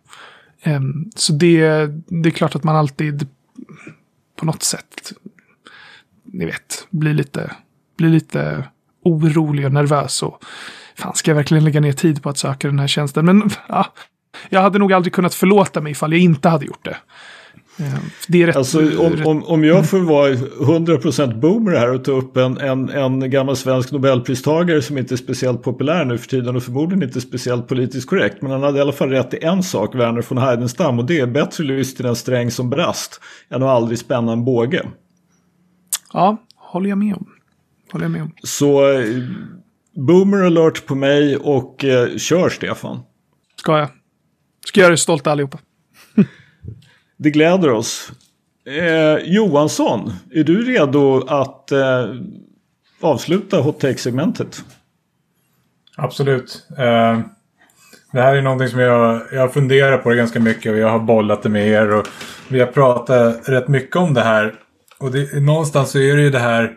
Ehm, 0.62 1.10
så 1.16 1.32
det, 1.32 1.86
det 2.06 2.28
är 2.28 2.30
klart 2.30 2.54
att 2.54 2.64
man 2.64 2.76
alltid 2.76 3.26
på 4.36 4.46
något 4.46 4.62
sätt, 4.62 5.12
ni 6.24 6.44
vet, 6.44 6.86
blir 6.90 7.14
lite, 7.14 7.50
blir 8.00 8.10
lite 8.10 8.64
orolig 9.04 9.66
och 9.66 9.72
nervös. 9.72 10.22
Och, 10.22 10.44
fan, 10.96 11.14
ska 11.14 11.30
jag 11.30 11.36
verkligen 11.36 11.64
lägga 11.64 11.80
ner 11.80 11.92
tid 11.92 12.22
på 12.22 12.28
att 12.28 12.38
söka 12.38 12.68
den 12.68 12.78
här 12.78 12.86
tjänsten? 12.86 13.24
Men 13.24 13.50
ja, 13.68 13.86
jag 14.48 14.60
hade 14.60 14.78
nog 14.78 14.92
aldrig 14.92 15.12
kunnat 15.12 15.34
förlåta 15.34 15.80
mig 15.80 15.92
ifall 15.92 16.12
jag 16.12 16.20
inte 16.20 16.48
hade 16.48 16.66
gjort 16.66 16.84
det. 16.84 16.96
Em, 17.78 18.00
Det 18.28 18.42
är 18.42 18.46
rätt, 18.46 18.56
Alltså 18.56 19.00
om, 19.00 19.26
om, 19.26 19.44
om 19.44 19.64
jag 19.64 19.90
får 19.90 19.98
vara 19.98 20.30
100% 20.30 21.40
boomer 21.40 21.72
här 21.72 21.94
och 21.94 22.04
ta 22.04 22.12
upp 22.12 22.36
en, 22.36 22.58
en, 22.58 22.88
en 22.88 23.30
gammal 23.30 23.56
svensk 23.56 23.92
nobelpristagare 23.92 24.82
som 24.82 24.98
inte 24.98 25.14
är 25.14 25.16
speciellt 25.16 25.62
populär 25.62 26.04
nu 26.04 26.18
för 26.18 26.28
tiden 26.28 26.56
och 26.56 26.62
förmodligen 26.62 27.02
inte 27.02 27.20
speciellt 27.20 27.68
politiskt 27.68 28.08
korrekt. 28.08 28.42
Men 28.42 28.50
han 28.50 28.62
hade 28.62 28.78
i 28.78 28.80
alla 28.80 28.92
fall 28.92 29.10
rätt 29.10 29.34
i 29.34 29.44
en 29.44 29.62
sak, 29.62 29.94
Werner 29.94 30.24
von 30.28 30.38
Heidenstam, 30.38 30.98
och 30.98 31.04
det 31.04 31.20
är 31.20 31.26
bättre 31.26 31.64
lyss 31.64 31.94
till 31.94 32.06
en 32.06 32.16
sträng 32.16 32.50
som 32.50 32.70
brast 32.70 33.20
än 33.50 33.62
att 33.62 33.68
aldrig 33.68 33.98
spänna 33.98 34.32
en 34.32 34.44
båge. 34.44 34.82
Ja, 36.12 36.36
håller 36.56 36.88
jag 36.88 36.98
med 36.98 37.14
om. 37.14 37.26
Håller 37.92 38.04
jag 38.04 38.12
med 38.12 38.22
om. 38.22 38.32
Så 38.42 38.92
eh, 38.92 39.04
boomer 39.96 40.42
alert 40.42 40.86
på 40.86 40.94
mig 40.94 41.36
och 41.36 41.84
eh, 41.84 42.16
kör 42.16 42.48
Stefan. 42.48 43.00
Ska 43.56 43.78
jag. 43.78 43.88
Ska 44.66 44.80
göra 44.80 44.92
er 44.92 44.96
stolta 44.96 45.30
allihopa. 45.30 45.58
Det 47.16 47.30
gläder 47.30 47.70
oss. 47.70 48.12
Eh, 48.66 49.16
Johansson, 49.24 50.12
är 50.34 50.44
du 50.44 50.64
redo 50.64 51.26
att 51.26 51.72
eh, 51.72 52.14
avsluta 53.00 53.60
hot 53.60 53.80
take-segmentet? 53.80 54.64
Absolut. 55.96 56.66
Eh, 56.78 57.20
det 58.12 58.20
här 58.20 58.34
är 58.34 58.42
någonting 58.42 58.68
som 58.68 58.80
jag, 58.80 59.22
jag 59.32 59.40
har 59.40 59.48
funderat 59.48 60.02
på 60.02 60.10
det 60.10 60.16
ganska 60.16 60.40
mycket 60.40 60.72
och 60.72 60.78
jag 60.78 60.88
har 60.88 60.98
bollat 60.98 61.42
det 61.42 61.48
med 61.48 61.68
er. 61.68 61.90
Och 61.90 62.06
vi 62.48 62.60
har 62.60 62.66
pratat 62.66 63.48
rätt 63.48 63.68
mycket 63.68 63.96
om 63.96 64.14
det 64.14 64.20
här. 64.20 64.54
Och 64.98 65.10
det, 65.10 65.40
någonstans 65.40 65.90
så 65.90 65.98
är 65.98 66.16
det 66.16 66.22
ju 66.22 66.30
det 66.30 66.38
här, 66.38 66.72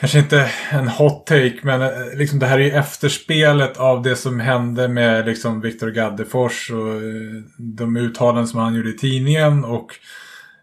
kanske 0.00 0.18
inte 0.18 0.50
en 0.70 0.88
hot 0.88 1.26
take, 1.26 1.58
men 1.62 1.82
eh, 1.82 2.14
liksom 2.14 2.38
det 2.38 2.46
här 2.46 2.58
är 2.58 2.64
ju 2.64 2.70
efterspelet 2.70 3.76
av 3.76 4.02
det 4.02 4.16
som 4.16 4.40
hände 4.40 4.88
med 4.88 5.26
liksom 5.26 5.60
Viktor 5.60 5.90
Gaddefors 5.90 6.70
och 6.70 6.94
eh, 6.94 7.42
de 7.58 7.96
uttalanden 7.96 8.46
som 8.46 8.60
han 8.60 8.74
gjorde 8.74 8.90
i 8.90 8.98
tidningen 8.98 9.64
och 9.64 9.92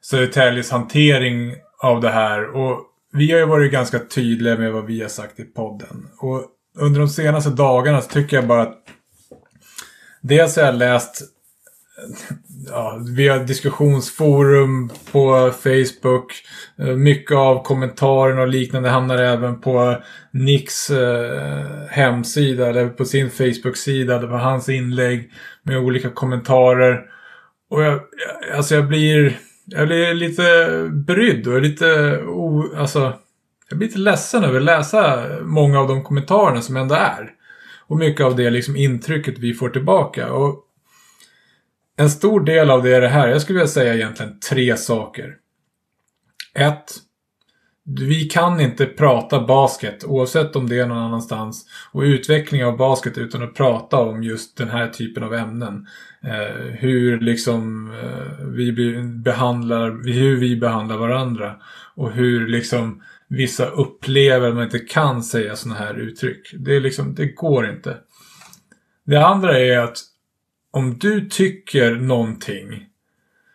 Södertäljes 0.01 0.71
hantering 0.71 1.55
av 1.81 2.01
det 2.01 2.09
här. 2.09 2.55
Och 2.55 2.81
vi 3.13 3.31
har 3.31 3.39
ju 3.39 3.45
varit 3.45 3.71
ganska 3.71 3.99
tydliga 3.99 4.57
med 4.57 4.71
vad 4.71 4.85
vi 4.85 5.01
har 5.01 5.09
sagt 5.09 5.39
i 5.39 5.43
podden. 5.43 6.07
Och 6.19 6.45
under 6.77 6.99
de 6.99 7.09
senaste 7.09 7.49
dagarna 7.49 8.01
så 8.01 8.09
tycker 8.09 8.37
jag 8.37 8.47
bara 8.47 8.61
att 8.61 8.83
Dels 10.23 10.55
har 10.55 10.63
jag 10.63 10.75
läst 10.75 11.21
ja, 12.67 12.99
via 13.15 13.37
diskussionsforum 13.37 14.89
på 15.11 15.51
Facebook. 15.51 16.33
Eh, 16.79 16.85
mycket 16.95 17.37
av 17.37 17.63
kommentarerna 17.63 18.41
och 18.41 18.47
liknande 18.47 18.89
hamnar 18.89 19.17
även 19.17 19.61
på 19.61 19.97
Nicks 20.31 20.89
eh, 20.89 21.87
hemsida 21.89 22.69
eller 22.69 22.89
på 22.89 23.05
sin 23.05 23.29
Facebook-sida. 23.29 24.19
Det 24.19 24.27
var 24.27 24.37
hans 24.37 24.69
inlägg 24.69 25.31
med 25.63 25.77
olika 25.77 26.09
kommentarer. 26.09 27.01
Och 27.69 27.83
jag, 27.83 27.93
jag- 27.93 28.55
alltså 28.57 28.75
jag 28.75 28.87
blir, 28.87 29.37
jag 29.65 29.87
blir 29.87 30.13
lite 30.13 30.43
brydd 31.07 31.47
och 31.47 31.61
lite, 31.61 32.17
o, 32.27 32.63
alltså, 32.77 33.13
jag 33.69 33.77
blir 33.77 33.87
lite 33.87 33.99
ledsen 33.99 34.43
över 34.43 34.57
att 34.59 34.65
läsa 34.65 35.25
många 35.41 35.79
av 35.79 35.87
de 35.87 36.03
kommentarerna 36.03 36.61
som 36.61 36.77
ändå 36.77 36.95
är. 36.95 37.29
Och 37.87 37.97
mycket 37.97 38.25
av 38.25 38.35
det 38.35 38.49
liksom 38.49 38.75
intrycket 38.75 39.39
vi 39.39 39.53
får 39.53 39.69
tillbaka. 39.69 40.31
Och 40.33 40.59
en 41.97 42.09
stor 42.09 42.39
del 42.39 42.69
av 42.69 42.83
det 42.83 42.95
är 42.95 43.01
det 43.01 43.07
här. 43.07 43.27
Jag 43.27 43.41
skulle 43.41 43.59
vilja 43.59 43.67
säga 43.67 43.95
egentligen 43.95 44.39
tre 44.39 44.77
saker. 44.77 45.35
Ett. 46.55 46.93
Vi 47.85 48.25
kan 48.25 48.59
inte 48.59 48.85
prata 48.85 49.45
basket 49.45 50.03
oavsett 50.03 50.55
om 50.55 50.69
det 50.69 50.79
är 50.79 50.87
någon 50.87 50.97
annanstans 50.97 51.65
och 51.91 52.01
utveckling 52.01 52.65
av 52.65 52.77
basket 52.77 53.17
utan 53.17 53.43
att 53.43 53.53
prata 53.53 53.97
om 53.97 54.23
just 54.23 54.57
den 54.57 54.69
här 54.69 54.87
typen 54.87 55.23
av 55.23 55.33
ämnen. 55.33 55.87
Eh, 56.23 56.55
hur 56.79 57.19
liksom 57.19 57.91
eh, 57.91 58.45
vi 58.45 58.71
behandlar, 59.03 60.13
hur 60.13 60.37
vi 60.39 60.55
behandlar 60.55 60.97
varandra 60.97 61.55
och 61.95 62.11
hur 62.11 62.47
liksom 62.47 63.03
vissa 63.27 63.65
upplever 63.65 64.47
att 64.47 64.55
man 64.55 64.63
inte 64.63 64.79
kan 64.79 65.23
säga 65.23 65.55
sådana 65.55 65.79
här 65.79 65.93
uttryck. 65.93 66.53
Det 66.53 66.75
är 66.75 66.81
liksom, 66.81 67.15
det 67.15 67.25
går 67.25 67.69
inte. 67.69 67.97
Det 69.05 69.25
andra 69.25 69.59
är 69.59 69.79
att 69.79 69.97
om 70.73 70.97
du 70.97 71.29
tycker 71.29 71.95
någonting 71.95 72.85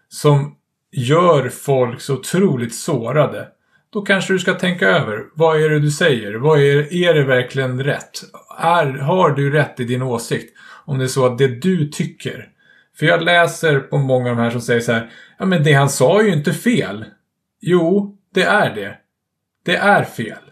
som 0.08 0.56
gör 0.92 1.48
folk 1.48 2.00
så 2.00 2.14
otroligt 2.14 2.74
sårade. 2.74 3.48
Då 3.90 4.02
kanske 4.02 4.32
du 4.32 4.38
ska 4.38 4.54
tänka 4.54 4.88
över. 4.88 5.24
Vad 5.34 5.62
är 5.62 5.70
det 5.70 5.80
du 5.80 5.90
säger? 5.90 6.34
Vad 6.34 6.60
är, 6.60 6.94
är 6.94 7.14
det 7.14 7.24
verkligen 7.24 7.84
rätt? 7.84 8.20
Är, 8.58 8.86
har 8.86 9.30
du 9.30 9.50
rätt 9.50 9.80
i 9.80 9.84
din 9.84 10.02
åsikt? 10.02 10.56
Om 10.84 10.98
det 10.98 11.04
är 11.04 11.08
så 11.08 11.26
att 11.26 11.38
det 11.38 11.48
du 11.48 11.88
tycker. 11.88 12.48
För 12.98 13.06
jag 13.06 13.22
läser 13.22 13.80
på 13.80 13.98
många 13.98 14.30
av 14.30 14.36
de 14.36 14.42
här 14.42 14.50
som 14.50 14.60
säger 14.60 14.80
så 14.80 14.92
här. 14.92 15.10
Ja 15.38 15.46
men 15.46 15.64
det 15.64 15.72
han 15.72 15.90
sa 15.90 16.20
är 16.20 16.24
ju 16.24 16.32
inte 16.32 16.52
fel. 16.52 17.04
Jo, 17.60 18.18
det 18.34 18.42
är 18.42 18.74
det. 18.74 18.98
Det 19.64 19.76
är 19.76 20.04
fel. 20.04 20.42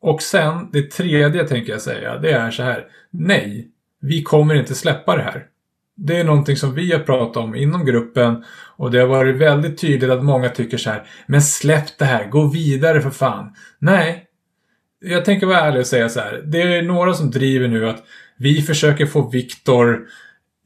Och 0.00 0.22
sen, 0.22 0.70
det 0.72 0.90
tredje 0.90 1.48
tänker 1.48 1.72
jag 1.72 1.82
säga, 1.82 2.18
det 2.18 2.32
är 2.32 2.50
så 2.50 2.62
här. 2.62 2.86
Nej, 3.10 3.68
vi 4.00 4.22
kommer 4.22 4.54
inte 4.54 4.74
släppa 4.74 5.16
det 5.16 5.22
här. 5.22 5.46
Det 6.06 6.20
är 6.20 6.24
någonting 6.24 6.56
som 6.56 6.74
vi 6.74 6.92
har 6.92 6.98
pratat 6.98 7.36
om 7.36 7.54
inom 7.54 7.84
gruppen 7.84 8.44
och 8.76 8.90
det 8.90 8.98
har 8.98 9.06
varit 9.06 9.36
väldigt 9.36 9.80
tydligt 9.80 10.10
att 10.10 10.24
många 10.24 10.48
tycker 10.48 10.78
så 10.78 10.90
här. 10.90 11.02
Men 11.26 11.42
släpp 11.42 11.98
det 11.98 12.04
här, 12.04 12.28
gå 12.28 12.46
vidare 12.46 13.00
för 13.00 13.10
fan. 13.10 13.54
Nej. 13.78 14.24
Jag 15.04 15.24
tänker 15.24 15.46
vara 15.46 15.60
ärlig 15.60 15.80
och 15.80 15.86
säga 15.86 16.08
så 16.08 16.20
här. 16.20 16.42
Det 16.46 16.62
är 16.62 16.82
några 16.82 17.14
som 17.14 17.30
driver 17.30 17.68
nu 17.68 17.88
att 17.88 18.02
vi 18.38 18.62
försöker 18.62 19.06
få 19.06 19.30
Viktor 19.30 20.06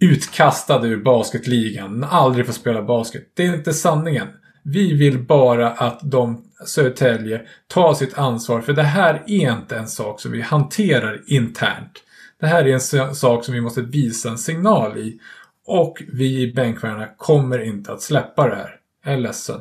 utkastad 0.00 0.86
ur 0.86 0.96
basketligan. 0.96 2.04
Aldrig 2.04 2.46
får 2.46 2.52
spela 2.52 2.82
basket. 2.82 3.22
Det 3.34 3.46
är 3.46 3.54
inte 3.54 3.72
sanningen. 3.72 4.26
Vi 4.64 4.94
vill 4.94 5.18
bara 5.18 5.70
att 5.70 6.00
de, 6.02 6.44
Södertälje, 6.66 7.40
tar 7.68 7.94
sitt 7.94 8.18
ansvar. 8.18 8.60
För 8.60 8.72
det 8.72 8.82
här 8.82 9.22
är 9.26 9.58
inte 9.58 9.76
en 9.76 9.88
sak 9.88 10.20
som 10.20 10.32
vi 10.32 10.40
hanterar 10.40 11.22
internt. 11.26 12.02
Det 12.40 12.46
här 12.46 12.64
är 12.64 12.98
en 12.98 13.14
sak 13.14 13.44
som 13.44 13.54
vi 13.54 13.60
måste 13.60 13.80
visa 13.80 14.28
en 14.28 14.38
signal 14.38 14.98
i. 14.98 15.20
Och 15.66 16.02
vi 16.12 16.40
i 16.40 16.52
bänkvärdarna 16.52 17.08
kommer 17.16 17.58
inte 17.58 17.92
att 17.92 18.02
släppa 18.02 18.48
det 18.48 18.56
här. 18.56 18.76
Jag 19.04 19.14
är 19.14 19.18
ledsen. 19.18 19.60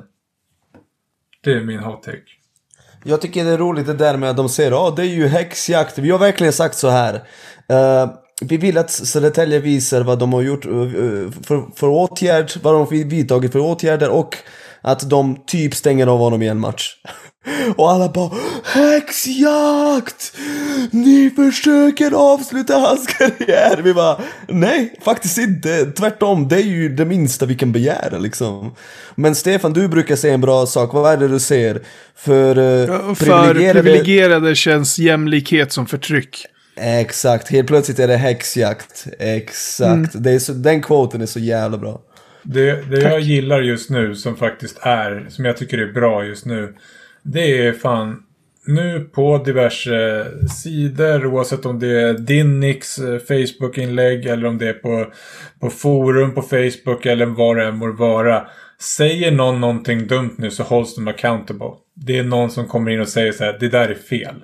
Det 1.44 1.52
är 1.52 1.64
min 1.64 1.80
hot 1.80 2.04
take. 2.04 2.22
Jag 3.04 3.22
tycker 3.22 3.46
det 3.46 3.52
är 3.52 3.58
roligt 3.58 3.86
det 3.86 3.94
där 3.94 4.18
med 4.18 4.30
att 4.30 4.38
de 4.38 4.50
säger 4.50 4.88
att 4.88 4.96
det 4.96 5.02
är 5.02 5.06
ju 5.06 5.28
häxjakt. 5.28 5.98
Vi 5.98 6.12
har 6.12 6.20
verkligen 6.20 6.54
sagt 6.54 6.78
så 6.78 6.90
här. 6.90 7.14
Uh, 7.72 8.14
vi 8.42 8.58
vill 8.58 8.78
att 8.78 8.92
Södertälje 8.92 9.60
visar 9.60 10.04
vad 10.04 10.20
de 10.20 10.34
har 10.34 10.42
gjort 10.42 10.66
uh, 10.66 11.32
för, 11.32 11.76
för 11.76 11.88
åtgärd, 11.88 12.52
vad 12.62 12.74
de 12.74 12.80
har 12.80 13.06
vidtagit 13.06 13.52
för 13.52 13.60
åtgärder 13.60 14.10
och 14.10 14.38
att 14.82 15.10
de 15.10 15.46
typ 15.48 15.76
stänger 15.76 16.08
av 16.08 16.20
honom 16.20 16.42
i 16.42 16.48
en 16.48 16.60
match. 16.60 16.96
Och 17.76 17.92
alla 17.92 18.10
bara 18.10 18.32
Häxjakt! 18.64 20.38
Ni 20.92 21.32
försöker 21.36 22.12
avsluta 22.12 22.76
hans 22.76 23.08
karriär! 23.08 23.82
Vi 23.84 23.94
bara 23.94 24.22
Nej, 24.48 25.00
faktiskt 25.02 25.38
inte. 25.38 25.86
Tvärtom, 25.86 26.48
det 26.48 26.56
är 26.56 26.64
ju 26.64 26.90
det 26.90 27.06
minsta 27.06 27.46
vi 27.46 27.56
kan 27.56 27.72
begära 27.72 28.18
liksom. 28.18 28.76
Men 29.16 29.36
Stefan, 29.36 29.74
du 29.74 29.88
brukar 29.88 30.16
säga 30.16 30.34
en 30.34 30.42
bra 30.42 30.66
sak. 30.66 30.94
Vad 30.94 31.14
är 31.14 31.18
det 31.18 31.28
du 31.28 31.40
ser? 31.40 31.82
För, 32.16 32.58
uh, 32.58 33.14
för 33.14 33.26
privilegierade... 33.26 33.84
privilegierade 33.84 34.56
känns 34.56 35.00
jämlikhet 35.00 35.72
som 35.72 35.86
förtryck. 35.86 36.46
Exakt, 36.78 37.52
helt 37.52 37.68
plötsligt 37.68 38.00
är 38.00 38.08
det 38.08 38.18
häxjakt. 38.18 39.08
Exakt. 39.20 40.16
Mm. 40.16 40.24
Det 40.24 40.32
är 40.32 40.40
så, 40.40 40.54
den 40.54 40.82
quoten 40.82 41.22
är 41.22 41.26
så 41.26 41.40
jävla 41.40 41.78
bra. 41.78 42.02
Det, 42.44 42.90
det 42.90 43.02
jag 43.02 43.20
gillar 43.20 43.62
just 43.62 43.90
nu 43.90 44.16
som 44.16 44.36
faktiskt 44.36 44.78
är, 44.82 45.26
som 45.30 45.46
jag 45.46 45.58
tycker 45.58 45.78
är 45.78 45.94
bra 45.94 46.26
just 46.26 46.46
nu. 46.46 46.74
Det 47.26 47.68
är 47.68 47.74
fan 47.74 48.24
nu 48.68 49.10
på 49.14 49.38
diverse 49.38 50.26
sidor 50.64 51.26
oavsett 51.26 51.66
om 51.66 51.80
det 51.80 52.02
är 52.02 52.14
din 52.14 52.60
Nix 52.60 53.00
eh, 53.00 53.20
Facebook-inlägg 53.20 54.26
eller 54.26 54.48
om 54.48 54.58
det 54.58 54.70
är 54.70 54.74
på, 54.74 55.12
på 55.60 55.70
forum 55.70 56.34
på 56.34 56.42
Facebook 56.42 57.06
eller 57.06 57.26
vad 57.26 57.58
det 57.58 57.66
än 57.66 57.78
må 57.78 57.92
vara. 57.92 58.48
Säger 58.82 59.32
någon 59.32 59.62
någonting 59.62 60.08
dumt 60.08 60.34
nu 60.38 60.52
så 60.52 60.64
hålls 60.64 60.96
de 60.96 61.08
accountable. 61.08 61.72
Det 61.94 62.18
är 62.18 62.24
någon 62.24 62.50
som 62.50 62.68
kommer 62.68 62.92
in 62.92 63.02
och 63.02 63.10
säger 63.10 63.32
så 63.32 63.44
här, 63.44 63.58
det 63.60 63.70
där 63.70 63.90
är 63.90 63.96
fel. 63.96 64.36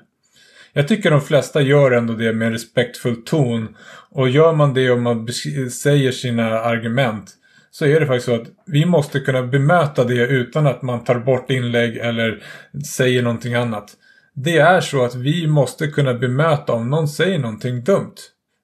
Jag 0.74 0.88
tycker 0.88 1.12
de 1.12 1.22
flesta 1.22 1.62
gör 1.62 1.92
ändå 1.92 2.14
det 2.14 2.34
med 2.34 2.46
en 2.46 2.54
respektfull 2.54 3.24
ton. 3.26 3.76
Och 4.12 4.30
gör 4.30 4.54
man 4.54 4.74
det 4.74 4.92
och 4.92 5.00
man 5.00 5.28
säger 5.72 6.12
sina 6.12 6.60
argument 6.60 7.38
så 7.72 7.86
är 7.86 8.00
det 8.00 8.06
faktiskt 8.06 8.26
så 8.26 8.36
att 8.36 8.48
vi 8.66 8.86
måste 8.86 9.20
kunna 9.20 9.44
bemöta 9.44 10.04
det 10.04 10.28
utan 10.28 10.68
att 10.68 10.82
man 10.82 11.04
tar 11.04 11.20
bort 11.20 11.52
inlägg 11.52 11.98
eller 11.98 12.44
säger 12.86 13.22
någonting 13.24 13.54
annat. 13.54 13.94
Det 14.34 14.58
är 14.58 14.82
så 14.82 15.06
att 15.06 15.16
vi 15.16 15.48
måste 15.48 15.88
kunna 15.88 16.14
bemöta 16.14 16.74
om 16.74 16.90
någon 16.90 17.08
säger 17.08 17.40
någonting 17.40 17.84
dumt. 17.84 18.16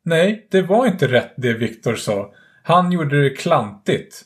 Nej, 0.05 0.47
det 0.51 0.61
var 0.61 0.87
inte 0.87 1.07
rätt 1.07 1.33
det 1.37 1.53
Viktor 1.53 1.95
sa. 1.95 2.33
Han 2.63 2.91
gjorde 2.91 3.23
det 3.23 3.29
klantigt. 3.29 4.21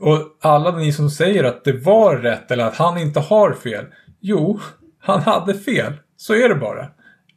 Och 0.00 0.18
alla 0.40 0.76
ni 0.76 0.92
som 0.92 1.10
säger 1.10 1.44
att 1.44 1.64
det 1.64 1.72
var 1.72 2.16
rätt 2.16 2.50
eller 2.50 2.64
att 2.64 2.76
han 2.76 2.98
inte 2.98 3.20
har 3.20 3.52
fel. 3.52 3.84
Jo, 4.20 4.60
han 5.00 5.20
hade 5.20 5.54
fel. 5.54 5.92
Så 6.16 6.34
är 6.34 6.48
det 6.48 6.54
bara. 6.54 6.88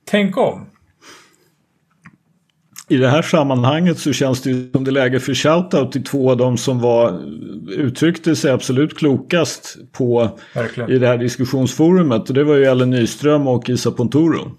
Tänk 0.06 0.38
om. 0.38 0.70
I 2.88 2.98
det 2.98 3.10
här 3.10 3.22
sammanhanget 3.22 4.00
så 4.00 4.14
känns 4.14 4.42
det 4.42 4.50
ju 4.50 4.72
som 4.72 4.84
det 4.84 4.90
är 4.90 4.94
läge 4.94 5.20
för 5.20 5.34
shoutout 5.34 5.92
till 5.92 6.04
två 6.04 6.32
av 6.32 6.38
de 6.38 6.58
som 6.58 6.80
var, 6.80 7.22
uttryckte 7.70 8.36
sig 8.36 8.52
absolut 8.52 8.98
klokast 8.98 9.78
på 9.92 10.40
Verkligen. 10.56 10.90
i 10.90 10.98
det 10.98 11.08
här 11.08 11.18
diskussionsforumet. 11.18 12.30
Och 12.30 12.36
det 12.36 12.44
var 12.44 12.56
ju 12.56 12.66
Ellen 12.66 12.90
Nyström 12.90 13.48
och 13.48 13.70
Isa 13.70 13.92
Pontoro. 13.92 14.52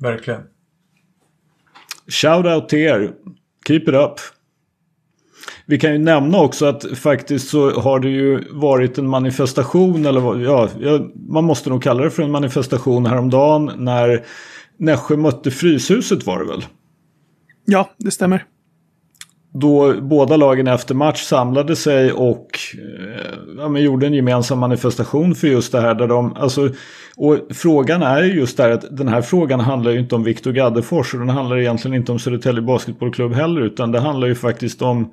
Verkligen. 0.00 0.40
Shoutout 2.08 2.68
till 2.68 2.78
er. 2.78 3.12
Keep 3.66 3.80
it 3.80 3.88
up. 3.88 4.20
Vi 5.66 5.78
kan 5.78 5.92
ju 5.92 5.98
nämna 5.98 6.40
också 6.40 6.66
att 6.66 6.98
faktiskt 6.98 7.48
så 7.48 7.70
har 7.70 8.00
det 8.00 8.08
ju 8.08 8.44
varit 8.50 8.98
en 8.98 9.08
manifestation 9.08 10.06
eller 10.06 10.44
ja, 10.44 10.68
man 11.28 11.44
måste 11.44 11.70
nog 11.70 11.82
kalla 11.82 12.04
det 12.04 12.10
för 12.10 12.22
en 12.22 12.30
manifestation 12.30 13.06
häromdagen 13.06 13.70
när 13.76 14.24
Nässjö 14.76 15.16
mötte 15.16 15.50
Fryshuset 15.50 16.26
var 16.26 16.38
det 16.38 16.44
väl? 16.44 16.64
Ja, 17.66 17.90
det 17.98 18.10
stämmer. 18.10 18.44
Då 19.52 20.00
båda 20.00 20.36
lagen 20.36 20.66
efter 20.66 20.94
match 20.94 21.22
samlade 21.22 21.76
sig 21.76 22.12
och 22.12 22.58
eh, 22.74 23.38
ja, 23.58 23.68
men 23.68 23.82
gjorde 23.82 24.06
en 24.06 24.14
gemensam 24.14 24.58
manifestation 24.58 25.34
för 25.34 25.48
just 25.48 25.72
det 25.72 25.80
här. 25.80 25.94
Där 25.94 26.06
de, 26.06 26.36
alltså, 26.36 26.70
och 27.16 27.38
frågan 27.50 28.02
är 28.02 28.22
just 28.22 28.56
där 28.56 28.70
att 28.70 28.96
den 28.96 29.08
här 29.08 29.22
frågan 29.22 29.60
handlar 29.60 29.90
ju 29.90 29.98
inte 29.98 30.14
om 30.14 30.24
Viktor 30.24 30.52
Gaddefors 30.52 31.14
och 31.14 31.20
den 31.20 31.28
handlar 31.28 31.58
egentligen 31.58 31.94
inte 31.94 32.12
om 32.12 32.18
Södertälje 32.18 32.62
Basketbollklubb 32.62 33.34
heller 33.34 33.60
utan 33.60 33.92
det 33.92 34.00
handlar 34.00 34.28
ju 34.28 34.34
faktiskt 34.34 34.82
om 34.82 35.12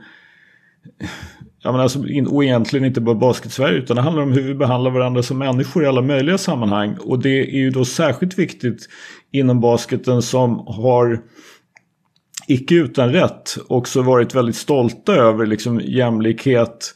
Ja, 1.66 1.72
men 1.72 1.82
alltså, 1.82 2.00
och 2.30 2.44
egentligen 2.44 2.86
inte 2.86 3.02
bara 3.02 3.16
basket-Sverige 3.16 3.78
utan 3.78 3.96
det 3.96 4.02
handlar 4.02 4.24
om 4.24 4.32
hur 4.32 4.42
vi 4.42 4.56
behandlar 4.56 4.92
varandra 4.92 5.24
som 5.24 5.38
människor 5.38 5.84
i 5.84 5.88
alla 5.88 6.02
möjliga 6.02 6.38
sammanhang. 6.38 6.98
Och 7.00 7.20
det 7.20 7.56
är 7.56 7.60
ju 7.60 7.70
då 7.70 7.86
särskilt 7.86 8.40
viktigt 8.40 8.90
inom 9.32 9.62
basketen 9.62 10.22
som 10.22 10.68
har 10.68 11.22
icke 12.48 12.76
utan 12.76 13.12
rätt 13.12 13.58
också 13.68 14.02
varit 14.02 14.36
väldigt 14.36 14.56
stolta 14.56 15.16
över 15.16 15.46
liksom 15.46 15.82
jämlikhet. 15.84 16.96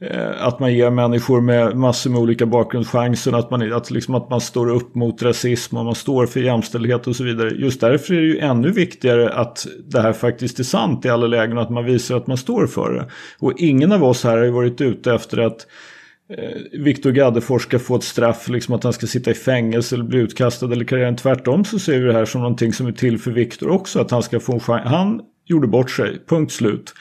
Eh, 0.00 0.46
att 0.46 0.60
man 0.60 0.74
ger 0.74 0.90
människor 0.90 1.40
med 1.40 1.76
massor 1.76 2.10
med 2.10 2.20
olika 2.20 2.46
bakgrund 2.46 2.88
chansen 2.88 3.34
att 3.34 3.50
man, 3.50 3.72
att, 3.72 3.90
liksom 3.90 4.14
att 4.14 4.30
man 4.30 4.40
står 4.40 4.70
upp 4.70 4.94
mot 4.94 5.22
rasism 5.22 5.76
och 5.76 5.84
man 5.84 5.94
står 5.94 6.26
för 6.26 6.40
jämställdhet 6.40 7.06
och 7.06 7.16
så 7.16 7.24
vidare. 7.24 7.50
Just 7.50 7.80
därför 7.80 8.14
är 8.14 8.20
det 8.20 8.26
ju 8.26 8.38
ännu 8.38 8.70
viktigare 8.70 9.32
att 9.32 9.66
det 9.84 10.00
här 10.00 10.12
faktiskt 10.12 10.58
är 10.58 10.64
sant 10.64 11.04
i 11.04 11.08
alla 11.08 11.26
lägen 11.26 11.56
och 11.56 11.62
att 11.62 11.70
man 11.70 11.84
visar 11.84 12.16
att 12.16 12.26
man 12.26 12.36
står 12.36 12.66
för 12.66 12.92
det. 12.92 13.10
Och 13.38 13.52
ingen 13.56 13.92
av 13.92 14.04
oss 14.04 14.24
här 14.24 14.36
har 14.36 14.44
ju 14.44 14.50
varit 14.50 14.80
ute 14.80 15.14
efter 15.14 15.38
att 15.38 15.66
Eh, 16.38 16.80
Viktor 16.80 17.12
Gaddefors 17.12 17.62
ska 17.62 17.78
få 17.78 17.96
ett 17.96 18.02
straff, 18.02 18.48
liksom 18.48 18.74
att 18.74 18.84
han 18.84 18.92
ska 18.92 19.06
sitta 19.06 19.30
i 19.30 19.34
fängelse 19.34 19.94
eller 19.94 20.04
bli 20.04 20.18
utkastad 20.18 20.72
eller 20.72 20.84
karriären. 20.84 21.16
Tvärtom 21.16 21.64
så 21.64 21.78
ser 21.78 21.98
vi 21.98 22.06
det 22.06 22.12
här 22.12 22.24
som 22.24 22.40
någonting 22.40 22.72
som 22.72 22.86
är 22.86 22.92
till 22.92 23.18
för 23.18 23.30
Viktor 23.30 23.68
också, 23.68 24.00
att 24.00 24.10
han 24.10 24.22
ska 24.22 24.40
få 24.40 24.52
en 24.52 24.60
chans. 24.60 24.82
Han 24.84 25.20
gjorde 25.46 25.66
bort 25.66 25.90
sig, 25.90 26.18
punkt 26.28 26.52
slut. 26.52 26.94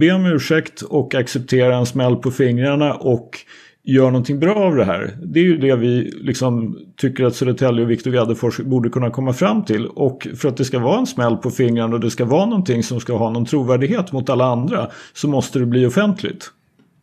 Be 0.00 0.12
om 0.12 0.26
ursäkt 0.26 0.82
och 0.82 1.14
acceptera 1.14 1.76
en 1.76 1.86
smäll 1.86 2.16
på 2.16 2.30
fingrarna 2.30 2.94
och 2.94 3.38
gör 3.84 4.06
någonting 4.06 4.40
bra 4.40 4.54
av 4.54 4.76
det 4.76 4.84
här. 4.84 5.16
Det 5.22 5.40
är 5.40 5.44
ju 5.44 5.56
det 5.58 5.76
vi 5.76 6.12
liksom 6.20 6.78
tycker 6.96 7.24
att 7.24 7.34
Södertälje 7.34 7.84
och 7.84 7.90
Viktor 7.90 8.10
Gaddefors 8.10 8.60
borde 8.60 8.88
kunna 8.88 9.10
komma 9.10 9.32
fram 9.32 9.64
till. 9.64 9.86
Och 9.86 10.28
för 10.36 10.48
att 10.48 10.56
det 10.56 10.64
ska 10.64 10.78
vara 10.78 10.98
en 10.98 11.06
smäll 11.06 11.36
på 11.36 11.50
fingrarna 11.50 11.94
och 11.94 12.00
det 12.00 12.10
ska 12.10 12.24
vara 12.24 12.46
någonting 12.46 12.82
som 12.82 13.00
ska 13.00 13.16
ha 13.16 13.30
någon 13.30 13.44
trovärdighet 13.44 14.12
mot 14.12 14.30
alla 14.30 14.44
andra 14.44 14.90
så 15.12 15.28
måste 15.28 15.58
det 15.58 15.66
bli 15.66 15.86
offentligt. 15.86 16.50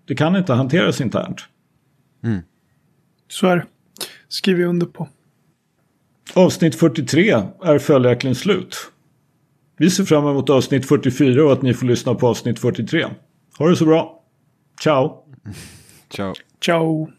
Det 0.07 0.15
kan 0.15 0.35
inte 0.35 0.53
hanteras 0.53 1.01
internt. 1.01 1.41
Mm. 2.23 2.41
Så 3.27 3.47
är 3.47 3.55
det. 3.55 3.65
Skriver 4.27 4.61
jag 4.61 4.69
under 4.69 4.85
på. 4.85 5.07
Avsnitt 6.33 6.75
43 6.75 7.31
är 7.63 7.79
följaktligen 7.79 8.35
slut. 8.35 8.77
Vi 9.77 9.89
ser 9.89 10.03
fram 10.03 10.27
emot 10.27 10.49
avsnitt 10.49 10.87
44 10.87 11.45
och 11.45 11.53
att 11.53 11.61
ni 11.61 11.73
får 11.73 11.85
lyssna 11.85 12.15
på 12.15 12.27
avsnitt 12.27 12.59
43. 12.59 13.05
Ha 13.57 13.69
det 13.69 13.75
så 13.75 13.85
bra. 13.85 14.23
Ciao. 14.81 15.23
Ciao. 16.09 16.33
Ciao. 16.65 17.11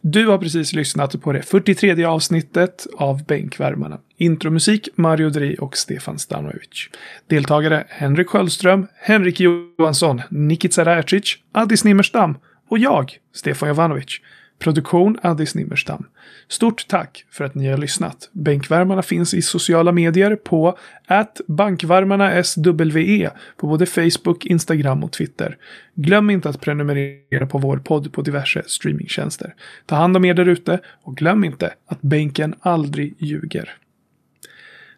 Du 0.00 0.26
har 0.26 0.38
precis 0.38 0.72
lyssnat 0.72 1.20
på 1.20 1.32
det 1.32 1.42
43 1.42 2.04
avsnittet 2.04 2.86
av 2.96 3.24
Bänkvärmarna. 3.24 3.98
Intromusik 4.16 4.88
Mario 4.94 5.30
Dri 5.30 5.56
och 5.60 5.76
Stefan 5.76 6.18
Stanovic. 6.18 6.88
Deltagare 7.26 7.84
Henrik 7.88 8.28
Sköldström, 8.28 8.86
Henrik 8.94 9.40
Johansson, 9.40 10.22
Nikica 10.30 10.84
Räcic, 10.84 11.36
Addis 11.52 11.84
Nimmerstam 11.84 12.38
och 12.74 12.78
jag, 12.78 13.18
Stefan 13.32 13.68
Jovanovic. 13.68 14.20
Produktion 14.58 15.18
Addis 15.22 15.54
Nimmerstam. 15.54 16.06
Stort 16.48 16.88
tack 16.88 17.24
för 17.30 17.44
att 17.44 17.54
ni 17.54 17.68
har 17.68 17.78
lyssnat. 17.78 18.30
Bänkvärmarna 18.32 19.02
finns 19.02 19.34
i 19.34 19.42
sociala 19.42 19.92
medier 19.92 20.36
på 20.36 20.78
att 21.06 21.40
bankvärmarna 21.46 22.42
SWE 22.42 23.30
på 23.56 23.66
både 23.66 23.86
Facebook, 23.86 24.46
Instagram 24.46 25.04
och 25.04 25.12
Twitter. 25.12 25.56
Glöm 25.94 26.30
inte 26.30 26.48
att 26.48 26.60
prenumerera 26.60 27.46
på 27.46 27.58
vår 27.58 27.76
podd 27.76 28.12
på 28.12 28.22
diverse 28.22 28.62
streamingtjänster. 28.66 29.54
Ta 29.86 29.96
hand 29.96 30.16
om 30.16 30.24
er 30.24 30.34
där 30.34 30.48
ute 30.48 30.80
och 31.02 31.16
glöm 31.16 31.44
inte 31.44 31.74
att 31.86 32.02
bänken 32.02 32.54
aldrig 32.60 33.14
ljuger. 33.18 33.70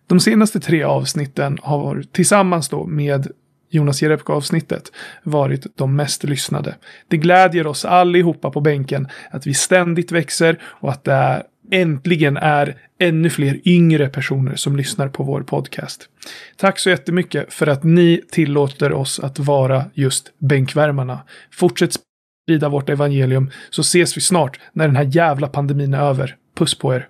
De 0.07 0.21
senaste 0.21 0.61
tre 0.61 0.83
avsnitten 0.83 1.59
har 1.63 2.05
tillsammans 2.13 2.69
då 2.69 2.87
med 2.87 3.29
Jonas 3.69 4.03
Jerebko-avsnittet 4.03 4.93
varit 5.23 5.67
de 5.77 5.97
mest 5.97 6.25
lyssnade. 6.25 6.75
Det 7.09 7.17
glädjer 7.17 7.67
oss 7.67 7.85
allihopa 7.85 8.51
på 8.51 8.61
bänken 8.61 9.09
att 9.31 9.47
vi 9.47 9.55
ständigt 9.55 10.13
växer 10.13 10.59
och 10.63 10.91
att 10.91 11.05
det 11.05 11.13
är, 11.13 11.43
äntligen 11.71 12.37
är 12.37 12.77
ännu 12.99 13.31
fler 13.31 13.69
yngre 13.69 14.09
personer 14.09 14.55
som 14.55 14.77
lyssnar 14.77 15.09
på 15.09 15.23
vår 15.23 15.41
podcast. 15.41 16.09
Tack 16.57 16.79
så 16.79 16.91
jättemycket 16.91 17.55
för 17.55 17.67
att 17.67 17.85
ni 17.85 18.23
tillåter 18.31 18.93
oss 18.93 19.21
att 19.21 19.39
vara 19.39 19.85
just 19.95 20.33
bänkvärmarna. 20.39 21.21
Fortsätt 21.53 21.93
sprida 21.93 22.69
vårt 22.69 22.89
evangelium 22.89 23.51
så 23.71 23.81
ses 23.81 24.17
vi 24.17 24.21
snart 24.21 24.61
när 24.73 24.87
den 24.87 24.97
här 24.97 25.09
jävla 25.13 25.49
pandemin 25.49 25.95
är 25.95 26.01
över. 26.01 26.37
Puss 26.55 26.79
på 26.79 26.95
er! 26.95 27.09